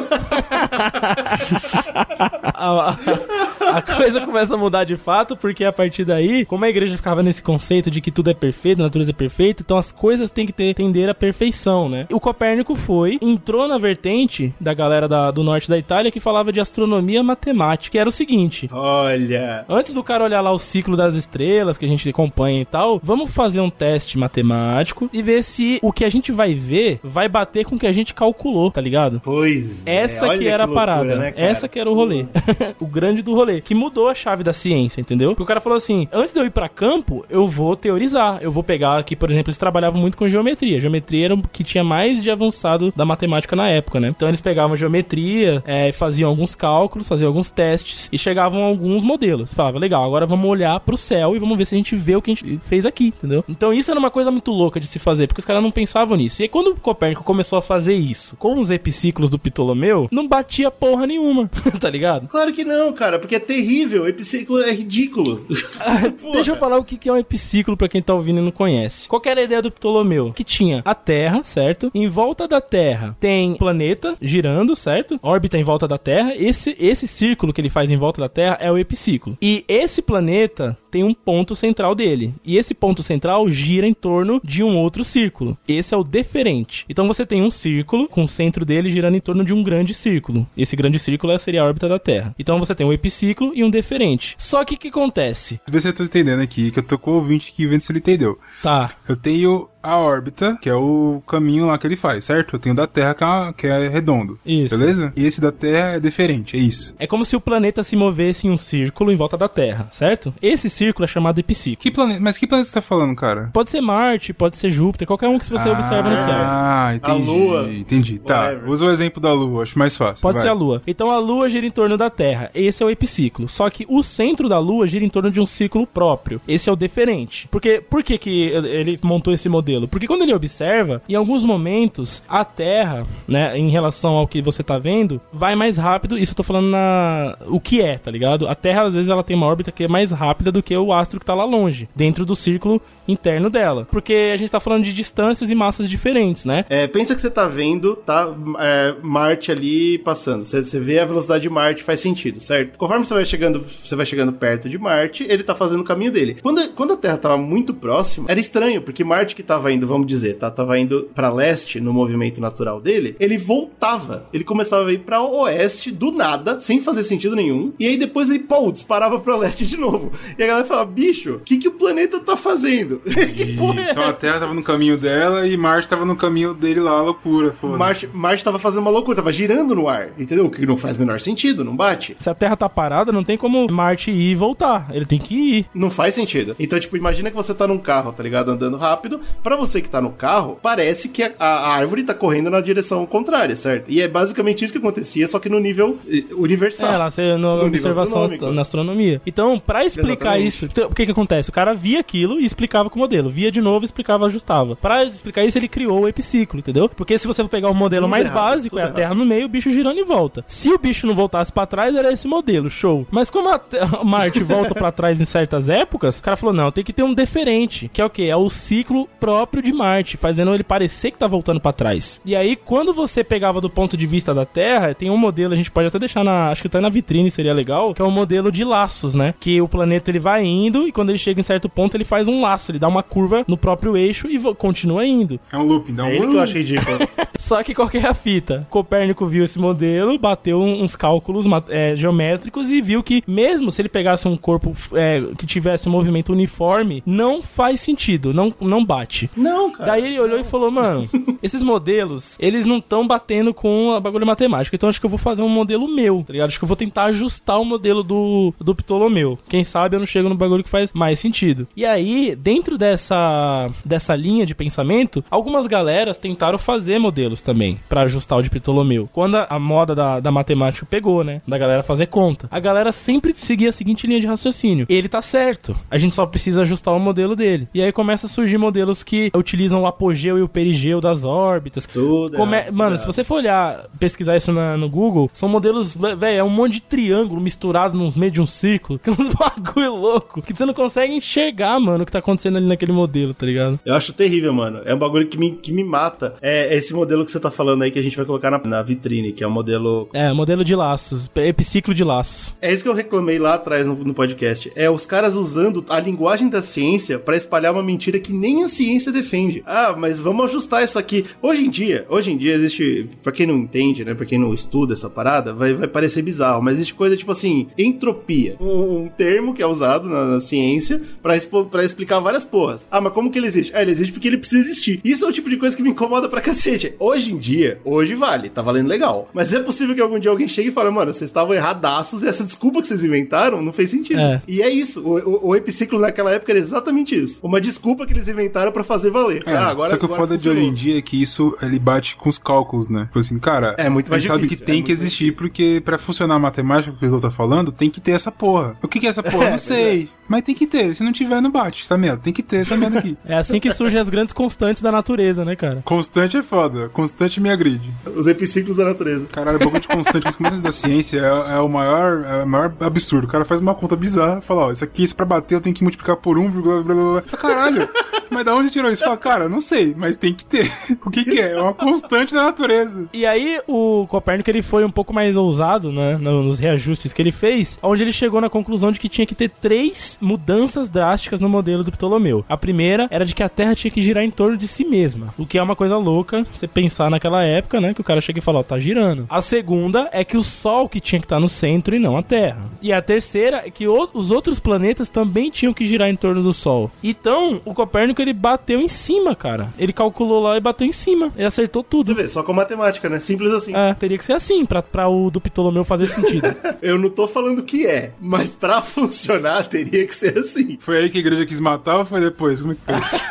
a, 3.74 3.76
a- 3.76 3.80
a 3.80 3.82
coisa 3.82 4.22
começa 4.22 4.54
a 4.54 4.58
mudar 4.58 4.84
de 4.84 4.96
fato, 4.96 5.36
porque 5.36 5.64
a 5.66 5.72
partir 5.72 6.04
daí, 6.06 6.46
como 6.46 6.66
a 6.66 6.70
igreja 6.70 6.96
ficava 6.98 7.22
nesse 7.24 7.42
conceito 7.42 7.90
de 7.92 8.02
que 8.02 8.12
tudo 8.12 8.30
é 8.30 8.34
perfeito, 8.34 8.80
a 8.82 8.84
natureza 8.86 9.12
é 9.12 9.14
perfeita, 9.14 9.62
então 9.66 9.78
as 9.78 9.92
coisas 9.92 10.32
têm 10.32 10.46
que 10.46 10.54
ter, 10.54 10.74
tender 10.74 11.10
à 11.10 11.14
perfeição, 11.14 11.88
né? 11.90 12.08
O 12.12 12.20
Copérnico 12.20 12.76
foi, 12.76 13.18
entrou 13.22 13.68
na 13.68 13.78
vertente 13.78 14.54
da 14.60 14.74
galera 14.74 15.08
da- 15.08 15.32
do 15.32 15.44
norte 15.44 15.70
da 15.70 15.78
Itália 15.78 16.12
que 16.12 16.20
falava 16.20 16.52
de 16.52 16.60
astronomia 16.60 17.22
matemática, 17.24 17.92
que 17.92 17.98
era 18.00 18.10
o 18.10 18.12
seguinte. 18.12 18.70
Olha. 18.72 19.66
Antes 19.70 19.94
do 19.94 20.04
cara 20.04 20.24
olhar 20.24 20.42
lá 20.42 20.52
o 20.52 20.58
ciclo 20.58 20.96
das 20.98 21.16
estrelas 21.16 21.78
que 21.78 21.86
a 21.86 21.88
gente 21.88 22.08
acompanha 22.10 22.62
e 22.62 22.66
tal, 22.66 23.00
vamos 23.04 23.32
fazer 23.32 23.60
um 23.62 23.70
teste 23.70 24.18
matemático 24.18 25.10
e 25.12 25.22
ver 25.22 25.44
se 25.44 25.80
o 25.82 25.92
que 25.92 26.06
a 26.06 26.10
gente 26.10 26.32
vai 26.32 26.54
ver 26.54 27.00
vai 27.04 27.28
bater 27.28 27.66
com 27.66 27.76
o 27.76 27.80
que 27.80 27.88
a 27.88 27.92
gente 27.92 28.14
calculou, 28.14 28.72
tá 28.72 28.82
ligado? 28.82 29.22
Pois 29.24 29.86
é, 29.86 29.96
Essa 30.04 30.28
olha 30.28 30.38
que 30.40 30.48
era 30.48 30.64
a 30.64 30.66
loucura, 30.66 30.86
parada. 30.86 31.16
né? 31.16 31.34
Essa 31.36 31.68
que 31.68 31.80
era 31.80 31.90
o 31.90 31.94
rolê. 31.94 32.26
o 32.80 32.86
grande 32.86 33.22
do 33.22 33.34
rolê. 33.34 33.62
Que 33.64 33.76
mudou 33.76 34.07
a 34.07 34.16
chave 34.16 34.43
da 34.43 34.53
ciência, 34.53 35.01
entendeu? 35.01 35.30
Porque 35.30 35.43
o 35.43 35.45
cara 35.45 35.61
falou 35.61 35.78
assim: 35.78 36.07
antes 36.11 36.34
de 36.34 36.39
eu 36.39 36.45
ir 36.45 36.51
pra 36.51 36.70
campo, 36.70 37.26
eu 37.30 37.47
vou 37.47 37.76
teorizar. 37.76 38.39
Eu 38.41 38.51
vou 38.51 38.64
pegar 38.64 38.97
aqui, 38.97 39.16
por 39.16 39.30
exemplo, 39.30 39.49
eles 39.49 39.57
trabalhavam 39.57 39.99
muito 39.99 40.18
com 40.18 40.28
geometria. 40.28 40.80
Geometria 40.80 41.26
era 41.26 41.34
o 41.34 41.41
que 41.41 41.64
tinha 41.64 41.84
mais 41.84 42.22
de 42.22 42.30
avançado 42.30 42.93
da 42.95 43.05
matemática 43.05 43.55
na 43.55 43.70
época, 43.70 43.99
né? 43.99 44.09
Então 44.09 44.28
eles 44.28 44.41
pegavam 44.41 44.76
geometria, 44.76 45.64
é, 45.66 45.91
faziam 45.91 46.30
alguns 46.30 46.55
cálculos, 46.55 47.07
faziam 47.07 47.28
alguns 47.28 47.51
testes 47.51 48.09
e 48.11 48.18
chegavam 48.18 48.64
a 48.64 48.66
alguns 48.66 49.03
modelos. 49.03 49.53
Falava, 49.53 49.80
legal, 49.80 50.03
agora 50.03 50.26
vamos 50.26 50.49
olhar 50.49 50.80
pro 50.80 50.97
céu 50.97 51.36
e 51.36 51.39
vamos 51.39 51.57
ver 51.57 51.66
se 51.66 51.76
a 51.76 51.78
gente 51.78 51.95
vê 51.95 52.16
o 52.16 52.22
que 52.22 52.32
a 52.32 52.36
gente 52.36 52.59
fez 52.64 52.86
aqui, 52.86 53.07
entendeu? 53.07 53.43
Então 53.47 53.74
isso 53.74 53.89
era 53.91 53.99
uma 53.99 54.11
coisa 54.11 54.32
muito 54.32 54.51
louca 54.51 54.80
de 54.80 54.88
se 54.88 54.99
fazer, 54.99 55.28
porque 55.28 55.39
os 55.39 55.45
caras 55.45 55.64
não 55.64 55.72
pensavam 55.72 56.18
nisso. 56.18 56.41
E 56.41 56.43
aí, 56.43 56.49
quando 56.49 56.68
o 56.68 56.76
Copérnico 56.76 57.24
começou 57.24 57.57
a 57.57 57.61
fazer 57.61 57.95
isso 57.95 58.36
com 58.38 58.59
os 58.59 58.70
epiciclos 58.70 59.30
do 59.30 59.39
Ptolomeu, 59.39 60.07
não 60.11 60.28
batia 60.28 60.70
porra 60.72 61.07
nenhuma, 61.07 61.49
tá 61.80 61.89
ligado? 61.89 62.28
Claro 62.28 62.53
que 62.53 62.64
não, 62.64 62.93
cara, 62.93 63.20
porque 63.20 63.39
terrível. 63.44 64.08
Epiciclo 64.08 64.62
é 64.62 64.72
ridículo. 64.72 65.46
Porra. 66.22 66.34
Deixa 66.34 66.52
eu 66.52 66.56
falar 66.56 66.78
o 66.78 66.84
que 66.84 67.10
é 67.10 67.14
um 67.14 67.18
epiciclo 67.18 67.78
pra 67.78 67.88
quem 67.88 68.02
tá 68.02 68.14
ouvindo 68.14 68.39
e 68.39 68.44
não 68.44 68.52
conhece. 68.52 69.08
Qual 69.08 69.22
que 69.22 69.30
era 69.30 69.41
a 69.41 69.44
ideia 69.44 69.62
do 69.62 69.72
Ptolomeu? 69.72 70.34
Que 70.34 70.44
tinha 70.44 70.82
a 70.86 70.96
Terra, 70.96 71.41
certo? 71.44 71.91
Em 71.94 72.08
volta 72.08 72.48
da 72.48 72.62
Terra 72.62 73.16
tem 73.20 73.56
planeta 73.56 74.16
girando, 74.22 74.76
certo? 74.76 75.20
Órbita 75.22 75.58
em 75.58 75.64
volta 75.64 75.88
da 75.88 75.98
Terra. 75.98 76.34
Esse, 76.36 76.76
esse 76.80 77.08
círculo 77.08 77.54
que 77.54 77.62
ele 77.62 77.70
faz 77.70 77.91
em 77.91 77.98
volta 77.98 78.22
da 78.22 78.30
Terra 78.30 78.58
é 78.60 78.72
o 78.72 78.78
epiciclo. 78.78 79.38
E 79.41 79.64
esse 79.68 80.02
planeta 80.02 80.78
tem 80.89 81.04
um 81.04 81.14
ponto 81.14 81.56
central 81.56 81.96
dele. 81.96 82.34
E 82.46 82.58
esse 82.58 82.74
ponto 82.74 83.02
central 83.02 83.50
gira 83.50 83.88
em 83.88 83.94
torno 83.94 84.39
de 84.44 84.64
um 84.64 84.78
outro 84.78 85.04
círculo. 85.04 85.58
Esse 85.68 85.94
é 85.94 85.98
o 85.98 86.04
deferente. 86.04 86.86
Então 86.88 87.08
você 87.08 87.26
tem 87.26 87.41
um 87.41 87.50
círculo 87.50 88.08
com 88.08 88.24
o 88.24 88.28
centro 88.28 88.66
dele 88.66 88.89
girando 88.89 89.16
em 89.16 89.22
torno 89.22 89.44
de 89.44 89.54
um 89.54 89.64
grande 89.64 89.94
círculo. 89.94 90.48
Esse 90.56 90.76
grande 90.76 91.00
círculo 91.00 91.38
seria 91.39 91.62
a 91.62 91.66
órbita 91.66 91.89
da 91.89 92.00
Terra. 92.00 92.36
Então 92.38 92.60
você 92.60 92.76
tem 92.76 92.86
um 92.86 92.94
epiciclo 92.94 93.33
e 93.54 93.64
um 93.64 93.70
deferente. 93.70 94.36
Só 94.38 94.64
que 94.64 94.76
o 94.76 94.78
que 94.78 94.90
acontece? 94.90 95.60
Vê 95.70 95.80
se 95.80 95.88
eu 95.88 95.94
tô 95.94 96.04
entendendo 96.04 96.42
aqui, 96.42 96.72
que 96.72 96.80
eu 96.80 96.84
tô 96.84 96.98
com 96.98 97.12
o 97.12 97.16
ouvinte 97.16 97.52
aqui 97.52 97.66
vendo 97.66 97.82
se 97.82 97.92
ele 97.92 98.00
entendeu. 98.00 98.40
Tá. 98.62 98.92
Eu 99.08 99.16
tenho 99.16 99.70
a 99.84 99.98
órbita, 99.98 100.58
que 100.62 100.70
é 100.70 100.74
o 100.76 101.22
caminho 101.28 101.68
lá 101.68 101.78
que 101.78 101.86
ele 101.86 101.98
faz, 101.98 102.26
certo? 102.26 102.56
Eu 102.56 102.60
tenho 102.60 102.74
da 102.74 102.88
Terra 102.88 103.14
que 103.14 103.24
é, 103.24 103.54
que 103.54 103.68
é 103.68 103.88
redondo. 103.90 104.40
Isso. 104.46 104.78
Beleza? 104.78 105.14
E 105.16 105.26
esse 105.26 105.42
da 105.42 105.52
Terra 105.52 105.98
é 105.98 106.00
diferente, 106.00 106.56
é 106.56 106.60
isso. 106.60 106.96
É 106.98 107.06
como 107.06 107.26
se 107.26 107.36
o 107.36 107.42
planeta 107.42 107.84
se 107.84 107.96
movesse 107.96 108.48
em 108.48 108.52
um 108.52 108.58
círculo 108.58 109.12
em 109.12 109.16
volta 109.16 109.38
da 109.38 109.50
Terra, 109.50 109.88
certo? 109.92 110.34
Esse 110.42 110.70
círculo 110.70 111.04
é 111.04 111.08
chamado 111.08 111.40
epiciclo. 111.40 111.82
Que 111.84 111.92
planeta? 111.92 112.20
Mas 112.22 112.38
que 112.38 112.48
planeta 112.48 112.70
você 112.70 112.74
tá 112.76 112.82
falando, 112.82 113.16
cara? 113.16 113.50
Pode 113.54 113.70
ser 113.70 113.82
Marte, 113.82 114.34
pode 114.34 114.56
ser 114.56 114.72
Júpiter, 114.72 115.08
qualquer 115.08 115.28
um 115.28 115.38
que 115.38 115.46
você 115.46 115.70
observa 115.70 116.10
no 116.10 116.16
céu. 116.16 116.26
Ah, 116.28 116.94
entendi. 116.96 117.24
Lua. 117.24 117.74
Entendi. 117.74 118.20
Tá. 118.20 118.52
Usa 118.66 118.86
o 118.86 118.90
exemplo 118.90 119.22
da 119.22 119.34
Lua, 119.34 119.64
acho 119.64 119.78
mais 119.78 119.98
fácil. 119.98 120.22
Pode 120.22 120.36
vai. 120.36 120.44
ser 120.44 120.50
a 120.50 120.54
Lua. 120.54 120.82
Então 120.88 121.12
a 121.12 121.18
Lua 121.18 121.50
gira 121.50 121.66
em 121.66 121.72
torno 121.72 121.98
da 121.98 122.10
Terra. 122.10 122.50
Esse 122.56 122.82
é 122.82 122.86
o 122.86 122.90
epiciclo. 122.90 123.50
Só 123.50 123.70
que 123.70 123.86
o 123.90 124.02
centro 124.02 124.48
da 124.48 124.60
Lua 124.60 124.88
gira 124.88 125.04
em 125.04 125.10
torno 125.10 125.30
de 125.30 125.42
um 125.42 125.46
ciclo 125.46 125.86
próprio. 125.86 126.40
Esse 126.48 126.70
é 126.70 126.74
o 126.74 126.76
deferente. 126.76 127.48
Porque 127.50 127.82
por 127.82 128.04
que, 128.04 128.18
que 128.18 128.44
ele 128.50 129.00
montou 129.04 129.34
esse 129.34 129.50
modelo? 129.50 129.73
Porque 129.88 130.08
quando 130.08 130.24
ele 130.24 130.34
observa, 130.34 131.02
em 131.08 131.16
alguns 131.16 131.44
momentos, 131.44 132.24
a 132.28 132.46
Terra, 132.46 133.06
né, 133.28 133.58
em 133.58 133.70
relação 133.70 134.14
ao 134.14 134.28
que 134.28 134.42
você 134.42 134.64
tá 134.64 134.78
vendo, 134.78 135.22
vai 135.32 135.56
mais 135.56 135.78
rápido. 135.78 136.18
Isso 136.18 136.32
eu 136.32 136.38
tô 136.38 136.44
falando 136.44 136.70
na. 136.70 137.38
O 137.48 137.60
que 137.60 137.82
é, 137.82 137.98
tá 137.98 138.12
ligado? 138.12 138.48
A 138.48 138.56
Terra, 138.56 138.84
às 138.84 138.94
vezes, 138.94 139.10
ela 139.10 139.24
tem 139.24 139.36
uma 139.36 139.48
órbita 139.48 139.72
que 139.72 139.84
é 139.84 139.88
mais 139.88 140.12
rápida 140.12 140.52
do 140.52 140.64
que 140.64 140.76
o 140.76 140.94
astro 140.94 141.20
que 141.20 141.26
tá 141.26 141.34
lá 141.34 141.46
longe, 141.46 141.90
dentro 141.96 142.26
do 142.26 142.36
círculo 142.36 142.82
interno 143.08 143.50
dela. 143.50 143.88
Porque 143.92 144.32
a 144.34 144.38
gente 144.38 144.52
tá 144.52 144.60
falando 144.60 144.84
de 144.84 144.94
distâncias 144.94 145.50
e 145.50 145.56
massas 145.56 145.90
diferentes, 145.90 146.46
né? 146.46 146.66
É, 146.70 146.88
pensa 146.88 147.16
que 147.16 147.22
você 147.22 147.30
tá 147.30 147.48
vendo, 147.48 147.96
tá? 147.96 148.34
é, 148.60 148.96
Marte 149.02 149.52
ali 149.52 149.98
passando. 150.00 150.46
Você, 150.46 150.64
você 150.64 150.80
vê 150.80 151.00
a 151.00 151.06
velocidade 151.06 151.44
de 151.44 151.50
Marte, 151.50 151.84
faz 151.84 152.00
sentido, 152.00 152.42
certo? 152.42 152.78
Conforme 152.78 153.06
você 153.06 153.14
vai 153.14 153.26
chegando, 153.26 153.66
você 153.84 153.96
vai 153.96 154.06
chegando 154.06 154.34
perto 154.34 154.70
de 154.70 154.78
Marte, 154.78 155.26
ele 155.28 155.44
tá 155.44 155.56
fazendo 155.56 155.82
o 155.82 155.86
caminho 155.86 156.12
dele. 156.12 156.38
Quando, 156.42 156.70
quando 156.70 156.94
a 156.94 156.98
Terra 156.98 157.18
tava 157.18 157.38
muito 157.38 157.74
próxima, 157.74 158.26
era 158.30 158.40
estranho, 158.40 158.82
porque 158.82 159.04
Marte 159.04 159.36
que 159.36 159.44
tava 159.44 159.62
indo, 159.72 159.88
vamos 159.88 160.07
dizer, 160.07 160.36
tá? 160.38 160.49
Tava 160.49 160.78
indo 160.80 161.09
pra 161.14 161.32
leste 161.32 161.80
no 161.80 161.93
movimento 161.93 162.41
natural 162.41 162.80
dele, 162.82 163.16
ele 163.20 163.38
voltava. 163.38 164.26
Ele 164.34 164.43
começava 164.43 164.89
a 164.89 164.93
ir 164.93 164.99
pra 164.99 165.22
oeste 165.22 165.91
do 165.91 166.11
nada, 166.11 166.59
sem 166.59 166.82
fazer 166.82 167.03
sentido 167.03 167.36
nenhum. 167.36 167.74
E 167.80 167.88
aí 167.88 167.97
depois 167.97 168.30
ele, 168.30 168.39
pô, 168.39 168.72
disparava 168.72 169.20
pra 169.20 169.36
leste 169.38 169.66
de 169.66 169.78
novo. 169.78 170.11
E 170.38 170.43
a 170.43 170.47
galera 170.47 170.66
fala, 170.66 170.86
bicho, 170.86 171.36
o 171.36 171.39
que, 171.39 171.57
que 171.57 171.68
o 171.68 171.72
planeta 171.72 172.20
tá 172.20 172.36
fazendo? 172.36 172.99
que 172.99 173.53
porra 173.55 173.82
é 173.82 173.91
Então 173.91 174.03
a? 174.03 174.14
Terra 174.14 174.39
tava 174.39 174.53
no 174.53 174.64
caminho 174.64 174.97
dela 174.97 175.47
e 175.47 175.57
Marte 175.57 175.88
tava 175.88 176.05
no 176.05 176.16
caminho 176.16 176.53
dele 176.53 176.80
lá, 176.80 177.01
loucura, 177.01 177.51
foda-se. 177.51 177.80
Marte, 177.80 178.09
Marte 178.14 178.43
tava 178.43 178.59
fazendo 178.59 178.82
uma 178.82 178.91
loucura, 178.91 179.16
tava 179.18 179.32
girando 179.32 179.76
no 179.76 179.88
ar, 179.88 180.09
entendeu? 180.18 180.45
O 180.45 180.49
que 180.49 180.66
não 180.66 180.78
faz 180.78 180.97
o 180.97 180.99
menor 180.99 181.20
sentido, 181.20 181.64
não 181.64 181.76
bate. 181.76 182.16
Se 182.20 182.30
a 182.30 182.34
Terra 182.34 182.55
tá 182.55 182.70
parada, 182.70 183.11
não 183.11 183.24
tem 183.24 183.38
como 183.38 183.70
Marte 183.72 184.11
ir 184.11 184.32
e 184.32 184.36
voltar. 184.36 184.88
Ele 184.91 185.05
tem 185.05 185.20
que 185.20 185.36
ir. 185.36 185.66
Não 185.74 185.89
faz 185.89 186.14
sentido. 186.14 186.55
Então, 186.59 186.80
tipo, 186.80 186.95
imagina 186.95 187.30
que 187.30 187.36
você 187.36 187.53
tá 187.53 187.68
num 187.68 187.78
carro, 187.78 188.11
tá 188.11 188.24
ligado? 188.24 188.49
Andando 188.51 188.78
rápido. 188.78 189.20
Pra 189.41 189.53
você 189.56 189.82
que 189.82 189.89
tá 189.89 190.01
no 190.01 190.12
carro, 190.12 190.58
parece 190.62 191.10
que 191.10 191.24
a, 191.24 191.32
a 191.39 191.74
árvore 191.76 192.04
tá 192.04 192.14
correndo 192.14 192.49
na 192.49 192.62
direção 192.62 193.06
contrária, 193.06 193.56
certo? 193.56 193.89
E 193.91 194.01
é 194.01 194.08
basicamente 194.08 194.64
isso 194.64 194.72
que 194.74 194.80
acontecia, 194.80 195.28
só 195.28 195.39
que 195.39 195.49
no 195.49 195.60
nível 195.60 195.97
eh, 196.10 196.24
universal. 196.36 196.93
É, 196.93 196.97
lá 196.97 197.10
no, 197.38 197.58
No 197.58 197.66
observação 197.66 198.28
na 198.54 198.62
astronomia. 198.62 199.22
Então, 199.26 199.60
pra 199.60 199.86
explicar 199.86 200.38
Exatamente. 200.38 200.47
isso, 200.47 200.66
então, 200.66 200.88
o 200.89 200.95
que 200.95 201.06
que 201.06 201.12
acontece? 201.12 201.49
O 201.49 201.54
cara 201.54 201.74
via 201.74 201.99
aquilo 201.99 202.39
e 202.39 202.45
explicava 202.45 202.89
com 202.89 202.97
o 202.97 202.99
modelo. 202.99 203.30
Via 203.30 203.51
de 203.51 203.62
novo, 203.62 203.86
explicava, 203.86 204.26
ajustava. 204.26 204.76
Pra 204.76 205.04
explicar 205.04 205.43
isso, 205.43 205.58
ele 205.58 205.68
criou 205.68 206.01
o 206.01 206.08
epiciclo, 206.08 206.60
entendeu? 206.60 206.88
Porque 206.89 207.18
se 207.18 207.28
você 207.28 207.41
for 207.43 207.49
pegar 207.49 207.70
o 207.70 207.74
modelo 207.76 208.04
Tudo 208.06 208.12
mais 208.12 208.26
errado, 208.28 208.36
básico, 208.36 208.78
é 208.78 208.82
a 208.82 208.86
errado. 208.86 208.95
Terra 208.95 209.14
no 209.16 209.26
meio, 209.26 209.45
o 209.45 209.49
bicho 209.49 209.70
girando 209.70 209.99
em 209.99 210.04
volta. 210.06 210.43
Se 210.47 210.70
o 210.70 210.78
bicho 210.78 211.08
não 211.08 211.14
voltasse 211.16 211.51
pra 211.51 211.66
trás, 211.66 211.95
era 211.95 212.12
esse 212.12 212.28
modelo, 212.28 212.70
show. 212.70 213.06
Mas 213.12 213.30
como 213.30 213.49
a 213.49 213.60
Te- 213.60 213.78
Marte 214.04 214.43
volta 214.43 214.74
pra 214.74 214.91
trás 214.91 215.20
em 215.22 215.26
certas 215.26 215.70
épocas, 215.70 216.20
o 216.20 216.24
cara 216.24 216.38
falou, 216.38 216.54
não, 216.54 216.72
tem 216.72 216.84
que 216.84 216.93
ter 216.93 217.04
um 217.04 217.14
deferente, 217.14 217.89
que 217.91 218.01
é 218.01 218.06
o 218.06 218.10
quê? 218.10 218.24
É 218.24 218.36
o 218.36 218.49
ciclo 218.49 219.08
próprio 219.34 219.64
de 219.64 219.74
Marte, 219.74 220.16
fazendo 220.16 220.54
ele 220.54 220.64
parecer 220.64 221.10
que 221.10 221.18
tá 221.18 221.26
voltando 221.26 221.60
pra 221.60 221.74
trás. 221.74 222.22
E 222.24 222.36
aí, 222.36 222.56
quando 222.56 222.94
você 222.94 223.24
pegava 223.24 223.60
do 223.60 223.70
ponto 223.70 223.98
de 223.98 224.06
vista 224.06 224.34
da 224.34 224.46
Terra, 224.46 224.94
tem 224.94 225.10
um 225.10 225.18
modelo, 225.18 225.54
a 225.54 225.58
gente 225.58 225.72
pode 225.72 225.88
até 225.88 225.98
deixar 225.98 226.24
na, 226.24 226.50
acho 226.50 226.62
que 226.62 226.70
tá 226.70 226.80
na 226.80 226.90
vitrine, 226.90 227.32
seria 227.32 227.54
legal, 227.54 227.94
que 227.96 228.02
é 228.02 228.06
o 228.06 228.12
modelo 228.12 228.52
de 228.52 228.64
laços, 228.64 229.16
né? 229.16 229.34
Que 229.40 229.60
o 229.60 229.68
planeta 229.68 230.12
ele 230.12 230.20
vai 230.20 230.44
indo 230.46 230.88
e 230.88 230.92
quando 230.92 231.10
ele 231.10 231.18
chega 231.18 231.40
em 231.40 231.44
certo 231.44 231.68
ponto, 231.68 231.98
ele 231.98 232.06
faz 232.06 232.28
um 232.28 232.42
laço, 232.42 232.72
ele 232.72 232.80
dá 232.80 232.88
uma 232.88 233.02
curva 233.02 233.44
no 233.48 233.58
próprio 233.58 233.98
eixo 233.98 234.28
e 234.28 234.40
continua 234.54 235.04
indo. 235.06 235.40
É 235.52 235.58
um 235.58 235.64
looping, 235.64 235.96
dá 235.96 236.04
um 236.04 236.08
É 236.08 236.16
ele 236.16 236.28
que 236.28 236.36
eu 236.36 236.42
acho 236.42 236.54
ridículo. 236.54 237.00
Só 237.38 237.64
que 237.64 237.74
qual 237.74 237.90
que 237.90 237.98
é 237.98 238.08
a 238.08 238.14
fita? 238.14 238.68
Copérnico 238.70 239.26
viu 239.26 239.44
esse 239.44 239.60
modelo, 239.60 240.18
bateu 240.18 240.62
uns 240.62 240.96
cálculos 240.96 241.46
é, 241.70 241.96
geométricos 241.96 242.70
e 242.70 242.82
viu 242.82 243.04
que 243.04 243.24
mesmo 243.28 243.72
se 243.72 243.82
ele 243.82 243.90
pegasse 243.90 244.28
um 244.28 244.36
corpo 244.36 244.74
é, 244.94 245.22
que 245.38 245.46
tivesse 245.46 245.88
um 245.88 245.92
movimento 245.92 246.32
uniforme, 246.32 247.04
não 247.06 247.42
faz 247.42 247.80
sentido, 247.80 248.34
não, 248.34 248.54
não 248.60 248.86
bate. 248.86 249.30
não, 249.36 249.72
cara. 249.72 249.92
Daí 249.92 250.06
ele 250.06 250.20
olhou 250.20 250.40
e 250.40 250.44
falou, 250.44 250.72
mano, 250.72 251.10
esses 251.42 251.62
modelos, 251.62 252.38
eles 252.40 252.66
não 252.66 252.78
estão 252.78 253.06
batendo 253.08 253.54
com 253.54 253.92
a 253.92 254.00
bagulho 254.00 254.26
matemático, 254.26 254.76
então 254.76 254.90
acho 254.90 255.00
que 255.00 255.06
eu 255.06 255.10
vou 255.10 255.20
fazer 255.20 255.42
um 255.42 255.50
modelo 255.50 255.88
meu, 255.88 256.24
tá 256.26 256.34
ligado? 256.34 256.48
Acho 256.48 256.60
que 256.60 256.64
eu 256.64 256.68
vou 256.68 256.78
tentar 256.78 257.06
ajustar 257.06 257.60
o 257.60 257.66
modelo 257.66 258.04
do, 258.04 258.54
do 258.60 258.76
Ptolomeu. 258.76 259.38
Quem 259.50 259.64
sabe 259.64 259.96
eu 259.96 260.00
não 260.00 260.06
chego 260.06 260.30
no 260.30 260.36
bagulho 260.36 260.64
que 260.64 260.70
faz 260.70 260.92
mais 260.92 261.20
sentido. 261.20 261.68
E 261.76 261.86
aí, 261.86 262.36
dentro 262.36 262.78
dessa, 262.78 263.70
dessa 263.84 264.16
linha 264.16 264.46
de 264.46 264.56
pensamento, 264.56 265.24
algumas 265.30 265.68
galeras 265.68 266.18
tentaram 266.18 266.58
fazer 266.58 267.00
modelos 267.00 267.33
também, 267.42 267.80
pra 267.90 268.02
ajustar 268.02 268.38
o 268.38 268.42
de 268.42 268.50
Ptolomeu. 268.50 269.10
Quando 269.12 269.36
a, 269.38 269.60
moda 269.60 269.96
da, 269.96 270.20
da 270.20 270.32
matemática 270.32 270.86
pegou, 270.90 271.24
né? 271.24 271.42
Da 271.48 271.58
galera 271.58 271.84
fazer 271.84 272.08
conta. 272.08 272.48
A 272.52 272.60
galera 272.60 272.92
sempre 272.92 273.34
seguia 273.36 273.70
a 273.70 273.72
seguinte 273.72 274.06
linha 274.08 274.20
de 274.20 274.28
raciocínio. 274.28 274.86
Ele 274.90 275.08
tá 275.10 275.22
certo. 275.22 275.76
A 275.90 275.98
gente 275.98 276.14
só 276.14 276.26
precisa 276.26 276.62
ajustar 276.62 276.94
o 276.94 277.00
modelo 277.00 277.36
dele. 277.36 277.68
E 277.74 277.82
aí 277.82 277.92
começa 277.92 278.26
a 278.26 278.30
surgir 278.30 278.58
modelos 278.58 279.04
que 279.04 279.32
utilizam 279.36 279.82
o 279.82 279.88
apogeu 279.88 280.38
e 280.38 280.42
o 280.42 280.48
perigeu 280.50 281.00
das 281.02 281.24
órbitas. 281.24 281.88
Tudo 281.88 282.36
Come- 282.38 282.58
errado, 282.58 282.74
Mano, 282.74 282.92
tudo 282.92 283.02
se 283.02 283.06
você 283.08 283.24
for 283.24 283.36
olhar, 283.36 283.86
pesquisar 284.00 284.36
isso 284.36 284.52
na- 284.52 284.78
no 284.78 284.90
Google, 284.90 285.30
são 285.34 285.48
modelos, 285.50 285.96
velho, 285.96 286.40
é 286.40 286.44
um 286.44 286.50
monte 286.50 286.74
de 286.74 286.82
triângulo 286.82 287.40
misturado 287.42 287.98
nos 287.98 288.16
meio 288.16 288.32
de 288.32 288.42
um 288.42 288.46
círculo, 288.48 289.00
que 289.04 289.10
é 289.10 289.14
uns 289.14 289.34
bagulho 289.34 289.96
louco, 289.96 290.42
que 290.42 290.54
você 290.54 290.66
não 290.66 290.74
consegue 290.74 291.14
enxergar, 291.14 291.80
mano, 291.80 292.04
o 292.04 292.06
que 292.06 292.12
tá 292.12 292.20
acontecendo 292.20 292.58
ali 292.58 292.66
naquele 292.68 292.92
modelo, 292.92 293.34
tá 293.34 293.46
ligado? 293.46 293.80
Eu 293.86 293.94
acho 293.96 294.14
terrível, 294.14 294.54
mano. 294.54 294.82
É 294.86 294.94
um 294.94 294.98
bagulho 294.98 295.28
que 295.28 295.38
me, 295.38 295.52
que 295.52 295.72
me 295.72 295.84
mata. 295.84 296.36
É 296.42 296.76
esse 296.76 296.94
modelo 296.94 297.12
que 297.26 297.32
você 297.32 297.39
tá 297.39 297.51
falando 297.51 297.84
aí 297.84 297.91
que 297.91 297.99
a 297.99 298.01
gente 298.01 298.18
vai 298.18 298.26
colocar 298.26 298.49
na, 298.49 298.59
na 298.59 298.82
vitrine, 298.82 299.32
que 299.34 299.43
é 299.43 299.47
o 299.47 299.51
modelo. 299.51 300.09
É, 300.14 300.32
modelo 300.34 300.64
de 300.64 300.76
laços, 300.76 301.30
epiciclo 301.36 301.93
de 301.93 302.03
laços. 302.03 302.55
É 302.61 302.74
isso 302.74 302.84
que 302.84 302.89
eu 302.89 302.93
reclamei 302.93 303.38
lá 303.38 303.55
atrás 303.55 303.86
no, 303.86 303.95
no 303.95 304.14
podcast. 304.14 304.72
É 304.76 304.89
os 304.89 305.05
caras 305.05 305.36
usando 305.36 305.86
a 305.89 305.99
linguagem 305.99 306.49
da 306.49 306.61
ciência 306.61 307.20
pra 307.20 307.38
espalhar 307.38 307.74
uma 307.74 307.84
mentira 307.84 308.20
que 308.20 308.34
nem 308.34 308.64
a 308.64 308.68
ciência 308.68 309.11
defende. 309.11 309.61
Ah, 309.66 309.95
mas 309.97 310.20
vamos 310.20 310.45
ajustar 310.45 310.84
isso 310.84 310.97
aqui. 310.97 311.26
Hoje 311.41 311.66
em 311.66 311.70
dia, 311.70 312.05
hoje 312.09 312.32
em 312.32 312.38
dia 312.38 312.55
existe, 312.55 313.09
Pra 313.22 313.32
quem 313.32 313.45
não 313.45 313.57
entende, 313.57 314.03
né, 314.03 314.14
Pra 314.14 314.26
quem 314.26 314.39
não 314.39 314.53
estuda 314.53 314.93
essa 314.93 315.09
parada, 315.09 315.53
vai, 315.53 315.74
vai 315.74 315.88
parecer 315.88 316.22
bizarro, 316.22 316.61
mas 316.61 316.76
existe 316.76 316.93
coisa 316.93 317.18
tipo 317.18 317.32
assim, 317.32 317.68
entropia, 317.78 318.55
um, 318.59 319.03
um 319.03 319.09
termo 319.09 319.53
que 319.53 319.61
é 319.61 319.68
usado 319.68 320.09
na, 320.09 320.26
na 320.26 320.39
ciência 320.39 321.01
pra 321.22 321.36
explicar 321.84 322.20
várias 322.20 322.45
porras. 322.45 322.88
Ah, 322.89 323.01
mas 323.01 323.14
como 323.14 323.30
que 323.30 323.38
ele 323.38 323.47
existe? 323.47 323.72
Ah, 323.76 323.82
ele 323.82 323.91
existe 323.91 324.14
porque 324.14 324.28
ele 324.28 324.38
precisa 324.38 324.61
existir. 324.61 324.99
Isso 325.03 325.26
é 325.26 325.28
o 325.28 325.32
tipo 325.32 325.49
de 325.49 325.57
coisa 325.57 325.76
que 325.76 325.84
me 325.84 325.89
incomoda 325.89 326.30
pra 326.30 326.41
cacete. 326.41 326.93
Hoje 327.06 327.34
em 327.34 327.38
dia, 327.38 327.82
hoje 327.84 328.16
vale, 328.16 328.47
tá 328.47 328.62
valendo 328.62 328.88
legal. 328.88 329.28
Mas 329.34 329.54
é 329.54 329.60
possível 329.60 329.93
que 329.93 329.99
algum 329.99 330.18
dia 330.18 330.32
alguém 330.32 330.47
chegue 330.47 330.70
e 330.70 330.72
fale, 330.72 330.89
mano, 330.89 331.14
vocês 331.14 331.30
estavam 331.30 331.54
erradaços 331.54 332.24
e 332.24 332.28
essa 332.30 332.45
desculpa 332.45 332.82
que 332.82 332.88
vocês 332.88 333.04
inventaram 333.04 333.62
não 333.62 333.74
fez 333.74 333.89
sentido. 333.89 334.22
É. 334.22 334.41
E 334.47 334.62
é 334.62 334.70
isso. 334.70 335.01
O, 335.01 335.18
o, 335.18 335.47
o 335.49 335.56
epiciclo 335.56 335.99
naquela 335.99 336.32
época 336.32 336.54
era 336.54 336.60
exatamente 336.60 337.14
isso. 337.14 337.41
Uma 337.43 337.60
desculpa 337.60 338.06
que 338.06 338.14
eles 338.14 338.30
inventaram 338.30 338.72
pra 338.72 338.86
fazer 338.86 339.10
valer. 339.10 339.43
É, 339.45 339.54
ah, 339.54 339.68
agora, 339.68 339.89
só 339.89 339.97
que 339.97 340.06
o 340.06 340.08
foda 340.08 340.38
de 340.38 340.47
hoje 340.47 340.64
em 340.64 340.74
dia 340.74 340.97
é 340.97 341.01
que 341.01 341.22
isso 341.22 341.54
ele 341.62 341.78
bate 341.78 342.16
com 342.16 342.30
os 342.30 342.38
cálculos, 342.38 342.88
né? 342.88 343.04
Tipo 343.08 343.20
assim, 343.20 343.38
cara, 343.38 343.76
É 343.78 343.89
muito 343.89 344.10
mais 344.10 344.20
a 344.20 344.22
gente 344.22 344.32
sabe 344.32 344.43
que 344.43 344.56
difícil, 344.56 344.66
tem 344.66 344.80
é 344.80 344.84
que 344.84 344.91
existir, 344.93 345.36
porque 345.36 345.82
pra 345.84 345.97
funcionar 345.97 346.36
a 346.36 346.39
matemática 346.39 346.95
que 346.97 347.04
o 347.04 347.06
Slow 347.06 347.20
tá 347.20 347.30
falando, 347.30 347.70
tem 347.70 347.89
que 347.89 347.99
ter 347.99 348.12
essa 348.12 348.32
porra. 348.32 348.78
O 348.82 348.88
que, 348.88 349.01
que 349.01 349.08
é 349.08 349.10
essa 349.10 349.22
porra? 349.22 349.43
É, 349.43 349.51
não 349.51 349.60
sei. 349.60 350.10
Mas 350.28 350.42
tem 350.44 350.56
que 350.56 350.66
ter. 350.66 350.96
Se 350.96 351.04
não 351.04 351.12
tiver, 351.12 351.42
não 351.42 351.52
bate 351.52 351.84
essa 351.84 351.98
merda. 351.98 352.18
Tem 352.24 352.34
que 352.34 352.42
ter 352.44 352.58
essa 352.58 352.76
merda 352.78 353.00
aqui. 353.00 353.18
É 353.26 353.36
assim 353.36 353.60
que 353.60 353.72
surgem 353.74 354.00
as 354.00 354.10
grandes 354.10 354.34
constantes 354.34 354.82
da 354.82 354.92
natureza, 354.92 355.44
né, 355.46 355.56
cara? 355.56 355.82
Constante 355.84 356.38
é 356.38 356.44
foda. 356.44 356.90
Constante 356.90 357.40
me 357.42 357.50
agride. 357.50 357.90
Os 358.16 358.26
epiciclos 358.28 358.78
da 358.78 358.86
natureza. 358.86 359.26
Caralho, 359.32 359.58
o 359.58 359.60
bagulho 359.60 359.82
de 359.82 359.88
constante 359.88 360.24
nas 360.26 360.36
constantes 360.36 360.62
da 360.64 360.72
ciência 360.72 361.20
é, 361.20 361.56
é 361.56 361.60
o 361.60 361.68
maior, 361.68 362.26
é 362.26 362.44
o 362.44 362.48
maior 362.48 362.74
absurdo. 362.80 363.26
O 363.26 363.30
cara 363.30 363.46
faz 363.46 363.60
uma 363.60 363.76
conta 363.76 363.96
bizarra, 363.96 364.42
fala, 364.42 364.68
ó, 364.68 364.72
isso 364.72 364.84
aqui, 364.84 365.04
isso 365.04 365.16
pra 365.16 365.26
bater, 365.26 365.56
eu 365.56 365.62
tenho 365.62 365.76
que 365.76 365.84
multiplicar 365.84 366.16
por 366.18 366.38
um, 366.38 366.50
blá, 366.50 366.82
blá, 366.82 366.96
blá, 366.96 367.12
blá. 367.14 367.22
Fala, 367.24 367.42
Caralho, 367.54 367.90
mas 368.30 368.46
da 368.46 368.56
onde 368.56 368.70
tirou 368.70 368.90
isso? 368.92 369.04
Fala, 369.04 369.18
cara, 369.18 369.50
não 369.50 369.62
sei, 369.62 369.94
mas 369.98 370.16
tem 370.16 370.34
que 370.34 370.46
ter. 370.46 370.70
O 371.06 371.12
que 371.12 371.26
que 371.26 371.40
é? 371.40 371.52
É 371.52 371.62
uma 371.62 371.74
constante 371.74 372.34
da 372.34 372.44
natureza. 372.46 373.06
E 373.14 373.26
aí 373.26 373.60
o 373.68 374.06
Copérnico 374.08 374.50
ele 374.50 374.62
foi 374.62 374.84
um 374.86 374.90
pouco 374.92 375.14
mais 375.14 375.36
ousado, 375.36 375.92
né, 375.92 376.18
no- 376.18 376.44
nos 376.44 376.60
reajustes 376.60 377.12
que 377.14 377.22
ele 377.22 377.32
fez, 377.32 377.78
onde 377.84 378.04
ele 378.04 378.12
chegou 378.14 378.40
na 378.40 378.50
conclusão 378.50 378.92
de 378.92 379.00
que 379.00 379.10
tinha 379.10 379.26
que 379.28 379.36
ter 379.36 379.50
três 379.50 380.12
três 380.14 380.18
mudanças 380.22 380.89
drásticas 380.89 381.39
no 381.39 381.49
modelo 381.49 381.84
do 381.84 381.91
Ptolomeu. 381.91 382.43
A 382.47 382.57
primeira 382.57 383.07
era 383.09 383.26
de 383.26 383.34
que 383.36 383.43
a 383.43 383.49
Terra 383.49 383.76
tinha 383.76 383.91
que 383.91 384.01
girar 384.01 384.24
em 384.24 384.30
torno 384.32 384.57
de 384.57 384.68
si 384.68 384.84
mesma, 384.86 385.34
o 385.38 385.45
que 385.45 385.57
é 385.57 385.64
uma 385.64 385.76
coisa 385.76 385.97
louca 385.97 386.45
você 386.51 386.68
pensar 386.68 387.09
naquela 387.09 387.43
época, 387.43 387.80
né? 387.80 387.93
Que 387.93 388.01
o 388.01 388.03
cara 388.03 388.22
chega 388.22 388.39
e 388.39 388.41
fala, 388.41 388.59
ó, 388.59 388.64
tá 388.64 388.78
girando. 388.80 389.26
A 389.30 389.41
segunda 389.41 390.09
é 390.11 390.24
que 390.24 390.38
o 390.38 390.43
Sol 390.43 390.88
que 390.89 390.99
tinha 390.99 391.20
que 391.20 391.26
estar 391.26 391.39
no 391.39 391.49
centro 391.49 391.95
e 391.95 391.99
não 391.99 392.18
a 392.18 392.24
Terra. 392.24 392.66
E 392.82 392.91
a 392.91 393.01
terceira 393.01 393.64
é 393.66 393.70
que 393.72 393.88
o- 393.88 394.09
os 394.14 394.32
outros 394.32 394.59
planetas 394.59 395.09
também 395.09 395.49
tinham 395.49 395.74
que 395.74 395.86
girar 395.86 396.09
em 396.09 396.16
torno 396.16 396.41
do 396.41 396.53
Sol. 396.53 396.91
Então, 397.03 397.61
o 397.66 397.74
Copérnico 397.74 398.22
ele 398.22 398.34
bateu 398.34 398.80
em 398.82 398.88
cima, 398.88 399.36
cara. 399.36 399.70
Ele 399.78 399.93
calculou 399.93 400.41
lá 400.41 400.57
e 400.57 400.59
bateu 400.61 400.86
em 400.88 400.91
cima. 400.91 401.32
Ele 401.36 401.45
acertou 401.45 401.82
Você 401.84 401.88
tudo. 401.89 402.16
vê, 402.16 402.28
só 402.28 402.43
com 402.43 402.53
matemática, 402.53 403.07
né? 403.09 403.20
Simples 403.20 403.51
assim. 403.53 403.74
É, 403.76 403.93
teria 403.93 404.18
que 404.18 404.26
ser 404.26 404.34
assim 404.34 404.66
pra, 404.66 404.82
pra 404.82 405.07
o 405.07 405.30
do 405.30 405.39
Ptolomeu 405.41 405.84
fazer 405.84 406.07
sentido. 406.07 406.53
Eu 406.82 406.97
não 406.99 407.09
tô 407.09 407.28
falando 407.28 407.64
que 407.64 407.86
é, 407.86 408.11
mas 408.20 408.53
pra 408.55 408.82
funcionar 409.14 409.68
teria 409.68 410.03
que 410.08 410.16
ser 410.16 410.38
assim. 410.38 410.78
Foi 410.80 410.97
aí 410.97 411.10
que 411.10 411.18
a 411.18 411.22
igreja 411.22 411.45
quis 411.45 411.60
matar 411.60 411.97
ou 411.97 412.06
foi 412.06 412.20
depois? 412.22 412.62
Como 412.62 412.74
é 412.74 412.76
que 412.76 412.82
fez? 412.82 413.30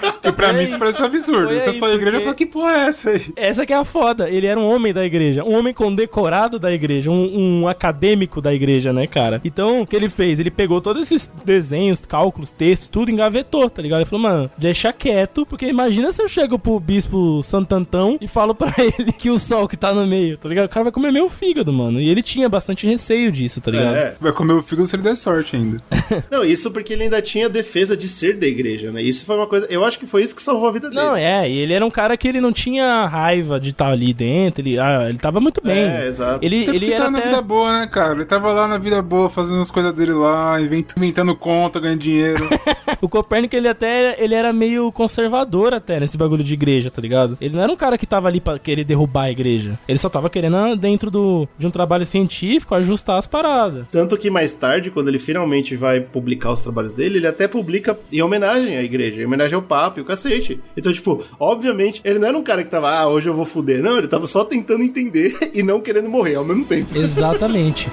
Porque 0.00 0.32
pra 0.32 0.46
Foi 0.46 0.52
mim 0.54 0.58
aí. 0.60 0.64
isso 0.64 0.78
parece 0.78 1.02
um 1.02 1.06
absurdo. 1.06 1.48
Foi 1.48 1.60
Se 1.60 1.66
eu 1.68 1.72
aí, 1.72 1.78
sair 1.78 1.88
da 1.90 1.94
igreja, 1.96 2.16
eu 2.16 2.20
porque- 2.20 2.24
falo, 2.24 2.34
que 2.36 2.46
porra 2.46 2.72
é 2.72 2.86
essa 2.88 3.10
aí? 3.10 3.22
Essa 3.36 3.66
que 3.66 3.72
é 3.72 3.76
a 3.76 3.84
foda. 3.84 4.28
Ele 4.28 4.46
era 4.46 4.58
um 4.58 4.64
homem 4.66 4.92
da 4.92 5.04
igreja. 5.04 5.44
Um 5.44 5.54
homem 5.56 5.72
condecorado 5.74 6.58
da 6.58 6.72
igreja. 6.72 7.10
Um, 7.10 7.60
um 7.62 7.68
acadêmico 7.68 8.40
da 8.40 8.52
igreja, 8.54 8.92
né, 8.92 9.06
cara? 9.06 9.40
Então, 9.44 9.80
o 9.82 9.86
que 9.86 9.94
ele 9.96 10.08
fez? 10.08 10.38
Ele 10.38 10.50
pegou 10.50 10.80
todos 10.80 11.02
esses 11.02 11.30
desenhos, 11.44 12.00
cálculos, 12.06 12.50
textos, 12.50 12.88
tudo, 12.88 13.10
engavetou, 13.10 13.68
tá 13.70 13.80
ligado? 13.82 14.00
Ele 14.00 14.08
falou, 14.10 14.22
mano, 14.22 14.50
deixa 14.58 14.92
quieto, 14.92 15.44
porque 15.46 15.66
imagina 15.66 16.12
se 16.12 16.22
eu 16.22 16.28
chego 16.28 16.58
pro 16.58 16.78
bispo 16.80 17.42
Santantão 17.42 18.18
e 18.20 18.28
falo 18.28 18.54
pra 18.54 18.72
ele 18.78 19.12
que 19.12 19.30
o 19.30 19.38
sol 19.38 19.68
que 19.68 19.76
tá 19.76 19.92
no 19.94 20.06
meio, 20.06 20.36
tá 20.38 20.48
ligado? 20.48 20.66
O 20.66 20.68
cara 20.68 20.84
vai 20.84 20.92
comer 20.92 21.12
meu 21.12 21.28
fígado, 21.28 21.72
mano. 21.72 22.00
E 22.00 22.08
ele 22.08 22.22
tinha 22.22 22.48
bastante 22.48 22.86
receio 22.86 23.30
disso, 23.32 23.60
tá 23.60 23.70
ligado? 23.70 23.94
É. 23.96 24.14
Vai 24.20 24.32
comer 24.32 24.52
o 24.54 24.62
fígado 24.62 24.86
se 24.88 24.96
ele 24.96 25.02
der 25.02 25.16
sorte 25.16 25.56
ainda. 25.56 25.78
Não, 26.30 26.44
isso 26.44 26.70
porque 26.70 26.92
ele 26.92 27.04
ainda 27.04 27.20
tinha 27.22 27.48
defesa 27.48 27.96
de 27.96 28.08
ser 28.08 28.36
da 28.36 28.46
igreja, 28.46 28.90
né? 28.90 29.02
Isso 29.02 29.24
foi 29.24 29.36
uma 29.36 29.46
coisa. 29.46 29.66
Eu 29.70 29.84
acho 29.84 29.98
que 29.98 30.06
foi 30.06 30.22
isso 30.22 30.34
que 30.34 30.42
salvou 30.42 30.68
a 30.68 30.72
vida 30.72 30.88
dele. 30.88 31.00
Não, 31.00 31.16
é, 31.16 31.48
e 31.48 31.58
ele 31.58 31.72
era 31.72 31.84
um 31.84 31.90
cara 31.90 32.16
que 32.16 32.28
ele 32.28 32.40
não 32.40 32.52
tinha 32.52 33.06
raiva 33.06 33.58
de 33.60 33.70
estar 33.70 33.88
ali 33.88 34.12
dentro, 34.12 34.62
ele, 34.62 34.78
ah, 34.78 35.06
ele 35.08 35.18
tava 35.18 35.40
muito 35.40 35.60
bem. 35.62 35.84
É, 35.84 36.06
exato. 36.06 36.44
Ele, 36.44 36.68
ele 36.68 36.92
era 36.92 37.10
na 37.10 37.18
até... 37.18 37.28
vida 37.28 37.42
boa, 37.42 37.80
né, 37.80 37.86
cara? 37.86 38.14
Ele 38.14 38.24
tava 38.24 38.52
lá 38.52 38.66
na 38.66 38.78
vida 38.78 39.00
boa, 39.02 39.28
fazendo 39.28 39.60
as 39.60 39.70
coisas 39.70 39.92
dele 39.92 40.12
lá, 40.12 40.60
invent- 40.60 40.96
inventando 40.96 41.34
conta, 41.36 41.80
ganhando 41.80 42.00
dinheiro. 42.00 42.48
O 43.00 43.08
Copérnico, 43.08 43.54
ele 43.54 43.68
até 43.68 44.16
ele 44.22 44.34
era 44.34 44.52
meio 44.52 44.90
conservador 44.92 45.74
até 45.74 46.00
nesse 46.00 46.16
bagulho 46.16 46.42
de 46.42 46.54
igreja, 46.54 46.90
tá 46.90 47.02
ligado? 47.02 47.36
Ele 47.40 47.54
não 47.54 47.62
era 47.62 47.72
um 47.72 47.76
cara 47.76 47.98
que 47.98 48.06
tava 48.06 48.28
ali 48.28 48.40
pra 48.40 48.58
querer 48.58 48.84
derrubar 48.84 49.24
a 49.24 49.30
igreja. 49.30 49.78
Ele 49.86 49.98
só 49.98 50.08
tava 50.08 50.30
querendo, 50.30 50.56
ah, 50.56 50.74
dentro 50.74 51.10
do, 51.10 51.46
de 51.58 51.66
um 51.66 51.70
trabalho 51.70 52.06
científico, 52.06 52.74
ajustar 52.74 53.18
as 53.18 53.26
paradas. 53.26 53.84
Tanto 53.90 54.16
que 54.16 54.30
mais 54.30 54.54
tarde, 54.54 54.90
quando 54.90 55.08
ele 55.08 55.18
finalmente 55.18 55.76
vai 55.76 55.93
publicar 56.00 56.52
os 56.52 56.60
trabalhos 56.60 56.94
dele, 56.94 57.18
ele 57.18 57.26
até 57.26 57.46
publica 57.48 57.98
em 58.12 58.22
homenagem 58.22 58.76
à 58.76 58.82
igreja, 58.82 59.20
em 59.20 59.26
homenagem 59.26 59.54
ao 59.54 59.62
Papa 59.62 59.98
e 59.98 60.02
o 60.02 60.04
cacete. 60.04 60.60
Então, 60.76 60.92
tipo, 60.92 61.24
obviamente, 61.38 62.00
ele 62.04 62.18
não 62.18 62.28
era 62.28 62.38
um 62.38 62.42
cara 62.42 62.62
que 62.62 62.70
tava, 62.70 62.90
ah, 62.90 63.08
hoje 63.08 63.28
eu 63.28 63.34
vou 63.34 63.44
fuder. 63.44 63.82
Não, 63.82 63.98
ele 63.98 64.08
tava 64.08 64.26
só 64.26 64.44
tentando 64.44 64.82
entender 64.82 65.36
e 65.54 65.62
não 65.62 65.80
querendo 65.80 66.08
morrer 66.08 66.36
ao 66.36 66.44
mesmo 66.44 66.64
tempo. 66.64 66.96
Exatamente. 66.96 67.88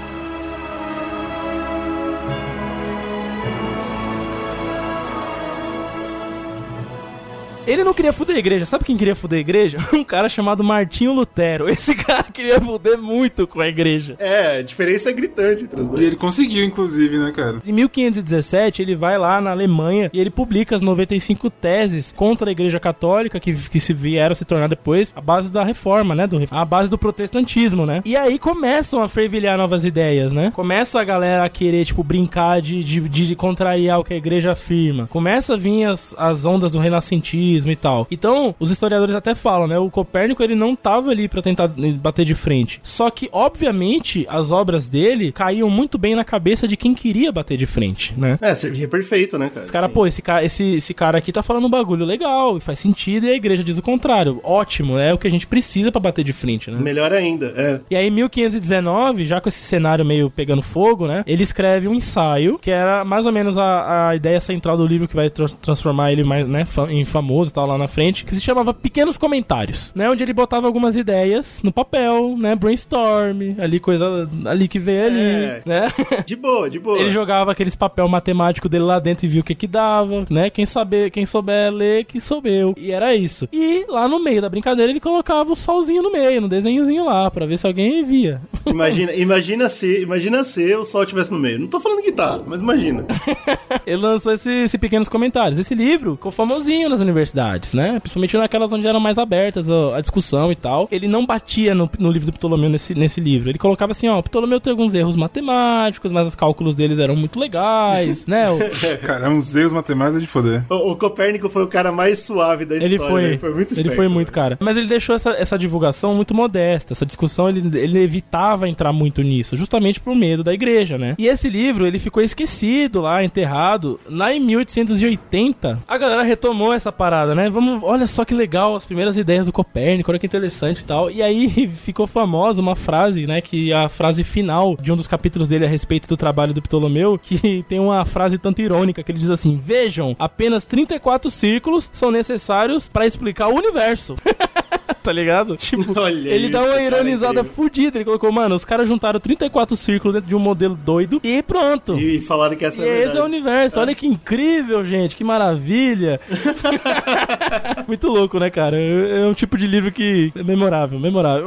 Ele 7.64 7.84
não 7.84 7.94
queria 7.94 8.12
fuder 8.12 8.34
a 8.34 8.38
igreja. 8.38 8.66
Sabe 8.66 8.84
quem 8.84 8.96
queria 8.96 9.14
fuder 9.14 9.38
a 9.38 9.40
igreja? 9.40 9.78
Um 9.92 10.02
cara 10.02 10.28
chamado 10.28 10.64
Martinho 10.64 11.12
Lutero. 11.12 11.68
Esse 11.68 11.94
cara 12.02 12.24
queria 12.24 12.60
fuder 12.60 12.98
muito 12.98 13.46
com 13.46 13.60
a 13.60 13.68
igreja. 13.68 14.16
É, 14.18 14.58
a 14.58 14.62
diferença 14.62 15.10
é 15.10 15.12
gritante 15.12 15.64
entre 15.64 15.80
os 15.80 15.86
e 15.86 15.90
dois. 15.90 16.02
ele 16.04 16.16
conseguiu, 16.16 16.64
inclusive, 16.64 17.18
né, 17.18 17.30
cara? 17.30 17.58
Em 17.64 17.72
1517, 17.72 18.82
ele 18.82 18.96
vai 18.96 19.16
lá 19.16 19.40
na 19.40 19.50
Alemanha 19.50 20.10
e 20.12 20.18
ele 20.18 20.30
publica 20.30 20.74
as 20.74 20.82
95 20.82 21.50
teses 21.50 22.12
contra 22.16 22.48
a 22.48 22.52
Igreja 22.52 22.80
Católica, 22.80 23.38
que, 23.38 23.52
que 23.52 23.78
se 23.78 23.92
vieram 23.92 24.32
a 24.32 24.34
se 24.34 24.44
tornar 24.44 24.66
depois 24.66 25.12
a 25.14 25.20
base 25.20 25.52
da 25.52 25.62
reforma, 25.62 26.14
né? 26.14 26.26
Do, 26.26 26.42
a 26.50 26.64
base 26.64 26.90
do 26.90 26.98
protestantismo, 26.98 27.86
né? 27.86 28.02
E 28.04 28.16
aí 28.16 28.38
começam 28.38 29.02
a 29.02 29.08
fervilhar 29.08 29.56
novas 29.56 29.84
ideias, 29.84 30.32
né? 30.32 30.50
Começa 30.52 31.00
a 31.00 31.04
galera 31.04 31.44
a 31.44 31.48
querer, 31.48 31.84
tipo, 31.84 32.02
brincar 32.02 32.60
de, 32.60 32.82
de, 32.82 33.00
de 33.08 33.36
contrariar 33.36 34.00
o 34.00 34.04
que 34.04 34.14
a 34.14 34.16
igreja 34.16 34.52
afirma. 34.52 35.06
Começa 35.06 35.54
a 35.54 35.56
vir 35.56 35.84
as, 35.84 36.14
as 36.18 36.44
ondas 36.44 36.72
do 36.72 36.78
renascentismo 36.78 37.51
e 37.72 37.76
tal. 37.76 38.06
Então, 38.10 38.54
os 38.58 38.70
historiadores 38.70 39.14
até 39.14 39.34
falam, 39.34 39.66
né? 39.66 39.78
O 39.78 39.90
Copérnico, 39.90 40.42
ele 40.42 40.54
não 40.54 40.74
tava 40.74 41.10
ali 41.10 41.28
pra 41.28 41.42
tentar 41.42 41.68
bater 41.96 42.24
de 42.24 42.34
frente. 42.34 42.80
Só 42.82 43.10
que, 43.10 43.28
obviamente, 43.32 44.26
as 44.28 44.50
obras 44.50 44.88
dele 44.88 45.32
caíam 45.32 45.68
muito 45.70 45.98
bem 45.98 46.14
na 46.14 46.24
cabeça 46.24 46.66
de 46.66 46.76
quem 46.76 46.94
queria 46.94 47.30
bater 47.32 47.56
de 47.56 47.66
frente, 47.66 48.14
né? 48.16 48.38
É, 48.40 48.54
servia 48.54 48.88
perfeito, 48.88 49.38
né, 49.38 49.50
cara? 49.52 49.64
Os 49.64 49.70
caras, 49.70 49.88
Sim. 49.88 49.94
pô, 49.94 50.06
esse 50.06 50.22
cara, 50.22 50.44
esse, 50.44 50.74
esse 50.76 50.94
cara 50.94 51.18
aqui 51.18 51.32
tá 51.32 51.42
falando 51.42 51.66
um 51.66 51.70
bagulho 51.70 52.04
legal 52.04 52.56
e 52.56 52.60
faz 52.60 52.78
sentido, 52.78 53.26
e 53.26 53.30
a 53.30 53.34
igreja 53.34 53.62
diz 53.62 53.78
o 53.78 53.82
contrário. 53.82 54.40
Ótimo, 54.42 54.98
é 54.98 55.12
o 55.12 55.18
que 55.18 55.26
a 55.26 55.30
gente 55.30 55.46
precisa 55.46 55.90
pra 55.92 56.00
bater 56.00 56.24
de 56.24 56.32
frente, 56.32 56.70
né? 56.70 56.78
Melhor 56.80 57.12
ainda, 57.12 57.52
é. 57.56 57.80
E 57.90 57.96
aí, 57.96 58.06
em 58.06 58.10
1519, 58.10 59.24
já 59.24 59.40
com 59.40 59.48
esse 59.48 59.62
cenário 59.62 60.04
meio 60.04 60.30
pegando 60.30 60.62
fogo, 60.62 61.06
né? 61.06 61.22
Ele 61.26 61.42
escreve 61.42 61.88
um 61.88 61.94
ensaio, 61.94 62.58
que 62.58 62.70
era 62.70 63.04
mais 63.04 63.26
ou 63.26 63.32
menos 63.32 63.58
a, 63.58 64.08
a 64.10 64.16
ideia 64.16 64.40
central 64.40 64.76
do 64.76 64.86
livro 64.86 65.08
que 65.08 65.16
vai 65.16 65.28
trans- 65.30 65.54
transformar 65.54 66.12
ele 66.12 66.22
mais, 66.24 66.46
né, 66.46 66.64
em 66.90 67.04
famoso 67.04 67.41
e 67.50 67.52
tal 67.52 67.66
lá 67.66 67.76
na 67.78 67.88
frente, 67.88 68.24
que 68.24 68.34
se 68.34 68.40
chamava 68.40 68.72
Pequenos 68.74 69.16
Comentários, 69.16 69.92
né? 69.94 70.08
Onde 70.10 70.22
ele 70.22 70.32
botava 70.32 70.66
algumas 70.66 70.96
ideias 70.96 71.62
no 71.62 71.72
papel, 71.72 72.36
né? 72.38 72.54
Brainstorm, 72.54 73.54
ali 73.58 73.78
coisa 73.80 74.28
ali 74.46 74.68
que 74.68 74.78
veio 74.78 75.06
ali, 75.06 75.18
É. 75.20 75.62
né? 75.64 75.92
De 76.26 76.36
boa, 76.36 76.68
de 76.70 76.78
boa. 76.78 76.98
Ele 76.98 77.10
jogava 77.10 77.52
aqueles 77.52 77.74
papel 77.74 78.06
matemático 78.08 78.68
dele 78.68 78.84
lá 78.84 78.98
dentro 78.98 79.26
e 79.26 79.28
viu 79.28 79.40
o 79.40 79.44
que 79.44 79.54
que 79.54 79.66
dava, 79.66 80.24
né? 80.30 80.50
Quem 80.50 80.66
saber, 80.66 81.10
quem 81.10 81.26
souber 81.26 81.72
ler, 81.72 82.04
que 82.04 82.20
soubeu. 82.20 82.74
E 82.76 82.90
era 82.92 83.14
isso. 83.14 83.48
E 83.52 83.84
lá 83.88 84.06
no 84.08 84.22
meio 84.22 84.40
da 84.40 84.48
brincadeira 84.48 84.90
ele 84.92 85.00
colocava 85.00 85.52
o 85.52 85.56
solzinho 85.56 86.02
no 86.02 86.12
meio, 86.12 86.40
no 86.40 86.48
desenhozinho 86.48 87.04
lá, 87.04 87.30
pra 87.30 87.46
ver 87.46 87.58
se 87.58 87.66
alguém 87.66 88.04
via. 88.04 88.40
Imagina, 88.64 89.12
imagina 89.12 89.68
se, 89.68 90.02
imagina 90.02 90.44
se 90.44 90.74
o 90.76 90.84
sol 90.84 91.02
estivesse 91.02 91.32
no 91.32 91.38
meio. 91.38 91.58
Não 91.58 91.66
tô 91.66 91.80
falando 91.80 92.00
que 92.02 92.12
tá, 92.12 92.40
mas 92.46 92.60
imagina. 92.60 93.04
Ele 93.86 93.96
lançou 93.96 94.32
esse, 94.32 94.50
esse 94.50 94.78
pequenos 94.78 95.08
comentários. 95.08 95.58
Esse 95.58 95.74
livro 95.74 96.12
ficou 96.14 96.30
famosinho 96.30 96.88
nas 96.88 97.00
universidades, 97.00 97.31
né? 97.74 97.98
Principalmente 98.00 98.36
naquelas 98.36 98.72
onde 98.72 98.86
eram 98.86 99.00
mais 99.00 99.18
abertas 99.18 99.68
a, 99.70 100.00
discussão 100.00 100.50
e 100.52 100.56
tal. 100.56 100.88
Ele 100.90 101.06
não 101.06 101.24
batia 101.24 101.74
no, 101.74 101.90
no 101.98 102.10
livro 102.10 102.30
do 102.30 102.32
Ptolomeu 102.32 102.68
nesse, 102.68 102.94
nesse 102.94 103.20
livro. 103.20 103.50
Ele 103.50 103.58
colocava 103.58 103.92
assim, 103.92 104.08
ó, 104.08 104.18
o 104.18 104.22
Ptolomeu 104.22 104.60
tem 104.60 104.70
alguns 104.70 104.94
erros 104.94 105.16
matemáticos, 105.16 106.12
mas 106.12 106.28
os 106.28 106.34
cálculos 106.34 106.74
deles 106.74 106.98
eram 106.98 107.16
muito 107.16 107.38
legais, 107.38 108.26
né? 108.26 108.50
O- 108.50 108.58
Cara, 109.02 109.30
uns 109.30 109.54
erros 109.54 109.72
matemáticos 109.72 110.16
é 110.16 110.20
de 110.20 110.26
foder. 110.26 110.64
O, 110.68 110.92
o 110.92 110.96
Copérnico 110.96 111.48
foi 111.48 111.62
o 111.62 111.68
cara 111.68 111.92
mais 111.92 112.20
suave 112.20 112.64
da 112.64 112.76
história. 112.76 112.94
Ele 112.94 112.98
foi, 112.98 113.22
né? 113.22 113.38
foi 113.38 113.54
muito 113.54 113.72
ele 113.72 113.80
esperto, 113.80 113.96
foi 113.96 114.08
muito, 114.08 114.28
né? 114.28 114.34
cara. 114.34 114.58
Mas 114.60 114.76
ele 114.76 114.86
deixou 114.86 115.14
essa, 115.14 115.30
essa 115.30 115.58
divulgação 115.58 116.14
muito 116.14 116.34
modesta. 116.34 116.92
Essa 116.92 117.06
discussão, 117.06 117.48
ele, 117.48 117.78
ele 117.78 117.98
evitava 118.00 118.68
entrar 118.68 118.92
muito 118.92 119.22
nisso, 119.22 119.56
justamente 119.56 120.00
por 120.00 120.14
medo 120.14 120.42
da 120.42 120.52
igreja, 120.52 120.98
né? 120.98 121.14
E 121.18 121.26
esse 121.26 121.48
livro, 121.48 121.86
ele 121.86 121.98
ficou 121.98 122.22
esquecido 122.22 123.00
lá, 123.00 123.22
enterrado. 123.22 123.98
Lá 124.08 124.32
em 124.32 124.40
1880, 124.40 125.80
a 125.86 125.98
galera 125.98 126.22
retomou 126.22 126.72
essa 126.72 126.90
parada, 126.92 127.21
né? 127.34 127.48
Vamos, 127.48 127.82
olha 127.82 128.06
só 128.06 128.24
que 128.24 128.34
legal, 128.34 128.74
as 128.74 128.84
primeiras 128.84 129.16
ideias 129.16 129.46
do 129.46 129.52
Copérnico, 129.52 130.10
olha 130.10 130.18
que 130.18 130.26
interessante 130.26 130.80
e 130.80 130.84
tal. 130.84 131.10
E 131.10 131.22
aí 131.22 131.68
ficou 131.68 132.06
famosa 132.06 132.60
uma 132.60 132.74
frase, 132.74 133.26
né? 133.26 133.40
Que 133.40 133.72
é 133.72 133.76
a 133.76 133.88
frase 133.88 134.24
final 134.24 134.76
de 134.80 134.92
um 134.92 134.96
dos 134.96 135.06
capítulos 135.06 135.48
dele 135.48 135.64
a 135.64 135.68
respeito 135.68 136.08
do 136.08 136.16
trabalho 136.16 136.54
do 136.54 136.62
Ptolomeu, 136.62 137.18
que 137.22 137.64
tem 137.68 137.78
uma 137.78 138.04
frase 138.04 138.38
tanto 138.38 138.60
irônica, 138.60 139.02
que 139.02 139.12
ele 139.12 139.18
diz 139.18 139.30
assim: 139.30 139.56
Vejam, 139.56 140.16
apenas 140.18 140.64
34 140.64 141.30
círculos 141.30 141.90
são 141.92 142.10
necessários 142.10 142.88
pra 142.88 143.06
explicar 143.06 143.48
o 143.48 143.56
universo. 143.56 144.16
tá 145.02 145.12
ligado? 145.12 145.56
Tipo, 145.72 145.98
Olha 145.98 146.28
ele 146.28 146.48
dá 146.48 146.58
isso, 146.60 146.68
uma 146.68 146.74
cara, 146.76 146.82
ironizada 146.98 147.44
fudida. 147.44 147.96
Ele 147.96 148.04
colocou, 148.04 148.30
mano, 148.30 148.54
os 148.54 148.64
caras 148.64 148.86
juntaram 148.88 149.18
34 149.18 149.74
círculos 149.76 150.14
dentro 150.14 150.28
de 150.28 150.36
um 150.36 150.38
modelo 150.38 150.74
doido 150.76 151.20
e 151.24 151.42
pronto. 151.42 151.98
E 151.98 152.20
falaram 152.20 152.56
que 152.56 152.64
essa 152.64 152.84
E 152.84 152.88
é 152.88 152.90
a 152.90 152.94
esse 152.98 153.16
é 153.16 153.20
o 153.20 153.22
verdade. 153.22 153.32
universo. 153.34 153.80
Olha 153.80 153.94
que 153.94 154.06
incrível, 154.06 154.84
gente. 154.84 155.16
Que 155.16 155.24
maravilha. 155.24 156.20
Muito 157.88 158.08
louco, 158.08 158.38
né, 158.38 158.50
cara? 158.50 158.76
É 158.76 159.22
é 159.22 159.26
um 159.26 159.34
tipo 159.34 159.56
de 159.56 159.66
livro 159.66 159.90
que 159.90 160.32
é 160.34 160.42
memorável, 160.42 160.98
memorável. 160.98 161.46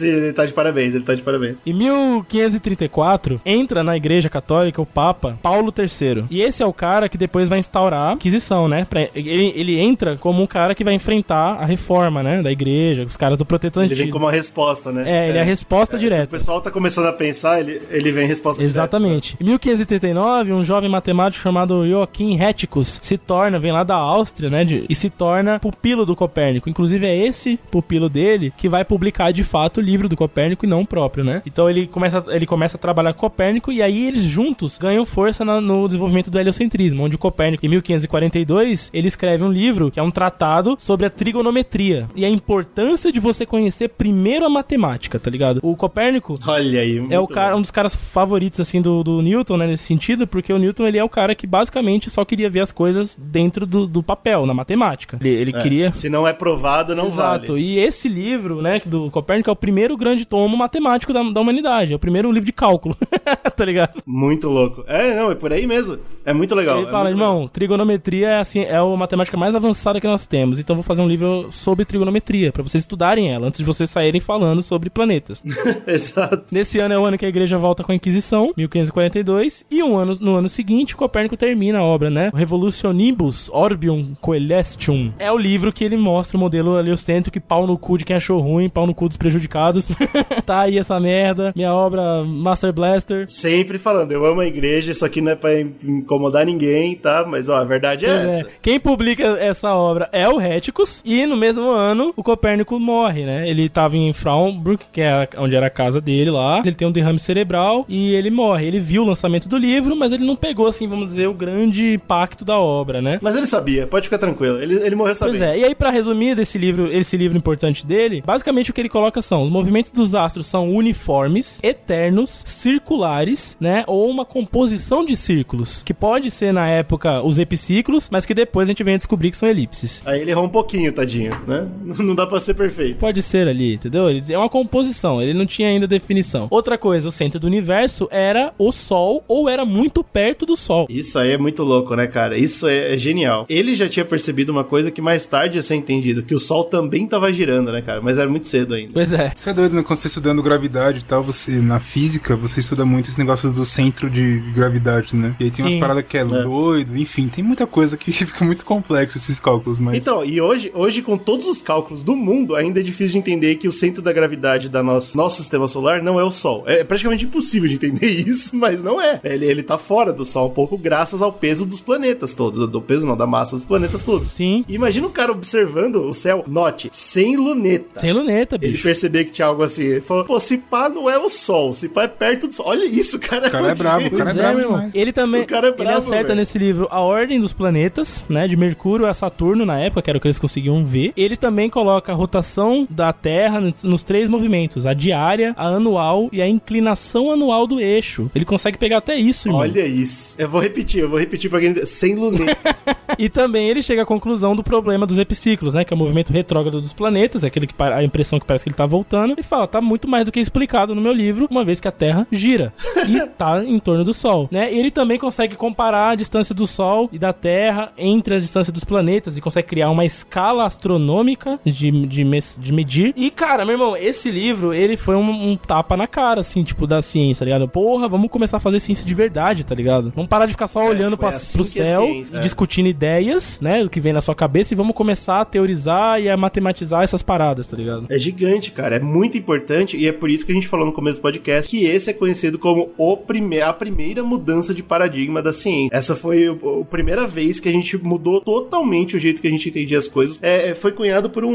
Ele 0.00 0.32
tá 0.32 0.44
de 0.46 0.52
parabéns, 0.52 0.94
ele 0.94 1.04
tá 1.04 1.14
de 1.14 1.22
parabéns. 1.22 1.56
Em 1.66 1.72
1534, 1.72 3.40
entra 3.44 3.82
na 3.82 3.96
Igreja 3.96 4.28
Católica 4.28 4.80
o 4.80 4.86
Papa 4.86 5.38
Paulo 5.42 5.72
III. 5.76 6.24
E 6.30 6.40
esse 6.40 6.62
é 6.62 6.66
o 6.66 6.72
cara 6.72 7.08
que 7.08 7.18
depois 7.18 7.48
vai 7.48 7.58
instaurar 7.58 8.10
a 8.10 8.14
Inquisição, 8.14 8.68
né? 8.68 8.86
Ele, 9.14 9.52
ele 9.56 9.78
entra 9.78 10.16
como 10.16 10.42
um 10.42 10.46
cara 10.46 10.74
que 10.74 10.84
vai 10.84 10.94
enfrentar 10.94 11.56
a 11.60 11.64
reforma, 11.64 12.22
né? 12.22 12.42
Da 12.42 12.50
Igreja 12.50 12.79
igreja, 12.80 13.04
os 13.04 13.16
caras 13.16 13.38
do 13.38 13.42
Ele 13.42 13.48
protestantismo. 13.48 13.96
vem 14.04 14.10
como 14.10 14.24
uma 14.26 14.32
resposta, 14.32 14.90
né? 14.92 15.04
É, 15.06 15.28
ele 15.28 15.38
é 15.38 15.40
a 15.40 15.44
resposta 15.44 15.96
O 15.96 15.98
direta. 15.98 16.26
pessoal 16.26 16.60
tá 16.60 16.70
começando 16.70 17.06
a 17.06 17.12
pensar, 17.12 17.60
ele, 17.60 17.80
ele 17.90 18.10
vem 18.12 18.24
em 18.24 18.28
resposta 18.28 18.62
Exatamente. 18.62 19.36
Em 19.40 19.44
1539, 19.44 20.52
um 20.52 20.64
jovem 20.64 20.88
matemático 20.90 21.42
chamado 21.42 21.86
Joachim 21.86 22.34
Rheticus 22.36 22.98
se 23.02 23.16
torna, 23.18 23.58
vem 23.58 23.72
lá 23.72 23.82
da 23.84 23.94
Áustria, 23.96 24.48
né, 24.50 24.64
de- 24.64 24.84
e 24.88 24.94
se 24.94 25.10
torna 25.10 25.58
pupilo 25.58 26.04
do 26.06 26.16
Copérnico. 26.16 26.68
Inclusive 26.68 27.06
é 27.06 27.16
esse 27.16 27.58
pupilo 27.70 28.08
dele 28.08 28.52
que 28.56 28.68
vai 28.68 28.84
publicar 28.84 29.32
de 29.32 29.44
fato 29.44 29.78
o 29.78 29.80
livro 29.80 30.08
do 30.08 30.16
Copérnico 30.16 30.64
e 30.64 30.68
não 30.68 30.82
o 30.82 30.86
próprio, 30.86 31.24
né? 31.24 31.42
Então 31.46 31.68
ele 31.68 31.86
começa, 31.86 32.24
ele 32.28 32.46
começa 32.46 32.76
a 32.76 32.80
trabalhar 32.80 33.12
com 33.14 33.20
Copérnico 33.20 33.70
e 33.70 33.82
aí 33.82 34.06
eles 34.08 34.22
juntos 34.24 34.78
ganham 34.78 35.04
força 35.04 35.44
na- 35.44 35.60
no 35.60 35.86
desenvolvimento 35.86 36.30
do 36.30 36.38
heliocentrismo, 36.38 37.04
onde 37.04 37.16
o 37.16 37.18
Copérnico, 37.18 37.64
em 37.64 37.68
1542, 37.68 38.90
ele 38.92 39.08
escreve 39.08 39.44
um 39.44 39.50
livro 39.52 39.90
que 39.90 40.00
é 40.00 40.02
um 40.02 40.10
tratado 40.10 40.76
sobre 40.78 41.06
a 41.06 41.10
trigonometria 41.10 42.08
e 42.14 42.24
a 42.24 42.28
importância 42.28 42.69
de 43.12 43.20
você 43.20 43.44
conhecer 43.44 43.88
primeiro 43.88 44.44
a 44.44 44.48
matemática, 44.48 45.18
tá 45.18 45.30
ligado? 45.30 45.60
O 45.62 45.76
Copérnico 45.76 46.38
Olha 46.46 46.80
aí. 46.80 47.06
é 47.10 47.18
o 47.18 47.26
cara, 47.26 47.56
um 47.56 47.60
dos 47.60 47.70
caras 47.70 47.94
favoritos, 47.94 48.60
assim, 48.60 48.80
do, 48.80 49.02
do 49.02 49.20
Newton, 49.22 49.56
né, 49.56 49.66
nesse 49.66 49.84
sentido, 49.84 50.26
porque 50.26 50.52
o 50.52 50.58
Newton, 50.58 50.86
ele 50.86 50.98
é 50.98 51.04
o 51.04 51.08
cara 51.08 51.34
que 51.34 51.46
basicamente 51.46 52.08
só 52.08 52.24
queria 52.24 52.48
ver 52.48 52.60
as 52.60 52.72
coisas 52.72 53.16
dentro 53.16 53.66
do, 53.66 53.86
do 53.86 54.02
papel, 54.02 54.46
na 54.46 54.54
matemática. 54.54 55.18
Ele, 55.20 55.28
ele. 55.28 55.50
É, 55.56 55.62
queria... 55.62 55.92
Se 55.92 56.08
não 56.08 56.26
é 56.26 56.32
provado, 56.32 56.94
não 56.94 57.04
Exato, 57.06 57.52
vale. 57.52 57.64
e 57.64 57.78
esse 57.78 58.08
livro, 58.08 58.62
né, 58.62 58.80
do 58.84 59.10
Copérnico 59.10 59.50
é 59.50 59.52
o 59.52 59.56
primeiro 59.56 59.96
grande 59.96 60.24
tomo 60.24 60.56
matemático 60.56 61.12
da, 61.12 61.22
da 61.22 61.40
humanidade, 61.40 61.92
é 61.92 61.96
o 61.96 61.98
primeiro 61.98 62.30
livro 62.30 62.46
de 62.46 62.52
cálculo, 62.52 62.96
tá 63.56 63.64
ligado? 63.64 64.02
Muito 64.06 64.48
louco. 64.48 64.84
É, 64.86 65.16
não, 65.16 65.30
é 65.30 65.34
por 65.34 65.52
aí 65.52 65.66
mesmo. 65.66 65.98
É 66.24 66.32
muito 66.32 66.54
legal. 66.54 66.78
Ele 66.78 66.88
é 66.88 66.90
fala, 66.90 67.10
irmão, 67.10 67.48
trigonometria 67.48 68.28
é 68.28 68.40
assim, 68.40 68.60
é 68.62 68.76
a 68.76 68.84
matemática 68.84 69.36
mais 69.36 69.54
avançada 69.54 70.00
que 70.00 70.06
nós 70.06 70.26
temos, 70.26 70.58
então 70.58 70.76
vou 70.76 70.82
fazer 70.82 71.02
um 71.02 71.08
livro 71.08 71.48
sobre 71.50 71.84
trigonometria, 71.84 72.52
pra 72.62 72.70
vocês 72.70 72.82
estudarem 72.82 73.32
ela, 73.32 73.46
antes 73.46 73.58
de 73.58 73.64
vocês 73.64 73.88
saírem 73.90 74.20
falando 74.20 74.62
sobre 74.62 74.90
planetas. 74.90 75.42
Exato. 75.86 76.44
Nesse 76.50 76.78
ano 76.78 76.94
é 76.94 76.98
o 76.98 77.04
ano 77.04 77.18
que 77.18 77.26
a 77.26 77.28
igreja 77.28 77.58
volta 77.58 77.82
com 77.84 77.92
a 77.92 77.94
Inquisição, 77.94 78.52
1542, 78.56 79.64
e 79.70 79.82
um 79.82 79.96
ano, 79.96 80.16
no 80.20 80.34
ano 80.36 80.48
seguinte, 80.48 80.96
Copérnico 80.96 81.36
termina 81.36 81.78
a 81.78 81.84
obra, 81.84 82.10
né? 82.10 82.30
Revolutionibus 82.34 83.48
Orbium 83.52 84.14
Coelestium. 84.20 85.12
É 85.18 85.30
o 85.30 85.36
livro 85.38 85.72
que 85.72 85.84
ele 85.84 85.96
mostra 85.96 86.36
o 86.36 86.40
modelo 86.40 86.78
heliocêntrico 86.78 87.32
que 87.32 87.40
pau 87.40 87.66
no 87.66 87.78
cu 87.78 87.98
de 87.98 88.04
quem 88.04 88.16
achou 88.16 88.40
ruim, 88.40 88.68
pau 88.68 88.86
no 88.86 88.94
cu 88.94 89.08
dos 89.08 89.16
prejudicados. 89.16 89.88
tá 90.44 90.60
aí 90.60 90.78
essa 90.78 90.98
merda, 90.98 91.52
minha 91.54 91.72
obra 91.72 92.24
Master 92.24 92.72
Blaster. 92.72 93.26
Sempre 93.28 93.78
falando, 93.78 94.12
eu 94.12 94.24
amo 94.24 94.40
a 94.40 94.46
igreja, 94.46 94.92
isso 94.92 95.04
aqui 95.04 95.20
não 95.20 95.32
é 95.32 95.36
pra 95.36 95.60
incomodar 95.60 96.44
ninguém, 96.46 96.94
tá? 96.96 97.24
Mas, 97.26 97.48
ó, 97.48 97.56
a 97.56 97.64
verdade 97.64 98.06
é 98.06 98.08
Pois 98.08 98.24
essa. 98.24 98.40
é. 98.48 98.50
Quem 98.62 98.80
publica 98.80 99.22
essa 99.38 99.74
obra 99.74 100.08
é 100.12 100.28
o 100.28 100.36
Réticos, 100.36 101.02
e 101.04 101.26
no 101.26 101.36
mesmo 101.36 101.70
ano 101.70 102.12
o 102.16 102.22
Copérnico 102.22 102.49
morre, 102.78 103.24
né? 103.24 103.48
Ele 103.48 103.68
tava 103.68 103.96
em 103.96 104.12
Frauenburg, 104.12 104.82
que 104.92 105.00
é 105.00 105.28
onde 105.36 105.56
era 105.56 105.66
a 105.66 105.70
casa 105.70 106.00
dele 106.00 106.30
lá. 106.30 106.62
Ele 106.64 106.74
tem 106.74 106.86
um 106.86 106.92
derrame 106.92 107.18
cerebral 107.18 107.84
e 107.88 108.14
ele 108.14 108.30
morre. 108.30 108.66
Ele 108.66 108.80
viu 108.80 109.02
o 109.02 109.06
lançamento 109.06 109.48
do 109.48 109.56
livro, 109.56 109.96
mas 109.96 110.12
ele 110.12 110.24
não 110.24 110.36
pegou, 110.36 110.66
assim, 110.66 110.86
vamos 110.86 111.10
dizer, 111.10 111.26
o 111.26 111.34
grande 111.34 111.94
impacto 111.94 112.44
da 112.44 112.58
obra, 112.58 113.00
né? 113.00 113.18
Mas 113.22 113.36
ele 113.36 113.46
sabia, 113.46 113.86
pode 113.86 114.06
ficar 114.06 114.18
tranquilo. 114.18 114.60
Ele, 114.60 114.74
ele 114.74 114.94
morreu 114.94 115.14
sabendo. 115.14 115.38
Pois 115.38 115.50
é, 115.50 115.58
e 115.58 115.64
aí 115.64 115.74
pra 115.74 115.90
resumir 115.90 116.34
desse 116.34 116.58
livro, 116.58 116.92
esse 116.92 117.16
livro 117.16 117.36
importante 117.36 117.86
dele, 117.86 118.22
basicamente 118.24 118.70
o 118.70 118.74
que 118.74 118.80
ele 118.80 118.88
coloca 118.88 119.20
são: 119.22 119.42
os 119.42 119.50
movimentos 119.50 119.90
dos 119.90 120.14
astros 120.14 120.46
são 120.46 120.70
uniformes, 120.70 121.60
eternos, 121.62 122.42
circulares, 122.44 123.56
né? 123.60 123.84
Ou 123.86 124.08
uma 124.08 124.24
composição 124.24 125.04
de 125.04 125.16
círculos, 125.16 125.82
que 125.82 125.94
pode 125.94 126.30
ser 126.30 126.52
na 126.52 126.68
época 126.68 127.22
os 127.22 127.38
epiciclos, 127.38 128.08
mas 128.10 128.26
que 128.26 128.34
depois 128.34 128.68
a 128.68 128.70
gente 128.70 128.84
vem 128.84 128.94
a 128.94 128.98
descobrir 128.98 129.30
que 129.30 129.36
são 129.36 129.48
elipses. 129.48 130.02
Aí 130.04 130.20
ele 130.20 130.30
errou 130.30 130.44
um 130.44 130.48
pouquinho, 130.48 130.92
tadinho, 130.92 131.38
né? 131.46 131.66
Não 131.98 132.14
dá 132.14 132.26
pra 132.26 132.39
ser 132.40 132.54
perfeito. 132.54 132.98
Pode 132.98 133.22
ser 133.22 133.48
ali, 133.48 133.74
entendeu? 133.74 134.08
É 134.08 134.38
uma 134.38 134.48
composição, 134.48 135.20
ele 135.20 135.34
não 135.34 135.46
tinha 135.46 135.68
ainda 135.68 135.86
definição. 135.86 136.46
Outra 136.50 136.76
coisa, 136.76 137.08
o 137.08 137.12
centro 137.12 137.38
do 137.38 137.46
universo 137.46 138.08
era 138.10 138.52
o 138.58 138.72
Sol 138.72 139.24
ou 139.28 139.48
era 139.48 139.64
muito 139.64 140.02
perto 140.02 140.46
do 140.46 140.56
Sol. 140.56 140.86
Isso 140.88 141.18
aí 141.18 141.32
é 141.32 141.38
muito 141.38 141.62
louco, 141.62 141.94
né, 141.94 142.06
cara? 142.06 142.38
Isso 142.38 142.66
é, 142.66 142.94
é 142.94 142.98
genial. 142.98 143.46
Ele 143.48 143.74
já 143.74 143.88
tinha 143.88 144.04
percebido 144.04 144.50
uma 144.50 144.64
coisa 144.64 144.90
que 144.90 145.00
mais 145.00 145.26
tarde 145.26 145.56
ia 145.58 145.62
ser 145.62 145.74
entendido, 145.74 146.22
que 146.22 146.34
o 146.34 146.40
Sol 146.40 146.64
também 146.64 147.06
tava 147.06 147.32
girando, 147.32 147.72
né, 147.72 147.82
cara? 147.82 148.00
Mas 148.00 148.18
era 148.18 148.28
muito 148.28 148.48
cedo 148.48 148.74
ainda. 148.74 148.92
Pois 148.92 149.12
é. 149.12 149.32
Isso 149.36 149.48
é 149.48 149.52
doido, 149.52 149.74
né? 149.74 149.82
Quando 149.82 149.98
você 149.98 150.08
estudando 150.08 150.42
gravidade 150.42 151.00
e 151.00 151.04
tal, 151.04 151.22
você, 151.22 151.52
na 151.52 151.80
física, 151.80 152.36
você 152.36 152.60
estuda 152.60 152.84
muito 152.84 153.08
esse 153.08 153.18
negócio 153.18 153.50
do 153.52 153.64
centro 153.64 154.08
de 154.08 154.38
gravidade, 154.54 155.14
né? 155.14 155.34
E 155.38 155.44
aí 155.44 155.50
tem 155.50 155.64
umas 155.64 155.74
Sim. 155.74 155.80
paradas 155.80 156.04
que 156.06 156.18
é, 156.18 156.24
doido, 156.24 156.96
enfim, 156.96 157.28
tem 157.28 157.42
muita 157.42 157.66
coisa 157.66 157.96
que 157.96 158.12
fica 158.12 158.44
muito 158.44 158.64
complexo 158.64 159.18
esses 159.18 159.38
cálculos, 159.40 159.78
mas. 159.78 159.96
Então, 159.96 160.24
e 160.24 160.40
hoje, 160.40 160.70
hoje, 160.74 161.02
com 161.02 161.16
todos 161.16 161.46
os 161.46 161.60
cálculos 161.60 162.02
do 162.02 162.16
mundo, 162.16 162.29
ainda 162.56 162.80
é 162.80 162.82
difícil 162.82 163.12
de 163.12 163.18
entender 163.18 163.56
que 163.56 163.68
o 163.68 163.72
centro 163.72 164.02
da 164.02 164.12
gravidade 164.12 164.68
da 164.68 164.82
nosso, 164.82 165.16
nosso 165.16 165.36
sistema 165.36 165.66
solar 165.68 166.02
não 166.02 166.18
é 166.18 166.24
o 166.24 166.30
Sol. 166.32 166.64
É 166.66 166.84
praticamente 166.84 167.24
impossível 167.24 167.68
de 167.68 167.74
entender 167.74 168.06
isso, 168.28 168.54
mas 168.56 168.82
não 168.82 169.00
é. 169.00 169.20
Ele, 169.24 169.46
ele 169.46 169.62
tá 169.62 169.76
fora 169.78 170.12
do 170.12 170.24
Sol 170.24 170.48
um 170.48 170.52
pouco 170.54 170.76
graças 170.78 171.20
ao 171.22 171.32
peso 171.32 171.64
dos 171.66 171.80
planetas 171.80 172.34
todos. 172.34 172.68
Do 172.68 172.80
peso 172.82 173.06
não, 173.06 173.16
da 173.16 173.26
massa 173.26 173.56
dos 173.56 173.64
planetas 173.64 174.04
todos. 174.04 174.32
Sim. 174.32 174.64
Imagina 174.68 175.06
o 175.06 175.10
cara 175.10 175.32
observando 175.32 175.96
o 175.96 176.14
céu, 176.14 176.44
note, 176.46 176.88
sem 176.92 177.36
luneta. 177.36 178.00
Sem 178.00 178.12
luneta, 178.12 178.56
Ele 178.60 178.72
bicho. 178.72 178.82
percebeu 178.82 179.24
que 179.24 179.30
tinha 179.32 179.46
algo 179.48 179.62
assim. 179.62 179.82
Ele 179.84 180.00
falou, 180.00 180.24
pô, 180.24 180.38
se 180.40 180.58
pá 180.58 180.88
não 180.88 181.08
é 181.08 181.18
o 181.18 181.28
Sol, 181.28 181.74
se 181.74 181.88
pá 181.88 182.04
é 182.04 182.08
perto 182.08 182.46
do 182.48 182.54
Sol. 182.54 182.66
Olha 182.68 182.84
isso, 182.84 183.18
cara. 183.18 183.48
O 183.48 183.50
cara 183.50 183.68
é 183.70 183.74
brabo, 183.74 184.02
gênio. 184.02 184.14
o 184.14 184.18
cara 184.18 184.30
é 184.30 184.32
é, 184.32 184.36
brabo 184.36 184.54
meu 184.56 184.64
irmão. 184.66 184.78
demais. 184.78 184.94
Ele 184.94 185.12
também 185.12 185.42
O 185.42 185.46
cara 185.46 185.66
é 185.68 185.70
ele 185.70 185.76
brabo, 185.76 185.98
acerta 185.98 186.28
velho. 186.28 186.36
nesse 186.36 186.58
livro 186.58 186.86
a 186.90 187.00
ordem 187.00 187.40
dos 187.40 187.52
planetas, 187.52 188.24
né? 188.28 188.46
De 188.48 188.56
Mercúrio 188.56 189.06
a 189.06 189.14
Saturno 189.14 189.64
na 189.66 189.78
época, 189.80 190.02
que 190.02 190.10
era 190.10 190.18
o 190.18 190.20
que 190.20 190.26
eles 190.26 190.38
conseguiam 190.38 190.84
ver. 190.84 191.12
Ele 191.16 191.36
também 191.36 191.68
coloca 191.70 192.12
a 192.12 192.14
rotação 192.20 192.86
da 192.88 193.12
Terra 193.12 193.60
nos, 193.82 194.02
três 194.02 194.28
movimentos: 194.28 194.86
a 194.86 194.94
diária, 194.94 195.54
a 195.56 195.66
anual 195.66 196.28
e 196.32 196.40
a 196.40 196.48
inclinação 196.48 197.30
anual 197.30 197.66
do 197.66 197.80
eixo. 197.80 198.30
Ele 198.34 198.44
consegue 198.44 198.78
pegar 198.78 198.98
até 198.98 199.16
isso, 199.16 199.48
irmão. 199.48 199.60
Olha 199.62 199.86
isso. 199.86 200.34
Eu 200.38 200.48
vou 200.48 200.60
repetir, 200.60 201.00
eu 201.00 201.08
vou 201.08 201.18
repetir 201.18 201.50
pra 201.50 201.60
quem. 201.60 201.84
Sem 201.86 202.14
luneta. 202.14 202.56
E 203.18 203.28
também 203.28 203.68
ele 203.68 203.82
chega 203.82 204.02
à 204.02 204.06
conclusão 204.06 204.54
do 204.54 204.62
problema 204.62 205.06
dos 205.06 205.18
epiciclos, 205.18 205.74
né? 205.74 205.84
Que 205.84 205.92
é 205.92 205.96
o 205.96 205.98
movimento 205.98 206.32
retrógrado 206.32 206.80
dos 206.80 206.92
planetas, 206.92 207.44
é 207.44 207.48
aquele 207.48 207.66
que 207.66 207.74
a 207.82 208.02
impressão 208.02 208.38
que 208.38 208.46
parece 208.46 208.64
que 208.64 208.70
ele 208.70 208.76
tá 208.76 208.86
voltando. 208.86 209.34
E 209.38 209.42
fala, 209.42 209.66
tá 209.66 209.80
muito 209.80 210.08
mais 210.08 210.24
do 210.24 210.32
que 210.32 210.40
explicado 210.40 210.94
no 210.94 211.00
meu 211.00 211.12
livro, 211.12 211.46
uma 211.50 211.64
vez 211.64 211.80
que 211.80 211.88
a 211.88 211.92
Terra 211.92 212.26
gira 212.30 212.72
e 213.06 213.20
tá 213.36 213.62
em 213.64 213.78
torno 213.78 214.04
do 214.04 214.14
Sol, 214.14 214.48
né? 214.50 214.72
E 214.72 214.78
ele 214.78 214.90
também 214.90 215.18
consegue 215.18 215.56
comparar 215.56 216.10
a 216.10 216.14
distância 216.14 216.54
do 216.54 216.66
Sol 216.66 217.08
e 217.12 217.18
da 217.18 217.32
Terra 217.32 217.92
entre 217.96 218.36
a 218.36 218.38
distância 218.38 218.72
dos 218.72 218.84
planetas 218.84 219.36
e 219.36 219.40
consegue 219.40 219.68
criar 219.68 219.90
uma 219.90 220.04
escala 220.04 220.64
astronômica 220.64 221.58
de, 221.64 221.90
de, 222.06 222.24
mes- 222.24 222.58
de 222.60 222.72
medir. 222.72 223.12
E, 223.16 223.30
cara, 223.30 223.64
meu 223.64 223.74
irmão, 223.74 223.96
esse 223.96 224.30
livro, 224.30 224.72
ele 224.72 224.96
foi 224.96 225.16
um, 225.16 225.52
um 225.52 225.56
tapa 225.56 225.96
na 225.96 226.06
cara, 226.06 226.40
assim, 226.40 226.62
tipo, 226.62 226.86
da 226.86 227.02
ciência, 227.02 227.40
tá 227.40 227.44
ligado? 227.44 227.68
Porra, 227.68 228.08
vamos 228.08 228.30
começar 228.30 228.56
a 228.58 228.60
fazer 228.60 228.80
ciência 228.80 229.04
de 229.04 229.14
verdade, 229.14 229.64
tá 229.64 229.74
ligado? 229.74 230.12
Vamos 230.14 230.28
parar 230.28 230.46
de 230.46 230.52
ficar 230.52 230.66
só 230.66 230.86
olhando 230.86 231.16
foi 231.16 231.28
pra, 231.28 231.28
assim 231.28 231.52
pro 231.52 231.62
é 231.62 231.70
céu 231.70 232.02
ciência, 232.02 232.34
e 232.34 232.38
é. 232.38 232.40
discutindo 232.40 232.86
ideias, 232.88 233.58
né? 233.60 233.82
O 233.82 233.90
que 233.90 234.00
vem 234.00 234.12
na 234.12 234.20
sua 234.20 234.34
cabeça 234.34 234.74
e 234.74 234.76
vamos 234.76 234.94
começar 234.94 235.40
a 235.40 235.44
teorizar 235.44 236.20
e 236.20 236.28
a 236.28 236.36
matematizar 236.36 237.02
essas 237.02 237.22
paradas, 237.22 237.66
tá 237.66 237.76
ligado? 237.76 238.06
É 238.08 238.18
gigante, 238.18 238.70
cara. 238.70 238.96
É 238.96 239.00
muito 239.00 239.36
importante 239.36 239.96
e 239.96 240.06
é 240.06 240.12
por 240.12 240.30
isso 240.30 240.44
que 240.44 240.52
a 240.52 240.54
gente 240.54 240.68
falou 240.68 240.86
no 240.86 240.92
começo 240.92 241.18
do 241.18 241.22
podcast 241.22 241.70
que 241.70 241.84
esse 241.84 242.10
é 242.10 242.12
conhecido 242.12 242.58
como 242.58 242.90
o 242.96 243.16
prime 243.16 243.60
a 243.60 243.72
primeira 243.72 244.22
mudança 244.22 244.72
de 244.72 244.82
paradigma 244.82 245.42
da 245.42 245.52
ciência. 245.52 245.94
Essa 245.94 246.14
foi 246.14 246.46
a 246.46 246.84
primeira 246.84 247.26
vez 247.26 247.58
que 247.58 247.68
a 247.68 247.72
gente 247.72 247.96
mudou 247.98 248.40
totalmente 248.40 249.16
o 249.16 249.18
jeito 249.18 249.40
que 249.40 249.48
a 249.48 249.50
gente 249.50 249.68
entendia 249.68 249.98
as 249.98 250.08
coisas. 250.08 250.38
É, 250.40 250.70
é, 250.70 250.74
foi 250.74 250.92
cunhado 250.92 251.28
por 251.30 251.44
um, 251.44 251.50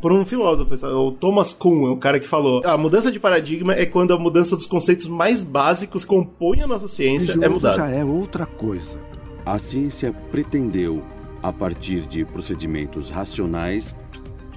por 0.00 0.12
um 0.12 0.24
filósofo, 0.24 0.76
sabe? 0.76 0.94
o 0.94 1.12
Thomas 1.12 1.52
Kuhn, 1.52 1.86
é 1.86 1.90
o 1.90 1.96
cara 1.96 2.20
que 2.20 2.28
falou: 2.28 2.62
a 2.64 2.76
mudança 2.76 3.10
de 3.10 3.18
paradigma 3.20 3.74
é 3.74 3.86
quando 3.86 4.12
a 4.12 4.18
mudança 4.18 4.56
dos 4.56 4.66
conceitos 4.66 5.06
mais 5.06 5.42
básicos 5.42 6.04
que 6.04 6.08
compõem 6.08 6.62
a 6.62 6.66
nossa 6.66 6.88
ciência 6.88 7.32
é 7.32 7.34
Religioso 7.34 7.54
mudada. 7.54 7.76
já 7.76 7.88
é 7.88 8.04
outra 8.04 8.46
coisa. 8.46 9.04
A 9.44 9.58
ciência 9.58 10.12
pretendeu, 10.30 11.02
a 11.42 11.52
partir 11.52 12.00
de 12.06 12.24
procedimentos 12.24 13.10
racionais, 13.10 13.94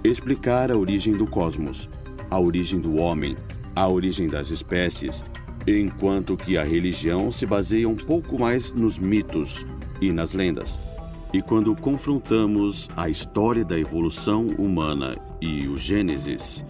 explicar 0.04 0.72
a 0.72 0.78
origem 0.78 1.14
do 1.14 1.28
cosmos, 1.28 1.90
a 2.30 2.40
origem 2.40 2.80
do 2.80 2.96
homem, 2.96 3.36
a 3.76 3.88
origem 3.88 4.28
das 4.28 4.50
espécies, 4.50 5.24
enquanto 5.68 6.36
que 6.36 6.58
a 6.58 6.64
religião 6.64 7.32
se 7.32 7.46
baseia 7.46 7.88
um 7.88 7.96
pouco 7.96 8.40
mais 8.40 8.72
nos 8.72 8.98
mitos 8.98 9.66
e 10.02 10.12
nas 10.12 10.34
lendas. 10.34 10.80
E 11.32 11.42
quando 11.42 11.76
confrontamos 11.76 12.90
a 12.98 13.08
história 13.08 13.64
da 13.64 13.78
evolução 13.78 14.48
humana 14.58 15.12
e 15.40 15.68
o 15.68 15.78
Gênesis, 15.78 16.66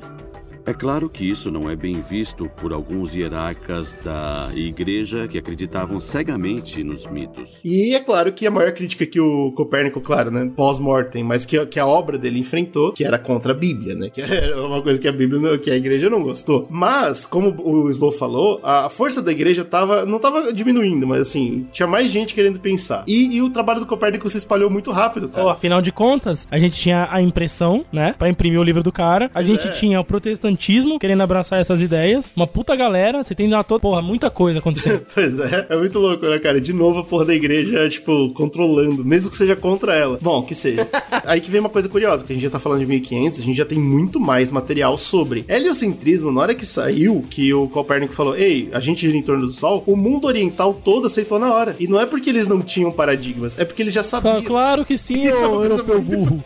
É 0.65 0.73
claro 0.73 1.09
que 1.09 1.29
isso 1.29 1.51
não 1.51 1.69
é 1.69 1.75
bem 1.75 1.99
visto 2.01 2.49
por 2.57 2.73
alguns 2.73 3.13
hierarcas 3.15 3.97
da 4.03 4.49
igreja 4.53 5.27
que 5.27 5.37
acreditavam 5.37 5.99
cegamente 5.99 6.83
nos 6.83 7.07
mitos. 7.07 7.59
E 7.63 7.95
é 7.95 7.99
claro 7.99 8.31
que 8.33 8.45
a 8.45 8.51
maior 8.51 8.71
crítica 8.71 9.05
que 9.05 9.19
o 9.19 9.51
Copérnico, 9.53 10.01
claro, 10.01 10.31
né, 10.31 10.49
pós-mortem, 10.55 11.23
mas 11.23 11.45
que, 11.45 11.63
que 11.65 11.79
a 11.79 11.85
obra 11.85 12.17
dele 12.17 12.39
enfrentou, 12.39 12.93
que 12.93 13.03
era 13.03 13.17
contra 13.17 13.51
a 13.53 13.55
Bíblia, 13.55 13.95
né, 13.95 14.09
que 14.09 14.21
era 14.21 14.61
uma 14.65 14.81
coisa 14.81 14.99
que 14.99 15.07
a 15.07 15.11
Bíblia, 15.11 15.39
não- 15.41 15.57
que 15.57 15.71
a 15.71 15.75
igreja 15.75 16.09
não 16.09 16.21
gostou. 16.21 16.67
Mas, 16.69 17.25
como 17.25 17.49
o 17.63 17.89
Slow 17.89 18.11
falou, 18.11 18.59
a 18.63 18.89
força 18.89 19.21
da 19.21 19.31
igreja 19.31 19.65
tava, 19.65 20.05
não 20.05 20.19
tava 20.19 20.53
diminuindo, 20.53 21.07
mas 21.07 21.21
assim, 21.21 21.67
tinha 21.71 21.87
mais 21.87 22.11
gente 22.11 22.33
querendo 22.33 22.59
pensar. 22.59 23.03
E, 23.07 23.35
e 23.37 23.41
o 23.41 23.49
trabalho 23.49 23.79
do 23.79 23.85
Copérnico 23.85 24.29
se 24.29 24.37
espalhou 24.37 24.69
muito 24.69 24.91
rápido, 24.91 25.29
cara. 25.29 25.43
Pô, 25.43 25.49
afinal 25.49 25.81
de 25.81 25.91
contas, 25.91 26.47
a 26.51 26.59
gente 26.59 26.79
tinha 26.79 27.07
a 27.09 27.21
impressão, 27.21 27.85
né? 27.91 28.13
Pra 28.17 28.29
imprimir 28.29 28.59
o 28.59 28.63
livro 28.63 28.83
do 28.83 28.91
cara. 28.91 29.29
A 29.33 29.41
gente 29.41 29.67
é. 29.67 29.71
tinha 29.71 29.99
o 29.99 30.05
protestantismo 30.49 30.99
querendo 30.99 31.21
abraçar 31.21 31.59
essas 31.59 31.81
ideias. 31.81 32.31
Uma 32.35 32.47
puta 32.47 32.75
galera. 32.75 33.23
Você 33.23 33.35
tem 33.35 33.49
lá 33.49 33.63
toda. 33.63 33.81
Porra, 33.81 34.01
muita 34.01 34.29
coisa 34.29 34.59
acontecendo. 34.59 35.05
Pois 35.13 35.39
é, 35.39 35.67
é 35.69 35.75
muito 35.75 35.99
louco, 35.99 36.25
né, 36.25 36.39
cara? 36.39 36.61
De 36.61 36.71
novo 36.71 36.99
a 36.99 37.03
porra 37.03 37.25
da 37.25 37.33
igreja, 37.35 37.89
tipo, 37.89 38.29
controlando, 38.29 39.03
mesmo 39.03 39.29
que 39.29 39.35
seja 39.35 39.55
contra 39.55 39.95
ela. 39.95 40.17
Bom, 40.21 40.43
que 40.43 40.55
seja. 40.55 40.87
Aí 41.25 41.41
que 41.41 41.51
vem 41.51 41.59
uma 41.59 41.69
coisa 41.69 41.89
curiosa, 41.89 42.23
que 42.23 42.31
a 42.31 42.35
gente 42.35 42.43
já 42.43 42.49
tá 42.49 42.59
falando 42.59 42.79
de 42.79 42.85
1500, 42.85 43.39
a 43.39 43.43
gente 43.43 43.57
já 43.57 43.65
tem 43.65 43.77
muito 43.77 44.19
mais 44.19 44.49
material 44.49 44.97
sobre. 44.97 45.43
Heliocentrismo, 45.47 46.31
na 46.31 46.41
hora 46.41 46.55
que 46.55 46.65
saiu, 46.65 47.23
que 47.29 47.53
o 47.53 47.67
Copérnico 47.67 48.13
falou, 48.13 48.35
ei, 48.37 48.69
a 48.71 48.79
gente 48.79 49.01
gira 49.01 49.17
em 49.17 49.21
torno 49.21 49.47
do 49.47 49.51
Sol, 49.51 49.83
o 49.85 49.95
mundo 49.95 50.25
oriental 50.25 50.73
todo 50.73 51.07
aceitou 51.07 51.39
na 51.39 51.53
hora. 51.53 51.75
E 51.79 51.87
não 51.87 51.99
é 51.99 52.05
porque 52.05 52.29
eles 52.29 52.47
não 52.47 52.61
tinham 52.61 52.91
paradigmas, 52.91 53.59
é 53.59 53.65
porque 53.65 53.81
eles 53.81 53.93
já 53.93 54.03
sabiam. 54.03 54.41
Claro, 54.43 54.85
que 54.85 54.97
sim, 54.97 55.23
Isso 55.27 55.43
é 55.43 55.47
coisa 55.47 55.73
europeu 55.73 56.01
burro. 56.01 56.43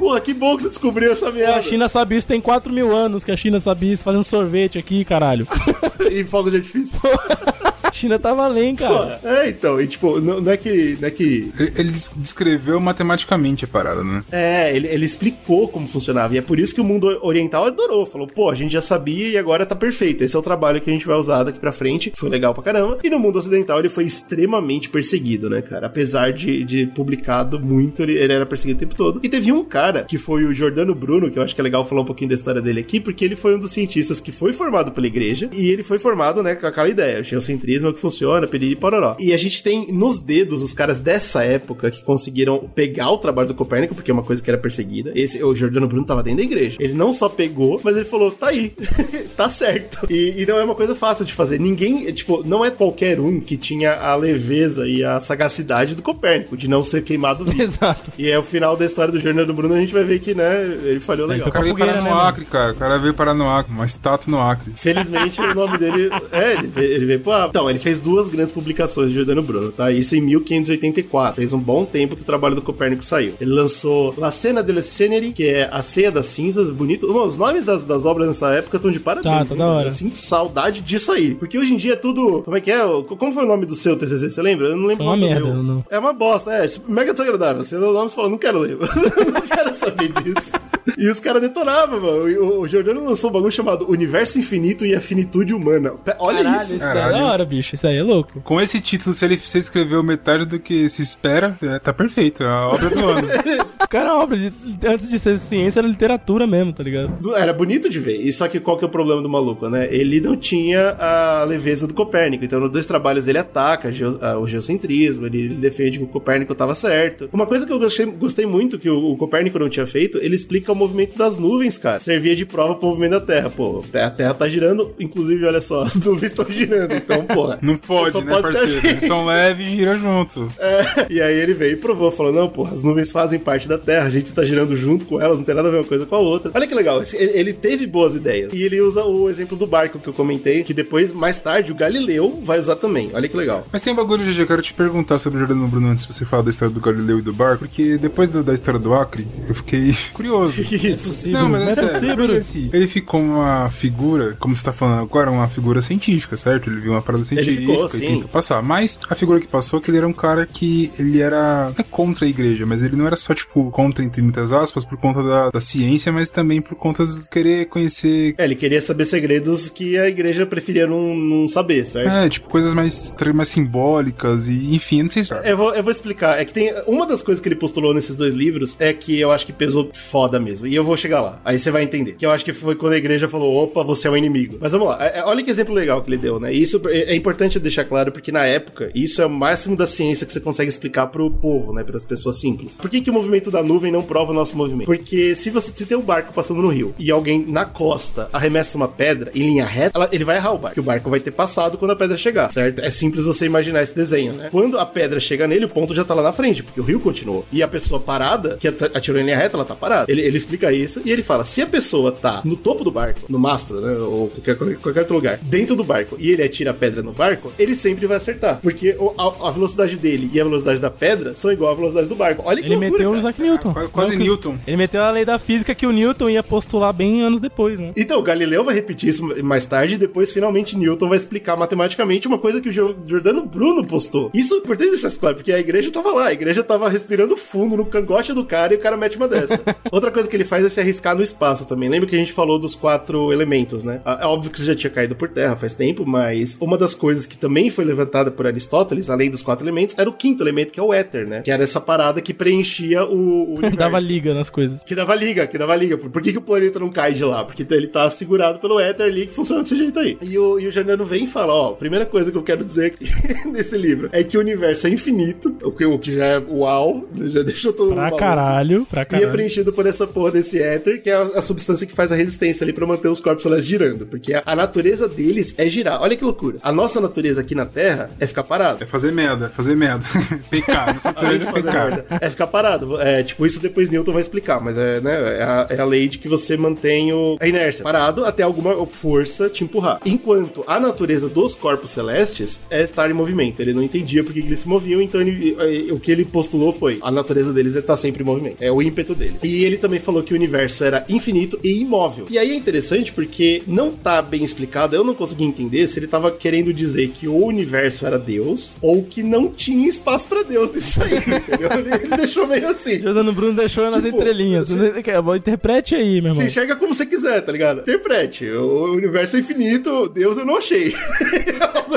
Porra, 0.00 0.18
que 0.18 0.32
bom 0.32 0.56
que 0.56 0.62
você 0.62 0.70
descobriu 0.70 1.12
essa 1.12 1.30
merda. 1.30 1.56
A 1.56 1.62
China 1.62 1.86
sabe 1.86 2.16
isso 2.16 2.26
tem 2.26 2.40
4 2.40 2.72
mil 2.72 2.96
anos 2.96 3.22
que 3.22 3.30
a 3.30 3.36
China 3.36 3.60
sabe 3.60 3.92
isso, 3.92 4.02
fazendo 4.02 4.24
sorvete 4.24 4.78
aqui, 4.78 5.04
caralho. 5.04 5.46
e 6.10 6.24
fogos 6.24 6.52
de 6.52 6.56
artifício. 6.56 6.98
A 7.90 7.92
China 7.92 8.18
tá 8.18 8.32
valendo, 8.32 8.78
cara. 8.78 9.18
Porra, 9.18 9.20
é, 9.24 9.48
então, 9.50 9.80
e 9.80 9.86
tipo, 9.86 10.20
não, 10.20 10.40
não 10.40 10.52
é 10.52 10.56
que. 10.56 10.96
Não 11.00 11.08
é 11.08 11.10
que 11.10 11.50
Ele, 11.58 11.72
ele 11.76 11.90
des- 11.90 12.14
descreveu 12.16 12.78
matematicamente 12.80 13.64
a 13.64 13.68
parada, 13.68 14.02
né? 14.04 14.22
É, 14.30 14.74
ele, 14.74 14.86
ele 14.86 15.04
explicou 15.04 15.68
como 15.68 15.88
funcionava. 15.88 16.34
E 16.34 16.38
é 16.38 16.42
por 16.42 16.58
isso 16.58 16.74
que 16.74 16.80
o 16.80 16.84
mundo 16.84 17.18
oriental 17.22 17.64
adorou. 17.66 18.06
Falou, 18.06 18.26
pô, 18.26 18.48
a 18.50 18.54
gente 18.54 18.72
já 18.72 18.80
sabia 18.80 19.28
e 19.28 19.36
agora 19.38 19.66
tá 19.66 19.74
perfeito. 19.74 20.22
Esse 20.22 20.36
é 20.36 20.38
o 20.38 20.42
trabalho 20.42 20.80
que 20.80 20.88
a 20.90 20.92
gente 20.92 21.06
vai 21.06 21.16
usar 21.16 21.42
daqui 21.42 21.58
pra 21.58 21.72
frente. 21.72 22.12
Foi 22.16 22.28
legal 22.28 22.54
pra 22.54 22.62
caramba. 22.62 22.98
E 23.02 23.10
no 23.10 23.18
mundo 23.18 23.38
ocidental 23.38 23.78
ele 23.78 23.88
foi 23.88 24.04
extremamente 24.04 24.88
perseguido, 24.88 25.50
né, 25.50 25.60
cara? 25.62 25.86
Apesar 25.86 26.32
de, 26.32 26.64
de 26.64 26.86
publicado 26.86 27.58
muito, 27.58 28.02
ele, 28.02 28.12
ele 28.18 28.32
era 28.32 28.46
perseguido 28.46 28.76
o 28.76 28.80
tempo 28.80 28.94
todo. 28.94 29.20
E 29.22 29.28
teve 29.28 29.50
um 29.52 29.64
cara, 29.64 30.04
que 30.04 30.16
foi 30.18 30.44
o 30.44 30.54
Jordano 30.54 30.94
Bruno, 30.94 31.30
que 31.30 31.38
eu 31.38 31.42
acho 31.42 31.54
que 31.54 31.60
é 31.60 31.64
legal 31.64 31.84
falar 31.86 32.02
um 32.02 32.04
pouquinho 32.04 32.28
da 32.28 32.34
história 32.34 32.60
dele 32.62 32.80
aqui, 32.80 33.00
porque 33.00 33.24
ele 33.24 33.36
foi 33.36 33.56
um 33.56 33.58
dos 33.58 33.72
cientistas 33.72 34.20
que 34.20 34.30
foi 34.32 34.52
formado 34.52 34.92
pela 34.92 35.06
igreja. 35.06 35.48
E 35.52 35.68
ele 35.70 35.82
foi 35.82 35.98
formado, 35.98 36.42
né, 36.42 36.54
com 36.54 36.66
aquela 36.66 36.88
ideia. 36.88 37.20
O 37.20 37.24
geocentrismo 37.24 37.79
é 37.88 37.90
o 37.90 37.94
que 37.94 38.00
funciona, 38.00 38.46
piriri 38.46 38.72
e 38.72 38.76
pororó. 38.76 39.16
E 39.18 39.32
a 39.32 39.36
gente 39.36 39.62
tem 39.62 39.92
nos 39.92 40.18
dedos 40.18 40.62
os 40.62 40.72
caras 40.72 41.00
dessa 41.00 41.44
época 41.44 41.90
que 41.90 42.02
conseguiram 42.02 42.70
pegar 42.74 43.10
o 43.10 43.18
trabalho 43.18 43.48
do 43.48 43.54
Copérnico, 43.54 43.94
porque 43.94 44.10
é 44.10 44.14
uma 44.14 44.22
coisa 44.22 44.42
que 44.42 44.50
era 44.50 44.58
perseguida. 44.58 45.12
Esse, 45.14 45.42
o 45.42 45.54
Giordano 45.54 45.88
Bruno 45.88 46.06
tava 46.06 46.22
dentro 46.22 46.38
da 46.38 46.44
igreja. 46.44 46.76
Ele 46.80 46.94
não 46.94 47.12
só 47.12 47.28
pegou, 47.28 47.80
mas 47.82 47.96
ele 47.96 48.04
falou, 48.04 48.30
tá 48.30 48.48
aí, 48.48 48.72
tá 49.36 49.48
certo. 49.48 50.06
E, 50.10 50.42
e 50.42 50.46
não 50.46 50.58
é 50.58 50.64
uma 50.64 50.74
coisa 50.74 50.94
fácil 50.94 51.24
de 51.24 51.32
fazer. 51.32 51.58
Ninguém, 51.58 52.12
tipo, 52.12 52.42
não 52.44 52.64
é 52.64 52.70
qualquer 52.70 53.20
um 53.20 53.40
que 53.40 53.56
tinha 53.56 53.94
a 53.94 54.14
leveza 54.14 54.86
e 54.88 55.04
a 55.04 55.20
sagacidade 55.20 55.94
do 55.94 56.02
Copérnico, 56.02 56.56
de 56.56 56.68
não 56.68 56.82
ser 56.82 57.02
queimado 57.02 57.44
vivo. 57.44 57.62
Exato. 57.62 58.12
E 58.18 58.28
é 58.28 58.38
o 58.38 58.42
final 58.42 58.76
da 58.76 58.84
história 58.84 59.12
do 59.12 59.20
Giordano 59.20 59.52
Bruno, 59.52 59.74
a 59.74 59.80
gente 59.80 59.92
vai 59.92 60.04
ver 60.04 60.18
que, 60.20 60.34
né, 60.34 60.62
ele 60.84 61.00
falhou 61.00 61.26
legal. 61.26 61.48
O 61.48 61.52
cara 61.52 61.64
veio 61.64 61.76
parar 61.76 61.96
no 61.96 62.04
né? 62.04 62.10
Acre, 62.10 62.44
cara. 62.44 62.72
O 62.72 62.76
cara 62.76 62.98
veio 62.98 63.14
parar 63.14 63.34
no 63.34 63.48
Acre, 63.48 63.72
uma 63.72 63.84
estátua 63.84 64.30
no 64.30 64.40
Acre. 64.40 64.72
Felizmente 64.76 65.40
o 65.40 65.54
nome 65.54 65.78
dele. 65.78 66.10
É, 66.32 66.52
ele 66.52 66.66
veio, 66.66 66.92
ele 66.92 67.06
veio 67.06 67.20
pro 67.20 67.32
África. 67.32 67.50
Então, 67.50 67.69
ele 67.70 67.78
fez 67.78 68.00
duas 68.00 68.28
grandes 68.28 68.52
publicações 68.52 69.08
de 69.08 69.14
Giordano 69.14 69.42
Bruno, 69.42 69.72
tá? 69.72 69.90
Isso 69.90 70.14
em 70.16 70.20
1584. 70.20 71.36
Fez 71.36 71.52
um 71.52 71.58
bom 71.58 71.84
tempo 71.84 72.16
que 72.16 72.22
o 72.22 72.24
trabalho 72.24 72.54
do 72.54 72.62
Copérnico 72.62 73.04
saiu. 73.04 73.34
Ele 73.40 73.50
lançou 73.50 74.14
La 74.18 74.30
Cena 74.30 74.62
delle 74.62 74.82
Ceneri, 74.82 75.32
que 75.32 75.44
é 75.46 75.68
a 75.70 75.82
Ceia 75.82 76.10
das 76.10 76.26
Cinzas, 76.26 76.68
bonito. 76.70 77.06
Mano, 77.08 77.24
os 77.26 77.36
nomes 77.36 77.64
das, 77.66 77.84
das 77.84 78.04
obras 78.04 78.26
nessa 78.28 78.50
época 78.52 78.76
estão 78.76 78.90
de 78.90 79.00
parabéns. 79.00 79.24
Tá, 79.32 79.44
tá 79.44 79.52
hein? 79.54 79.58
da 79.58 79.66
hora. 79.66 79.88
Eu 79.88 79.92
sinto 79.92 80.18
saudade 80.18 80.80
disso 80.80 81.12
aí. 81.12 81.34
Porque 81.34 81.58
hoje 81.58 81.72
em 81.74 81.76
dia 81.76 81.94
é 81.94 81.96
tudo. 81.96 82.42
Como 82.42 82.56
é 82.56 82.60
que 82.60 82.70
é? 82.70 82.80
Como 83.18 83.32
foi 83.32 83.44
o 83.44 83.48
nome 83.48 83.66
do 83.66 83.74
seu 83.74 83.96
TCC? 83.96 84.30
Você 84.30 84.42
lembra? 84.42 84.68
Eu 84.68 84.76
não 84.76 84.86
lembro 84.86 85.04
Foi 85.04 85.06
o 85.06 85.08
uma 85.10 85.16
merda, 85.16 85.48
eu 85.48 85.62
não- 85.62 85.84
É 85.90 85.98
uma 85.98 86.12
bosta, 86.12 86.50
é. 86.52 86.66
tipo, 86.68 86.90
Mega 86.90 87.12
desagradável. 87.12 87.64
Você 87.64 87.76
leu 87.76 87.90
o 87.90 87.92
nome 87.92 88.10
e 88.10 88.14
falou, 88.14 88.30
não 88.30 88.38
quero 88.38 88.58
ler. 88.58 88.76
não 88.80 89.40
quero 89.42 89.74
saber 89.74 90.08
disso. 90.22 90.52
E 90.98 91.08
os 91.08 91.20
caras 91.20 91.40
detonavam, 91.42 92.00
mano. 92.00 92.24
O, 92.44 92.60
o 92.60 92.68
Giordano 92.68 93.04
lançou 93.04 93.30
um 93.30 93.32
bagulho 93.32 93.52
chamado 93.52 93.88
Universo 93.90 94.38
Infinito 94.38 94.84
e 94.84 94.94
a 94.94 95.00
Finitude 95.00 95.54
Humana. 95.54 95.94
Olha 96.18 96.42
Caralho, 96.42 96.56
isso. 96.62 96.74
isso 96.76 96.84
daí 96.84 96.90
é 96.90 96.94
Caralho. 97.00 97.18
da 97.18 97.24
hora, 97.32 97.44
bicho. 97.44 97.59
Isso 97.60 97.86
aí 97.86 97.96
é 97.96 98.02
louco. 98.02 98.40
Com 98.42 98.60
esse 98.60 98.80
título, 98.80 99.14
se 99.14 99.24
ele 99.24 99.38
se 99.38 99.58
escreveu 99.58 100.02
metade 100.02 100.44
do 100.46 100.58
que 100.58 100.88
se 100.88 101.02
espera, 101.02 101.56
é, 101.62 101.78
tá 101.78 101.92
perfeito. 101.92 102.42
É 102.42 102.46
a 102.46 102.68
obra 102.68 102.90
do 102.90 103.08
ano. 103.08 103.28
Cara, 103.90 104.10
a 104.10 104.18
obra 104.22 104.36
de, 104.38 104.52
antes 104.86 105.08
de 105.08 105.18
ser 105.18 105.36
ciência 105.38 105.80
era 105.80 105.88
literatura 105.88 106.46
mesmo, 106.46 106.72
tá 106.72 106.82
ligado? 106.82 107.34
Era 107.34 107.52
bonito 107.52 107.88
de 107.88 107.98
ver. 107.98 108.20
E 108.20 108.32
só 108.32 108.46
que 108.46 108.60
qual 108.60 108.78
que 108.78 108.84
é 108.84 108.88
o 108.88 108.90
problema 108.90 109.20
do 109.20 109.28
maluco, 109.28 109.68
né? 109.68 109.88
Ele 109.90 110.20
não 110.20 110.36
tinha 110.36 110.90
a 110.90 111.44
leveza 111.44 111.86
do 111.88 111.94
Copérnico. 111.94 112.44
Então, 112.44 112.60
nos 112.60 112.70
dois 112.70 112.86
trabalhos 112.86 113.26
ele 113.26 113.38
ataca 113.38 113.90
a- 114.20 114.38
o 114.38 114.46
geocentrismo, 114.46 115.26
ele 115.26 115.48
defende 115.48 115.98
que 115.98 116.04
o 116.04 116.08
Copérnico 116.08 116.52
estava 116.52 116.74
certo. 116.74 117.28
Uma 117.32 117.46
coisa 117.46 117.66
que 117.66 117.72
eu 117.72 117.78
gostei, 117.80 118.06
gostei 118.06 118.46
muito 118.46 118.78
que 118.78 118.88
o, 118.88 119.12
o 119.12 119.16
Copérnico 119.16 119.58
não 119.58 119.68
tinha 119.68 119.86
feito, 119.86 120.18
ele 120.18 120.36
explica 120.36 120.70
o 120.72 120.76
movimento 120.76 121.16
das 121.18 121.36
nuvens, 121.36 121.76
cara. 121.76 121.98
Servia 121.98 122.36
de 122.36 122.46
prova 122.46 122.76
pro 122.76 122.88
movimento 122.88 123.12
da 123.12 123.20
Terra. 123.20 123.50
Pô, 123.50 123.82
a 123.92 124.10
Terra 124.10 124.34
tá 124.34 124.48
girando, 124.48 124.94
inclusive, 125.00 125.44
olha 125.44 125.60
só, 125.60 125.82
as 125.84 125.96
nuvens 125.96 126.30
estão 126.30 126.46
girando. 126.48 126.94
Então, 126.94 127.24
porra. 127.56 127.66
Não 127.72 127.76
pode, 127.76 128.24
né, 128.24 128.40
parceiro? 128.40 128.88
assim. 128.96 129.06
São 129.06 129.24
leves 129.26 129.66
e 129.68 129.74
giram 129.76 129.96
junto. 129.96 130.48
É, 130.58 131.06
e 131.10 131.20
aí 131.20 131.36
ele 131.38 131.54
veio 131.54 131.72
e 131.72 131.76
provou, 131.76 132.10
falou: 132.10 132.32
não, 132.32 132.48
porra, 132.48 132.74
as 132.74 132.82
nuvens 132.82 133.10
fazem 133.12 133.38
parte 133.38 133.68
da 133.68 133.78
Terra, 133.78 134.06
a 134.06 134.10
gente 134.10 134.32
tá 134.32 134.44
girando 134.44 134.76
junto 134.76 135.04
com 135.06 135.20
elas, 135.20 135.38
não 135.38 135.44
tem 135.44 135.54
nada 135.54 135.68
a 135.68 135.70
ver 135.70 135.78
uma 135.78 135.84
coisa 135.84 136.06
com 136.06 136.14
a 136.14 136.18
outra. 136.18 136.50
Olha 136.54 136.66
que 136.66 136.74
legal, 136.74 137.02
ele, 137.14 137.52
teve 137.52 137.86
boas 137.86 138.14
ideias. 138.14 138.52
E 138.52 138.62
ele 138.62 138.80
usa 138.80 139.04
o 139.04 139.28
exemplo 139.28 139.56
do 139.56 139.66
barco 139.66 139.98
que 139.98 140.08
eu 140.08 140.12
comentei, 140.12 140.62
que 140.62 140.72
depois, 140.74 141.12
mais 141.12 141.38
tarde, 141.38 141.72
o 141.72 141.74
Galileu 141.74 142.40
vai 142.44 142.58
usar 142.58 142.76
também. 142.76 143.10
Olha 143.14 143.28
que 143.28 143.36
legal. 143.36 143.64
Mas 143.72 143.82
tem 143.82 143.92
um 143.92 143.96
bagulho, 143.96 144.24
GG, 144.24 144.40
eu 144.40 144.46
quero 144.46 144.62
te 144.62 144.72
perguntar 144.74 145.18
sobre 145.18 145.36
o 145.38 145.40
Jordano 145.40 145.66
Bruno 145.68 145.88
antes 145.88 146.06
de 146.06 146.12
você 146.12 146.24
falar 146.24 146.42
da 146.42 146.50
história 146.50 146.72
do 146.72 146.80
Galileu 146.80 147.18
e 147.18 147.22
do 147.22 147.32
barco, 147.32 147.60
porque 147.60 147.96
depois 147.98 148.30
do- 148.30 148.42
da 148.42 148.54
história 148.54 148.78
do 148.80 148.94
Acre, 148.94 149.26
eu 149.48 149.54
fiquei 149.54 149.94
curioso. 150.12 150.60
Isso. 150.60 151.08
Possível. 151.08 151.40
Não, 151.40 151.48
mas 151.48 151.78
é 151.78 151.84
é 151.84 151.88
possível. 151.88 152.36
assim, 152.36 152.70
ele 152.72 152.86
ficou 152.86 153.20
uma 153.20 153.70
figura, 153.70 154.36
como 154.38 154.54
você 154.54 154.64
tá 154.64 154.72
falando 154.72 155.00
agora, 155.00 155.30
uma 155.30 155.48
figura 155.48 155.80
científica, 155.82 156.36
certo? 156.36 156.70
Ele 156.70 156.80
viu 156.80 156.92
uma 156.92 157.02
parada 157.02 157.24
científica 157.24 157.39
ficou, 157.42 157.86
e 157.86 157.90
sim. 157.90 157.98
tentou 158.00 158.28
passar. 158.28 158.62
Mas 158.62 158.98
a 159.08 159.14
figura 159.14 159.40
que 159.40 159.48
passou 159.48 159.78
é 159.78 159.82
que 159.82 159.90
ele 159.90 159.98
era 159.98 160.08
um 160.08 160.12
cara 160.12 160.46
que 160.46 160.90
ele 160.98 161.20
era 161.20 161.72
é 161.76 161.82
contra 161.82 162.24
a 162.24 162.28
igreja, 162.28 162.66
mas 162.66 162.82
ele 162.82 162.96
não 162.96 163.06
era 163.06 163.16
só, 163.16 163.34
tipo, 163.34 163.70
contra, 163.70 164.04
entre 164.04 164.22
muitas 164.22 164.52
aspas, 164.52 164.84
por 164.84 164.98
conta 164.98 165.22
da, 165.22 165.50
da 165.50 165.60
ciência, 165.60 166.12
mas 166.12 166.30
também 166.30 166.60
por 166.60 166.74
conta 166.74 167.04
de 167.04 167.28
querer 167.30 167.66
conhecer. 167.66 168.34
É, 168.38 168.44
ele 168.44 168.54
queria 168.54 168.80
saber 168.80 169.06
segredos 169.06 169.68
que 169.68 169.98
a 169.98 170.08
igreja 170.08 170.46
preferia 170.46 170.86
não, 170.86 171.14
não 171.14 171.48
saber, 171.48 171.86
certo? 171.86 172.08
É, 172.08 172.28
tipo, 172.28 172.48
coisas 172.48 172.74
mais, 172.74 173.14
mais 173.34 173.48
simbólicas 173.48 174.46
e, 174.46 174.74
enfim, 174.74 174.98
eu 174.98 175.04
não 175.04 175.10
sei 175.10 175.22
se. 175.22 175.30
Eu 175.44 175.56
vou, 175.56 175.74
eu 175.74 175.82
vou 175.82 175.92
explicar. 175.92 176.38
É 176.38 176.44
que 176.44 176.52
tem. 176.52 176.72
Uma 176.86 177.06
das 177.06 177.22
coisas 177.22 177.42
que 177.42 177.48
ele 177.48 177.56
postulou 177.56 177.94
nesses 177.94 178.16
dois 178.16 178.34
livros 178.34 178.76
é 178.78 178.92
que 178.92 179.18
eu 179.18 179.30
acho 179.32 179.46
que 179.46 179.52
pesou 179.52 179.90
foda 179.94 180.38
mesmo. 180.38 180.66
E 180.66 180.74
eu 180.74 180.84
vou 180.84 180.96
chegar 180.96 181.20
lá. 181.20 181.40
Aí 181.44 181.58
você 181.58 181.70
vai 181.70 181.82
entender. 181.82 182.14
Que 182.14 182.26
eu 182.26 182.30
acho 182.30 182.44
que 182.44 182.52
foi 182.52 182.74
quando 182.74 182.94
a 182.94 182.98
igreja 182.98 183.28
falou: 183.28 183.64
opa, 183.64 183.82
você 183.82 184.08
é 184.08 184.10
um 184.10 184.16
inimigo. 184.16 184.58
Mas 184.60 184.72
vamos 184.72 184.88
lá. 184.88 184.98
É, 185.00 185.18
é, 185.18 185.24
olha 185.24 185.42
que 185.42 185.50
exemplo 185.50 185.74
legal 185.74 186.02
que 186.02 186.10
ele 186.10 186.18
deu, 186.18 186.38
né? 186.38 186.52
E 186.52 186.62
Isso 186.62 186.80
é 186.88 187.10
é 187.10 187.16
importante 187.30 187.58
deixar 187.60 187.84
claro, 187.84 188.10
porque 188.12 188.32
na 188.32 188.44
época, 188.44 188.90
isso 188.94 189.22
é 189.22 189.26
o 189.26 189.30
máximo 189.30 189.76
da 189.76 189.86
ciência 189.86 190.26
que 190.26 190.32
você 190.32 190.40
consegue 190.40 190.68
explicar 190.68 191.06
pro 191.06 191.30
povo, 191.30 191.72
né? 191.72 191.84
Para 191.84 191.96
as 191.96 192.04
pessoas 192.04 192.38
simples. 192.40 192.76
Por 192.76 192.90
que, 192.90 193.00
que 193.00 193.10
o 193.10 193.12
movimento 193.12 193.50
da 193.50 193.62
nuvem 193.62 193.92
não 193.92 194.02
prova 194.02 194.32
o 194.32 194.34
nosso 194.34 194.56
movimento? 194.56 194.86
Porque 194.86 195.34
se 195.36 195.50
você 195.50 195.70
se 195.74 195.86
tem 195.86 195.96
um 195.96 196.02
barco 196.02 196.32
passando 196.32 196.60
no 196.62 196.68
rio 196.68 196.94
e 196.98 197.10
alguém 197.10 197.44
na 197.46 197.64
costa 197.64 198.28
arremessa 198.32 198.76
uma 198.76 198.88
pedra 198.88 199.30
em 199.34 199.40
linha 199.42 199.64
reta, 199.64 199.92
ela- 199.96 200.08
ele 200.12 200.24
vai 200.24 200.36
errar 200.36 200.52
o 200.52 200.58
barco. 200.58 200.80
O 200.80 200.82
barco 200.82 201.08
vai 201.10 201.20
ter 201.20 201.30
passado 201.30 201.78
quando 201.78 201.92
a 201.92 201.96
pedra 201.96 202.16
chegar, 202.16 202.52
certo? 202.52 202.80
É 202.80 202.90
simples 202.90 203.24
você 203.24 203.46
imaginar 203.46 203.82
esse 203.82 203.94
desenho, 203.94 204.32
né? 204.32 204.48
Quando 204.50 204.78
a 204.78 204.86
pedra 204.86 205.20
chega 205.20 205.46
nele, 205.46 205.64
o 205.66 205.68
ponto 205.68 205.94
já 205.94 206.04
tá 206.04 206.14
lá 206.14 206.22
na 206.22 206.32
frente, 206.32 206.62
porque 206.62 206.80
o 206.80 206.84
rio 206.84 207.00
continuou. 207.00 207.44
E 207.52 207.62
a 207.62 207.68
pessoa 207.68 208.00
parada, 208.00 208.56
que 208.60 208.68
at- 208.68 208.90
atirou 208.96 209.20
em 209.20 209.24
linha 209.24 209.36
reta, 209.36 209.56
ela 209.56 209.64
tá 209.64 209.74
parada. 209.74 210.10
Ele, 210.10 210.20
ele 210.22 210.36
explica 210.36 210.72
isso 210.72 211.00
e 211.04 211.10
ele 211.12 211.22
fala: 211.22 211.44
se 211.44 211.62
a 211.62 211.66
pessoa 211.66 212.12
tá 212.12 212.42
no 212.44 212.56
topo 212.56 212.82
do 212.84 212.90
barco, 212.90 213.20
no 213.28 213.38
mastro, 213.38 213.80
né? 213.80 213.92
Ou 213.98 214.28
qualquer, 214.28 214.56
qualquer 214.78 215.00
outro 215.00 215.14
lugar, 215.14 215.38
dentro 215.42 215.76
do 215.76 215.84
barco, 215.84 216.16
e 216.18 216.30
ele 216.30 216.42
atira 216.42 216.70
a 216.70 216.74
pedra 216.74 217.02
no 217.02 217.09
barco, 217.12 217.52
ele 217.58 217.74
sempre 217.74 218.06
vai 218.06 218.16
acertar. 218.16 218.58
Porque 218.62 218.96
o- 218.98 219.12
a, 219.18 219.48
a 219.48 219.50
velocidade 219.50 219.96
dele 219.96 220.30
e 220.32 220.40
a 220.40 220.44
velocidade 220.44 220.80
da 220.80 220.90
pedra 220.90 221.34
são 221.34 221.50
igual 221.52 221.72
à 221.72 221.74
velocidade 221.74 222.08
do 222.08 222.14
barco. 222.14 222.42
Olha 222.44 222.60
que 222.60 222.66
Ele 222.68 222.74
loucura, 222.76 222.92
meteu 222.92 223.10
o. 223.12 223.16
Isaac 223.16 223.40
Newton. 223.42 223.72
Quase- 223.72 223.88
quase 223.88 224.16
Newton. 224.16 224.56
Ele 224.66 224.76
meteu 224.76 225.02
a 225.02 225.10
lei 225.10 225.24
da 225.24 225.38
física 225.38 225.74
que 225.74 225.86
o 225.86 225.92
Newton 225.92 226.30
ia 226.30 226.42
postular 226.42 226.92
bem 226.92 227.22
anos 227.22 227.40
depois, 227.40 227.78
né? 227.78 227.92
Então, 227.96 228.18
o 228.18 228.22
Galileu 228.22 228.64
vai 228.64 228.74
repetir 228.74 229.08
isso 229.08 229.22
mais 229.44 229.66
tarde 229.66 229.94
e 229.94 229.98
depois, 229.98 230.32
finalmente, 230.32 230.76
Newton 230.76 231.08
vai 231.08 231.16
explicar 231.18 231.56
matematicamente 231.56 232.26
uma 232.26 232.38
coisa 232.38 232.60
que 232.60 232.68
o 232.68 232.72
Jo- 232.72 232.96
Giordano 233.06 233.44
Bruno 233.46 233.84
postou. 233.86 234.30
Isso 234.34 234.54
é 234.54 234.58
importante 234.58 234.90
deixar 234.90 235.08
isso 235.08 235.20
claro, 235.20 235.36
porque 235.36 235.52
a 235.52 235.58
igreja 235.58 235.90
tava 235.90 236.12
lá, 236.12 236.26
a 236.28 236.32
igreja 236.32 236.62
tava 236.62 236.88
respirando 236.88 237.36
fundo 237.36 237.76
no 237.76 237.84
cangote 237.86 238.32
do 238.32 238.44
cara 238.44 238.72
e 238.74 238.76
o 238.76 238.80
cara 238.80 238.96
mete 238.96 239.16
uma 239.16 239.28
dessa. 239.28 239.60
Outra 239.90 240.10
coisa 240.10 240.28
que 240.28 240.36
ele 240.36 240.44
faz 240.44 240.64
é 240.64 240.68
se 240.68 240.80
arriscar 240.80 241.16
no 241.16 241.22
espaço 241.22 241.66
também. 241.66 241.88
Lembra 241.88 242.08
que 242.08 242.14
a 242.16 242.18
gente 242.18 242.32
falou 242.32 242.58
dos 242.58 242.74
quatro 242.74 243.32
elementos, 243.32 243.84
né? 243.84 244.00
É 244.20 244.26
óbvio 244.26 244.50
que 244.50 244.58
isso 244.58 244.66
já 244.66 244.74
tinha 244.74 244.90
caído 244.90 245.14
por 245.14 245.28
terra 245.28 245.56
faz 245.56 245.74
tempo, 245.74 246.04
mas 246.06 246.56
uma 246.60 246.76
das 246.78 246.94
coisas 247.00 247.26
que 247.26 247.38
também 247.38 247.70
foi 247.70 247.84
levantada 247.84 248.30
por 248.30 248.46
Aristóteles, 248.46 249.08
além 249.08 249.30
dos 249.30 249.40
quatro 249.42 249.64
elementos, 249.64 249.94
era 249.98 250.08
o 250.08 250.12
quinto 250.12 250.42
elemento, 250.44 250.70
que 250.70 250.78
é 250.78 250.82
o 250.82 250.92
éter, 250.92 251.26
né? 251.26 251.40
Que 251.40 251.50
era 251.50 251.62
essa 251.62 251.80
parada 251.80 252.20
que 252.20 252.34
preenchia 252.34 253.04
o, 253.04 253.14
o 253.14 253.52
universo. 253.58 253.76
Dava 253.76 253.98
liga 253.98 254.34
nas 254.34 254.50
coisas. 254.50 254.82
Que 254.82 254.94
dava 254.94 255.14
liga, 255.14 255.46
que 255.46 255.56
dava 255.56 255.74
liga. 255.74 255.96
Por 255.96 256.20
que, 256.20 256.32
que 256.32 256.38
o 256.38 256.42
planeta 256.42 256.78
não 256.78 256.90
cai 256.90 257.14
de 257.14 257.24
lá? 257.24 257.42
Porque 257.42 257.66
ele 257.70 257.86
tá 257.88 258.08
segurado 258.10 258.58
pelo 258.58 258.78
éter 258.78 259.06
ali 259.06 259.26
que 259.26 259.34
funciona 259.34 259.62
desse 259.62 259.76
jeito 259.78 259.98
aí. 259.98 260.18
E 260.20 260.36
o, 260.38 260.60
e 260.60 260.66
o 260.66 260.70
Janiano 260.70 261.04
vem 261.04 261.24
e 261.24 261.26
fala: 261.26 261.54
Ó, 261.54 261.72
primeira 261.72 262.04
coisa 262.04 262.30
que 262.30 262.36
eu 262.36 262.42
quero 262.42 262.62
dizer 262.64 262.94
nesse 263.46 263.78
livro 263.78 264.10
é 264.12 264.22
que 264.22 264.36
o 264.36 264.40
universo 264.40 264.86
é 264.86 264.90
infinito, 264.90 265.56
o 265.62 265.70
que, 265.72 265.84
o 265.86 265.98
que 265.98 266.12
já 266.12 266.24
é 266.24 266.38
uau, 266.38 267.08
já 267.14 267.42
deixou 267.42 267.72
todo 267.72 267.88
mundo. 267.90 267.96
Pra 267.96 268.12
caralho, 268.12 268.86
pra 268.90 269.00
E 269.00 269.02
é 269.02 269.04
caralho. 269.06 269.30
preenchido 269.32 269.72
por 269.72 269.86
essa 269.86 270.06
porra 270.06 270.32
desse 270.32 270.60
éter, 270.60 271.02
que 271.02 271.08
é 271.08 271.14
a, 271.14 271.22
a 271.22 271.42
substância 271.42 271.86
que 271.86 271.94
faz 271.94 272.12
a 272.12 272.14
resistência 272.16 272.64
ali 272.64 272.72
pra 272.72 272.86
manter 272.86 273.08
os 273.08 273.20
corpos 273.20 273.42
celestes 273.42 273.66
girando. 273.68 274.06
Porque 274.06 274.34
a, 274.34 274.42
a 274.44 274.54
natureza 274.56 275.08
deles 275.08 275.54
é 275.56 275.66
girar. 275.68 276.02
Olha 276.02 276.16
que 276.16 276.24
loucura. 276.24 276.58
A 276.62 276.72
nossa 276.72 276.89
natureza 276.98 277.42
aqui 277.42 277.54
na 277.54 277.66
Terra 277.66 278.08
é 278.18 278.26
ficar 278.26 278.42
parado. 278.44 278.82
É 278.82 278.86
fazer 278.86 279.12
merda, 279.12 279.46
é 279.46 279.48
fazer 279.50 279.76
merda. 279.76 280.06
pecar, 280.48 280.96
três 281.14 281.40
de 281.42 281.46
é 281.46 281.52
pecar. 281.52 282.04
É 282.22 282.30
ficar 282.30 282.46
parado. 282.46 282.98
É, 282.98 283.22
tipo, 283.22 283.44
isso 283.44 283.60
depois 283.60 283.90
Newton 283.90 284.12
vai 284.12 284.22
explicar, 284.22 284.60
mas 284.62 284.78
é, 284.78 284.98
né, 285.02 285.38
é, 285.38 285.42
a, 285.42 285.66
é 285.68 285.78
a 285.78 285.84
lei 285.84 286.08
de 286.08 286.16
que 286.16 286.26
você 286.28 286.56
mantém 286.56 287.12
o, 287.12 287.36
a 287.38 287.46
inércia 287.46 287.84
parado 287.84 288.24
até 288.24 288.42
alguma 288.42 288.86
força 288.86 289.50
te 289.50 289.62
empurrar. 289.64 290.00
Enquanto 290.06 290.64
a 290.66 290.80
natureza 290.80 291.28
dos 291.28 291.54
corpos 291.54 291.90
celestes 291.90 292.58
é 292.70 292.82
estar 292.82 293.10
em 293.10 293.14
movimento. 293.14 293.60
Ele 293.60 293.74
não 293.74 293.82
entendia 293.82 294.24
por 294.24 294.32
que 294.32 294.38
eles 294.38 294.60
se 294.60 294.68
moviam, 294.68 295.02
então 295.02 295.20
ele- 295.20 295.56
eh, 295.58 295.92
o 295.92 295.98
que 296.00 296.10
ele 296.10 296.24
postulou 296.24 296.72
foi 296.72 296.98
a 297.02 297.10
natureza 297.10 297.52
deles 297.52 297.74
é 297.76 297.80
estar 297.80 297.96
sempre 297.96 298.22
em 298.22 298.26
movimento. 298.26 298.56
É 298.62 298.70
o 298.72 298.80
ímpeto 298.80 299.14
dele. 299.14 299.36
E 299.42 299.64
ele 299.64 299.76
também 299.76 300.00
falou 300.00 300.22
que 300.22 300.32
o 300.32 300.36
universo 300.36 300.84
era 300.84 301.04
infinito 301.08 301.58
e 301.62 301.80
imóvel. 301.80 302.26
E 302.30 302.38
aí 302.38 302.50
é 302.52 302.54
interessante 302.54 303.12
porque 303.12 303.62
não 303.66 303.90
tá 303.92 304.22
bem 304.22 304.44
explicado, 304.44 304.94
eu 304.96 305.04
não 305.04 305.14
consegui 305.14 305.44
entender 305.44 305.86
se 305.88 305.98
ele 305.98 306.06
tava 306.06 306.30
querendo 306.30 306.72
dizer 306.80 307.08
que 307.10 307.28
o 307.28 307.44
universo 307.46 308.06
era 308.06 308.18
Deus 308.18 308.76
ou 308.82 309.02
que 309.04 309.22
não 309.22 309.48
tinha 309.48 309.88
espaço 309.88 310.26
pra 310.26 310.42
Deus 310.42 310.72
nisso 310.72 311.00
aí, 311.02 311.14
entendeu? 311.38 311.70
Ele, 311.78 311.94
ele 312.06 312.16
deixou 312.16 312.46
meio 312.46 312.68
assim. 312.68 313.00
Jordano 313.00 313.32
Bruno 313.32 313.54
deixou 313.54 313.90
nas 313.90 314.02
Tipo, 314.02 314.16
entrelinhas. 314.16 314.68
você- 314.68 314.90
Você... 314.92 315.36
Interprete 315.36 315.94
aí, 315.94 316.20
meu 316.20 316.30
irmão. 316.32 316.34
Você 316.34 316.44
enxerga 316.46 316.76
como 316.76 316.92
você 316.94 317.04
quiser, 317.06 317.40
tá 317.42 317.52
ligado? 317.52 317.80
Interprete. 317.80 318.46
O 318.50 318.92
universo 318.94 319.36
é 319.36 319.40
infinito, 319.40 320.08
Deus 320.08 320.36
eu 320.36 320.44
não 320.44 320.56
achei. 320.56 320.94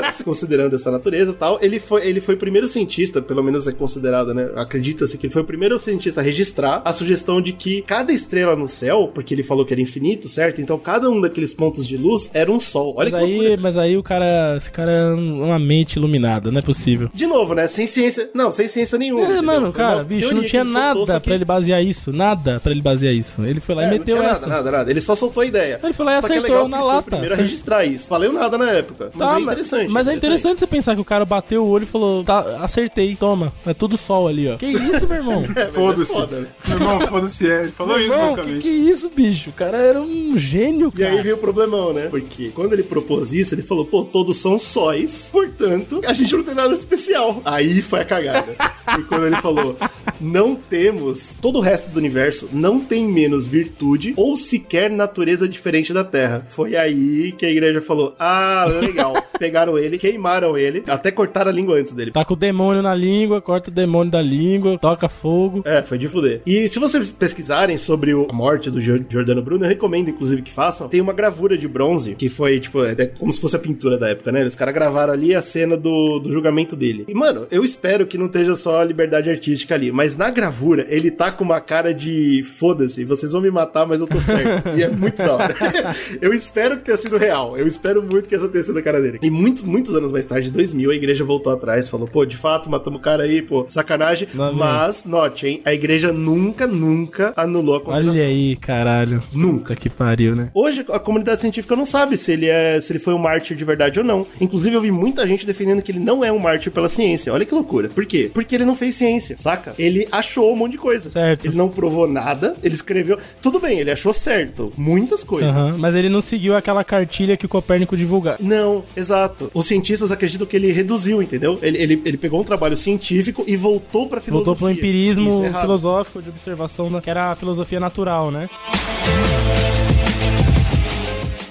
Assim. 0.04 0.24
Considerando 0.24 0.74
essa 0.74 0.90
natureza 0.90 1.32
e 1.32 1.34
tal, 1.34 1.58
ele 1.62 1.78
foi, 1.80 2.06
ele 2.06 2.20
foi 2.20 2.34
o 2.34 2.38
primeiro 2.38 2.68
cientista, 2.68 3.20
pelo 3.22 3.42
menos 3.42 3.66
é 3.66 3.72
considerado, 3.72 4.34
né? 4.34 4.50
Acredita-se 4.56 5.16
que 5.18 5.26
ele 5.26 5.32
foi 5.32 5.42
o 5.42 5.44
primeiro 5.44 5.78
cientista 5.78 6.20
a 6.20 6.24
registrar 6.24 6.82
a 6.84 6.92
sugestão 6.92 7.40
de 7.40 7.52
que 7.52 7.82
cada 7.82 8.12
estrela 8.12 8.54
no 8.56 8.68
céu, 8.68 9.10
porque 9.14 9.34
ele 9.34 9.42
falou 9.42 9.64
que 9.64 9.72
era 9.72 9.80
infinito, 9.80 10.28
certo? 10.28 10.60
Então 10.60 10.78
cada 10.78 11.08
um 11.10 11.20
daqueles 11.20 11.52
pontos 11.54 11.86
de 11.86 11.96
luz 11.96 12.30
era 12.34 12.50
um 12.50 12.60
sol. 12.60 12.94
Olha 12.96 13.10
Mas 13.10 13.14
que 13.20 13.26
aí, 13.26 13.36
loucura. 13.38 13.60
mas 13.60 13.78
aí 13.78 13.96
o 13.96 14.02
cara. 14.02 14.56
Esse 14.56 14.70
cara 14.74 14.90
é 14.92 15.12
uma 15.14 15.58
mente 15.58 15.94
iluminada, 15.96 16.50
não 16.50 16.58
é 16.58 16.62
possível. 16.62 17.10
De 17.14 17.26
novo, 17.26 17.54
né? 17.54 17.66
Sem 17.66 17.86
ciência. 17.86 18.30
Não, 18.34 18.50
sem 18.52 18.68
ciência 18.68 18.98
nenhuma. 18.98 19.20
É, 19.22 19.24
entendeu? 19.24 19.42
mano, 19.42 19.72
cara, 19.72 20.02
bicho, 20.04 20.34
não 20.34 20.42
que 20.42 20.48
tinha 20.48 20.64
nada 20.64 21.14
que- 21.20 21.20
pra 21.26 21.34
ele 21.34 21.44
basear 21.44 21.82
isso. 21.82 22.12
Nada 22.12 22.60
pra 22.60 22.72
ele 22.72 22.82
basear 22.82 23.14
isso. 23.14 23.42
Ele 23.44 23.60
foi 23.60 23.74
lá 23.74 23.82
É, 23.82 23.84
e 23.84 23.90
não 23.90 23.98
meteu 23.98 24.16
tinha 24.16 24.28
essa. 24.30 24.46
Nada, 24.46 24.62
nada, 24.64 24.78
nada. 24.78 24.90
Ele 24.90 25.00
só 25.00 25.14
soltou 25.14 25.42
a 25.42 25.46
ideia. 25.46 25.80
Ele 25.82 25.92
foi 25.92 26.04
lá 26.06 26.18
e 26.18 26.20
Só 26.20 26.26
que 26.28 26.32
é 26.32 26.36
acertou 26.38 26.56
legal 26.56 26.68
na 26.68 26.76
que 26.76 26.82
ele 26.82 26.82
foi 26.82 26.92
o 26.92 26.94
lata. 26.96 27.10
primeiro 27.10 27.34
a 27.34 27.36
registrar 27.36 27.84
isso. 27.84 28.08
Valeu 28.08 28.32
nada 28.32 28.58
na 28.58 28.70
época. 28.70 29.10
Mas 29.14 29.18
Tá, 29.28 29.38
é 29.38 29.40
interessante. 29.42 29.90
mas 29.92 30.08
é 30.08 30.14
interessante 30.14 30.58
você 30.60 30.66
pensar 30.66 30.94
que 30.94 31.00
o 31.00 31.04
cara 31.04 31.24
bateu 31.24 31.64
o 31.64 31.68
olho 31.68 31.84
e 31.84 31.86
falou: 31.86 32.24
tá, 32.24 32.58
acertei, 32.62 33.14
toma. 33.16 33.52
É 33.66 33.72
tudo 33.74 33.96
sol 33.96 34.28
ali, 34.28 34.48
ó. 34.48 34.56
Que 34.56 34.66
isso, 34.66 35.06
meu 35.06 35.16
irmão? 35.16 35.44
É, 35.56 35.62
é 35.62 35.66
Foda-se. 35.66 36.12
foda, 36.12 36.40
né? 36.40 36.46
Meu 36.68 36.76
irmão, 36.78 37.00
foda-se, 37.02 37.50
é. 37.50 37.62
Ele 37.62 37.72
falou 37.72 37.98
isso, 37.98 38.12
Irmão, 38.12 38.18
que, 38.30 38.34
basicamente. 38.36 38.62
que 38.62 38.68
isso, 38.68 39.10
bicho? 39.14 39.50
O 39.50 39.52
cara 39.52 39.78
era 39.78 40.00
um 40.00 40.36
gênio, 40.36 40.92
E 40.96 41.02
aí 41.04 41.10
cara. 41.10 41.22
veio 41.22 41.34
o 41.36 41.38
problemão, 41.38 41.92
né? 41.92 42.06
Porque 42.08 42.48
quando 42.54 42.72
ele 42.72 42.82
propôs 42.82 43.32
isso, 43.32 43.54
ele 43.54 43.62
falou, 43.62 43.84
pô, 43.84 44.02
todos 44.04 44.36
são 44.38 44.58
sóis, 44.64 45.28
portanto, 45.30 46.00
a 46.06 46.12
gente 46.12 46.34
não 46.34 46.42
tem 46.42 46.54
nada 46.54 46.74
especial. 46.74 47.42
Aí 47.44 47.82
foi 47.82 48.00
a 48.00 48.04
cagada. 48.04 48.52
e 48.98 49.02
quando 49.02 49.26
ele 49.26 49.36
falou, 49.36 49.76
não 50.20 50.54
temos, 50.56 51.38
todo 51.40 51.58
o 51.58 51.60
resto 51.60 51.90
do 51.90 51.98
universo 51.98 52.48
não 52.52 52.80
tem 52.80 53.06
menos 53.06 53.46
virtude 53.46 54.14
ou 54.16 54.36
sequer 54.36 54.90
natureza 54.90 55.48
diferente 55.48 55.92
da 55.92 56.02
Terra. 56.02 56.46
Foi 56.50 56.74
aí 56.74 57.32
que 57.32 57.46
a 57.46 57.50
igreja 57.50 57.80
falou, 57.80 58.14
ah, 58.18 58.66
legal. 58.80 59.14
Pegaram 59.38 59.78
ele, 59.78 59.98
queimaram 59.98 60.56
ele, 60.56 60.82
até 60.88 61.10
cortaram 61.10 61.50
a 61.50 61.54
língua 61.54 61.78
antes 61.78 61.92
dele. 61.92 62.12
Tá 62.12 62.24
com 62.24 62.34
o 62.34 62.36
demônio 62.36 62.82
na 62.82 62.94
língua, 62.94 63.42
corta 63.42 63.70
o 63.70 63.74
demônio 63.74 64.10
da 64.10 64.22
língua, 64.22 64.78
toca 64.78 65.08
fogo. 65.08 65.62
É, 65.64 65.82
foi 65.82 65.98
de 65.98 66.08
fuder. 66.08 66.40
E 66.46 66.68
se 66.68 66.78
vocês 66.78 67.12
pesquisarem 67.12 67.76
sobre 67.76 68.12
a 68.12 68.32
morte 68.32 68.70
do 68.70 68.80
Giordano 68.80 69.42
Bruno, 69.42 69.64
eu 69.64 69.68
recomendo, 69.68 70.08
inclusive, 70.08 70.42
que 70.42 70.52
façam. 70.52 70.88
Tem 70.88 71.00
uma 71.00 71.12
gravura 71.12 71.58
de 71.58 71.68
bronze, 71.68 72.14
que 72.14 72.28
foi, 72.28 72.60
tipo, 72.60 72.82
é 72.84 72.94
é 73.04 73.06
como 73.06 73.32
se 73.32 73.40
fosse 73.40 73.56
a 73.56 73.58
pintura 73.58 73.98
da 73.98 74.08
época, 74.08 74.32
né? 74.32 74.44
Os 74.54 74.58
caras 74.58 74.72
gravaram 74.72 75.12
ali 75.12 75.34
a 75.34 75.42
cena 75.42 75.76
do, 75.76 76.20
do 76.20 76.32
julgamento 76.32 76.76
dele. 76.76 77.04
E, 77.08 77.14
mano, 77.14 77.46
eu 77.50 77.64
espero 77.64 78.06
que 78.06 78.16
não 78.16 78.26
esteja 78.26 78.54
só 78.54 78.80
a 78.80 78.84
liberdade 78.84 79.28
artística 79.28 79.74
ali, 79.74 79.90
mas 79.90 80.16
na 80.16 80.30
gravura, 80.30 80.86
ele 80.88 81.10
tá 81.10 81.32
com 81.32 81.42
uma 81.42 81.60
cara 81.60 81.92
de 81.92 82.44
foda-se, 82.58 83.04
vocês 83.04 83.32
vão 83.32 83.42
me 83.42 83.50
matar, 83.50 83.86
mas 83.86 84.00
eu 84.00 84.06
tô 84.06 84.20
certo. 84.20 84.68
e 84.78 84.82
é 84.82 84.88
muito 84.88 85.16
da 85.16 85.34
hora. 85.34 85.54
eu 86.22 86.32
espero 86.32 86.76
que 86.76 86.84
tenha 86.84 86.96
sido 86.96 87.16
real. 87.16 87.58
Eu 87.58 87.66
espero 87.66 88.00
muito 88.00 88.28
que 88.28 88.34
essa 88.36 88.48
tenha 88.48 88.62
sido 88.62 88.78
a 88.78 88.82
cara 88.82 89.00
dele. 89.00 89.18
E 89.22 89.28
muitos, 89.28 89.62
muitos 89.64 89.94
anos 89.94 90.12
mais 90.12 90.24
tarde, 90.24 90.48
em 90.48 90.52
2000, 90.52 90.90
a 90.90 90.94
igreja 90.94 91.24
voltou 91.24 91.52
atrás, 91.52 91.88
falou, 91.88 92.06
pô, 92.06 92.24
de 92.24 92.36
fato, 92.36 92.70
matamos 92.70 93.00
o 93.00 93.02
cara 93.02 93.24
aí, 93.24 93.42
pô, 93.42 93.66
sacanagem. 93.68 94.28
Mas, 94.54 95.04
note, 95.04 95.48
hein, 95.48 95.62
a 95.64 95.74
igreja 95.74 96.12
nunca, 96.12 96.66
nunca 96.66 97.32
anulou 97.36 97.76
a 97.76 97.80
condenação. 97.80 98.12
Olha 98.12 98.22
aí, 98.22 98.56
caralho. 98.56 99.20
Nunca. 99.32 99.74
Puta 99.74 99.76
que 99.76 99.90
pariu, 99.90 100.36
né? 100.36 100.50
Hoje 100.54 100.84
a 100.88 100.98
comunidade 101.00 101.40
científica 101.40 101.74
não 101.74 101.86
sabe 101.86 102.16
se 102.16 102.30
ele 102.30 102.46
é 102.46 102.80
se 102.80 102.92
ele 102.92 102.98
foi 102.98 103.14
um 103.14 103.18
mártir 103.18 103.56
de 103.56 103.64
verdade 103.64 103.98
ou 103.98 104.04
não. 104.04 104.26
Inclusive 104.44 104.76
eu 104.76 104.80
vi 104.80 104.90
muita 104.90 105.26
gente 105.26 105.46
defendendo 105.46 105.82
que 105.82 105.90
ele 105.90 105.98
não 105.98 106.24
é 106.24 106.30
um 106.30 106.38
mártir 106.38 106.70
pela 106.70 106.88
ciência. 106.88 107.32
Olha 107.32 107.44
que 107.44 107.54
loucura. 107.54 107.88
Por 107.88 108.04
quê? 108.06 108.30
Porque 108.32 108.54
ele 108.54 108.64
não 108.64 108.74
fez 108.76 108.94
ciência, 108.94 109.36
saca? 109.38 109.74
Ele 109.78 110.06
achou 110.12 110.52
um 110.52 110.56
monte 110.56 110.72
de 110.72 110.78
coisa. 110.78 111.08
Certo. 111.08 111.46
Ele 111.46 111.56
não 111.56 111.68
provou 111.68 112.06
nada, 112.06 112.54
ele 112.62 112.74
escreveu. 112.74 113.18
Tudo 113.42 113.58
bem, 113.58 113.78
ele 113.80 113.90
achou 113.90 114.12
certo 114.12 114.72
muitas 114.76 115.24
coisas. 115.24 115.48
Aham, 115.50 115.76
Mas 115.78 115.94
ele 115.94 116.08
não 116.08 116.20
seguiu 116.20 116.56
aquela 116.56 116.84
cartilha 116.84 117.36
que 117.36 117.46
o 117.46 117.48
Copérnico 117.48 117.96
divulgava. 117.96 118.38
Não, 118.40 118.84
exato. 118.96 119.50
Os 119.54 119.66
cientistas 119.66 120.12
acreditam 120.12 120.46
que 120.46 120.56
ele 120.56 120.70
reduziu, 120.72 121.22
entendeu? 121.22 121.58
Ele, 121.62 121.78
ele, 121.78 122.02
ele 122.04 122.16
pegou 122.16 122.40
um 122.40 122.44
trabalho 122.44 122.76
científico 122.76 123.44
e 123.46 123.56
voltou 123.56 124.06
pra 124.08 124.20
filosofia. 124.20 124.34
Voltou 124.52 124.56
pro 124.56 124.70
empirismo 124.70 125.44
é 125.44 125.60
filosófico 125.60 126.22
de 126.22 126.28
observação, 126.28 126.90
da- 126.90 127.00
que 127.00 127.10
era 127.10 127.32
a 127.32 127.36
filosofia 127.36 127.80
natural, 127.80 128.30
né? 128.30 128.48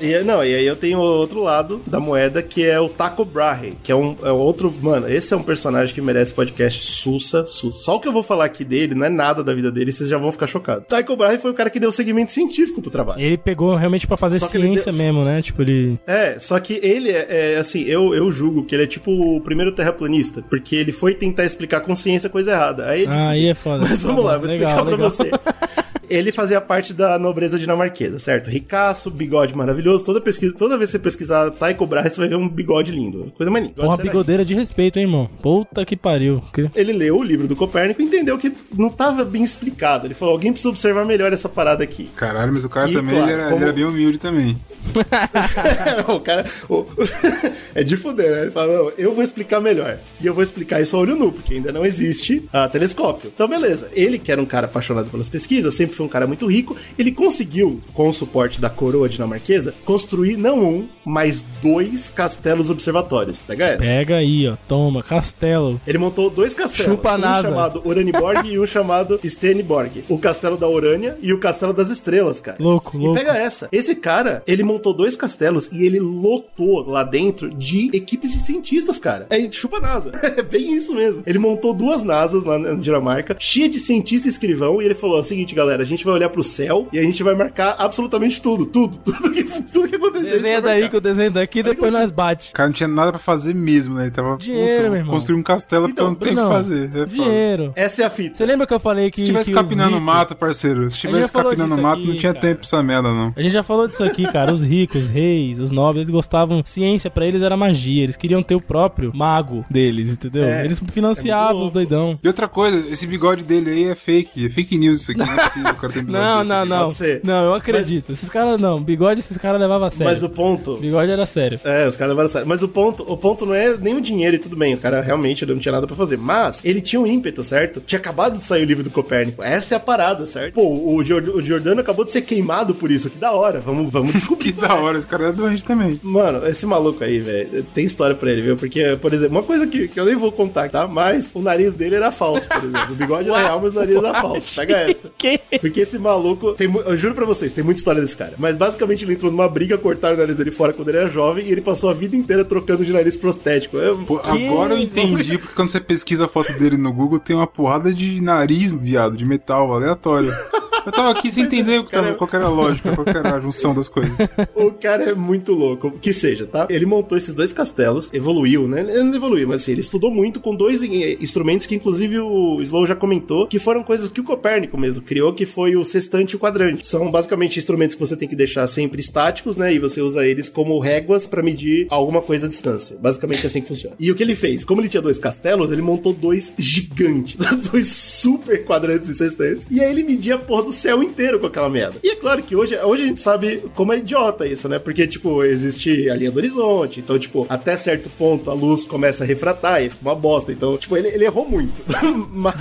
E, 0.04 0.22
não, 0.24 0.44
e 0.44 0.54
aí 0.54 0.66
eu 0.66 0.76
tenho 0.76 1.00
outro 1.00 1.42
lado 1.42 1.82
da 1.88 2.00
moeda, 2.00 2.42
que 2.42 2.64
é 2.66 2.80
o 2.80 2.90
Taco 2.90 3.24
Brahe, 3.24 3.74
que 3.82 3.92
é 3.92 3.96
um 3.96 4.16
é 4.24 4.32
outro... 4.32 4.74
Mano, 4.82 5.08
esse 5.10 5.34
é 5.34 5.38
um 5.38 5.42
personagem 5.44 5.94
que 5.96 6.02
merece 6.02 6.34
podcast 6.34 6.84
sussa, 6.86 7.46
sussa. 7.46 7.80
Só 7.80 7.96
o 7.96 8.00
que 8.00 8.08
eu 8.08 8.12
vou 8.12 8.22
falar 8.24 8.46
aqui 8.46 8.66
dele 8.66 8.94
não 8.96 9.06
é 9.06 9.10
nada 9.10 9.44
da 9.44 9.54
vida 9.54 9.72
dele, 9.72 9.92
vocês 9.92 10.10
já 10.10 10.18
vão 10.18 10.32
ficar 10.32 10.48
chocados. 10.48 10.86
Taco 10.88 11.16
Brahe 11.16 11.38
foi 11.38 11.52
o 11.52 11.54
cara 11.54 11.70
que 11.70 11.80
deu 11.80 11.92
segmento 11.92 12.32
científico 12.32 12.82
pro 12.82 12.92
trabalho. 12.92 13.22
Ele 13.22 13.38
pegou 13.38 13.76
realmente 13.76 14.06
pra 14.06 14.18
fazer 14.18 14.40
Só 14.40 14.48
ciência 14.48 14.92
deu- 14.92 15.02
mesmo, 15.02 15.24
né? 15.24 15.42
Tipo, 15.42 15.62
ele. 15.62 15.98
É, 16.06 16.38
só 16.40 16.60
que 16.60 16.74
ele 16.84 17.10
é, 17.10 17.54
é, 17.54 17.58
assim, 17.58 17.84
eu, 17.84 18.14
eu 18.14 18.30
julgo 18.32 18.66
que 18.66 18.76
ele 18.76 18.84
é 18.84 18.88
tipo 18.88 19.12
o 19.12 19.40
primeiro 19.42 19.72
terraplanista, 19.72 20.42
porque 20.50 20.76
ele 20.76 20.92
foi 20.92 21.14
tentar 21.14 21.46
explicar 21.46 21.80
com 21.82 21.96
ciência 21.96 22.30
coisa 22.30 22.52
errada. 22.52 22.88
Aí 22.90 23.04
ele 23.04 23.12
Ah, 23.12 23.30
aí 23.30 23.48
é 23.48 23.54
foda. 23.56 23.86
Mas 23.90 24.02
Tá 24.02 24.08
vamos 24.08 24.22
bom, 24.24 24.28
lá, 24.30 24.38
vou 24.38 24.48
legal, 24.48 24.70
explicar 24.70 24.84
pra 24.86 24.96
legal. 24.96 25.10
você. 25.10 25.32
Ele 26.10 26.32
fazia 26.32 26.60
parte 26.62 26.94
da 26.94 27.18
nobreza 27.18 27.58
dinamarquesa, 27.58 28.20
certo? 28.20 28.50
Ricaço, 28.50 29.10
bigode 29.10 29.56
maravilhoso. 29.56 30.04
Toda 30.04 30.20
pesquisa, 30.22 30.56
toda 30.56 30.78
vez 30.78 30.90
que 30.90 30.98
você 30.98 31.00
pesquisar 31.00 31.52
Tycho 31.52 31.86
Brahe, 31.86 32.10
você 32.10 32.18
vai 32.20 32.28
ver 32.30 32.36
um 32.36 32.48
bigode 32.48 32.92
lindo. 32.92 33.32
Coisa 33.38 33.52
mais 33.52 33.66
linda. 33.66 33.82
Porra, 33.82 33.96
Será? 33.96 34.10
bigodeira 34.10 34.46
de 34.46 34.54
respeito, 34.54 34.98
hein, 34.98 35.06
irmão? 35.06 35.30
Puta 35.42 35.86
que 35.86 35.96
pariu. 35.96 36.42
Ele 36.76 36.94
leu 36.94 37.18
o 37.18 37.24
livro 37.24 37.48
do 37.48 37.56
Copérnico 37.56 38.02
e 38.02 38.06
entendeu 38.06 38.38
que 38.38 38.52
não 38.78 38.88
estava 38.88 39.24
bem 39.26 39.44
explicado. 39.44 40.08
Ele 40.08 40.14
falou: 40.14 40.34
alguém 40.34 40.52
precisa 40.52 40.70
observar 40.70 41.06
melhor 41.06 41.32
essa 41.34 41.50
parada 41.50 41.84
aqui. 41.84 42.10
Caralho, 42.16 42.54
mas 42.54 42.64
o 42.66 42.70
cara 42.70 42.90
E, 42.90 42.94
também 42.94 43.16
claro, 43.16 43.32
ele 43.32 43.34
era, 43.34 43.44
como- 43.50 43.56
ele 43.58 43.64
era 43.66 43.74
bem 43.74 43.86
humilde 43.86 44.20
também. 44.20 44.58
o 46.08 46.20
cara. 46.20 46.46
o- 46.70 46.86
é 47.74 47.84
de 47.84 47.96
fuder, 47.98 48.32
né? 48.32 48.42
Ele 48.44 48.52
fala: 48.52 48.74
não, 48.74 48.92
eu 48.98 49.14
vou 49.14 49.24
explicar 49.24 49.60
melhor. 49.60 49.98
E 50.22 50.26
eu 50.28 50.34
vou 50.34 50.44
explicar 50.44 50.82
isso 50.82 50.96
a 50.96 51.00
olho 51.00 51.16
nu, 51.16 51.32
porque 51.32 51.56
ainda 51.56 51.72
não 51.72 51.86
existe 51.86 52.44
ah, 52.52 52.68
telescópio. 52.68 53.32
Então, 53.34 53.48
beleza. 53.48 53.90
Ele, 53.94 54.18
que 54.20 54.32
era 54.32 54.42
um 54.42 54.46
cara 54.46 54.66
apaixonado 54.66 55.10
pelas 55.10 55.30
pesquisas, 55.30 55.74
sempre 55.74 55.93
foi 55.94 56.06
um 56.06 56.10
cara 56.10 56.28
muito 56.28 56.46
rico, 56.46 56.76
ele 56.98 57.12
conseguiu, 57.12 57.82
com 57.94 58.10
o 58.10 58.14
suporte 58.14 58.60
da 58.60 58.70
coroa 58.70 59.08
dinamarquesa, 59.10 59.74
construir 59.86 60.38
não 60.38 60.64
um, 60.64 60.88
mas 61.06 61.44
dois 61.62 62.10
castelos 62.10 62.70
observatórios. 62.70 63.42
Pega 63.42 63.66
essa. 63.68 63.84
Pega 63.84 64.16
aí, 64.18 64.48
ó. 64.48 64.56
Toma, 64.68 65.04
castelo. 65.04 65.80
Ele 65.86 65.98
montou 65.98 66.30
dois 66.30 66.54
castelos. 66.54 66.92
Chupa 66.94 67.16
um 67.16 67.18
NASA. 67.18 67.50
chamado 67.50 67.82
Uraniborg 67.86 68.48
e 68.50 68.60
um 68.60 68.66
chamado 68.66 69.20
Stenborg. 69.24 70.04
O 70.10 70.18
castelo 70.18 70.58
da 70.58 70.68
Urânia 70.68 71.18
e 71.22 71.34
o 71.34 71.38
castelo 71.40 71.74
das 71.74 71.90
estrelas, 71.90 72.40
cara. 72.40 72.58
Louco, 72.60 72.98
E 72.98 73.00
louco. 73.00 73.20
pega 73.20 73.38
essa. 73.38 73.68
Esse 73.72 73.96
cara, 73.96 74.42
ele 74.48 74.64
montou 74.64 74.94
dois 74.94 75.16
castelos 75.16 75.70
e 75.72 75.86
ele 75.86 76.00
lotou 76.00 76.84
lá 76.88 77.04
dentro 77.04 77.50
de 77.50 77.90
equipes 77.94 78.32
de 78.32 78.40
cientistas, 78.42 78.98
cara. 79.00 79.28
É 79.30 79.52
chupa 79.52 79.80
NASA. 79.80 80.12
É 80.36 80.42
bem 80.42 80.76
isso 80.76 80.96
mesmo. 80.96 81.22
Ele 81.28 81.38
montou 81.38 81.74
duas 81.74 82.02
NASAs 82.04 82.44
lá 82.44 82.58
na 82.58 82.74
Dinamarca, 82.74 83.36
cheia 83.40 83.70
de 83.70 83.78
cientista 83.80 84.28
e 84.28 84.32
escrivão, 84.32 84.82
e 84.82 84.86
ele 84.86 84.96
falou: 84.96 85.20
o 85.20 85.24
seguinte, 85.24 85.54
galera, 85.54 85.83
a 85.84 85.86
gente 85.86 86.04
vai 86.06 86.14
olhar 86.14 86.30
pro 86.30 86.44
céu 86.44 86.88
e 86.92 87.00
a 87.00 87.04
gente 87.04 87.22
vai 87.24 87.36
marcar 87.36 87.76
absolutamente 87.78 88.42
tudo, 88.42 88.66
tudo, 88.66 88.98
tudo 89.04 89.32
que, 89.32 89.44
tudo 89.44 89.88
que 89.88 89.96
acontecer. 89.96 90.32
Desenha 90.32 90.62
daí 90.62 90.90
que 90.90 90.96
eu 90.96 91.02
desenho 91.02 91.32
daqui, 91.32 91.62
depois 91.64 91.92
nós 91.92 92.12
bate. 92.12 92.50
O 92.52 92.54
cara 92.54 92.70
não 92.70 92.74
tinha 92.74 92.88
nada 92.88 93.12
pra 93.12 93.20
fazer 93.20 93.54
mesmo, 93.54 93.96
né? 93.96 94.04
Ele 94.04 94.12
tava. 94.12 94.38
Dinheiro, 94.38 94.86
puta, 94.86 94.98
irmão. 94.98 95.14
Construir 95.16 95.36
um 95.40 95.44
castelo 95.44 95.84
porque 95.84 95.94
Então, 95.94 96.06
eu 96.06 96.10
não 96.12 96.16
tenho 96.16 96.40
o 96.40 96.44
que 96.44 96.54
fazer. 96.54 96.86
É 96.86 96.90
foda. 96.90 97.06
Dinheiro. 97.08 97.74
Essa 97.76 98.02
é 98.04 98.06
a 98.06 98.10
fita. 98.10 98.38
Você 98.38 98.46
lembra 98.46 98.66
que 98.68 98.74
eu 98.74 98.80
falei 98.80 99.12
que. 99.12 99.20
Se 99.20 99.26
tivesse 99.26 99.50
que 99.52 99.56
capinando 99.56 99.92
ricos- 99.92 100.04
mato, 100.06 100.36
parceiro. 100.36 100.90
Se 100.90 100.98
tivesse 101.00 101.32
capinando 101.32 101.78
mato, 101.78 102.00
aqui, 102.00 102.08
não 102.08 102.18
tinha 102.18 102.34
cara. 102.34 102.42
tempo 102.48 102.60
pra 102.62 102.66
essa 102.68 102.84
merda, 102.84 103.14
não. 103.14 103.34
A 103.36 103.42
gente 103.42 103.52
já 103.54 103.64
falou 103.64 103.88
disso 103.88 104.04
aqui, 104.04 104.24
cara. 104.32 104.52
Os 104.54 104.64
ricos, 104.64 105.04
os 105.06 105.10
reis, 105.10 105.60
os 105.60 105.72
nobres, 105.72 106.02
eles 106.04 106.10
gostavam. 106.10 106.62
Ciência 106.66 107.10
pra 107.10 107.26
eles 107.26 107.42
era 107.42 107.56
magia. 107.58 108.04
Eles 108.04 108.16
queriam 108.18 108.42
ter 108.42 108.56
o 108.56 108.62
próprio 108.62 109.12
mago 109.14 109.66
deles, 109.70 110.14
entendeu? 110.14 110.44
É, 110.44 110.66
eles 110.66 110.82
é 110.82 110.92
financiavam 110.92 111.54
muito 111.56 111.66
os 111.68 111.72
doidão. 111.72 112.20
E 112.24 112.28
outra 112.28 112.48
coisa, 112.48 112.78
esse 112.92 113.06
bigode 113.08 113.44
dele 113.44 113.70
aí 113.70 113.84
é 113.86 113.96
fake. 113.96 114.46
É 114.46 114.50
fake 114.50 114.78
news 114.78 115.02
isso 115.02 115.12
aqui. 115.12 115.20
Não 115.20 115.32
é 115.32 115.44
possível 115.44 115.73
o 115.74 115.82
cara 115.82 115.94
ter 115.94 116.00
um 116.00 116.04
bigode 116.04 116.24
Não, 116.24 116.44
não, 116.44 116.66
não. 116.66 116.90
Não, 117.24 117.46
eu 117.46 117.54
acredito. 117.54 118.12
Esses 118.12 118.30
caras 118.30 118.60
não. 118.60 118.82
Bigode, 118.82 119.20
esses 119.20 119.38
caras 119.38 119.60
levavam 119.60 119.88
a 119.88 119.90
sério. 119.90 120.06
Mas 120.14 120.24
o 120.24 120.30
ponto. 120.30 120.78
Bigode 120.78 121.12
era 121.12 121.26
sério. 121.26 121.60
É, 121.64 121.88
os 121.88 121.98
caras 121.98 122.12
levaram 122.12 122.28
a 122.28 122.32
sério. 122.32 122.48
Mas 122.48 122.62
o 122.64 122.68
ponto, 122.68 123.04
o 123.12 123.18
ponto 123.18 123.46
não 123.46 123.54
é 123.56 123.76
nem 123.78 123.96
o 123.96 124.02
dinheiro 124.02 124.36
e 124.36 124.40
tudo 124.40 124.56
bem. 124.56 124.74
O 124.74 124.78
cara 124.78 125.02
realmente 125.02 125.46
não 125.46 125.58
tinha 125.58 125.72
nada 125.72 125.86
pra 125.88 125.96
fazer. 125.96 126.18
Mas 126.18 126.62
ele 126.64 126.82
tinha 126.82 127.00
um 127.02 127.08
ímpeto, 127.08 127.44
certo? 127.44 127.82
Tinha 127.86 128.00
acabado 128.00 128.38
de 128.38 128.44
sair 128.44 128.64
o 128.64 128.66
livro 128.66 128.84
do 128.84 128.90
Copérnico. 128.90 129.42
Essa 129.44 129.76
é 129.76 129.78
a 129.78 129.80
parada, 129.80 130.26
certo? 130.26 130.54
Pô, 130.56 130.68
o, 130.96 131.04
Jord- 131.04 131.30
o 131.30 131.42
Giordano 131.42 131.82
acabou 131.82 132.06
de 132.06 132.12
ser 132.12 132.22
queimado 132.22 132.74
por 132.76 132.92
isso. 132.92 133.10
Que 133.10 133.18
da 133.18 133.32
hora. 133.32 133.60
Vamos, 133.60 133.92
vamos 133.92 134.14
descobrir. 134.14 134.34
Que 134.44 134.52
da 134.52 134.74
hora, 134.76 134.98
esse 134.98 135.08
cara 135.08 135.30
é 135.30 135.32
doente 135.32 135.64
também. 135.64 135.98
Mano, 136.04 136.46
esse 136.46 136.66
maluco 136.66 137.02
aí, 137.02 137.22
velho, 137.22 137.64
tem 137.74 137.86
história 137.86 138.14
pra 138.14 138.30
ele, 138.30 138.42
viu? 138.42 138.58
Porque, 138.58 138.98
por 139.02 139.14
exemplo, 139.14 139.38
uma 139.38 139.44
coisa 139.44 139.66
que, 139.66 139.88
que 139.88 139.98
eu 139.98 140.04
nem 140.04 140.18
vou 140.18 140.34
contar, 140.34 140.70
tá? 140.70 140.86
Mas 140.86 141.30
o 141.34 141.42
nariz 141.42 141.74
dele 141.74 141.96
era 141.96 142.12
falso, 142.12 142.50
por 142.50 142.58
exemplo. 142.64 142.92
O 142.92 142.96
bigode 142.96 143.30
era 143.30 143.38
real, 143.40 143.62
mas 143.64 143.72
o 143.72 143.76
nariz 143.76 143.96
era 143.96 144.14
falso. 144.20 144.54
Pega 144.54 144.76
essa. 144.90 145.10
Que? 145.18 145.40
Porque 145.64 145.80
esse 145.80 145.98
maluco, 145.98 146.52
tem, 146.52 146.70
eu 146.70 146.98
juro 146.98 147.16
pra 147.16 147.26
vocês, 147.26 147.54
tem 147.54 147.64
muita 147.64 147.80
história 147.80 148.02
desse 148.02 148.18
cara. 148.18 148.34
Mas 148.38 148.58
basicamente 148.58 149.06
ele 149.06 149.14
entrou 149.14 149.32
numa 149.32 149.48
briga, 149.48 149.78
cortaram 149.78 150.16
o 150.16 150.20
nariz 150.20 150.36
dele 150.36 150.52
fora 150.52 150.74
quando 150.74 150.90
ele 150.90 150.98
era 150.98 151.08
jovem 151.08 151.46
e 151.46 151.52
ele 151.54 151.62
passou 151.62 151.90
a 151.90 151.94
vida 151.94 152.18
inteira 152.18 152.44
trocando 152.44 152.84
de 152.84 152.92
nariz 152.92 153.16
prostético. 153.16 153.78
Eu, 153.78 153.98
Pô, 154.00 154.18
agora 154.18 154.74
eu 154.74 154.78
entendi 154.78 155.38
porque 155.38 155.56
quando 155.56 155.70
você 155.70 155.80
pesquisa 155.80 156.26
a 156.26 156.28
foto 156.28 156.52
dele 156.60 156.76
no 156.76 156.92
Google, 156.92 157.18
tem 157.18 157.34
uma 157.34 157.48
porrada 157.48 157.94
de 157.94 158.20
nariz, 158.20 158.74
viado, 158.74 159.16
de 159.16 159.26
metal, 159.26 159.74
aleatório. 159.74 160.34
Eu 160.86 160.92
tava 160.92 161.12
aqui 161.12 161.32
sem 161.32 161.44
entender 161.44 161.80
o 161.80 161.86
que 161.86 161.92
tava, 161.92 162.14
qual 162.14 162.28
que 162.28 162.36
era 162.36 162.46
a 162.46 162.50
lógica, 162.50 162.96
qual 162.96 163.08
era 163.08 163.36
a 163.36 163.40
junção 163.40 163.74
das 163.74 163.88
coisas. 163.90 164.16
O 164.56 164.72
cara 164.72 165.12
é 165.12 165.16
muito 165.16 165.54
louco. 165.54 165.92
Que 166.02 166.14
seja, 166.14 166.46
tá? 166.46 166.68
Ele 166.70 166.86
montou 166.86 167.18
esses 167.18 167.34
dois 167.34 167.54
castelos, 167.54 168.10
evoluiu, 168.14 168.68
né? 168.68 168.82
Ele 168.82 169.04
não 169.04 169.16
evoluiu, 169.16 169.48
mas 169.48 169.62
assim, 169.62 169.72
ele 169.72 169.82
estudou 169.82 170.12
muito 170.12 170.40
com 170.40 170.56
dois 170.56 170.84
instrumentos 170.84 171.66
que, 171.66 171.76
inclusive, 171.76 172.20
o 172.20 172.62
Slow 172.62 172.86
já 172.86 172.96
comentou, 172.96 173.48
que 173.48 173.60
foram 173.60 173.84
coisas 173.84 174.10
que 174.10 174.22
o 174.22 174.24
Copérnico 174.24 174.78
mesmo 174.78 175.04
criou, 175.04 175.34
que 175.34 175.46
foi 175.46 175.76
o 175.76 175.86
sextante 175.86 176.34
e 176.34 176.36
o 176.36 176.40
quadrante. 176.40 176.88
São 176.88 177.10
basicamente 177.10 177.58
instrumentos 177.60 177.96
que 177.96 178.02
você 178.02 178.16
tem 178.16 178.28
que 178.28 178.36
deixar 178.36 178.68
sempre 178.68 179.00
estáticos, 179.00 179.56
né? 179.56 179.74
E 179.74 179.80
você 179.80 180.02
usa 180.02 180.26
eles 180.26 180.50
como 180.50 180.80
réguas 180.80 181.26
pra 181.26 181.42
medir 181.42 181.88
alguma 181.90 182.22
coisa 182.22 182.46
à 182.46 182.50
distância. 182.50 182.98
Basicamente 183.00 183.44
é 183.44 183.48
assim 183.48 183.62
que 183.62 183.68
funciona. 183.68 183.96
E 184.00 184.12
o 184.12 184.16
que 184.16 184.24
ele 184.24 184.36
fez? 184.36 184.66
Como 184.66 184.82
ele 184.82 184.90
tinha 184.90 185.02
dois 185.02 185.18
castelos, 185.18 185.72
ele 185.72 185.82
montou 185.82 186.14
dois 186.14 186.54
gigantes, 186.58 187.38
dois 187.72 187.88
super 187.88 188.66
quadrantes 188.66 189.10
e 189.10 189.16
sextantes. 189.16 189.68
E 189.70 189.82
aí 189.82 189.90
ele 189.90 190.04
media 190.04 190.36
a 190.36 190.38
porra 190.40 190.64
do 190.64 190.73
céu 190.74 191.02
inteiro 191.04 191.40
com 191.40 191.48
aquela 191.48 191.70
merda. 191.70 191.96
E 192.04 192.10
é 192.10 192.16
claro 192.16 192.42
que 192.44 192.56
hoje, 192.56 192.76
hoje 192.78 193.04
a 193.04 193.08
gente 193.08 193.20
sabe 193.22 193.64
como 193.76 193.94
é 193.94 193.98
idiota 193.98 194.48
isso, 194.48 194.68
né? 194.68 194.80
Porque, 194.80 195.08
tipo, 195.08 195.44
existe 195.44 196.10
a 196.10 196.16
linha 196.16 196.32
do 196.32 196.38
horizonte. 196.38 197.00
Então, 197.00 197.18
tipo, 197.20 197.46
até 197.50 197.76
certo 197.78 198.10
ponto 198.18 198.50
a 198.50 198.54
luz 198.54 198.86
começa 198.86 199.24
a 199.24 199.28
refratar 199.28 199.82
e 199.84 199.90
fica 199.90 200.02
uma 200.02 200.16
bosta. 200.16 200.52
Então, 200.52 200.78
tipo, 200.78 200.96
ele, 200.98 201.08
ele 201.10 201.26
errou 201.26 201.48
muito. 201.48 201.82
Mas. 202.32 202.54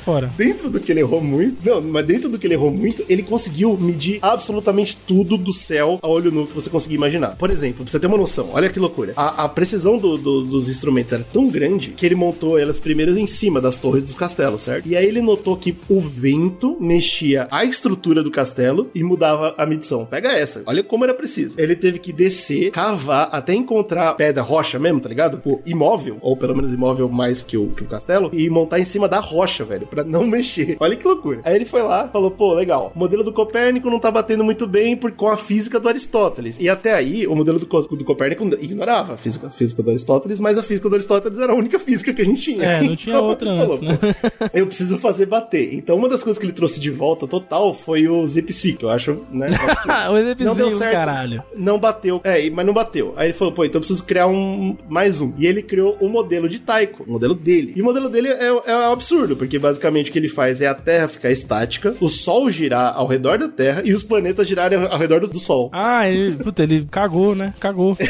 Fora. 0.00 0.30
Dentro 0.36 0.70
do 0.70 0.80
que 0.80 0.92
ele 0.92 1.00
errou 1.00 1.20
muito, 1.20 1.56
não, 1.64 1.80
mas 1.82 2.04
dentro 2.06 2.28
do 2.28 2.38
que 2.38 2.46
ele 2.46 2.54
errou 2.54 2.70
muito, 2.70 3.04
ele 3.08 3.22
conseguiu 3.22 3.76
medir 3.78 4.18
absolutamente 4.22 4.96
tudo 5.06 5.36
do 5.36 5.52
céu 5.52 5.98
a 6.02 6.08
olho 6.08 6.30
nu 6.30 6.46
que 6.46 6.52
você 6.54 6.68
conseguir 6.68 6.94
imaginar. 6.94 7.36
Por 7.36 7.50
exemplo, 7.50 7.84
pra 7.84 7.90
você 7.90 7.98
ter 8.00 8.06
uma 8.06 8.16
noção, 8.16 8.50
olha 8.52 8.68
que 8.68 8.78
loucura. 8.78 9.12
A, 9.16 9.44
a 9.44 9.48
precisão 9.48 9.96
do- 9.98 10.16
do- 10.18 10.42
dos 10.44 10.68
instrumentos 10.68 11.12
era 11.12 11.24
tão 11.32 11.48
grande 11.48 11.90
que 11.90 12.04
ele 12.04 12.14
montou 12.14 12.58
elas 12.58 12.80
primeiras 12.80 13.16
em 13.16 13.26
cima 13.26 13.60
das 13.60 13.76
torres 13.76 14.04
dos 14.04 14.14
castelos, 14.14 14.62
certo? 14.62 14.86
E 14.88 14.96
aí 14.96 15.06
ele 15.06 15.20
notou 15.22 15.56
que 15.56 15.76
o 15.88 16.00
vento 16.00 16.76
mexia 16.80 17.46
a 17.54 17.64
estrutura 17.64 18.20
do 18.20 18.32
castelo 18.32 18.90
e 18.92 19.04
mudava 19.04 19.54
a 19.56 19.64
medição. 19.64 20.04
Pega 20.04 20.32
essa, 20.32 20.62
olha 20.66 20.82
como 20.82 21.04
era 21.04 21.14
preciso. 21.14 21.54
Ele 21.56 21.76
teve 21.76 22.00
que 22.00 22.12
descer, 22.12 22.72
cavar, 22.72 23.28
até 23.30 23.54
encontrar 23.54 24.14
pedra, 24.14 24.42
rocha 24.42 24.76
mesmo, 24.78 24.98
tá 25.00 25.08
ligado? 25.08 25.38
Pô, 25.38 25.60
imóvel, 25.64 26.18
ou 26.20 26.36
pelo 26.36 26.56
menos 26.56 26.72
imóvel 26.72 27.08
mais 27.08 27.42
que 27.44 27.56
o, 27.56 27.68
que 27.68 27.84
o 27.84 27.86
castelo, 27.86 28.30
e 28.32 28.50
montar 28.50 28.80
em 28.80 28.84
cima 28.84 29.08
da 29.08 29.20
rocha, 29.20 29.64
velho, 29.64 29.86
pra 29.86 30.02
não 30.02 30.26
mexer. 30.26 30.76
Olha 30.80 30.96
que 30.96 31.06
loucura. 31.06 31.42
Aí 31.44 31.54
ele 31.54 31.64
foi 31.64 31.82
lá, 31.82 32.08
falou, 32.08 32.30
pô, 32.30 32.54
legal, 32.54 32.90
o 32.94 32.98
modelo 32.98 33.22
do 33.22 33.32
Copérnico 33.32 33.88
não 33.88 34.00
tá 34.00 34.10
batendo 34.10 34.42
muito 34.42 34.66
bem 34.66 34.96
por, 34.96 35.12
com 35.12 35.28
a 35.28 35.36
física 35.36 35.78
do 35.78 35.88
Aristóteles. 35.88 36.58
E 36.58 36.68
até 36.68 36.92
aí, 36.92 37.24
o 37.26 37.36
modelo 37.36 37.60
do, 37.60 37.66
do 37.66 38.04
Copérnico 38.04 38.44
ignorava 38.60 39.14
a 39.14 39.16
física, 39.16 39.46
a 39.46 39.50
física 39.50 39.80
do 39.80 39.90
Aristóteles, 39.90 40.40
mas 40.40 40.58
a 40.58 40.62
física 40.62 40.88
do 40.88 40.96
Aristóteles 40.96 41.38
era 41.38 41.52
a 41.52 41.56
única 41.56 41.78
física 41.78 42.12
que 42.12 42.22
a 42.22 42.24
gente 42.24 42.42
tinha. 42.42 42.64
É, 42.64 42.82
não 42.82 42.96
tinha 42.96 43.14
Então, 43.14 43.28
outra 43.28 43.48
antes, 43.50 43.80
né? 43.80 43.96
pô, 43.96 44.46
eu 44.52 44.66
preciso 44.66 44.98
fazer 44.98 45.26
bater. 45.26 45.72
Então, 45.74 45.96
uma 45.96 46.08
das 46.08 46.22
coisas 46.22 46.38
que 46.38 46.46
ele 46.46 46.52
trouxe 46.52 46.80
de 46.80 46.90
volta 46.90 47.26
total 47.44 47.74
foi 47.74 48.08
o 48.08 48.26
Zipsy, 48.26 48.72
que 48.72 48.84
eu 48.84 48.90
acho, 48.90 49.24
né? 49.30 49.48
um 50.08 50.42
o 50.42 50.44
Não 50.44 50.54
deu 50.54 50.70
certo. 50.72 50.92
caralho. 50.92 51.42
Não 51.54 51.78
bateu. 51.78 52.20
É, 52.24 52.48
mas 52.50 52.66
não 52.66 52.72
bateu. 52.72 53.12
Aí 53.16 53.26
ele 53.26 53.34
falou, 53.34 53.52
pô, 53.52 53.64
então 53.64 53.78
eu 53.78 53.80
preciso 53.80 54.04
criar 54.04 54.26
um 54.26 54.76
mais 54.88 55.20
um. 55.20 55.32
E 55.36 55.46
ele 55.46 55.62
criou 55.62 55.96
o 56.00 56.08
modelo 56.08 56.48
de 56.48 56.60
Taiko, 56.60 57.04
o 57.04 57.12
modelo 57.12 57.34
dele. 57.34 57.74
E 57.76 57.82
o 57.82 57.84
modelo 57.84 58.08
dele 58.08 58.28
é, 58.28 58.46
é 58.46 58.76
um 58.76 58.92
absurdo, 58.92 59.36
porque 59.36 59.58
basicamente 59.58 60.10
o 60.10 60.12
que 60.12 60.18
ele 60.18 60.28
faz 60.28 60.60
é 60.60 60.66
a 60.66 60.74
Terra 60.74 61.08
ficar 61.08 61.30
estática, 61.30 61.94
o 62.00 62.08
Sol 62.08 62.48
girar 62.50 62.96
ao 62.96 63.06
redor 63.06 63.38
da 63.38 63.48
Terra 63.48 63.82
e 63.84 63.92
os 63.92 64.02
planetas 64.02 64.48
girarem 64.48 64.78
ao 64.78 64.94
ao 64.94 64.98
redor 64.98 65.20
do, 65.20 65.26
do 65.28 65.40
Sol. 65.40 65.70
Ah, 65.84 66.08
ele, 66.08 66.32
puta, 66.32 66.62
ele 66.62 66.86
cagou, 66.90 67.34
né? 67.34 67.54
Cagou. 67.60 67.96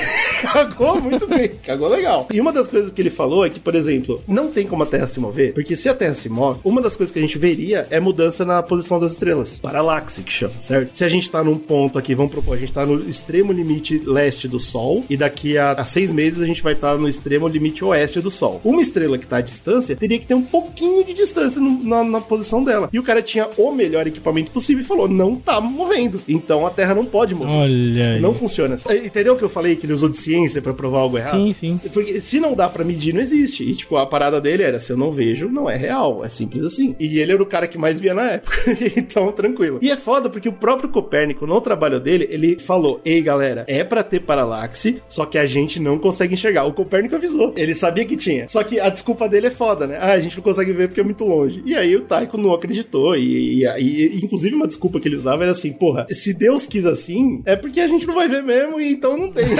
Cagou 0.44 1.00
muito 1.00 1.26
bem, 1.26 1.48
cagou 1.64 1.88
legal. 1.88 2.28
E 2.30 2.38
uma 2.38 2.52
das 2.52 2.68
coisas 2.68 2.92
que 2.92 3.00
ele 3.00 3.08
falou 3.08 3.46
é 3.46 3.50
que, 3.50 3.58
por 3.58 3.74
exemplo, 3.74 4.22
não 4.28 4.48
tem 4.48 4.66
como 4.66 4.82
a 4.82 4.86
Terra 4.86 5.06
se 5.06 5.18
mover, 5.18 5.54
porque 5.54 5.74
se 5.74 5.88
a 5.88 5.94
Terra 5.94 6.14
se 6.14 6.28
move, 6.28 6.60
uma 6.62 6.82
das 6.82 6.94
coisas 6.94 7.10
que 7.10 7.18
a 7.18 7.22
gente 7.22 7.38
veria 7.38 7.86
é 7.90 7.98
mudança 7.98 8.44
na 8.44 8.62
posição 8.62 9.00
das 9.00 9.12
estrelas. 9.12 9.23
Paralaxe, 9.60 10.22
que 10.22 10.32
chama, 10.32 10.54
certo? 10.60 10.90
Se 10.96 11.04
a 11.04 11.08
gente 11.08 11.30
tá 11.30 11.42
num 11.42 11.56
ponto 11.58 11.98
aqui, 11.98 12.14
vamos 12.14 12.32
propor, 12.32 12.56
a 12.56 12.60
gente 12.60 12.72
tá 12.72 12.84
no 12.84 13.08
extremo 13.08 13.52
limite 13.52 14.00
leste 14.04 14.46
do 14.48 14.58
Sol, 14.60 15.04
e 15.08 15.16
daqui 15.16 15.56
a, 15.58 15.72
a 15.72 15.84
seis 15.84 16.12
meses 16.12 16.40
a 16.40 16.46
gente 16.46 16.62
vai 16.62 16.72
estar 16.74 16.96
no 16.96 17.08
extremo 17.08 17.46
limite 17.48 17.84
oeste 17.84 18.20
do 18.20 18.30
Sol. 18.30 18.60
Uma 18.64 18.80
estrela 18.82 19.16
que 19.18 19.26
tá 19.26 19.38
à 19.38 19.40
distância 19.40 19.94
teria 19.96 20.18
que 20.18 20.26
ter 20.26 20.34
um 20.34 20.42
pouquinho 20.42 21.04
de 21.04 21.14
distância 21.14 21.60
no- 21.60 21.82
na, 21.84 22.02
na 22.04 22.20
posição 22.20 22.62
dela. 22.64 22.88
E 22.92 22.98
o 22.98 23.02
cara 23.02 23.22
tinha 23.22 23.48
o 23.56 23.72
melhor 23.72 24.06
equipamento 24.06 24.50
possível 24.50 24.82
e 24.82 24.86
falou: 24.86 25.08
não 25.08 25.36
tá 25.36 25.60
movendo. 25.60 26.20
Então 26.28 26.66
a 26.66 26.70
Terra 26.70 26.94
não 26.94 27.04
pode 27.04 27.34
mover. 27.34 27.52
Olha 27.54 28.14
aí. 28.14 28.20
Não 28.20 28.34
funciona. 28.34 28.76
Entendeu 29.04 29.34
o 29.34 29.36
que 29.36 29.42
eu 29.44 29.48
falei 29.48 29.76
que 29.76 29.86
ele 29.86 29.92
usou 29.92 30.08
de 30.08 30.16
ciência 30.16 30.60
pra 30.62 30.72
provar 30.74 30.98
algo 31.00 31.18
errado? 31.18 31.36
Sim, 31.36 31.52
sim. 31.52 31.80
Porque 31.92 32.20
se 32.20 32.40
não 32.40 32.54
dá 32.54 32.68
pra 32.68 32.84
medir, 32.84 33.12
não 33.14 33.20
existe. 33.20 33.62
E, 33.64 33.74
tipo, 33.74 33.96
a 33.96 34.06
parada 34.06 34.40
dele 34.40 34.62
era: 34.62 34.80
se 34.80 34.90
eu 34.92 34.96
não 34.96 35.10
vejo, 35.12 35.48
não 35.48 35.68
é 35.68 35.76
real. 35.76 36.24
É 36.24 36.28
simples 36.28 36.64
assim. 36.64 36.94
E 36.98 37.18
ele 37.18 37.32
era 37.32 37.42
o 37.42 37.46
cara 37.46 37.66
que 37.66 37.78
mais 37.78 37.98
via 38.00 38.14
na 38.14 38.22
época. 38.32 38.56
então, 39.08 39.30
tranquilo. 39.32 39.78
E 39.82 39.90
é 39.90 39.96
foda 39.96 40.28
porque 40.28 40.48
o 40.48 40.52
próprio 40.52 40.88
Copérnico, 40.88 41.46
no 41.46 41.60
trabalho 41.60 42.00
dele, 42.00 42.26
ele 42.30 42.58
falou: 42.58 43.00
Ei, 43.04 43.20
galera, 43.22 43.64
é 43.68 43.82
pra 43.84 44.02
ter 44.02 44.20
paralaxe, 44.20 45.02
só 45.08 45.24
que 45.26 45.38
a 45.38 45.46
gente 45.46 45.78
não 45.80 45.98
consegue 45.98 46.34
enxergar. 46.34 46.64
O 46.64 46.72
Copérnico 46.72 47.14
avisou. 47.16 47.52
Ele 47.56 47.74
sabia 47.74 48.04
que 48.04 48.16
tinha. 48.16 48.48
Só 48.48 48.62
que 48.64 48.80
a 48.80 48.88
desculpa 48.88 49.28
dele 49.28 49.48
é 49.48 49.50
foda, 49.50 49.86
né? 49.86 49.98
Ah, 50.00 50.12
a 50.12 50.20
gente 50.20 50.36
não 50.36 50.42
consegue 50.42 50.72
ver 50.72 50.88
porque 50.88 51.00
é 51.00 51.04
muito 51.04 51.24
longe. 51.24 51.62
E 51.64 51.74
aí 51.74 51.94
o 51.96 52.02
Taiko 52.02 52.36
não 52.38 52.52
acreditou. 52.52 53.16
E, 53.16 53.62
e, 53.62 53.64
e- 53.64 54.20
inclusive, 54.24 54.54
uma 54.54 54.66
desculpa 54.66 54.98
que 55.00 55.08
ele 55.08 55.16
usava 55.16 55.42
era 55.42 55.52
assim: 55.52 55.72
porra, 55.72 56.06
se 56.10 56.32
Deus 56.34 56.66
quis 56.66 56.86
assim, 56.86 57.42
é 57.44 57.56
porque 57.56 57.80
a 57.80 57.88
gente 57.88 58.06
não 58.06 58.14
vai 58.14 58.28
ver 58.28 58.42
mesmo, 58.42 58.80
e 58.80 58.90
então 58.92 59.16
não 59.16 59.30
tem. 59.30 59.46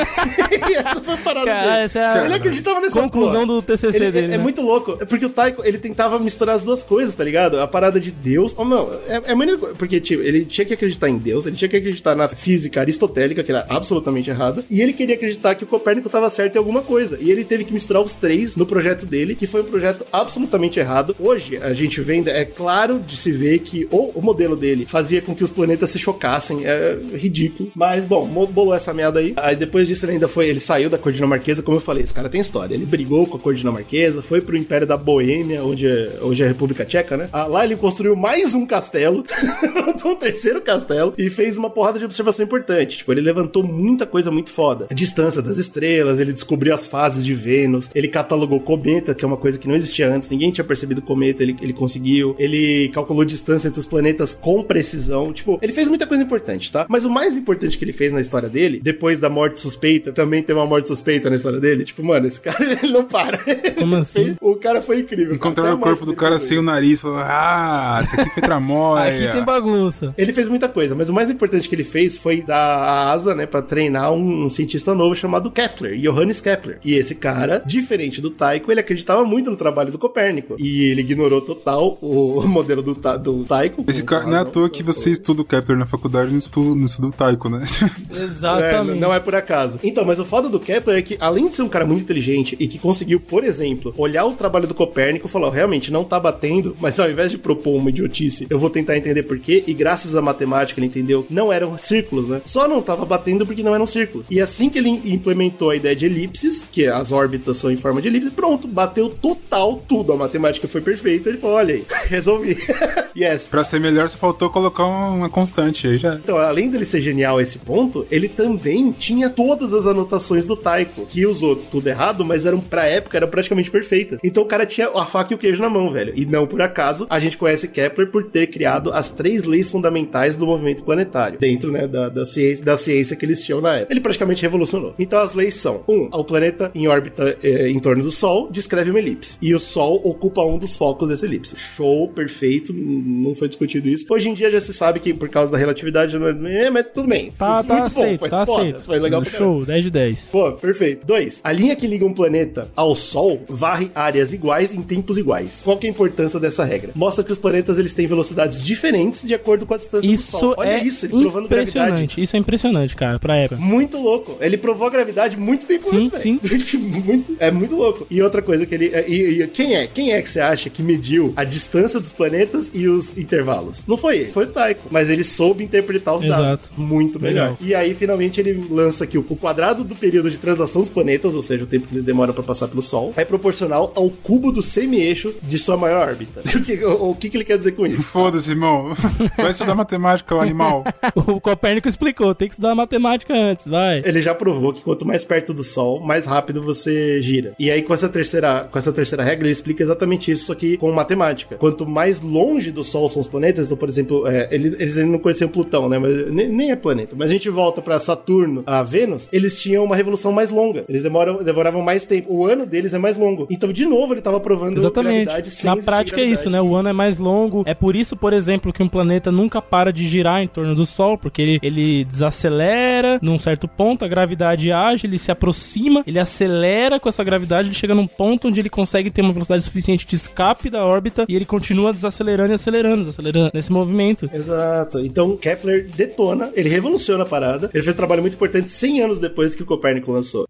e 0.70 0.74
essa 0.74 1.00
foi 1.00 1.14
a 1.14 1.18
parada 1.18 1.46
Cara, 1.46 1.70
dele. 1.72 1.84
essa 1.84 1.98
é 1.98 2.04
a 2.20 2.24
Ele 2.24 2.34
acreditava 2.34 2.80
nessa 2.80 3.00
conclusão 3.00 3.46
porra. 3.46 3.60
do 3.60 3.62
TCC 3.62 3.96
Ele- 3.96 4.10
dele, 4.10 4.26
É, 4.26 4.28
né? 4.30 4.34
é 4.36 4.38
muito 4.38 4.62
louco. 4.62 4.96
É 5.00 5.04
porque 5.04 5.26
o 5.26 5.30
Taiko, 5.30 5.62
ele 5.64 5.78
tentava 5.78 6.18
misturar 6.18 6.56
as 6.56 6.62
duas 6.62 6.82
coisas, 6.82 7.14
tá 7.14 7.24
ligado? 7.24 7.60
A 7.60 7.66
parada 7.66 7.98
de 8.00 8.10
Deus. 8.10 8.54
Oh, 8.56 8.64
não, 8.64 8.92
é, 9.06 9.22
é 9.26 9.33
muito. 9.34 9.58
Porque, 9.76 10.00
tipo, 10.00 10.22
ele 10.22 10.44
tinha 10.44 10.64
que 10.64 10.74
acreditar 10.74 11.08
em 11.08 11.18
Deus, 11.18 11.46
ele 11.46 11.56
tinha 11.56 11.68
que 11.68 11.76
acreditar 11.76 12.14
na 12.14 12.28
física 12.28 12.80
aristotélica, 12.80 13.42
que 13.42 13.50
era 13.52 13.66
absolutamente 13.68 14.30
errada, 14.30 14.64
e 14.70 14.80
ele 14.80 14.92
queria 14.92 15.14
acreditar 15.14 15.54
que 15.54 15.64
o 15.64 15.66
Copérnico 15.66 16.08
tava 16.08 16.28
certo 16.30 16.56
em 16.56 16.58
alguma 16.58 16.82
coisa. 16.82 17.18
E 17.20 17.30
ele 17.30 17.44
teve 17.44 17.64
que 17.64 17.72
misturar 17.72 18.02
os 18.02 18.14
três 18.14 18.56
no 18.56 18.66
projeto 18.66 19.06
dele, 19.06 19.34
que 19.34 19.46
foi 19.46 19.62
um 19.62 19.66
projeto 19.66 20.06
absolutamente 20.12 20.78
errado. 20.78 21.14
Hoje, 21.18 21.56
a 21.58 21.72
gente 21.74 22.00
vendo, 22.00 22.28
é 22.28 22.44
claro 22.44 23.00
de 23.00 23.16
se 23.16 23.32
ver 23.32 23.60
que 23.60 23.86
o, 23.90 24.12
o 24.14 24.22
modelo 24.22 24.56
dele 24.56 24.86
fazia 24.88 25.20
com 25.20 25.34
que 25.34 25.44
os 25.44 25.50
planetas 25.50 25.90
se 25.90 25.98
chocassem. 25.98 26.64
É 26.64 26.96
ridículo. 27.14 27.70
Mas, 27.74 28.04
bom, 28.04 28.26
bolou 28.46 28.74
essa 28.74 28.92
merda 28.92 29.20
aí. 29.20 29.32
Aí 29.36 29.56
depois 29.56 29.86
disso 29.86 30.04
ele 30.04 30.12
ainda 30.12 30.28
foi, 30.28 30.48
ele 30.48 30.60
saiu 30.60 30.88
da 30.88 30.98
cor 30.98 31.12
dinamarquesa, 31.12 31.62
como 31.62 31.76
eu 31.76 31.80
falei, 31.80 32.04
esse 32.04 32.14
cara 32.14 32.28
tem 32.28 32.40
história. 32.40 32.74
Ele 32.74 32.86
brigou 32.86 33.26
com 33.26 33.36
a 33.36 33.40
cor 33.40 33.54
dinamarquesa, 33.54 34.22
foi 34.22 34.40
pro 34.40 34.56
Império 34.56 34.86
da 34.86 34.96
Boêmia, 34.96 35.64
onde 35.64 35.86
é, 35.86 36.18
hoje 36.20 36.42
é 36.42 36.44
a 36.44 36.48
República 36.48 36.84
Tcheca, 36.84 37.16
né? 37.16 37.28
Ah, 37.32 37.46
lá 37.46 37.64
ele 37.64 37.76
construiu 37.76 38.14
mais 38.14 38.54
um 38.54 38.66
castelo, 38.66 39.23
levantou 39.62 40.12
um 40.12 40.16
terceiro 40.16 40.60
castelo 40.60 41.14
e 41.16 41.30
fez 41.30 41.56
uma 41.56 41.70
porrada 41.70 41.98
de 41.98 42.04
observação 42.04 42.44
importante. 42.44 42.98
Tipo, 42.98 43.12
ele 43.12 43.20
levantou 43.20 43.62
muita 43.62 44.06
coisa 44.06 44.30
muito 44.30 44.50
foda. 44.50 44.86
A 44.90 44.94
distância 44.94 45.42
das 45.42 45.58
estrelas, 45.58 46.20
ele 46.20 46.32
descobriu 46.32 46.74
as 46.74 46.86
fases 46.86 47.24
de 47.24 47.34
Vênus, 47.34 47.90
ele 47.94 48.08
catalogou 48.08 48.60
cometa, 48.60 49.14
que 49.14 49.24
é 49.24 49.28
uma 49.28 49.36
coisa 49.36 49.58
que 49.58 49.68
não 49.68 49.74
existia 49.74 50.08
antes, 50.08 50.28
ninguém 50.28 50.50
tinha 50.50 50.64
percebido 50.64 51.02
cometa, 51.02 51.42
ele, 51.42 51.56
ele 51.60 51.72
conseguiu. 51.72 52.34
Ele 52.38 52.88
calculou 52.90 53.24
distância 53.24 53.68
entre 53.68 53.80
os 53.80 53.86
planetas 53.86 54.34
com 54.34 54.62
precisão. 54.62 55.32
Tipo, 55.32 55.58
ele 55.62 55.72
fez 55.72 55.88
muita 55.88 56.06
coisa 56.06 56.22
importante, 56.22 56.70
tá? 56.70 56.86
Mas 56.88 57.04
o 57.04 57.10
mais 57.10 57.36
importante 57.36 57.78
que 57.78 57.84
ele 57.84 57.92
fez 57.92 58.12
na 58.12 58.20
história 58.20 58.48
dele, 58.48 58.80
depois 58.82 59.20
da 59.20 59.28
morte 59.28 59.60
suspeita, 59.60 60.12
também 60.12 60.42
tem 60.42 60.54
uma 60.54 60.66
morte 60.66 60.88
suspeita 60.88 61.30
na 61.30 61.36
história 61.36 61.60
dele. 61.60 61.84
Tipo, 61.84 62.02
mano, 62.02 62.26
esse 62.26 62.40
cara, 62.42 62.64
ele 62.64 62.92
não 62.92 63.04
para. 63.04 63.38
Como 63.78 63.96
assim? 63.96 64.36
O 64.44 64.56
cara 64.56 64.80
foi 64.82 65.00
incrível. 65.00 65.34
Encontraram 65.34 65.74
o 65.74 65.78
corpo 65.78 66.04
do 66.04 66.14
cara 66.14 66.38
sem 66.38 66.58
o 66.58 66.62
nariz, 66.62 67.00
falou, 67.00 67.18
ah, 67.18 68.00
isso 68.02 68.18
aqui 68.18 68.30
foi 68.30 68.42
tramóia. 68.42 69.13
Aqui 69.14 69.32
tem 69.32 69.44
bagunça. 69.44 70.14
Ele 70.16 70.32
fez 70.32 70.48
muita 70.48 70.68
coisa, 70.68 70.94
mas 70.94 71.08
o 71.08 71.12
mais 71.12 71.30
importante 71.30 71.68
que 71.68 71.74
ele 71.74 71.84
fez 71.84 72.18
foi 72.18 72.42
dar 72.42 72.56
a 72.56 73.12
asa, 73.12 73.34
né, 73.34 73.46
pra 73.46 73.62
treinar 73.62 74.12
um, 74.12 74.44
um 74.46 74.50
cientista 74.50 74.94
novo 74.94 75.14
chamado 75.14 75.50
Kepler, 75.50 75.98
Johannes 75.98 76.40
Kepler. 76.40 76.78
E 76.84 76.94
esse 76.94 77.14
cara, 77.14 77.62
diferente 77.64 78.20
do 78.20 78.30
Tycho, 78.30 78.70
ele 78.70 78.80
acreditava 78.80 79.24
muito 79.24 79.50
no 79.50 79.56
trabalho 79.56 79.90
do 79.92 79.98
Copérnico. 79.98 80.56
E 80.58 80.84
ele 80.84 81.00
ignorou 81.02 81.40
total 81.40 81.96
o 82.00 82.42
modelo 82.48 82.82
do, 82.82 82.94
Ta- 82.94 83.16
do 83.16 83.44
Tycho. 83.44 83.84
Esse 83.88 84.02
cara, 84.04 84.26
não 84.26 84.36
é 84.36 84.40
à 84.40 84.44
toa 84.44 84.68
que 84.70 84.82
você 84.82 85.10
estuda 85.10 85.42
o 85.42 85.44
Kepler 85.44 85.78
na 85.78 85.86
faculdade 85.86 86.28
e 86.30 86.32
não 86.32 86.38
estuda, 86.38 86.74
não 86.76 86.84
estuda 86.84 87.08
o 87.08 87.12
Taiko, 87.12 87.48
né? 87.48 87.64
É, 88.16 88.22
Exatamente. 88.24 88.98
não 89.00 89.12
é 89.12 89.18
por 89.20 89.34
acaso. 89.34 89.78
Então, 89.82 90.04
mas 90.04 90.18
o 90.20 90.24
foda 90.24 90.48
do 90.48 90.60
Kepler 90.60 90.98
é 90.98 91.02
que, 91.02 91.16
além 91.20 91.48
de 91.48 91.56
ser 91.56 91.62
um 91.62 91.68
cara 91.68 91.84
muito 91.86 92.02
inteligente 92.02 92.56
e 92.58 92.66
que 92.68 92.78
conseguiu, 92.78 93.18
por 93.20 93.44
exemplo, 93.44 93.92
olhar 93.96 94.24
o 94.24 94.32
trabalho 94.32 94.66
do 94.66 94.74
Copérnico 94.74 95.26
e 95.26 95.30
falar, 95.30 95.50
realmente, 95.50 95.90
não 95.92 96.04
tá 96.04 96.18
batendo, 96.20 96.76
mas 96.80 96.98
ao 97.00 97.10
invés 97.10 97.30
de 97.30 97.38
propor 97.38 97.76
uma 97.76 97.90
idiotice, 97.90 98.46
eu 98.50 98.58
vou 98.58 98.70
tentar 98.70 98.96
entender 99.04 99.22
por 99.22 99.38
quê, 99.38 99.62
e 99.66 99.74
graças 99.74 100.14
à 100.14 100.22
matemática 100.22 100.80
ele 100.80 100.86
entendeu, 100.86 101.26
não 101.28 101.52
eram 101.52 101.76
círculos, 101.78 102.28
né? 102.28 102.40
Só 102.44 102.66
não 102.66 102.82
tava 102.82 103.04
batendo 103.04 103.46
porque 103.46 103.62
não 103.62 103.74
eram 103.74 103.86
círculos. 103.86 104.26
E 104.30 104.40
assim 104.40 104.68
que 104.68 104.78
ele 104.78 104.88
implementou 104.88 105.70
a 105.70 105.76
ideia 105.76 105.94
de 105.94 106.06
elipses, 106.06 106.66
que 106.70 106.86
as 106.86 107.12
órbitas 107.12 107.56
são 107.56 107.70
em 107.70 107.76
forma 107.76 108.00
de 108.00 108.08
elipse, 108.08 108.30
pronto, 108.30 108.66
bateu 108.66 109.08
total 109.08 109.82
tudo. 109.88 110.12
A 110.12 110.16
matemática 110.16 110.66
foi 110.66 110.80
perfeita, 110.80 111.28
ele 111.28 111.38
falou, 111.38 111.56
olha 111.56 111.74
aí, 111.74 111.84
resolvi. 112.08 112.56
yes. 113.16 113.48
pra 113.48 113.64
ser 113.64 113.80
melhor, 113.80 114.08
só 114.08 114.18
faltou 114.18 114.50
colocar 114.50 114.84
uma 114.84 115.28
constante 115.28 115.86
aí 115.86 115.96
já. 115.96 116.14
Então, 116.14 116.38
além 116.38 116.68
dele 116.68 116.84
ser 116.84 117.00
genial 117.00 117.38
a 117.38 117.42
esse 117.42 117.58
ponto, 117.58 118.06
ele 118.10 118.28
também 118.28 118.92
tinha 118.92 119.28
todas 119.28 119.72
as 119.72 119.86
anotações 119.86 120.46
do 120.46 120.56
Taiko, 120.56 121.06
que 121.06 121.26
usou 121.26 121.56
tudo 121.56 121.88
errado, 121.88 122.24
mas 122.24 122.46
eram 122.46 122.60
pra 122.60 122.86
época 122.86 123.16
eram 123.16 123.28
praticamente 123.28 123.70
perfeitas. 123.70 124.18
Então 124.22 124.42
o 124.42 124.46
cara 124.46 124.66
tinha 124.66 124.88
a 124.88 125.04
faca 125.04 125.32
e 125.32 125.36
o 125.36 125.38
queijo 125.38 125.60
na 125.60 125.68
mão, 125.68 125.90
velho. 125.90 126.12
E 126.16 126.24
não 126.24 126.46
por 126.46 126.62
acaso, 126.62 127.06
a 127.10 127.18
gente 127.18 127.36
conhece 127.36 127.68
Kepler 127.68 128.08
por 128.08 128.24
ter 128.24 128.46
criado 128.46 128.92
as 128.94 129.10
três 129.10 129.44
leis 129.44 129.70
fundamentais 129.70 130.36
do 130.36 130.46
movimento 130.46 130.84
planetário, 130.84 131.38
dentro, 131.38 131.70
né, 131.70 131.86
da, 131.86 132.08
da 132.08 132.24
ciência, 132.24 132.64
da 132.64 132.76
ciência 132.76 133.16
que 133.16 133.24
eles 133.24 133.42
tinham 133.42 133.60
na 133.60 133.76
época. 133.76 133.92
Ele 133.92 134.00
praticamente 134.00 134.42
revolucionou. 134.42 134.94
Então 134.98 135.18
as 135.18 135.34
leis 135.34 135.56
são: 135.56 135.82
um, 135.88 136.08
o 136.12 136.24
planeta 136.24 136.70
em 136.74 136.86
órbita 136.86 137.36
eh, 137.42 137.68
em 137.68 137.80
torno 137.80 138.02
do 138.02 138.10
Sol 138.10 138.48
descreve 138.50 138.90
uma 138.90 138.98
elipse. 138.98 139.36
E 139.42 139.54
o 139.54 139.60
Sol 139.60 140.00
ocupa 140.04 140.42
um 140.42 140.58
dos 140.58 140.76
focos 140.76 141.08
dessa 141.08 141.26
elipse. 141.26 141.56
Show, 141.56 142.08
perfeito, 142.08 142.72
não 142.72 143.34
foi 143.34 143.48
discutido 143.48 143.88
isso. 143.88 144.06
Hoje 144.08 144.28
em 144.28 144.34
dia 144.34 144.50
já 144.50 144.60
se 144.60 144.72
sabe 144.72 145.00
que 145.00 145.12
por 145.12 145.28
causa 145.28 145.50
da 145.50 145.58
relatividade, 145.58 146.16
não 146.18 146.46
é, 146.46 146.66
é, 146.66 146.70
mas 146.70 146.86
tudo 146.94 147.08
bem. 147.08 147.32
Tá, 147.36 147.56
Foi 147.56 147.64
tá 147.66 147.74
muito 147.74 147.94
bom, 147.94 148.00
aceito, 148.00 148.20
foi 148.20 148.28
tá 148.28 148.46
foda, 148.46 148.60
aceito. 148.60 148.80
Foi 148.82 148.98
legal. 148.98 149.24
Show, 149.24 149.64
10 149.64 149.84
de 149.84 149.90
10. 149.90 150.30
Pô, 150.30 150.52
perfeito. 150.52 151.06
Dois, 151.06 151.40
a 151.42 151.52
linha 151.52 151.74
que 151.74 151.86
liga 151.86 152.04
um 152.04 152.14
planeta 152.14 152.68
ao 152.76 152.94
Sol 152.94 153.40
varre 153.48 153.90
áreas 153.94 154.32
iguais 154.32 154.72
em 154.72 154.82
tempos 154.82 155.18
iguais. 155.18 155.62
Qual 155.64 155.76
que 155.76 155.86
é 155.86 155.90
a 155.90 155.92
importância 155.92 156.38
dessa 156.38 156.64
regra? 156.64 156.92
Mostra 156.94 157.24
que 157.24 157.32
os 157.32 157.38
planetas 157.38 157.78
eles 157.78 157.94
têm 157.94 158.06
velocidades 158.06 158.62
diferentes 158.62 158.83
de 159.26 159.34
acordo 159.34 159.66
com 159.66 159.74
a 159.74 159.76
distância 159.76 160.08
do 160.10 160.16
Sol. 160.18 160.40
Isso 160.52 160.54
Olha 160.58 160.68
é 160.68 160.84
isso, 160.84 161.06
ele 161.06 161.12
provando 161.12 161.48
gravidade. 161.48 161.70
impressionante. 161.70 162.20
Isso 162.22 162.36
é 162.36 162.38
impressionante, 162.38 162.96
cara, 162.96 163.18
pra 163.18 163.36
época. 163.36 163.60
Muito 163.60 163.98
louco. 163.98 164.36
Ele 164.40 164.56
provou 164.56 164.86
a 164.86 164.90
gravidade 164.90 165.36
muito 165.36 165.66
tempo 165.66 165.84
Sim, 165.84 166.06
antes, 166.06 166.22
velho. 166.22 166.40
Muito- 167.04 167.36
é 167.38 167.50
muito 167.50 167.74
louco. 167.76 168.06
E 168.10 168.22
outra 168.22 168.40
coisa 168.42 168.64
que 168.66 168.74
ele. 168.74 168.86
E, 169.08 169.42
e 169.42 169.46
quem 169.48 169.74
é? 169.74 169.86
Quem 169.86 170.12
é 170.12 170.22
que 170.22 170.30
você 170.30 170.40
acha 170.40 170.68
que 170.70 170.82
mediu 170.82 171.32
a 171.36 171.44
distância 171.44 171.98
dos 172.00 172.12
planetas 172.12 172.70
e 172.74 172.88
os 172.88 173.16
intervalos? 173.16 173.86
Não 173.86 173.96
foi 173.96 174.18
ele, 174.18 174.32
foi 174.32 174.44
o 174.44 174.48
Taiko. 174.48 174.88
Mas 174.90 175.08
ele 175.10 175.24
soube 175.24 175.64
interpretar 175.64 176.14
os 176.14 176.24
Exato. 176.24 176.42
dados. 176.42 176.72
Muito 176.76 177.20
melhor. 177.20 177.50
Legal. 177.50 177.58
E 177.60 177.74
aí, 177.74 177.94
finalmente, 177.94 178.40
ele 178.40 178.64
lança 178.70 179.06
que 179.06 179.18
o, 179.18 179.22
quadrado 179.22 179.84
do 179.84 179.94
período 179.94 180.30
de 180.30 180.38
translação 180.38 180.80
dos 180.82 180.90
planetas, 180.90 181.34
ou 181.34 181.42
seja, 181.42 181.64
o 181.64 181.66
tempo 181.66 181.86
que 181.86 181.94
eles 181.94 182.04
demoram 182.04 182.32
pra 182.32 182.42
passar 182.42 182.68
pelo 182.68 182.82
Sol, 182.82 183.12
é 183.16 183.24
proporcional 183.24 183.92
ao 183.94 184.08
cubo 184.10 184.50
do 184.52 184.62
semi-eixo 184.62 185.34
de 185.42 185.58
sua 185.58 185.76
maior 185.76 186.08
órbita. 186.08 186.42
O 186.54 186.62
que, 186.64 186.84
o, 186.84 187.10
o 187.10 187.14
que, 187.14 187.28
que 187.28 187.36
ele 187.36 187.44
quer 187.44 187.58
dizer 187.58 187.72
com 187.72 187.84
isso? 187.86 188.00
Foda-se, 188.02 188.50
irmão. 188.50 188.73
Vai 189.36 189.50
estudar 189.50 189.74
matemática, 189.74 190.34
o 190.34 190.40
animal. 190.40 190.84
O 191.14 191.40
Copérnico 191.40 191.88
explicou, 191.88 192.34
tem 192.34 192.48
que 192.48 192.54
estudar 192.54 192.74
matemática 192.74 193.34
antes, 193.34 193.66
vai. 193.66 194.02
Ele 194.04 194.20
já 194.20 194.34
provou 194.34 194.72
que 194.72 194.82
quanto 194.82 195.06
mais 195.06 195.24
perto 195.24 195.54
do 195.54 195.62
Sol, 195.62 196.00
mais 196.00 196.26
rápido 196.26 196.60
você 196.60 197.22
gira. 197.22 197.54
E 197.58 197.70
aí, 197.70 197.82
com 197.82 197.94
essa 197.94 198.08
terceira, 198.08 198.68
com 198.70 198.78
essa 198.78 198.92
terceira 198.92 199.22
regra, 199.22 199.46
ele 199.46 199.52
explica 199.52 199.82
exatamente 199.82 200.30
isso, 200.30 200.46
só 200.46 200.54
que 200.54 200.76
com 200.76 200.90
matemática. 200.92 201.56
Quanto 201.56 201.86
mais 201.86 202.20
longe 202.20 202.70
do 202.70 202.82
Sol 202.82 203.08
são 203.08 203.20
os 203.20 203.28
planetas, 203.28 203.66
então, 203.66 203.76
por 203.76 203.88
exemplo, 203.88 204.26
é, 204.26 204.48
eles, 204.50 204.80
eles 204.80 204.98
ainda 204.98 205.12
não 205.12 205.18
conheciam 205.18 205.48
Plutão, 205.48 205.88
né? 205.88 205.98
Mas 205.98 206.32
nem, 206.32 206.48
nem 206.48 206.70
é 206.70 206.76
planeta. 206.76 207.14
Mas 207.16 207.30
a 207.30 207.32
gente 207.32 207.48
volta 207.48 207.80
pra 207.80 207.98
Saturno, 207.98 208.62
a 208.66 208.82
Vênus, 208.82 209.28
eles 209.32 209.60
tinham 209.60 209.84
uma 209.84 209.96
revolução 209.96 210.32
mais 210.32 210.50
longa. 210.50 210.84
Eles 210.88 211.02
demoram, 211.02 211.42
demoravam 211.42 211.82
mais 211.82 212.04
tempo. 212.04 212.34
O 212.34 212.46
ano 212.46 212.66
deles 212.66 212.94
é 212.94 212.98
mais 212.98 213.16
longo. 213.16 213.46
Então, 213.50 213.72
de 213.72 213.86
novo, 213.86 214.14
ele 214.14 214.20
tava 214.20 214.40
provando 214.40 214.76
Exatamente. 214.76 215.26
gravidade 215.26 215.50
sem 215.50 215.70
Na 215.70 215.76
prática 215.76 216.20
é 216.20 216.24
isso, 216.24 216.50
né? 216.50 216.60
O 216.60 216.74
ano 216.74 216.88
é 216.88 216.92
mais 216.92 217.18
longo. 217.18 217.62
É 217.66 217.74
por 217.74 217.94
isso, 217.94 218.16
por 218.16 218.32
exemplo, 218.32 218.53
que 218.72 218.82
um 218.82 218.88
planeta 218.88 219.30
nunca 219.30 219.60
para 219.60 219.92
de 219.92 220.06
girar 220.06 220.42
em 220.42 220.48
torno 220.48 220.74
do 220.74 220.84
Sol, 220.86 221.16
porque 221.16 221.42
ele, 221.42 221.58
ele 221.62 222.04
desacelera 222.04 223.18
num 223.22 223.38
certo 223.38 223.66
ponto, 223.66 224.04
a 224.04 224.08
gravidade 224.08 224.70
age, 224.70 225.06
ele 225.06 225.18
se 225.18 225.30
aproxima, 225.30 226.02
ele 226.06 226.18
acelera 226.18 226.98
com 226.98 227.08
essa 227.08 227.24
gravidade, 227.24 227.68
ele 227.68 227.74
chega 227.74 227.94
num 227.94 228.06
ponto 228.06 228.48
onde 228.48 228.60
ele 228.60 228.70
consegue 228.70 229.10
ter 229.10 229.22
uma 229.22 229.32
velocidade 229.32 229.62
suficiente 229.62 230.06
de 230.06 230.16
escape 230.16 230.70
da 230.70 230.84
órbita 230.84 231.24
e 231.28 231.34
ele 231.34 231.44
continua 231.44 231.92
desacelerando 231.92 232.52
e 232.52 232.54
acelerando, 232.54 232.98
desacelerando 232.98 233.50
nesse 233.54 233.72
movimento. 233.72 234.28
Exato. 234.32 235.00
Então 235.00 235.36
Kepler 235.36 235.88
detona, 235.88 236.50
ele 236.54 236.68
revoluciona 236.68 237.24
a 237.24 237.26
parada. 237.26 237.70
Ele 237.72 237.82
fez 237.82 237.94
um 237.94 237.98
trabalho 237.98 238.22
muito 238.22 238.34
importante 238.34 238.70
100 238.70 239.02
anos 239.02 239.18
depois 239.18 239.54
que 239.54 239.62
o 239.62 239.66
Copérnico 239.66 240.12
lançou. 240.12 240.46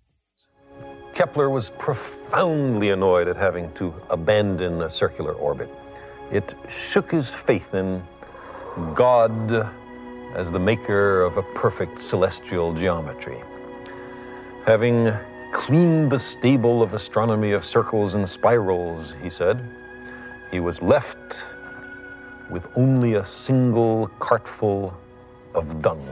Kepler 1.14 1.48
was 1.48 1.70
profoundly 1.70 2.90
annoyed 2.90 3.28
at 3.28 3.36
having 3.36 3.68
to 3.74 3.94
abandon 4.08 4.82
a 4.82 4.90
circular 4.90 5.36
orbit. 5.40 5.68
It 6.34 6.52
shook 6.68 7.12
his 7.12 7.30
faith 7.30 7.74
in 7.74 8.02
God 8.92 9.70
as 10.34 10.50
the 10.50 10.58
maker 10.58 11.22
of 11.22 11.36
a 11.36 11.44
perfect 11.54 12.00
celestial 12.00 12.74
geometry. 12.74 13.40
Having 14.66 15.12
cleaned 15.52 16.10
the 16.10 16.18
stable 16.18 16.82
of 16.82 16.92
astronomy 16.92 17.52
of 17.52 17.64
circles 17.64 18.14
and 18.14 18.28
spirals, 18.28 19.14
he 19.22 19.30
said, 19.30 19.64
he 20.50 20.58
was 20.58 20.82
left 20.82 21.46
with 22.50 22.66
only 22.74 23.14
a 23.14 23.24
single 23.24 24.08
cartful 24.18 24.92
of 25.54 25.82
dung. 25.82 26.04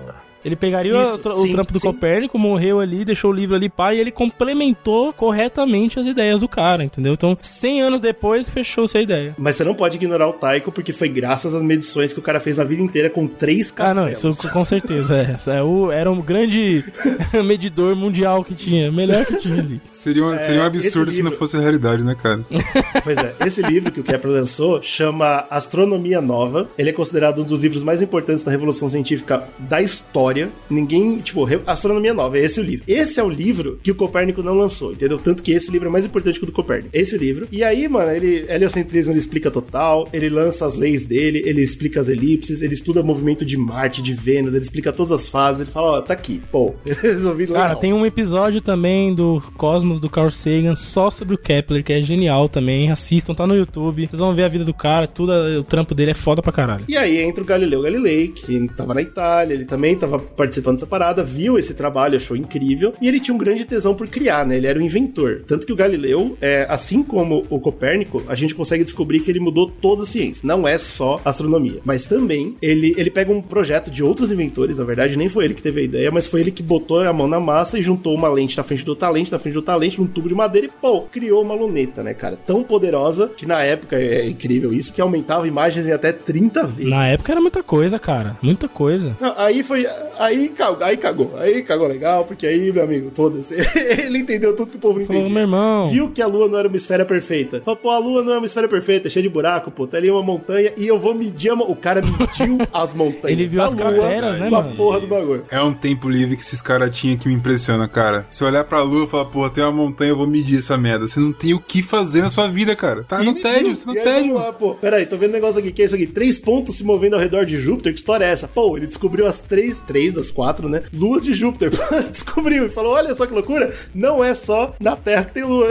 Ele 0.45 0.57
pegaria 0.57 0.93
Isso, 1.01 1.15
o, 1.15 1.19
tra- 1.19 1.33
o 1.33 1.43
sim, 1.43 1.53
trampo 1.53 1.73
do 1.73 1.79
sim. 1.81 1.87
Copérnico, 1.87 2.39
morreu 2.39 2.81
ali, 2.81 3.05
deixou 3.05 3.31
o 3.31 3.35
livro 3.35 3.55
ali, 3.57 3.69
pá, 3.69 3.95
e 3.95 4.01
ele 4.01 4.11
complementou 4.11 5.13
corretamente 5.13 5.99
as 5.99 6.07
ideias 6.07 6.41
do 6.41 6.49
cara, 6.49 6.85
entendeu? 6.85 7.13
Então, 7.15 7.37
100 7.41 7.83
anos 7.83 8.01
depois, 8.01 8.49
fechou-se 8.49 8.97
a 8.97 9.01
ideia. 9.03 9.35
Mas 9.39 9.57
você 9.57 9.65
não 9.65 9.75
pode 9.75 9.97
ignorar 9.97 10.29
o 10.29 10.33
Taiko, 10.33 10.71
porque 10.73 10.93
foi 10.93 11.09
graças 11.09 11.55
às 11.55 11.63
medições 11.63 12.13
que 12.13 12.19
o 12.19 12.23
cara 12.23 12.41
fez 12.41 12.59
a 12.59 12.65
vida 12.65 12.83
inteira 12.83 13.09
com 13.09 13.27
três 13.27 13.73
Ah, 13.79 13.95
não, 13.95 14.07
castelos. 14.09 14.39
isso 14.39 14.53
com 14.53 14.65
certeza. 14.65 15.17
É, 15.17 15.53
É 15.59 15.63
o- 15.63 15.91
era 15.91 16.11
um 16.11 16.21
grande 16.21 16.85
medidor 17.45 17.95
mundial 17.97 18.45
que 18.45 18.55
tinha, 18.55 18.91
melhor 18.91 19.25
que 19.25 19.37
tinha 19.37 19.59
ali. 19.61 19.81
Seria 19.93 20.25
um, 20.25 20.39
seria 20.39 20.61
um 20.61 20.65
É, 20.65 20.67
absurdo 20.67 21.11
se 21.11 21.19
não 21.23 21.31
livro- 21.31 21.39
fosse 21.39 21.57
a 21.57 21.61
realidade, 21.61 22.03
né, 22.03 22.17
cara? 22.21 22.41
Pois 23.05 23.19
é, 23.19 23.35
esse 23.47 23.61
livro 23.63 23.91
que 23.91 24.01
o 24.01 24.05
Kepler 24.05 24.35
lançou 24.35 24.81
chama 24.83 25.45
Astronomia 25.51 26.21
Nova. 26.21 26.69
Ele 26.79 26.91
é 26.91 26.93
considerado 26.93 27.43
um 27.43 27.45
dos 27.45 27.61
livros 27.61 27.83
mais 27.83 28.01
importantes 28.03 28.45
da 28.45 28.51
revolução 28.51 28.89
científica 28.89 29.45
da 29.59 29.81
história. 29.83 30.32
Ninguém, 30.69 31.19
tipo, 31.19 31.47
Astronomia 31.67 32.15
Nova, 32.15 32.39
é 32.39 32.45
esse 32.45 32.61
o 32.61 32.63
livro. 32.63 32.85
Esse 32.87 33.21
é 33.21 33.23
o 33.23 33.29
livro 33.29 33.79
que 33.83 33.91
o 33.91 33.95
Copérnico 33.95 34.43
não 34.43 34.55
lançou, 34.55 34.93
entendeu? 34.93 35.19
Tanto 35.19 35.43
que 35.43 35.53
esse 35.53 35.71
livro 35.71 35.89
é 35.89 35.91
mais 35.91 36.05
importante 36.05 36.39
que 36.39 36.45
o 36.45 36.47
do 36.47 36.53
Copérnico. 36.53 36.91
Esse 36.93 37.17
livro. 37.17 37.47
E 37.51 37.63
aí, 37.63 37.89
mano, 37.89 38.11
ele, 38.11 38.47
heliocentrismo 38.49 39.13
ele 39.13 39.19
explica 39.19 39.51
total, 39.51 40.09
ele 40.13 40.29
lança 40.29 40.67
as 40.67 40.77
leis 40.77 41.05
dele, 41.05 41.43
ele 41.45 41.63
explica 41.63 42.01
as 42.01 42.09
elipses, 42.09 42.63
ele 42.63 42.75
estuda 42.75 43.01
o 43.01 43.05
movimento 43.05 43.45
de 43.45 43.57
Marte, 43.57 44.03
de 44.03 44.13
Vênus, 44.13 44.55
ele 44.55 44.63
explica 44.63 44.93
todas 44.93 45.13
as 45.13 45.29
fases, 45.29 45.63
ele 45.63 45.71
fala, 45.71 45.99
ó, 45.99 46.01
tá 46.01 46.15
aqui. 46.15 46.41
Pô, 46.51 46.75
resolvi 46.85 47.47
legal. 47.47 47.63
Cara, 47.63 47.77
tem 47.77 47.93
um 47.93 48.07
episódio 48.07 48.61
também 48.61 49.15
do 49.15 49.43
Cosmos 49.57 50.01
do 50.01 50.09
Carl 50.09 50.31
Sagan 50.31 50.77
só 50.77 51.11
sobre 51.11 51.35
o 51.35 51.39
Kepler, 51.39 51.85
que 51.85 51.93
é 51.93 52.01
genial 52.01 52.49
também. 52.49 52.91
Assistam, 52.91 53.35
tá 53.35 53.47
no 53.47 53.57
YouTube. 53.57 54.07
Vocês 54.07 54.21
vão 54.21 54.35
ver 54.35 54.45
a 54.45 54.49
vida 54.49 54.65
do 54.65 54.75
cara, 54.75 55.07
tudo, 55.07 55.33
o 55.33 55.65
trampo 55.65 55.95
dele 55.95 56.13
é 56.13 56.15
foda 56.15 56.43
pra 56.43 56.53
caralho. 56.53 56.85
E 56.89 56.97
aí 56.97 57.19
entra 57.19 57.43
o 57.43 57.47
Galileu 57.47 57.83
Galilei, 57.83 58.29
que 58.29 58.69
tava 58.77 58.95
na 58.95 59.03
Itália, 59.03 59.55
ele 59.55 59.65
também 59.65 59.97
tava 59.97 60.22
participando 60.23 60.77
dessa 60.77 60.87
parada, 60.87 61.23
viu 61.23 61.59
esse 61.59 61.75
trabalho, 61.75 62.17
achou 62.17 62.37
incrível, 62.37 62.95
e 63.01 63.09
ele 63.09 63.21
tinha 63.21 63.35
um 63.35 63.39
grande 63.39 63.65
tesão 63.65 63.95
por 63.95 64.09
criar, 64.09 64.47
né? 64.47 64.57
Ele 64.57 64.67
era 64.67 64.79
o 64.79 64.83
inventor. 64.83 65.43
Tanto 65.47 65.67
que 65.67 65.73
o 65.73 65.77
Galileu, 65.77 66.37
é, 66.41 66.67
assim 66.69 67.03
como 67.03 67.45
o 67.49 67.61
Copérnico, 67.61 68.23
a 68.29 68.35
gente 68.35 68.55
consegue 68.55 68.85
descobrir 68.85 69.21
que 69.21 69.31
ele 69.31 69.41
mudou 69.41 69.71
toda 69.71 70.03
a 70.03 70.07
ciência. 70.07 70.43
Não 70.47 70.67
é 70.67 70.79
só 70.79 71.21
astronomia, 71.25 71.81
mas 71.85 72.07
também 72.07 72.57
ele, 72.61 72.95
ele 72.97 73.11
pega 73.11 73.33
um 73.33 73.43
projeto 73.43 73.91
de 73.91 74.03
outros 74.03 74.33
inventores, 74.33 74.79
na 74.79 74.85
verdade, 74.85 75.17
nem 75.17 75.29
foi 75.29 75.45
ele 75.45 75.55
que 75.55 75.63
teve 75.63 75.81
a 75.81 75.85
ideia, 75.85 76.11
mas 76.11 76.27
foi 76.27 76.41
ele 76.41 76.51
que 76.51 76.63
botou 76.63 77.01
a 77.01 77.13
mão 77.13 77.29
na 77.29 77.41
massa 77.41 77.79
e 77.79 77.83
juntou 77.83 78.15
uma 78.15 78.29
lente 78.29 78.57
na 78.57 78.63
frente 78.63 78.85
do 78.85 78.95
talento, 78.95 79.31
na 79.31 79.39
frente 79.39 79.55
do 79.55 79.63
talento, 79.63 80.01
num 80.01 80.07
tubo 80.07 80.29
de 80.29 80.35
madeira 80.35 80.67
e, 80.67 80.71
pô, 80.71 81.03
criou 81.03 81.43
uma 81.43 81.55
luneta, 81.55 82.03
né, 82.03 82.15
cara? 82.15 82.37
Tão 82.37 82.63
poderosa 82.63 83.29
que 83.29 83.47
na 83.47 83.63
época 83.63 83.97
é 83.97 84.29
incrível 84.29 84.73
isso, 84.73 84.93
que 84.93 85.01
aumentava 85.01 85.47
imagens 85.47 85.87
em 85.87 85.93
até 85.93 86.13
30 86.13 86.67
vezes. 86.67 86.91
Na 86.91 87.07
época 87.07 87.33
era 87.33 87.41
muita 87.41 87.63
coisa, 87.63 87.99
cara. 87.99 88.37
Muita 88.43 88.69
coisa. 88.69 89.17
Não, 89.21 89.35
aí 89.37 89.63
foi. 89.63 89.87
Aí, 90.19 90.49
cagou, 90.49 90.85
aí 90.85 90.97
cagou. 90.97 91.33
Aí 91.37 91.63
cagou 91.63 91.87
legal, 91.89 92.25
porque 92.25 92.47
aí, 92.47 92.73
meu 92.73 92.83
amigo, 92.85 93.11
foda-se. 93.15 93.55
ele 94.05 94.19
entendeu 94.19 94.55
tudo 94.55 94.71
que 94.71 94.77
o 94.77 94.81
povo 94.81 94.99
não 94.99 95.07
Falou, 95.07 95.23
entendia. 95.23 95.35
meu 95.35 95.43
irmão. 95.43 95.89
Viu 95.91 96.11
que 96.11 96.23
a 96.23 96.27
lua 96.27 96.49
não 96.49 96.59
era 96.59 96.69
uma 96.69 96.77
esfera 96.77 97.05
perfeita. 97.05 97.61
Falou, 97.65 97.77
pô, 97.81 97.91
a 97.91 97.99
lua 97.99 98.23
não 98.23 98.33
é 98.33 98.39
uma 98.39 98.47
esfera 98.47 98.69
perfeita, 98.69 99.09
é 99.09 99.11
cheia 99.11 99.23
de 99.23 99.29
buraco, 99.29 99.71
pô. 99.71 99.87
Tá 99.87 99.97
ali 99.97 100.11
uma 100.11 100.23
montanha 100.23 100.73
e 100.77 100.87
eu 100.87 100.99
vou 100.99 101.15
medir 101.15 101.51
a 101.51 101.57
mo- 101.57 101.65
O 101.71 101.77
cara 101.77 102.03
mediu 102.03 102.59
as 102.73 102.93
montanhas. 102.95 103.39
Ele 103.39 103.47
viu 103.47 103.63
as 103.63 103.73
lua 103.75 103.93
crateras, 103.93 104.39
né, 104.39 104.51
mano? 104.51 104.75
porra 104.77 105.01
do 105.01 105.07
bagulho. 105.07 105.45
É 105.51 105.61
um 105.63 105.73
tempo 105.75 106.09
livre 106.09 106.37
que 106.37 106.43
esses 106.43 106.61
caras 106.61 106.95
tinham 106.97 107.17
que 107.17 107.29
me 107.29 107.35
impressiona, 107.35 107.87
cara. 107.89 108.27
Se 108.31 108.45
olhar 108.45 108.65
pra 108.65 108.83
lua 108.83 109.05
e 109.05 109.09
falar, 109.09 109.27
pô, 109.27 109.49
tem 109.49 109.63
uma 109.65 109.73
montanha, 109.73 110.11
eu 110.11 110.17
vou 110.17 110.27
medir 110.27 110.59
essa 110.59 110.77
merda. 110.77 111.07
Você 111.07 111.21
não 111.21 111.33
tem 111.33 111.55
o 111.55 111.61
que 111.61 111.83
fazer 111.83 112.23
na 112.23 112.31
sua 112.31 112.49
vida, 112.49 112.75
cara. 112.77 113.03
Tá 113.05 113.23
E 113.23 113.27
no 113.27 113.35
tédio, 113.35 113.75
você 113.75 113.87
no 113.87 113.93
aí, 113.93 114.01
tédio. 114.01 114.35
lá, 114.35 114.53
pô. 114.53 114.75
Pera 114.75 114.97
aí, 114.97 115.07
tô 115.07 115.17
vendo 115.17 115.31
um 115.31 115.35
negócio 115.35 115.59
aqui. 115.61 115.73
Que 115.73 115.83
é 115.83 115.85
isso 115.87 115.95
aqui? 115.95 116.07
Três 116.07 116.39
pontos 116.39 116.77
se 116.77 116.85
movendo 116.85 117.15
ao 117.15 117.21
redor 117.21 117.45
de 117.47 117.59
Júpiter. 117.59 117.93
Que 117.93 117.99
história 117.99 118.25
é 118.25 118.29
essa? 118.31 118.49
Pô, 118.49 118.77
ele 118.77 118.87
descobriu 118.87 119.27
as 119.27 119.41
três, 119.41 119.79
três 119.81 120.02
das 120.11 120.31
quatro, 120.31 120.69
né? 120.69 120.83
Luas 120.93 121.23
de 121.25 121.33
Júpiter. 121.33 121.71
descobriu 122.11 122.67
e 122.67 122.71
falou: 122.71 122.93
olha 122.95 123.15
só 123.15 123.27
que 123.27 123.35
loucura. 123.35 123.73
Não 123.95 124.23
é 124.25 124.35
só 124.35 124.75
na 124.81 124.97
Terra 124.97 125.25
que 125.25 125.33
tem 125.35 125.45
lua. 125.45 125.69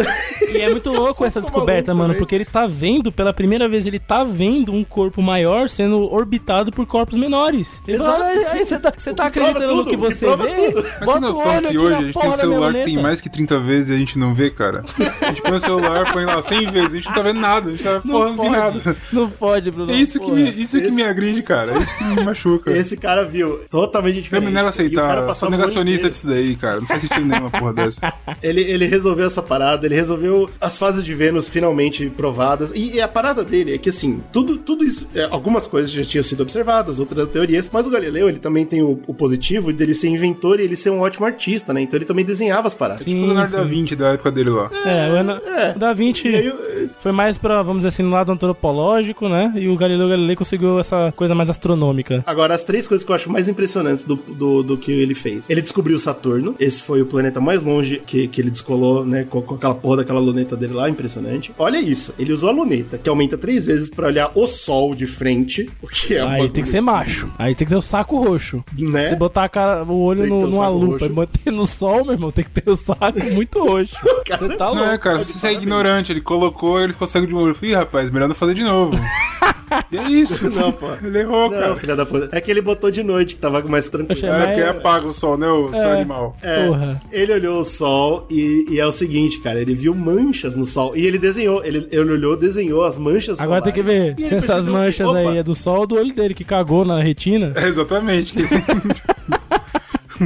E 0.54 0.58
é 0.58 0.70
muito 0.70 0.92
louco 0.92 1.24
essa 1.26 1.42
descoberta, 1.42 1.94
mano, 1.94 2.10
também. 2.10 2.20
porque 2.20 2.36
ele 2.36 2.46
tá 2.46 2.68
vendo, 2.68 3.12
pela 3.12 3.34
primeira 3.34 3.68
vez, 3.68 3.86
ele 3.86 4.00
tá 4.00 4.24
vendo 4.24 4.72
um 4.72 4.84
corpo 4.84 5.22
maior 5.22 5.70
sendo 5.70 6.02
orbitado 6.14 6.72
por 6.72 6.86
corpos 6.86 7.18
menores. 7.18 7.82
Ele 7.88 7.98
Exato. 7.98 8.12
fala, 8.12 8.26
"Olha, 8.30 8.52
aí 8.52 8.66
você 8.66 8.80
tá, 8.80 8.94
você 8.98 9.14
tá 9.14 9.30
que 9.30 9.40
acreditando 9.40 9.76
no 9.76 9.84
tudo, 9.84 9.90
que 9.90 9.96
o 9.96 10.00
que 10.00 10.14
você 10.14 10.26
prova 10.26 10.44
vê? 10.46 10.72
tudo. 10.72 10.84
Mas 10.84 11.00
Bota 11.06 11.12
tem 11.20 11.22
noção 11.22 11.62
que 11.62 11.78
hoje 11.78 11.96
a 11.96 12.02
gente 12.02 12.20
tem 12.20 12.30
um 12.30 12.34
celular 12.36 12.68
que 12.68 12.74
tem 12.80 12.86
luneta." 12.88 13.02
mais 13.02 13.22
que 13.22 13.30
30 13.30 13.60
vezes 13.60 13.90
e 13.90 13.94
a 13.94 13.98
gente 13.98 14.20
não 14.20 14.34
vê, 14.34 14.50
cara? 14.50 14.84
A 15.22 15.26
gente 15.30 15.42
põe 15.42 15.54
o 15.54 15.60
celular, 15.60 16.12
põe 16.14 16.26
lá 16.26 16.42
100 16.42 16.72
vezes, 16.72 16.94
a 16.94 16.96
gente 16.98 17.08
não 17.08 17.14
tá 17.14 17.22
vendo 17.22 17.40
nada, 17.40 17.68
a 17.70 17.72
gente 17.72 17.84
tá, 17.84 18.00
porra, 18.00 18.30
não 18.32 18.44
vi 18.44 18.50
nada. 18.50 18.98
Não 19.12 19.30
fode, 19.30 19.72
Bruno. 19.72 19.92
É 19.92 19.96
isso 19.96 20.20
que 20.20 20.32
me, 20.32 20.50
isso 20.50 20.78
que 20.80 20.86
Esse- 20.88 20.96
me 20.96 21.04
agride, 21.04 21.42
cara. 21.42 21.74
É 21.74 21.78
isso 21.80 21.98
que 21.98 22.04
me 22.04 22.24
machuca. 22.24 22.72
Esse 22.78 22.96
cara 22.98 23.26
viu 23.26 23.62
totalmente 23.70 24.21
Eu 24.22 24.24
diferente. 24.24 24.46
me 24.46 24.52
nego 24.52 24.66
a 24.66 24.70
aceitar, 24.70 25.18
eu 25.28 25.34
sou 25.34 25.50
negacionista 25.50 26.10
disso 26.10 26.28
daí, 26.28 26.56
cara. 26.56 26.80
Não 26.80 26.88
faz 26.88 27.02
sentido 27.02 27.26
nenhuma 27.26 27.50
porra 27.50 27.74
dessa. 27.74 28.14
Ele, 28.42 28.62
ele 28.62 28.88
resolveu 28.88 29.28
essa 29.28 29.42
parada, 29.42 29.86
ele 29.86 29.94
resolveu 29.94 30.50
as 30.60 30.78
fases 30.78 31.04
de 31.04 31.14
Vênus 31.14 31.48
finalmente 31.48 32.10
provadas. 32.10 32.72
E, 32.74 32.96
e 32.96 33.02
a 33.02 33.08
parada 33.08 33.44
dele 33.44 33.76
é 33.76 33.78
que, 33.78 33.90
assim, 33.90 34.22
tudo, 34.34 34.58
tudo 34.58 34.84
isso, 34.84 35.08
é, 35.14 35.28
algumas 35.30 35.68
coisas 35.68 35.92
já 35.92 36.04
tinham 36.04 36.24
sido 36.24 36.42
observadas, 36.42 36.98
outras 37.00 37.30
teorias, 37.30 37.70
mas 37.72 37.86
o 37.86 37.90
Galileu, 37.90 38.30
ele 38.30 38.40
também 38.40 38.66
tem 38.66 38.82
o, 38.82 39.00
o 39.06 39.14
positivo 39.14 39.72
dele 39.72 39.94
ser 39.94 40.08
inventor 40.08 40.60
e 40.60 40.64
ele 40.64 40.76
ser 40.76 40.90
um 40.90 41.02
ótimo 41.02 41.26
artista, 41.26 41.72
né? 41.74 41.82
Então 41.82 41.98
ele 41.98 42.06
também 42.06 42.26
desenhava 42.26 42.68
as 42.68 42.74
paradas. 42.74 43.04
Sim, 43.04 43.22
O 43.22 43.26
Leonardo 43.28 43.52
sim. 43.52 43.58
da 43.58 43.64
Vinci 43.64 43.96
da 43.96 44.08
época 44.10 44.32
dele 44.32 44.50
lá. 44.50 44.70
É, 44.86 45.12
o, 45.12 45.16
Ana- 45.18 45.42
É. 45.46 45.72
o 45.76 45.80
Da 45.80 45.94
Vinci 45.94 46.28
eu- 46.28 46.90
foi 47.00 47.12
mais 47.12 47.38
pra, 47.38 47.62
vamos 47.62 47.80
dizer 47.80 47.90
assim, 47.90 48.04
no 48.04 48.10
lado 48.12 48.32
antropológico, 48.32 49.28
né? 49.30 49.54
E 49.56 49.68
o 49.68 49.76
Galileu 49.76 50.10
Galilei 50.10 50.36
conseguiu 50.36 50.80
essa 50.80 51.14
coisa 51.16 51.36
mais 51.36 51.50
astronômica. 51.50 52.24
Agora, 52.26 52.54
as 52.56 52.64
três 52.64 52.88
coisas 52.88 53.06
que 53.06 53.12
eu 53.12 53.16
acho 53.16 53.32
mais 53.32 53.48
impressionantes 53.48 54.04
do, 54.16 54.34
do, 54.34 54.64
do 54.64 54.78
que 54.78 54.92
ele 54.92 55.14
fez. 55.16 55.46
Ele 55.50 55.62
descobriu 55.62 55.98
Saturno. 56.00 56.56
Esse 56.60 56.82
foi 56.82 57.02
o 57.02 57.06
planeta 57.06 57.40
mais 57.40 57.62
longe 57.62 58.02
que, 58.06 58.28
que 58.28 58.42
ele 58.42 58.50
descolou, 58.50 59.06
né? 59.06 59.26
Com, 59.30 59.42
com 59.42 59.56
aquela 59.56 59.74
porra 59.76 59.98
daquela 59.98 60.20
luneta 60.20 60.56
dele 60.56 60.74
lá, 60.74 60.90
impressionante. 60.90 61.52
Olha 61.58 61.80
isso. 61.80 62.14
Ele 62.18 62.32
usou 62.34 62.50
a 62.50 62.52
luneta, 62.52 62.98
que 62.98 63.10
aumenta 63.10 63.38
três 63.38 63.66
vezes 63.66 63.90
pra 63.90 64.08
olhar 64.08 64.32
o 64.36 64.48
Sol 64.48 64.94
de 64.96 65.08
frente, 65.08 65.70
o 65.82 65.88
que 65.88 66.16
é 66.16 66.22
Aí 66.22 66.50
tem 66.50 66.64
que 66.64 66.70
ser 66.70 66.82
macho. 66.82 67.30
Aí 67.38 67.54
tem 67.56 67.66
que 67.66 67.72
ter 67.74 67.78
o 67.78 67.82
saco 67.82 68.18
roxo. 68.22 68.64
Né? 68.78 69.08
Você 69.10 69.16
botar 69.16 69.44
a 69.46 69.50
cara, 69.50 69.84
o 69.84 70.02
olho 70.02 70.26
no- 70.28 70.48
numa 70.48 70.68
lupa 70.70 70.94
roxo. 70.94 71.06
e 71.06 71.10
manter 71.10 71.52
no 71.52 71.66
sol, 71.66 72.04
meu 72.06 72.14
irmão, 72.14 72.32
tem 72.32 72.44
que 72.44 72.50
ter 72.62 72.70
o 72.70 72.76
saco 72.76 73.20
muito 73.32 73.60
roxo. 73.60 73.96
Você 74.32 74.56
tá 74.56 74.66
Não 74.74 74.84
é, 74.84 74.88
louco. 74.90 75.00
cara, 75.04 75.18
você 75.24 75.48
é 75.48 75.54
ignorante. 75.54 76.12
Ele 76.12 76.22
colocou, 76.22 76.80
ele 76.80 76.94
ficou 76.94 77.06
cego 77.08 77.28
de 77.28 77.36
olho. 77.36 77.56
Ih, 77.62 77.74
rapaz, 77.74 78.10
melhor 78.10 78.28
não 78.28 78.36
fazer 78.36 78.54
de 78.54 78.64
novo. 78.64 78.94
e 79.92 79.98
é 79.98 80.10
isso. 80.10 80.50
Não, 80.50 80.72
pô. 80.72 80.88
Ele 81.04 81.20
errou, 81.20 81.50
Não, 81.50 81.60
cara. 81.60 81.76
filha 81.76 81.96
da 81.96 82.06
puta. 82.06 82.30
É 82.32 82.42
que 82.42 82.50
ele 82.52 82.62
botou 82.62 82.92
de 82.92 83.04
noite, 83.04 83.36
que 83.36 83.42
tava 83.42 83.62
mais 83.64 83.90
tranquilo. 83.90 84.12
Achei- 84.14 84.30
É, 84.30 84.46
porque 84.48 84.62
apaga 84.78 85.08
o 85.08 85.14
sol, 85.14 85.38
né, 85.38 85.48
o 85.48 85.72
seu 85.74 85.90
animal. 85.90 86.36
É, 86.42 86.68
Porra. 86.68 87.02
ele 87.12 87.34
olhou 87.34 87.62
o 87.62 87.66
sol 87.66 88.26
e, 88.30 88.66
e 88.70 88.80
é 88.80 88.86
o 88.86 88.92
seguinte, 88.92 89.40
cara, 89.40 89.60
ele 89.62 89.74
viu 89.76 89.94
manchas 89.96 90.56
no 90.56 90.66
sol 90.66 90.96
e 90.96 91.06
ele 91.06 91.18
desenhou, 91.18 91.64
ele, 91.64 91.88
ele 91.92 92.12
olhou, 92.12 92.36
desenhou 92.36 92.84
as 92.84 92.98
manchas 92.98 93.40
Agora 93.40 93.62
tem 93.62 93.74
que 93.74 93.84
ver 93.84 94.16
se 94.20 94.36
essas 94.36 94.66
que, 94.66 94.72
manchas 94.72 95.08
opa, 95.08 95.18
aí 95.20 95.38
é 95.38 95.44
do 95.44 95.56
sol 95.56 95.80
ou 95.80 95.88
do 95.88 95.96
olho 95.96 96.14
dele 96.14 96.34
que 96.34 96.44
cagou 96.44 96.84
na 96.86 97.02
retina. 97.02 97.54
É, 97.56 97.68
exatamente. 97.68 98.34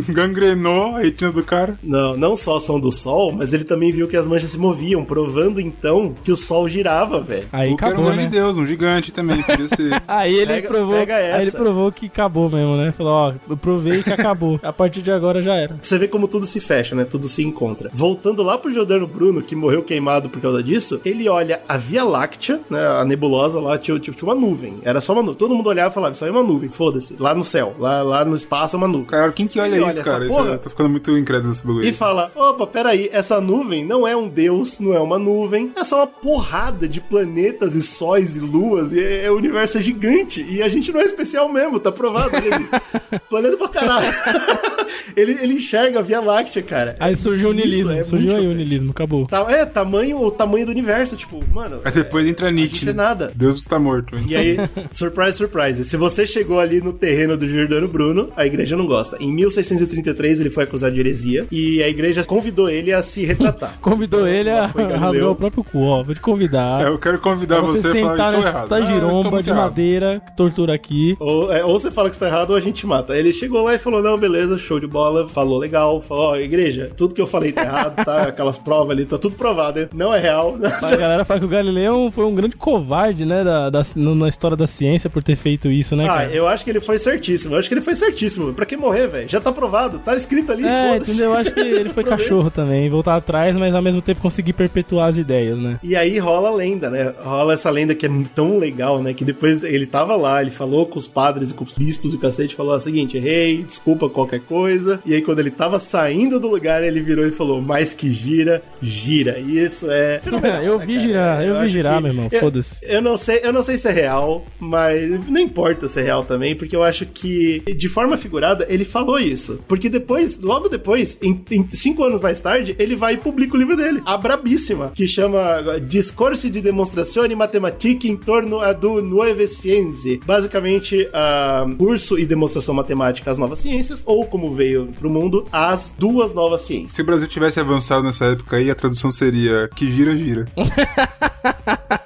Gangrenou 0.10 0.96
a 0.96 1.00
retina 1.00 1.32
do 1.32 1.44
cara. 1.44 1.78
Não, 1.84 2.16
não 2.18 2.36
só 2.36 2.60
são 2.60 2.80
do 2.80 2.92
sol, 2.92 3.32
mas 3.32 3.54
ele 3.54 3.64
também 3.64 3.92
viu 3.92 4.08
que 4.08 4.18
as 4.18 4.28
manchas 4.28 4.52
se 4.52 4.58
moviam, 4.58 5.04
provando 5.06 5.60
então 5.62 6.14
que 6.24 6.32
o 6.32 6.36
sol 6.36 6.68
girava, 6.68 7.20
velho. 7.22 7.48
Aí 7.52 7.74
o 7.74 7.78
que 7.78 7.84
era 7.86 7.94
um 7.96 7.98
acabou, 8.00 8.16
né? 8.16 8.24
de 8.24 8.30
Deus, 8.30 8.58
um 8.58 8.66
gigante 8.66 9.14
também, 9.14 9.42
podia 9.42 9.68
ser. 9.68 10.02
Aí 10.08 10.36
ele 10.36 10.54
Pega- 10.56 10.68
provou, 10.68 10.96
pega 10.96 11.16
aí 11.16 11.42
ele 11.42 11.52
provou 11.52 11.92
que 11.92 12.06
acabou 12.08 12.50
mesmo, 12.50 12.76
né? 12.78 12.92
Falou, 12.92 13.12
ó, 13.14 13.34
eu 13.50 13.58
provei 13.58 14.02
que 14.04 14.12
acabou. 14.12 14.60
A 14.64 14.72
partir 14.74 15.02
de 15.02 15.12
agora 15.12 15.42
já 15.42 15.56
era. 15.56 15.78
Você 15.82 15.98
vê 15.98 16.08
como 16.08 16.28
tudo 16.28 16.46
se 16.46 16.60
fecha, 16.60 16.96
né? 16.96 17.04
Tudo 17.06 17.28
se 17.28 17.44
encontra. 17.44 17.90
Voltando 17.94 18.42
lá 18.44 18.58
pro 18.58 18.72
Giordano 18.72 19.08
Bruno, 19.08 19.42
que 19.42 19.56
morreu 19.56 19.84
queimado 19.84 20.30
por 20.30 20.42
causa 20.42 20.62
disso, 20.64 21.00
ele 21.06 21.28
olha 21.30 21.62
a 21.68 21.78
Via 21.78 22.04
Láctea, 22.04 22.60
né? 22.70 22.86
A 22.88 23.06
nebulosa 23.06 23.60
lá, 23.60 23.78
tinha, 23.78 24.00
tinha 24.00 24.16
uma 24.24 24.36
nuvem. 24.36 24.76
Era 24.84 25.02
só 25.02 25.14
uma 25.14 25.22
nuvem. 25.22 25.36
Todo 25.38 25.56
mundo 25.56 25.68
olhava 25.68 25.92
e 25.92 25.94
falava, 25.94 26.14
isso 26.14 26.24
aí 26.24 26.30
é 26.30 26.34
uma 26.34 26.44
nuvem, 26.44 26.70
foda-se. 26.70 27.16
Lá 27.20 27.34
no 27.34 27.44
céu, 27.44 27.76
lá, 27.80 28.02
lá 28.02 28.26
no 28.26 28.36
espaço 28.36 28.76
é 28.76 28.78
uma 28.78 28.88
nuvem. 28.88 29.06
Cara, 29.06 29.32
quem 29.32 29.48
que 29.48 29.60
olha 29.60 29.76
Ele 29.76 29.82
olha 29.84 29.85
isso, 29.90 30.02
essa 30.02 30.12
cara? 30.12 30.26
Isso, 30.26 30.36
porra. 30.36 30.50
eu 30.52 30.60
tô 30.60 30.70
ficando 30.70 30.90
muito 30.90 31.18
incrédulo 31.18 31.50
nesse 31.50 31.66
bagulho. 31.66 31.86
E 31.88 31.94
fala: 31.94 32.32
opa, 32.36 32.68
peraí, 32.68 33.10
essa 33.12 33.40
nuvem 33.42 33.86
não 33.86 34.08
é 34.08 34.16
um 34.16 34.28
deus, 34.28 34.80
não 34.80 34.94
é 34.94 35.00
uma 35.00 35.18
nuvem, 35.20 35.72
é 35.76 35.84
só 35.84 35.98
uma 35.98 36.08
porrada 36.08 36.88
de 36.88 37.00
planetas 37.02 37.76
e 37.76 37.82
sóis 37.82 38.36
e 38.36 38.40
luas, 38.40 38.92
e 38.92 39.00
é, 39.00 39.26
é- 39.26 39.32
o 39.32 39.36
universo 39.36 39.78
é 39.78 39.82
gigante, 39.82 40.46
e 40.48 40.62
a 40.62 40.68
gente 40.70 40.92
não 40.92 41.00
é 41.00 41.04
especial 41.04 41.52
mesmo, 41.52 41.80
tá 41.80 41.92
provado. 41.92 42.36
Ele, 42.36 42.68
planeta 43.30 43.58
pra 43.58 43.68
caralho. 43.70 44.08
ele, 45.16 45.32
ele 45.42 45.54
enxerga 45.56 46.00
a 46.00 46.02
Via 46.02 46.20
Láctea, 46.20 46.62
cara. 46.62 46.96
Aí 47.00 47.16
surgiu 47.16 47.50
o 47.50 47.54
Isso 47.54 47.62
nilismo, 47.66 47.92
é 47.92 48.04
surgiu 48.04 48.36
aí 48.36 48.48
o 48.48 48.54
nilismo, 48.54 48.92
acabou. 48.92 49.28
Tá- 49.28 49.46
É, 49.50 49.66
tamanho, 49.66 50.22
o 50.22 50.32
tamanho 50.32 50.66
do 50.66 50.72
universo, 50.72 51.16
tipo, 51.16 51.44
mano. 51.54 51.82
Aí 51.84 51.92
depois 51.92 52.26
é, 52.26 52.30
entra 52.30 52.52
Nietzsche. 52.52 52.80
gente 52.80 52.90
é 52.90 52.94
nada. 52.94 53.32
Deus 53.36 53.58
está 53.58 53.80
morto, 53.80 54.16
hein? 54.16 54.26
E 54.28 54.36
aí, 54.36 54.58
surprise, 54.92 55.34
surprise. 55.38 55.86
Se 55.86 55.98
você 55.98 56.26
chegou 56.28 56.60
ali 56.60 56.82
no 56.82 56.94
terreno 56.94 57.38
do 57.38 57.48
Giordano 57.48 57.88
Bruno, 57.88 58.32
a 58.36 58.46
igreja 58.46 58.76
não 58.76 58.86
gosta. 58.86 59.18
Em 59.22 59.32
1633 59.76 60.40
ele 60.40 60.50
foi 60.50 60.64
acusado 60.64 60.94
de 60.94 61.00
heresia 61.00 61.46
e 61.52 61.82
a 61.84 61.88
igreja 61.90 62.24
convidou 62.24 62.70
ele 62.70 62.92
a 62.92 63.02
se 63.02 63.24
retratar. 63.26 63.76
Convidou 63.82 64.28
ele 64.28 64.50
a 64.50 64.66
rasgar 64.66 65.30
o 65.30 65.36
próprio 65.36 65.64
cu, 65.64 65.84
ó. 65.84 66.04
Vou 66.04 66.14
te 66.16 66.22
convidar. 66.22 66.82
É, 66.84 66.88
eu 66.88 66.98
quero 66.98 67.20
convidar 67.20 67.58
pra 67.58 67.66
você, 67.68 67.82
você 67.82 68.02
falar, 68.02 68.12
sentar 68.18 68.34
estou 68.34 68.46
nessa. 68.54 68.76
Ah, 68.76 68.82
giromba 68.82 69.32
muito 69.32 69.44
de 69.44 69.50
errado. 69.50 69.64
madeira 69.64 70.22
que 70.26 70.36
tortura 70.36 70.74
aqui. 70.74 71.16
Ou, 71.20 71.52
é, 71.52 71.64
ou 71.64 71.78
você 71.78 71.92
fala 71.92 72.10
que 72.10 72.16
você 72.16 72.20
tá 72.22 72.28
errado 72.28 72.52
ou 72.52 72.56
a 72.56 72.62
gente 72.62 72.86
mata. 72.86 73.16
Ele 73.16 73.32
chegou 73.34 73.64
lá 73.64 73.74
e 73.76 73.80
falou: 73.80 74.02
Não, 74.02 74.18
beleza, 74.18 74.58
show 74.58 74.80
de 74.80 74.88
bola, 74.88 75.28
falou 75.30 75.58
legal. 75.58 76.02
Falou: 76.02 76.32
Ó, 76.32 76.36
igreja, 76.38 76.90
tudo 76.96 77.14
que 77.14 77.22
eu 77.22 77.28
falei 77.28 77.52
tá 77.52 77.64
errado, 77.64 78.04
tá? 78.04 78.24
Aquelas 78.36 78.58
provas 78.58 78.92
ali, 78.92 79.06
tá 79.06 79.18
tudo 79.18 79.36
provado, 79.36 79.80
hein? 79.80 79.88
não 79.94 80.14
é 80.14 80.20
real. 80.20 80.56
A 80.82 80.96
galera 80.96 81.26
fala 81.26 81.40
que 81.40 81.46
o 81.46 81.50
Galileu 81.50 82.10
foi 82.14 82.26
um 82.26 82.36
grande 82.36 82.56
covarde, 82.56 83.26
né, 83.26 83.44
da, 83.44 83.70
da- 83.70 83.82
na 83.96 84.28
história 84.30 84.58
da 84.58 84.68
ciência 84.68 85.10
por 85.10 85.22
ter 85.24 85.36
feito 85.36 85.70
isso, 85.70 85.96
né, 85.96 86.06
Ah, 86.06 86.08
cara? 86.16 86.32
eu 86.32 86.48
acho 86.48 86.64
que 86.64 86.70
ele 86.70 86.82
foi 86.82 86.98
certíssimo. 87.00 87.56
Eu 87.56 87.60
acho 87.60 87.68
que 87.70 87.74
ele 87.74 87.82
foi 87.82 87.96
certíssimo. 87.96 88.54
Pra 88.54 88.66
que 88.66 88.76
morrer, 88.78 89.08
velho? 89.08 89.30
Já 89.30 89.40
tá 89.40 89.52
provado, 89.52 89.65
tá 90.00 90.16
escrito 90.16 90.52
ali. 90.52 90.66
É, 90.66 90.94
foda-se. 90.94 91.12
entendeu? 91.12 91.32
Eu 91.32 91.34
acho 91.38 91.52
que 91.52 91.60
ele 91.60 91.90
foi 91.90 92.04
cachorro 92.06 92.50
também, 92.52 92.90
voltar 92.90 93.16
atrás, 93.16 93.56
mas 93.56 93.74
ao 93.76 93.82
mesmo 93.82 94.02
tempo 94.02 94.22
conseguir 94.22 94.54
perpetuar 94.54 95.10
as 95.10 95.18
ideias, 95.18 95.58
né? 95.58 95.80
E 95.84 95.96
aí 95.96 96.18
rola 96.20 96.50
a 96.50 96.56
lenda, 96.56 96.90
né? 96.90 97.14
Rola 97.24 97.54
essa 97.54 97.70
lenda 97.70 97.94
que 97.96 98.06
é 98.06 98.10
tão 98.34 98.58
legal, 98.58 99.02
né? 99.02 99.14
Que 99.14 99.24
depois 99.26 99.64
ele 99.64 99.86
tava 99.86 100.16
lá, 100.16 100.42
ele 100.42 100.52
falou 100.52 100.86
com 100.86 100.98
os 101.00 101.08
padres 101.08 101.52
e 101.52 101.54
com 101.54 101.64
os 101.64 101.76
bispos 101.78 102.14
e 102.14 102.16
o 102.16 102.20
cacete, 102.20 102.56
falou 102.56 102.76
o 102.76 102.80
seguinte: 102.80 103.18
errei, 103.18 103.64
desculpa 103.64 104.10
qualquer 104.10 104.42
coisa. 104.42 105.00
E 105.06 105.14
aí 105.14 105.22
quando 105.22 105.40
ele 105.40 105.52
tava 105.52 105.80
saindo 105.80 106.40
do 106.40 106.48
lugar, 106.48 106.84
ele 106.84 107.02
virou 107.02 107.26
e 107.28 107.32
falou: 107.32 107.62
mais 107.62 107.94
que 107.94 108.12
gira, 108.12 108.62
gira. 108.82 109.40
E 109.40 109.60
isso 109.64 109.88
é. 109.90 110.22
eu 110.64 110.80
vi 110.80 111.00
girar, 111.00 111.42
eu, 111.44 111.56
vi 111.56 111.60
acho 111.62 111.70
girar, 111.70 111.96
que- 111.98 112.02
meu 112.04 112.12
irmão, 112.12 112.28
eu- 112.32 112.40
foda-se. 112.40 112.78
Eu 112.82 113.02
não 113.02 113.18
sei, 113.18 113.42
eu 113.44 113.52
não 113.54 113.62
sei 113.62 113.78
se 113.78 113.88
é 113.88 113.92
real, 113.92 114.46
mas 114.60 115.10
não 115.28 115.40
importa 115.40 115.88
se 115.88 116.00
é 116.00 116.04
real 116.04 116.24
também, 116.24 116.56
porque 116.56 116.76
eu 116.76 116.84
acho 116.84 117.06
que 117.06 117.62
de 117.76 117.90
forma 117.90 118.18
figurada 118.18 118.66
ele 118.70 118.86
falou 118.86 119.20
isso. 119.20 119.45
Isso. 119.46 119.60
Porque 119.68 119.90
depois, 119.90 120.40
logo 120.40 120.68
depois, 120.68 121.18
em, 121.22 121.44
em 121.52 121.68
cinco 121.72 122.04
anos 122.04 122.22
mais 122.22 122.40
tarde, 122.40 122.76
ele 122.80 122.96
vai 122.96 123.14
e 123.14 123.18
publica 123.18 123.56
o 123.56 123.58
livro 123.58 123.78
dele, 123.78 124.02
a 124.06 124.18
brabíssima, 124.18 124.92
que 124.94 125.08
chama 125.08 125.80
Discorso 125.88 126.50
de 126.50 126.62
Demonstrazione 126.62 127.36
Matematica 127.36 128.08
em 128.08 128.18
torno 128.18 128.60
a 128.60 128.74
do 128.74 129.02
Nuove 129.02 129.48
Scienze. 129.48 130.20
Basicamente, 130.26 131.08
uh, 131.08 131.76
curso 131.76 132.18
e 132.18 132.26
demonstração 132.26 132.74
matemática 132.74 133.30
às 133.30 133.38
novas 133.38 133.60
ciências, 133.60 134.02
ou 134.06 134.26
como 134.26 134.54
veio 134.54 134.88
pro 135.00 135.10
mundo, 135.10 135.48
as 135.52 135.94
duas 135.98 136.34
novas 136.34 136.62
ciências. 136.62 136.96
Se 136.96 137.02
o 137.02 137.06
Brasil 137.06 137.28
tivesse 137.28 137.60
avançado 137.60 138.04
nessa 138.04 138.26
época 138.26 138.58
aí, 138.58 138.70
a 138.70 138.76
tradução 138.76 139.12
seria 139.12 139.70
que 139.76 139.90
gira, 139.92 140.16
gira. 140.18 140.48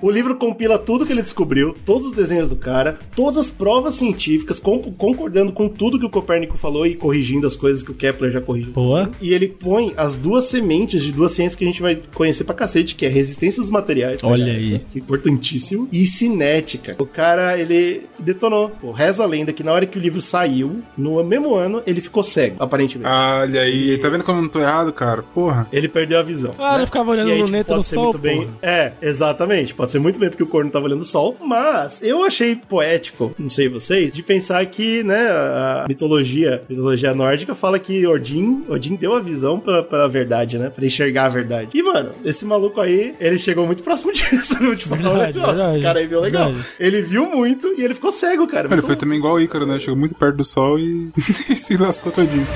O 0.00 0.10
livro 0.10 0.36
compila 0.36 0.78
tudo 0.78 1.06
que 1.06 1.12
ele 1.12 1.22
descobriu, 1.22 1.74
todos 1.84 2.08
os 2.08 2.12
desenhos 2.12 2.48
do 2.48 2.56
cara, 2.56 2.98
todas 3.14 3.38
as 3.38 3.50
provas 3.50 3.94
científicas, 3.94 4.58
concordando 4.58 5.52
com 5.52 5.68
tudo 5.68 5.98
que 5.98 6.04
o 6.04 6.10
Copérnico 6.10 6.58
falou 6.58 6.86
e 6.86 6.94
corrigindo 6.94 7.46
as 7.46 7.56
coisas 7.56 7.82
que 7.82 7.90
o 7.90 7.94
Kepler 7.94 8.30
já 8.30 8.40
corrigiu. 8.40 8.72
Boa. 8.72 9.10
E 9.20 9.32
ele 9.32 9.48
põe 9.48 9.94
as 9.96 10.16
duas 10.16 10.44
sementes 10.44 11.02
de 11.02 11.12
duas 11.12 11.32
ciências 11.32 11.56
que 11.56 11.64
a 11.64 11.66
gente 11.66 11.80
vai 11.80 12.00
conhecer 12.14 12.44
pra 12.44 12.54
cacete, 12.54 12.94
que 12.94 13.06
é 13.06 13.08
resistência 13.08 13.62
dos 13.62 13.70
materiais. 13.70 14.22
Olha 14.22 14.44
pega 14.44 14.58
aí. 14.58 14.74
essa, 14.74 14.84
que 14.92 14.98
é 14.98 15.02
importantíssimo. 15.02 15.88
E 15.90 16.06
cinética. 16.06 16.96
O 16.98 17.06
cara, 17.06 17.58
ele 17.58 18.06
detonou. 18.18 18.70
Pô, 18.70 18.92
reza 18.92 19.22
a 19.22 19.26
lenda 19.26 19.52
que 19.52 19.62
na 19.62 19.72
hora 19.72 19.86
que 19.86 19.98
o 19.98 20.00
livro 20.00 20.20
saiu, 20.20 20.82
no 20.96 21.22
mesmo 21.24 21.54
ano, 21.54 21.82
ele 21.86 22.00
ficou 22.00 22.22
cego, 22.22 22.56
aparentemente. 22.58 23.10
Olha 23.10 23.62
aí, 23.62 23.96
tá 23.98 24.08
vendo 24.08 24.24
como 24.24 24.38
eu 24.38 24.42
não 24.42 24.48
tô 24.48 24.60
errado, 24.60 24.92
cara? 24.92 25.22
Porra. 25.22 25.66
Ele 25.72 25.88
perdeu 25.88 26.18
a 26.18 26.22
visão. 26.22 26.54
Ah, 26.58 26.72
né? 26.72 26.78
ele 26.78 26.86
ficava 26.86 27.10
olhando 27.10 27.28
E 27.28 27.32
aí, 27.32 27.38
no 27.38 27.46
tipo, 27.46 27.56
neto 27.56 27.66
pode 27.66 27.78
no 27.78 27.84
ser 27.84 27.94
sol, 27.94 28.04
muito 28.04 28.18
bem. 28.18 28.48
É, 28.62 28.92
exatamente. 29.00 29.74
Pode 29.74 29.92
ser 29.92 29.95
muito 29.98 30.18
bem 30.18 30.28
porque 30.28 30.42
o 30.42 30.46
corno 30.46 30.70
tava 30.70 30.86
olhando 30.86 31.02
o 31.02 31.04
sol. 31.04 31.36
Mas 31.40 32.02
eu 32.02 32.24
achei 32.24 32.56
poético, 32.56 33.34
não 33.38 33.50
sei 33.50 33.68
vocês, 33.68 34.12
de 34.12 34.22
pensar 34.22 34.64
que, 34.66 35.02
né, 35.02 35.28
a 35.28 35.86
mitologia, 35.88 36.62
a 36.68 36.72
mitologia 36.72 37.14
nórdica 37.14 37.54
fala 37.54 37.78
que 37.78 38.06
Odin, 38.06 38.64
Odin 38.68 38.96
deu 38.96 39.14
a 39.14 39.20
visão 39.20 39.58
pra, 39.60 39.82
pra 39.82 40.06
verdade, 40.08 40.58
né? 40.58 40.70
Pra 40.70 40.84
enxergar 40.86 41.26
a 41.26 41.28
verdade. 41.28 41.70
E, 41.74 41.82
mano, 41.82 42.10
esse 42.24 42.44
maluco 42.44 42.80
aí, 42.80 43.14
ele 43.20 43.38
chegou 43.38 43.66
muito 43.66 43.82
próximo 43.82 44.12
disso. 44.14 44.56
Eu 44.62 44.76
te 44.76 44.86
falar 44.88 45.02
Verdade, 45.02 45.38
verdade, 45.38 45.70
esse 45.70 45.80
cara 45.80 45.98
aí 46.00 46.06
viu 46.06 46.20
legal. 46.20 46.46
verdade. 46.52 46.68
Ele 46.78 47.02
viu 47.02 47.26
muito 47.30 47.68
e 47.78 47.82
ele 47.84 47.94
ficou 47.94 48.12
cego, 48.12 48.46
cara. 48.46 48.66
Ele 48.66 48.74
Muito 48.74 48.86
foi 48.86 48.96
também 48.96 49.18
igual 49.18 49.34
o 49.34 49.40
Ícaro, 49.40 49.66
né? 49.66 49.78
Chegou 49.78 49.96
muito 49.96 50.14
perto 50.14 50.36
do 50.36 50.44
sol 50.44 50.78
e 50.78 51.10
se 51.56 51.76
lascou 51.76 52.10
todinho. 52.12 52.46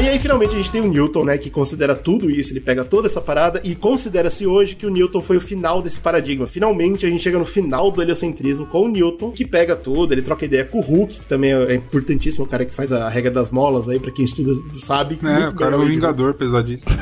E 0.00 0.08
aí, 0.08 0.16
finalmente, 0.20 0.54
a 0.54 0.56
gente 0.56 0.70
tem 0.70 0.80
o 0.80 0.86
Newton, 0.86 1.24
né, 1.24 1.36
que 1.36 1.50
considera 1.50 1.92
tudo 1.92 2.30
isso, 2.30 2.52
ele 2.52 2.60
pega 2.60 2.84
toda 2.84 3.08
essa 3.08 3.20
parada 3.20 3.60
e 3.64 3.74
considera-se 3.74 4.46
hoje 4.46 4.76
que 4.76 4.86
o 4.86 4.90
Newton 4.90 5.20
foi 5.20 5.36
o 5.36 5.40
final 5.40 5.82
desse 5.82 5.98
paradigma. 5.98 6.46
Finalmente, 6.46 7.04
a 7.04 7.10
gente 7.10 7.20
chega 7.20 7.36
no 7.36 7.44
final 7.44 7.90
do 7.90 8.00
heliocentrismo 8.00 8.64
com 8.66 8.84
o 8.84 8.88
Newton, 8.88 9.32
que 9.32 9.44
pega 9.44 9.74
tudo, 9.74 10.14
ele 10.14 10.22
troca 10.22 10.44
ideia 10.44 10.64
com 10.64 10.78
o 10.78 10.80
Hooke, 10.80 11.18
que 11.18 11.26
também 11.26 11.52
é 11.52 11.74
importantíssimo, 11.74 12.44
o 12.44 12.48
cara 12.48 12.64
que 12.64 12.72
faz 12.72 12.92
a 12.92 13.08
regra 13.08 13.32
das 13.32 13.50
molas 13.50 13.88
aí, 13.88 13.98
pra 13.98 14.12
quem 14.12 14.24
estuda 14.24 14.52
sabe. 14.78 15.18
É, 15.20 15.26
muito 15.26 15.50
o 15.50 15.56
cara 15.56 15.74
é 15.74 15.78
um 15.78 15.84
vingador 15.84 16.32
pesadíssimo. 16.34 16.92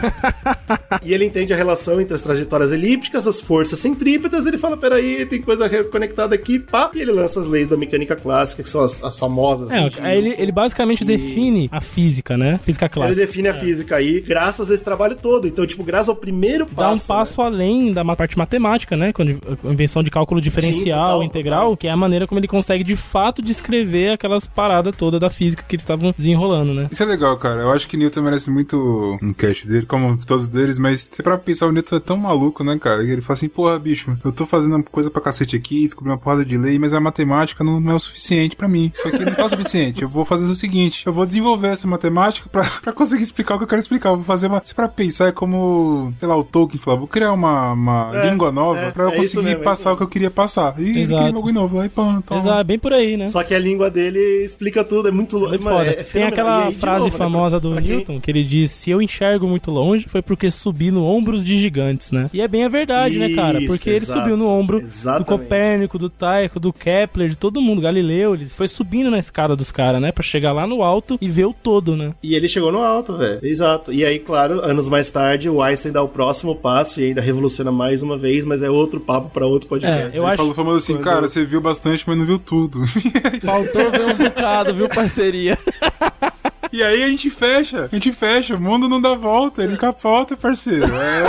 e 1.05 1.13
ele 1.13 1.27
entende 1.27 1.53
a 1.53 1.57
relação 1.57 2.01
entre 2.01 2.15
as 2.15 2.23
trajetórias 2.23 2.73
elípticas, 2.73 3.27
as 3.29 3.43
forças 3.43 3.79
centrípetas. 3.79 4.47
Ele 4.47 4.57
fala: 4.57 4.75
peraí, 4.75 5.27
tem 5.27 5.43
coisa 5.43 5.69
conectada 5.85 6.35
aqui, 6.35 6.59
pá. 6.59 6.91
E 6.95 7.01
ele 7.03 7.13
lança 7.13 7.41
as 7.41 7.47
leis 7.47 7.69
da 7.69 7.77
mecânica 7.77 8.17
clássica, 8.17 8.63
que 8.63 8.71
são 8.71 8.83
as, 8.83 9.05
as 9.05 9.19
famosas. 9.19 9.71
É, 9.71 9.83
né, 9.83 9.91
aí 9.99 10.19
ele, 10.19 10.35
ele 10.39 10.53
basicamente 10.53 11.05
define 11.05 11.69
a 11.71 11.81
física, 11.81 12.39
né? 12.39 12.59
Física 12.63 12.86
Ele 12.87 12.93
clássica. 12.95 13.27
define 13.27 13.49
a 13.49 13.55
física 13.55 13.97
aí, 13.97 14.21
graças 14.21 14.71
a 14.71 14.75
esse 14.75 14.83
trabalho 14.83 15.17
todo. 15.17 15.47
Então, 15.47 15.67
tipo, 15.67 15.83
graças 15.85 16.09
ao 16.09 16.17
primeiro 16.17 16.67
passo. 16.67 16.77
Dá 16.77 16.91
um 16.91 16.95
né? 16.95 17.03
passo 17.07 17.43
além 17.43 17.93
da 17.93 18.05
parte 18.17 18.39
matemática, 18.39 18.97
né? 18.97 19.13
Com 19.13 19.23
a 19.23 19.71
invenção 19.73 20.03
de 20.03 20.11
cálculo 20.11 20.41
diferencial, 20.41 21.13
total, 21.13 21.23
integral, 21.23 21.61
total. 21.63 21.77
que 21.77 21.89
é 21.89 21.91
a 21.91 21.97
maneira 21.97 22.27
como 22.27 22.39
ele 22.39 22.49
consegue 22.49 22.85
de 22.85 22.97
fato 22.97 23.43
descrever 23.43 24.13
aquelas 24.13 24.47
paradas 24.47 24.95
todas 24.97 25.21
da 25.21 25.31
física 25.31 25.65
que 25.67 25.77
eles 25.77 25.83
estavam 25.83 26.15
desenrolando, 26.17 26.73
né? 26.73 26.89
Isso 26.91 27.03
é 27.03 27.07
legal, 27.07 27.37
cara. 27.37 27.63
Eu 27.63 27.73
acho 27.73 27.89
que 27.89 27.97
Newton 27.97 28.23
merece 28.23 28.51
muito 28.51 29.19
um 29.23 29.33
cast 29.33 29.67
dele, 29.67 29.87
como 29.87 30.17
todos 30.25 30.49
deles, 30.49 30.79
mas 30.79 31.09
se 31.13 31.23
pra 31.23 31.39
pensar, 31.39 31.67
o 31.67 31.73
Newton 31.73 31.97
é 31.97 32.01
tão 32.01 32.17
maluco, 32.17 32.63
né, 32.65 32.79
cara? 32.79 33.03
Ele 33.03 33.21
fala 33.21 33.35
assim, 33.35 33.49
porra, 33.49 33.79
bicho, 33.79 34.17
eu 34.25 34.33
tô 34.33 34.47
fazendo 34.47 34.77
uma 34.77 34.83
coisa 34.83 35.11
pra 35.11 35.21
cacete 35.21 35.57
aqui, 35.57 35.83
descobri 35.83 36.11
uma 36.11 36.19
porrada 36.19 36.45
de 36.45 36.57
lei, 36.57 36.79
mas 36.79 36.93
a 36.93 37.01
matemática 37.01 37.63
não, 37.63 37.81
não 37.81 37.93
é 37.93 37.95
o 37.95 38.01
suficiente 38.01 38.57
pra 38.57 38.69
mim. 38.69 38.91
Isso 38.95 39.07
aqui 39.09 39.25
não 39.25 39.35
tá 39.35 39.45
o 39.45 39.49
suficiente. 39.51 40.03
Eu 40.03 40.09
vou 40.09 40.25
fazer 40.25 40.45
o 40.45 40.57
seguinte, 40.57 41.07
eu 41.07 41.13
vou 41.13 41.27
desenvolver 41.27 41.69
essa 41.69 41.87
matemática 41.87 42.49
pra, 42.51 42.65
pra 42.81 42.93
conseguir 42.93 43.23
explicar 43.23 43.55
o 43.55 43.59
que 43.59 43.65
eu 43.65 43.69
quero 43.69 43.81
explicar. 43.81 44.11
Eu 44.11 44.17
vou 44.17 44.25
fazer 44.25 44.47
uma... 44.49 44.61
Se 44.65 44.75
pra 44.75 44.89
pensar, 44.89 45.29
é 45.29 45.33
como, 45.33 46.13
sei 46.19 46.29
lá, 46.29 46.37
o 46.37 46.45
Tolkien 46.45 46.81
falava, 46.81 47.01
vou 47.01 47.09
criar 47.09 47.33
uma, 47.33 47.73
uma 47.73 48.11
É, 48.15 48.31
língua 48.31 48.51
nova 48.53 48.81
é, 48.81 48.91
pra 48.91 49.05
eu 49.05 49.09
é 49.11 49.13
isso 49.19 49.35
conseguir 49.35 49.45
mesmo, 49.47 49.61
é 49.61 49.65
passar 49.65 49.91
isso 49.91 49.95
o 49.95 49.97
que 49.97 50.03
eu 50.03 50.09
queria 50.09 50.31
passar. 50.31 50.75
E 50.79 50.89
ele 50.89 51.01
Exato. 51.03 51.23
cria 51.23 51.33
um 51.33 51.35
bagulho 51.35 51.55
novo. 51.55 51.81
Aí, 51.81 51.89
pô, 51.89 52.05
então... 52.13 52.39
Exato, 52.39 52.65
bem 52.65 52.79
por 52.79 52.93
aí, 52.93 53.17
né? 53.17 53.29
Só 53.29 53.43
que 53.43 53.55
a 53.55 53.59
língua 53.59 53.91
dele 53.91 54.45
explica 54.45 54.83
tudo, 54.85 55.09
é 55.09 55.11
muito 55.11 55.37
louco. 55.37 55.51
Muito 55.51 55.65
mano, 55.65 55.79
foda. 55.79 55.91
é- 55.91 56.01
é 56.01 56.03
Tem. 56.03 56.23
E 56.23 56.25
aquela 56.27 56.67
aí, 56.67 56.75
frase 56.75 57.05
novo, 57.07 57.13
né, 57.13 57.19
famosa 57.19 57.61
pra- 57.61 57.69
do 57.69 57.75
pra 57.75 57.83
quem- 57.83 57.97
Newton 57.97 58.21
que 58.21 58.31
ele 58.31 58.43
diz: 58.45 58.71
Se 58.71 58.91
eu 58.91 59.01
enxergo 59.03 59.47
muito 59.47 59.71
longe, 59.71 60.07
foi 60.09 60.23
porque 60.23 60.51
subi 60.51 60.91
no 60.91 61.05
ombros 61.05 61.45
de 61.45 61.59
gigantes, 61.59 62.13
né? 62.13 62.29
E 62.33 62.41
é 62.41 62.49
bem 62.49 62.65
a 62.65 62.69
verdade, 62.69 63.19
né, 63.19 63.31
cara? 63.35 63.59
Isso, 63.59 63.67
Porque 63.69 63.89
ele 63.91 63.97
exato, 63.99 64.21
subiu 64.21 64.37
no 64.37 64.49
ombro 64.49 64.79
exatamente. 64.81 65.25
do 65.27 65.29
Copérnico, 65.29 65.99
do 65.99 66.09
Tycho, 66.11 66.59
do 66.61 66.73
Kepler, 66.73 67.29
de 67.29 67.37
todo 67.37 67.61
mundo, 67.61 67.81
Galileu. 67.81 68.35
Ele 68.35 68.47
foi 68.47 68.69
subindo 68.69 69.11
na 69.11 69.19
escada 69.19 69.55
dos 69.57 69.71
caras, 69.71 70.01
né? 70.01 70.13
Pra 70.13 70.23
chegar 70.23 70.53
lá 70.53 70.67
no 70.67 70.83
alto 70.83 71.19
e 71.21 71.29
ver 71.29 71.45
o 71.47 71.53
todo, 71.55 71.97
né? 71.97 72.13
E 72.23 72.35
ele 72.35 72.49
chegou 72.49 72.66
no 72.71 72.81
alto, 72.83 73.17
velho. 73.17 73.39
Exato. 73.43 73.93
E 73.93 74.05
aí, 74.05 74.19
claro, 74.19 74.61
anos 74.65 74.89
mais 74.89 75.11
tarde, 75.11 75.49
o 75.49 75.63
Einstein 75.63 75.93
dá 75.93 76.03
o 76.03 76.09
próximo 76.09 76.55
passo 76.55 77.01
e 77.01 77.05
ainda 77.07 77.21
revoluciona 77.21 77.71
mais 77.73 78.03
uma 78.03 78.17
vez, 78.19 78.45
mas 78.45 78.63
é 78.63 78.71
outro 78.71 79.01
papo 79.01 79.31
pra 79.31 79.47
outro 79.47 79.69
podcast. 79.69 80.03
É, 80.15 80.19
eu 80.19 80.23
Ele 80.23 80.27
acho 80.27 80.37
falou 80.37 80.55
famoso 80.55 80.77
assim, 80.79 80.95
Quando- 80.95 81.05
cara, 81.05 81.29
você 81.29 81.45
viu 81.45 81.61
bastante, 81.61 82.05
mas 82.07 82.17
não 82.19 82.25
viu 82.27 82.39
tudo. 82.39 82.81
faltou 83.45 83.91
ver 83.91 84.05
um 84.07 84.15
bocado, 84.25 84.75
viu, 84.75 84.89
parceria? 84.89 85.59
E 86.77 86.83
aí 86.83 87.03
a 87.05 87.09
gente 87.09 87.31
fecha, 87.31 87.89
a 87.91 87.95
gente 87.95 88.13
fecha, 88.13 88.55
o 88.55 88.61
mundo 88.61 88.87
não 88.87 89.01
dá 89.01 89.15
volta, 89.15 89.65
ele 89.65 89.79
capota, 89.79 90.37
parceiro. 90.37 90.85
É. 90.95 91.23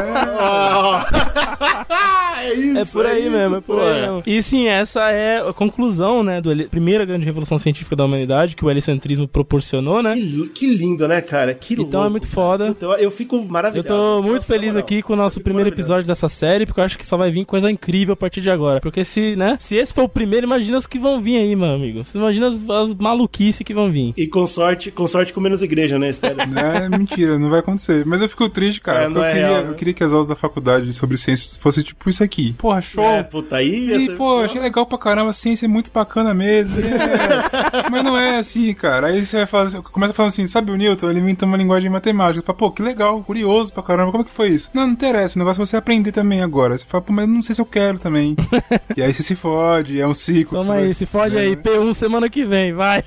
é 2.47 2.53
isso. 2.53 2.77
É 2.77 2.85
por 2.85 3.05
aí 3.05 3.21
isso, 3.21 3.31
mesmo, 3.31 3.55
é 3.55 3.61
por 3.61 3.79
aí 3.79 4.01
mesmo. 4.01 4.23
E 4.25 4.43
sim, 4.43 4.67
essa 4.67 5.09
é 5.09 5.39
a 5.47 5.53
conclusão, 5.53 6.21
né, 6.21 6.41
da 6.41 6.51
primeira 6.69 7.05
grande 7.05 7.23
revolução 7.25 7.57
científica 7.57 7.95
da 7.95 8.03
humanidade 8.03 8.57
que 8.57 8.65
o 8.65 8.69
heliocentrismo 8.69 9.25
proporcionou, 9.25 10.03
né? 10.03 10.15
Que, 10.15 10.49
que 10.49 10.67
lindo, 10.75 11.07
né, 11.07 11.21
cara? 11.21 11.53
Que 11.53 11.75
Então 11.75 12.01
é 12.01 12.03
louco, 12.03 12.11
muito 12.11 12.23
cara. 12.27 12.33
foda. 12.35 12.67
Então 12.67 12.93
eu 12.95 13.09
fico 13.09 13.37
Eu 13.37 13.45
maravilhado. 13.45 13.87
tô 13.87 14.21
muito 14.21 14.33
Nossa, 14.35 14.45
feliz 14.47 14.75
aqui 14.75 15.01
com 15.01 15.13
o 15.13 15.15
nosso 15.15 15.39
primeiro 15.39 15.69
episódio 15.69 16.05
dessa 16.05 16.27
série, 16.27 16.65
porque 16.65 16.81
eu 16.81 16.83
acho 16.83 16.97
que 16.99 17.05
só 17.05 17.15
vai 17.15 17.31
vir 17.31 17.45
coisa 17.45 17.71
incrível 17.71 18.13
a 18.13 18.17
partir 18.17 18.41
de 18.41 18.51
agora. 18.51 18.81
Porque 18.81 19.05
se, 19.05 19.37
né, 19.37 19.55
se 19.61 19.77
esse 19.77 19.93
for 19.93 20.03
o 20.03 20.09
primeiro, 20.09 20.45
imagina 20.45 20.77
os 20.77 20.85
que 20.85 20.99
vão 20.99 21.21
vir 21.21 21.37
aí, 21.37 21.55
meu 21.55 21.69
amigo. 21.71 22.03
Você 22.03 22.17
imagina 22.17 22.47
as, 22.47 22.59
as 22.69 22.93
maluquices 22.95 23.61
que 23.65 23.73
vão 23.73 23.89
vir. 23.89 24.13
E 24.17 24.27
com 24.27 24.45
sorte, 24.45 24.91
com 24.91 25.07
sorte 25.07 25.31
com 25.37 25.41
menos 25.41 25.61
igreja, 25.61 25.99
né? 25.99 26.09
Espera. 26.09 26.35
É 26.57 26.89
mentira, 26.89 27.37
não 27.37 27.49
vai 27.49 27.59
acontecer. 27.59 28.03
Mas 28.05 28.21
eu 28.21 28.27
fico 28.29 28.49
triste, 28.49 28.81
cara. 28.81 29.03
É, 29.03 29.07
eu, 29.07 29.23
é 29.23 29.31
queria, 29.31 29.47
real, 29.47 29.63
né? 29.63 29.69
eu 29.69 29.75
queria 29.75 29.93
que 29.93 30.03
as 30.03 30.11
aulas 30.11 30.27
da 30.27 30.35
faculdade 30.35 30.91
sobre 30.93 31.15
ciências 31.17 31.55
fossem 31.55 31.83
tipo 31.83 32.09
isso 32.09 32.23
aqui. 32.23 32.53
Porra, 32.53 32.81
show! 32.81 33.03
É, 33.05 33.21
puta, 33.21 33.57
aí 33.57 33.93
E, 33.93 34.15
pô, 34.15 34.39
achei 34.39 34.59
legal 34.59 34.85
pra 34.85 34.97
caramba, 34.97 35.29
a 35.29 35.33
ciência 35.33 35.65
é 35.65 35.69
muito 35.69 35.91
bacana 35.91 36.33
mesmo. 36.33 36.73
é. 36.79 37.89
Mas 37.91 38.03
não 38.03 38.17
é 38.17 38.39
assim, 38.39 38.73
cara. 38.73 39.07
Aí 39.07 39.23
você 39.25 39.37
vai 39.37 39.45
falar, 39.45 39.71
começa 39.83 40.13
falando 40.13 40.29
assim, 40.29 40.47
sabe 40.47 40.71
o 40.71 40.75
Newton? 40.75 41.09
Ele 41.11 41.19
inventou 41.19 41.47
uma 41.47 41.57
linguagem 41.57 41.89
matemática. 41.89 42.43
Fala, 42.43 42.57
pô, 42.57 42.71
que 42.71 42.81
legal, 42.81 43.21
curioso 43.23 43.71
pra 43.73 43.83
caramba, 43.83 44.11
como 44.11 44.25
que 44.25 44.31
foi 44.31 44.49
isso? 44.49 44.71
Não, 44.73 44.87
não 44.87 44.93
interessa, 44.93 45.37
o 45.37 45.39
negócio 45.39 45.61
é 45.61 45.65
você 45.65 45.77
aprender 45.77 46.11
também 46.11 46.41
agora. 46.41 46.77
Você 46.77 46.85
fala, 46.85 47.03
pô, 47.03 47.13
mas 47.13 47.27
eu 47.27 47.33
não 47.33 47.43
sei 47.43 47.53
se 47.53 47.61
eu 47.61 47.65
quero 47.65 47.99
também. 47.99 48.35
e 48.97 49.01
aí 49.03 49.13
você 49.13 49.21
se 49.21 49.35
fode, 49.35 49.99
é 50.01 50.07
um 50.07 50.13
ciclo. 50.13 50.59
Toma 50.59 50.75
aí, 50.75 50.85
vai- 50.85 50.93
se 50.93 51.05
fode 51.05 51.37
é, 51.37 51.41
aí, 51.41 51.55
P1 51.55 51.93
semana 51.93 52.29
que 52.29 52.43
vem, 52.45 52.73
vai. 52.73 53.03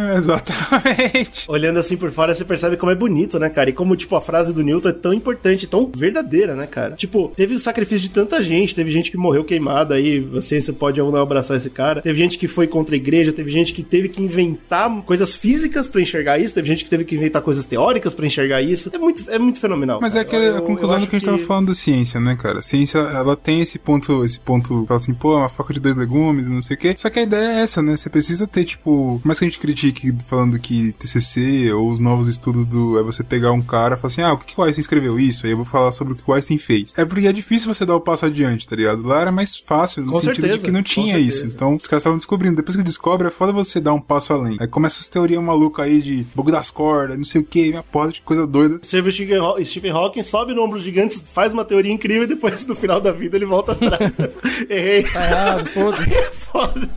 É, 0.00 0.16
exatamente. 0.18 1.44
Olhando 1.48 1.78
assim 1.78 1.96
por 1.96 2.10
fora, 2.10 2.34
você 2.34 2.44
percebe 2.44 2.76
como 2.76 2.92
é 2.92 2.94
bonito, 2.94 3.38
né, 3.38 3.48
cara? 3.48 3.70
E 3.70 3.72
como, 3.72 3.96
tipo, 3.96 4.16
a 4.16 4.20
frase 4.20 4.52
do 4.52 4.62
Newton 4.62 4.88
é 4.88 4.92
tão 4.92 5.12
importante, 5.14 5.66
tão 5.66 5.90
verdadeira, 5.94 6.54
né, 6.54 6.66
cara? 6.66 6.94
Tipo, 6.96 7.32
teve 7.36 7.54
o 7.54 7.60
sacrifício 7.60 8.08
de 8.08 8.10
tanta 8.14 8.42
gente, 8.42 8.74
teve 8.74 8.90
gente 8.90 9.10
que 9.10 9.16
morreu 9.16 9.44
queimada 9.44 9.94
aí, 9.94 10.26
a 10.36 10.42
ciência 10.42 10.72
pode 10.72 11.00
ou 11.00 11.10
não 11.12 11.20
abraçar 11.20 11.56
esse 11.56 11.70
cara. 11.70 12.00
Teve 12.02 12.18
gente 12.18 12.38
que 12.38 12.48
foi 12.48 12.66
contra 12.66 12.94
a 12.94 12.98
igreja, 12.98 13.32
teve 13.32 13.50
gente 13.50 13.72
que 13.72 13.82
teve 13.82 14.08
que 14.08 14.22
inventar 14.22 14.90
coisas 15.02 15.34
físicas 15.34 15.88
pra 15.88 16.00
enxergar 16.00 16.38
isso, 16.38 16.54
teve 16.54 16.68
gente 16.68 16.84
que 16.84 16.90
teve 16.90 17.04
que 17.04 17.14
inventar 17.14 17.42
coisas 17.42 17.66
teóricas 17.66 18.14
pra 18.14 18.26
enxergar 18.26 18.62
isso. 18.62 18.90
É 18.92 18.98
muito, 18.98 19.24
é 19.30 19.38
muito 19.38 19.60
fenomenal. 19.60 19.98
Mas 20.00 20.14
é 20.14 20.24
cara. 20.24 20.28
aquela 20.38 20.56
Eu- 20.58 20.64
a 20.64 20.66
conclusão 20.66 21.00
do 21.00 21.06
que 21.06 21.16
a 21.16 21.18
gente 21.18 21.26
tava 21.26 21.38
falando 21.38 21.68
da 21.68 21.74
ciência, 21.74 22.20
né, 22.20 22.36
cara? 22.40 22.58
A 22.58 22.62
ciência, 22.62 22.98
ela 22.98 23.36
tem 23.36 23.60
esse 23.60 23.78
ponto, 23.78 24.24
esse 24.24 24.38
ponto, 24.40 24.84
fala 24.86 24.96
assim, 24.98 25.14
pô, 25.14 25.34
é 25.34 25.36
uma 25.38 25.48
faca 25.48 25.72
de 25.74 25.80
dois 25.80 25.96
legumes, 25.96 26.48
não 26.48 26.62
sei 26.62 26.76
o 26.76 26.78
quê. 26.78 26.94
Só 26.96 27.08
que 27.10 27.18
a 27.18 27.22
ideia 27.22 27.58
é 27.58 27.62
essa, 27.62 27.82
né? 27.82 27.96
Você 27.96 28.08
precisa 28.08 28.46
ter, 28.46 28.64
tipo, 28.64 29.20
mais 29.24 29.38
que 29.38 29.44
a 29.44 29.48
gente 29.48 29.58
critique 29.58 29.89
falando 30.26 30.58
que 30.58 30.92
TCC 30.92 31.72
ou 31.72 31.90
os 31.90 32.00
novos 32.00 32.28
estudos 32.28 32.66
do. 32.66 32.98
É 32.98 33.02
você 33.02 33.22
pegar 33.24 33.52
um 33.52 33.62
cara 33.62 33.94
e 33.94 33.98
falar 33.98 34.08
assim: 34.12 34.22
ah, 34.22 34.32
o 34.32 34.38
que, 34.38 34.54
que 34.54 34.60
o 34.60 34.64
Einstein 34.64 34.80
escreveu 34.80 35.18
isso? 35.18 35.46
Aí 35.46 35.52
eu 35.52 35.56
vou 35.56 35.64
falar 35.66 35.92
sobre 35.92 36.12
o 36.12 36.16
que 36.16 36.22
o 36.26 36.32
Einstein 36.32 36.58
fez. 36.58 36.94
É 36.96 37.04
porque 37.04 37.26
é 37.26 37.32
difícil 37.32 37.72
você 37.72 37.84
dar 37.84 37.96
o 37.96 38.00
passo 38.00 38.26
adiante, 38.26 38.68
tá 38.68 38.76
ligado? 38.76 39.02
Lá 39.02 39.20
era 39.20 39.32
mais 39.32 39.56
fácil, 39.56 40.02
no 40.04 40.12
Com 40.12 40.18
sentido 40.20 40.34
certeza, 40.36 40.58
de 40.58 40.64
que 40.64 40.70
não 40.72 40.82
tinha 40.82 41.18
isso. 41.18 41.46
Então 41.46 41.74
os 41.76 41.86
caras 41.86 42.02
estavam 42.02 42.16
descobrindo. 42.16 42.56
Depois 42.56 42.76
que 42.76 42.82
descobre, 42.82 43.26
é 43.28 43.30
foda 43.30 43.52
você 43.52 43.80
dar 43.80 43.92
um 43.94 44.00
passo 44.00 44.32
além. 44.32 44.56
Aí 44.60 44.68
começa 44.68 44.96
essas 44.96 45.08
teorias 45.08 45.42
malucas 45.42 45.84
aí 45.86 46.00
de 46.02 46.26
bogo 46.34 46.50
das 46.50 46.70
cordas, 46.70 47.16
não 47.18 47.24
sei 47.24 47.40
o 47.40 47.44
que, 47.44 47.70
uma 47.70 47.82
porra 47.82 48.08
de 48.12 48.20
coisa 48.22 48.46
doida. 48.46 48.80
Você 48.82 49.00
vê 49.02 49.08
o 49.08 49.12
Stephen 49.12 49.38
Haw- 49.38 49.64
Stephen 49.64 49.90
Hawking, 49.92 50.22
sobe 50.22 50.54
no 50.54 50.62
ombro 50.62 50.80
gigante, 50.80 51.18
faz 51.32 51.52
uma 51.52 51.64
teoria 51.64 51.92
incrível 51.92 52.24
e 52.24 52.26
depois, 52.26 52.64
no 52.66 52.74
final 52.74 53.00
da 53.00 53.12
vida, 53.12 53.36
ele 53.36 53.46
volta 53.46 53.72
atrás. 53.72 54.12
Errei. 54.68 55.02
Tá 55.04 55.24
errado, 55.24 55.66
foda-se. 55.68 56.10
Foda. 56.50 56.90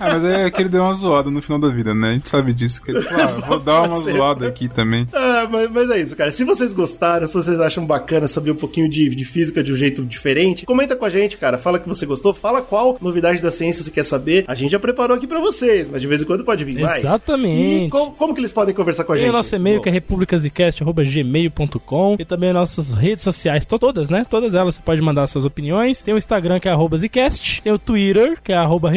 Ah, 0.00 0.14
mas 0.14 0.24
é 0.24 0.50
que 0.50 0.62
ele 0.62 0.70
deu 0.70 0.82
uma 0.82 0.94
zoada 0.94 1.30
no 1.30 1.42
final 1.42 1.58
da 1.58 1.68
vida, 1.68 1.92
né? 1.94 2.17
A 2.18 2.20
gente 2.20 2.28
sabe 2.28 2.52
disso. 2.52 2.82
Que 2.82 2.90
ele 2.90 3.02
falou, 3.02 3.24
ah, 3.24 3.46
vou 3.46 3.60
dar 3.60 3.82
uma 3.82 3.96
zoada 4.10 4.46
aqui 4.48 4.68
também. 4.68 5.06
Ah, 5.12 5.46
mas, 5.50 5.70
mas 5.70 5.90
é 5.90 6.00
isso, 6.00 6.16
cara. 6.16 6.30
Se 6.30 6.44
vocês 6.44 6.72
gostaram, 6.72 7.26
se 7.26 7.34
vocês 7.34 7.60
acham 7.60 7.84
bacana 7.86 8.26
saber 8.26 8.50
um 8.50 8.54
pouquinho 8.56 8.88
de, 8.88 9.08
de 9.14 9.24
física 9.24 9.62
de 9.62 9.72
um 9.72 9.76
jeito 9.76 10.02
diferente, 10.04 10.66
comenta 10.66 10.96
com 10.96 11.04
a 11.04 11.10
gente, 11.10 11.36
cara. 11.36 11.58
Fala 11.58 11.78
que 11.78 11.88
você 11.88 12.06
gostou, 12.06 12.32
fala 12.34 12.60
qual 12.62 12.96
novidade 13.00 13.40
da 13.40 13.50
ciência 13.50 13.82
você 13.84 13.90
quer 13.90 14.04
saber. 14.04 14.44
A 14.48 14.54
gente 14.54 14.72
já 14.72 14.78
preparou 14.78 15.16
aqui 15.16 15.26
pra 15.26 15.40
vocês, 15.40 15.88
mas 15.90 16.00
de 16.00 16.06
vez 16.06 16.22
em 16.22 16.24
quando 16.24 16.44
pode 16.44 16.64
vir 16.64 16.78
mais. 16.80 17.04
Exatamente. 17.04 17.86
E 17.86 17.90
como, 17.90 18.12
como 18.12 18.34
que 18.34 18.40
eles 18.40 18.52
podem 18.52 18.74
conversar 18.74 19.04
com 19.04 19.12
a 19.12 19.16
Tem 19.16 19.24
gente? 19.24 19.34
o 19.34 19.36
nosso 19.36 19.54
e-mail 19.54 19.80
que 19.80 19.88
é 19.88 19.92
republicasicast.gmail.com 19.92 22.16
e 22.18 22.24
também 22.24 22.52
nossas 22.52 22.94
redes 22.94 23.22
sociais, 23.24 23.64
to- 23.64 23.78
todas, 23.78 24.10
né? 24.10 24.26
Todas 24.28 24.54
elas 24.54 24.74
você 24.74 24.82
pode 24.82 25.00
mandar 25.00 25.26
suas 25.26 25.44
opiniões. 25.44 26.02
Tem 26.02 26.12
o 26.14 26.18
Instagram 26.18 26.58
que 26.60 26.68
é 26.68 26.72
arroba 26.72 26.96
Zcast, 26.96 27.62
tem 27.62 27.72
o 27.72 27.78
Twitter 27.78 28.38
que 28.42 28.52
é 28.52 28.56
arroba 28.56 28.88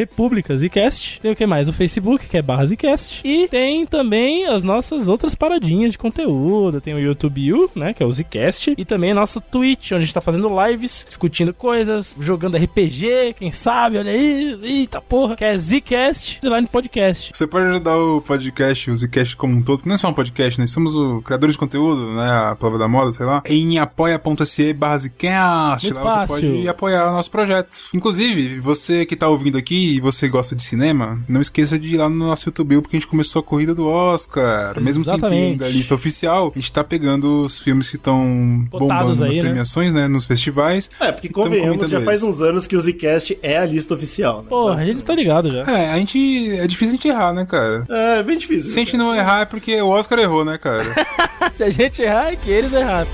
tem 1.22 1.32
o 1.32 1.36
que 1.36 1.46
mais? 1.46 1.68
O 1.70 1.74
Facebook 1.74 2.28
que 2.28 2.38
é 2.38 2.42
barra 2.42 2.66
Zcast 2.66 3.11
e 3.24 3.48
tem 3.48 3.86
também 3.86 4.46
as 4.48 4.64
nossas 4.64 5.08
outras 5.08 5.36
paradinhas 5.36 5.92
de 5.92 5.98
conteúdo. 5.98 6.82
Tem 6.82 6.94
o 6.94 7.00
YouTube 7.00 7.54
U, 7.54 7.70
né? 7.76 7.94
Que 7.94 8.04
é 8.04 8.06
o 8.06 8.12
Zcast 8.12 8.74
e 8.78 8.86
também 8.86 9.14
nosso 9.14 9.42
Twitch, 9.42 9.92
onde 9.92 10.02
a 10.02 10.06
gente 10.06 10.14
tá 10.14 10.22
fazendo 10.22 10.50
lives, 10.68 11.06
discutindo 11.08 11.54
coisas, 11.54 12.16
jogando 12.20 12.58
RPG, 12.58 13.36
quem 13.38 13.52
sabe, 13.52 13.98
olha 13.98 14.12
aí, 14.12 14.60
eita 14.64 15.02
porra, 15.02 15.36
que 15.36 15.44
é 15.44 15.58
Zcast, 15.58 16.40
Line 16.44 16.68
Podcast. 16.68 17.32
Você 17.34 17.48
pode 17.48 17.68
ajudar 17.68 17.98
o 17.98 18.22
podcast, 18.22 18.90
o 18.90 18.96
Zcast 18.96 19.36
como 19.36 19.56
um 19.56 19.62
todo, 19.62 19.82
que 19.82 19.88
não 19.88 19.96
é 19.96 19.98
só 19.98 20.10
um 20.10 20.14
podcast, 20.14 20.60
nós 20.60 20.72
somos 20.72 20.96
o 20.96 21.22
criadores 21.22 21.56
de 21.56 21.60
conteúdo, 21.60 22.14
né? 22.14 22.30
A 22.52 22.56
palavra 22.56 22.80
da 22.80 22.88
moda, 22.88 23.14
sei 23.14 23.26
lá, 23.26 23.42
em 23.46 23.80
apoia.se 23.80 24.74
barra 24.74 24.98
Zcast. 24.98 25.88
Muito 25.88 26.04
Lá 26.04 26.28
fácil. 26.28 26.36
você 26.36 26.56
pode 26.58 26.68
apoiar 26.70 27.10
o 27.10 27.14
nosso 27.14 27.32
projeto. 27.32 27.78
Inclusive, 27.94 28.60
você 28.60 29.06
que 29.06 29.16
tá 29.16 29.28
ouvindo 29.28 29.58
aqui 29.58 29.96
e 29.96 30.00
você 30.00 30.28
gosta 30.28 30.56
de 30.56 30.64
cinema, 30.64 31.20
não 31.28 31.42
esqueça 31.42 31.78
de 31.78 31.94
ir 31.94 31.98
lá 31.98 32.10
no 32.10 32.16
nosso 32.16 32.48
YouTube, 32.48 32.82
porque 32.82 32.98
gente 33.02 33.08
começou 33.08 33.40
a 33.40 33.44
corrida 33.44 33.74
do 33.74 33.88
Oscar. 33.88 34.80
Mesmo 34.80 35.04
sem 35.04 35.14
ter 35.14 35.20
Exatamente. 35.20 35.64
a 35.64 35.70
lista 35.70 35.96
oficial, 35.96 36.52
a 36.56 36.60
gente 36.60 36.72
tá 36.72 36.84
pegando 36.84 37.44
os 37.44 37.58
filmes 37.58 37.90
que 37.90 37.96
estão 37.96 38.66
bombando 38.70 39.10
nas 39.10 39.22
aí, 39.22 39.38
né? 39.38 39.42
premiações, 39.44 39.94
né? 39.94 40.08
Nos 40.08 40.26
festivais. 40.26 40.90
É, 41.00 41.12
porque 41.12 41.30
convenhamos, 41.30 41.90
já 41.90 42.02
faz 42.02 42.22
eles. 42.22 42.36
uns 42.36 42.42
anos 42.42 42.68
que 42.68 42.76
o 42.76 42.82
Zcast 42.82 43.38
é 43.42 43.58
a 43.58 43.66
lista 43.66 43.94
oficial, 43.94 44.44
né? 44.44 44.50
Porra, 44.50 44.82
a 44.82 44.86
gente 44.86 45.04
tá 45.04 45.16
ligado 45.16 45.50
já. 45.50 45.64
É, 45.64 45.92
a 45.92 45.98
gente. 45.98 46.52
É 46.52 46.68
difícil 46.68 46.94
a 46.94 46.96
gente 46.98 47.08
errar, 47.08 47.34
né, 47.34 47.46
cara? 47.46 47.86
É, 47.90 48.24
bem 48.24 48.38
difícil. 48.38 48.70
Se 48.70 48.78
a 48.78 48.80
gente 48.80 48.96
não 48.96 49.16
errar 49.16 49.42
é 49.42 49.46
porque 49.46 49.82
o 49.82 49.88
Oscar 49.88 50.20
errou, 50.20 50.46
né, 50.46 50.58
cara? 50.58 50.86
Se 51.54 51.64
a 51.64 51.70
gente 51.70 52.02
errar, 52.02 52.32
é 52.32 52.36
que 52.36 52.50
eles 52.50 52.72
erraram. 52.72 53.08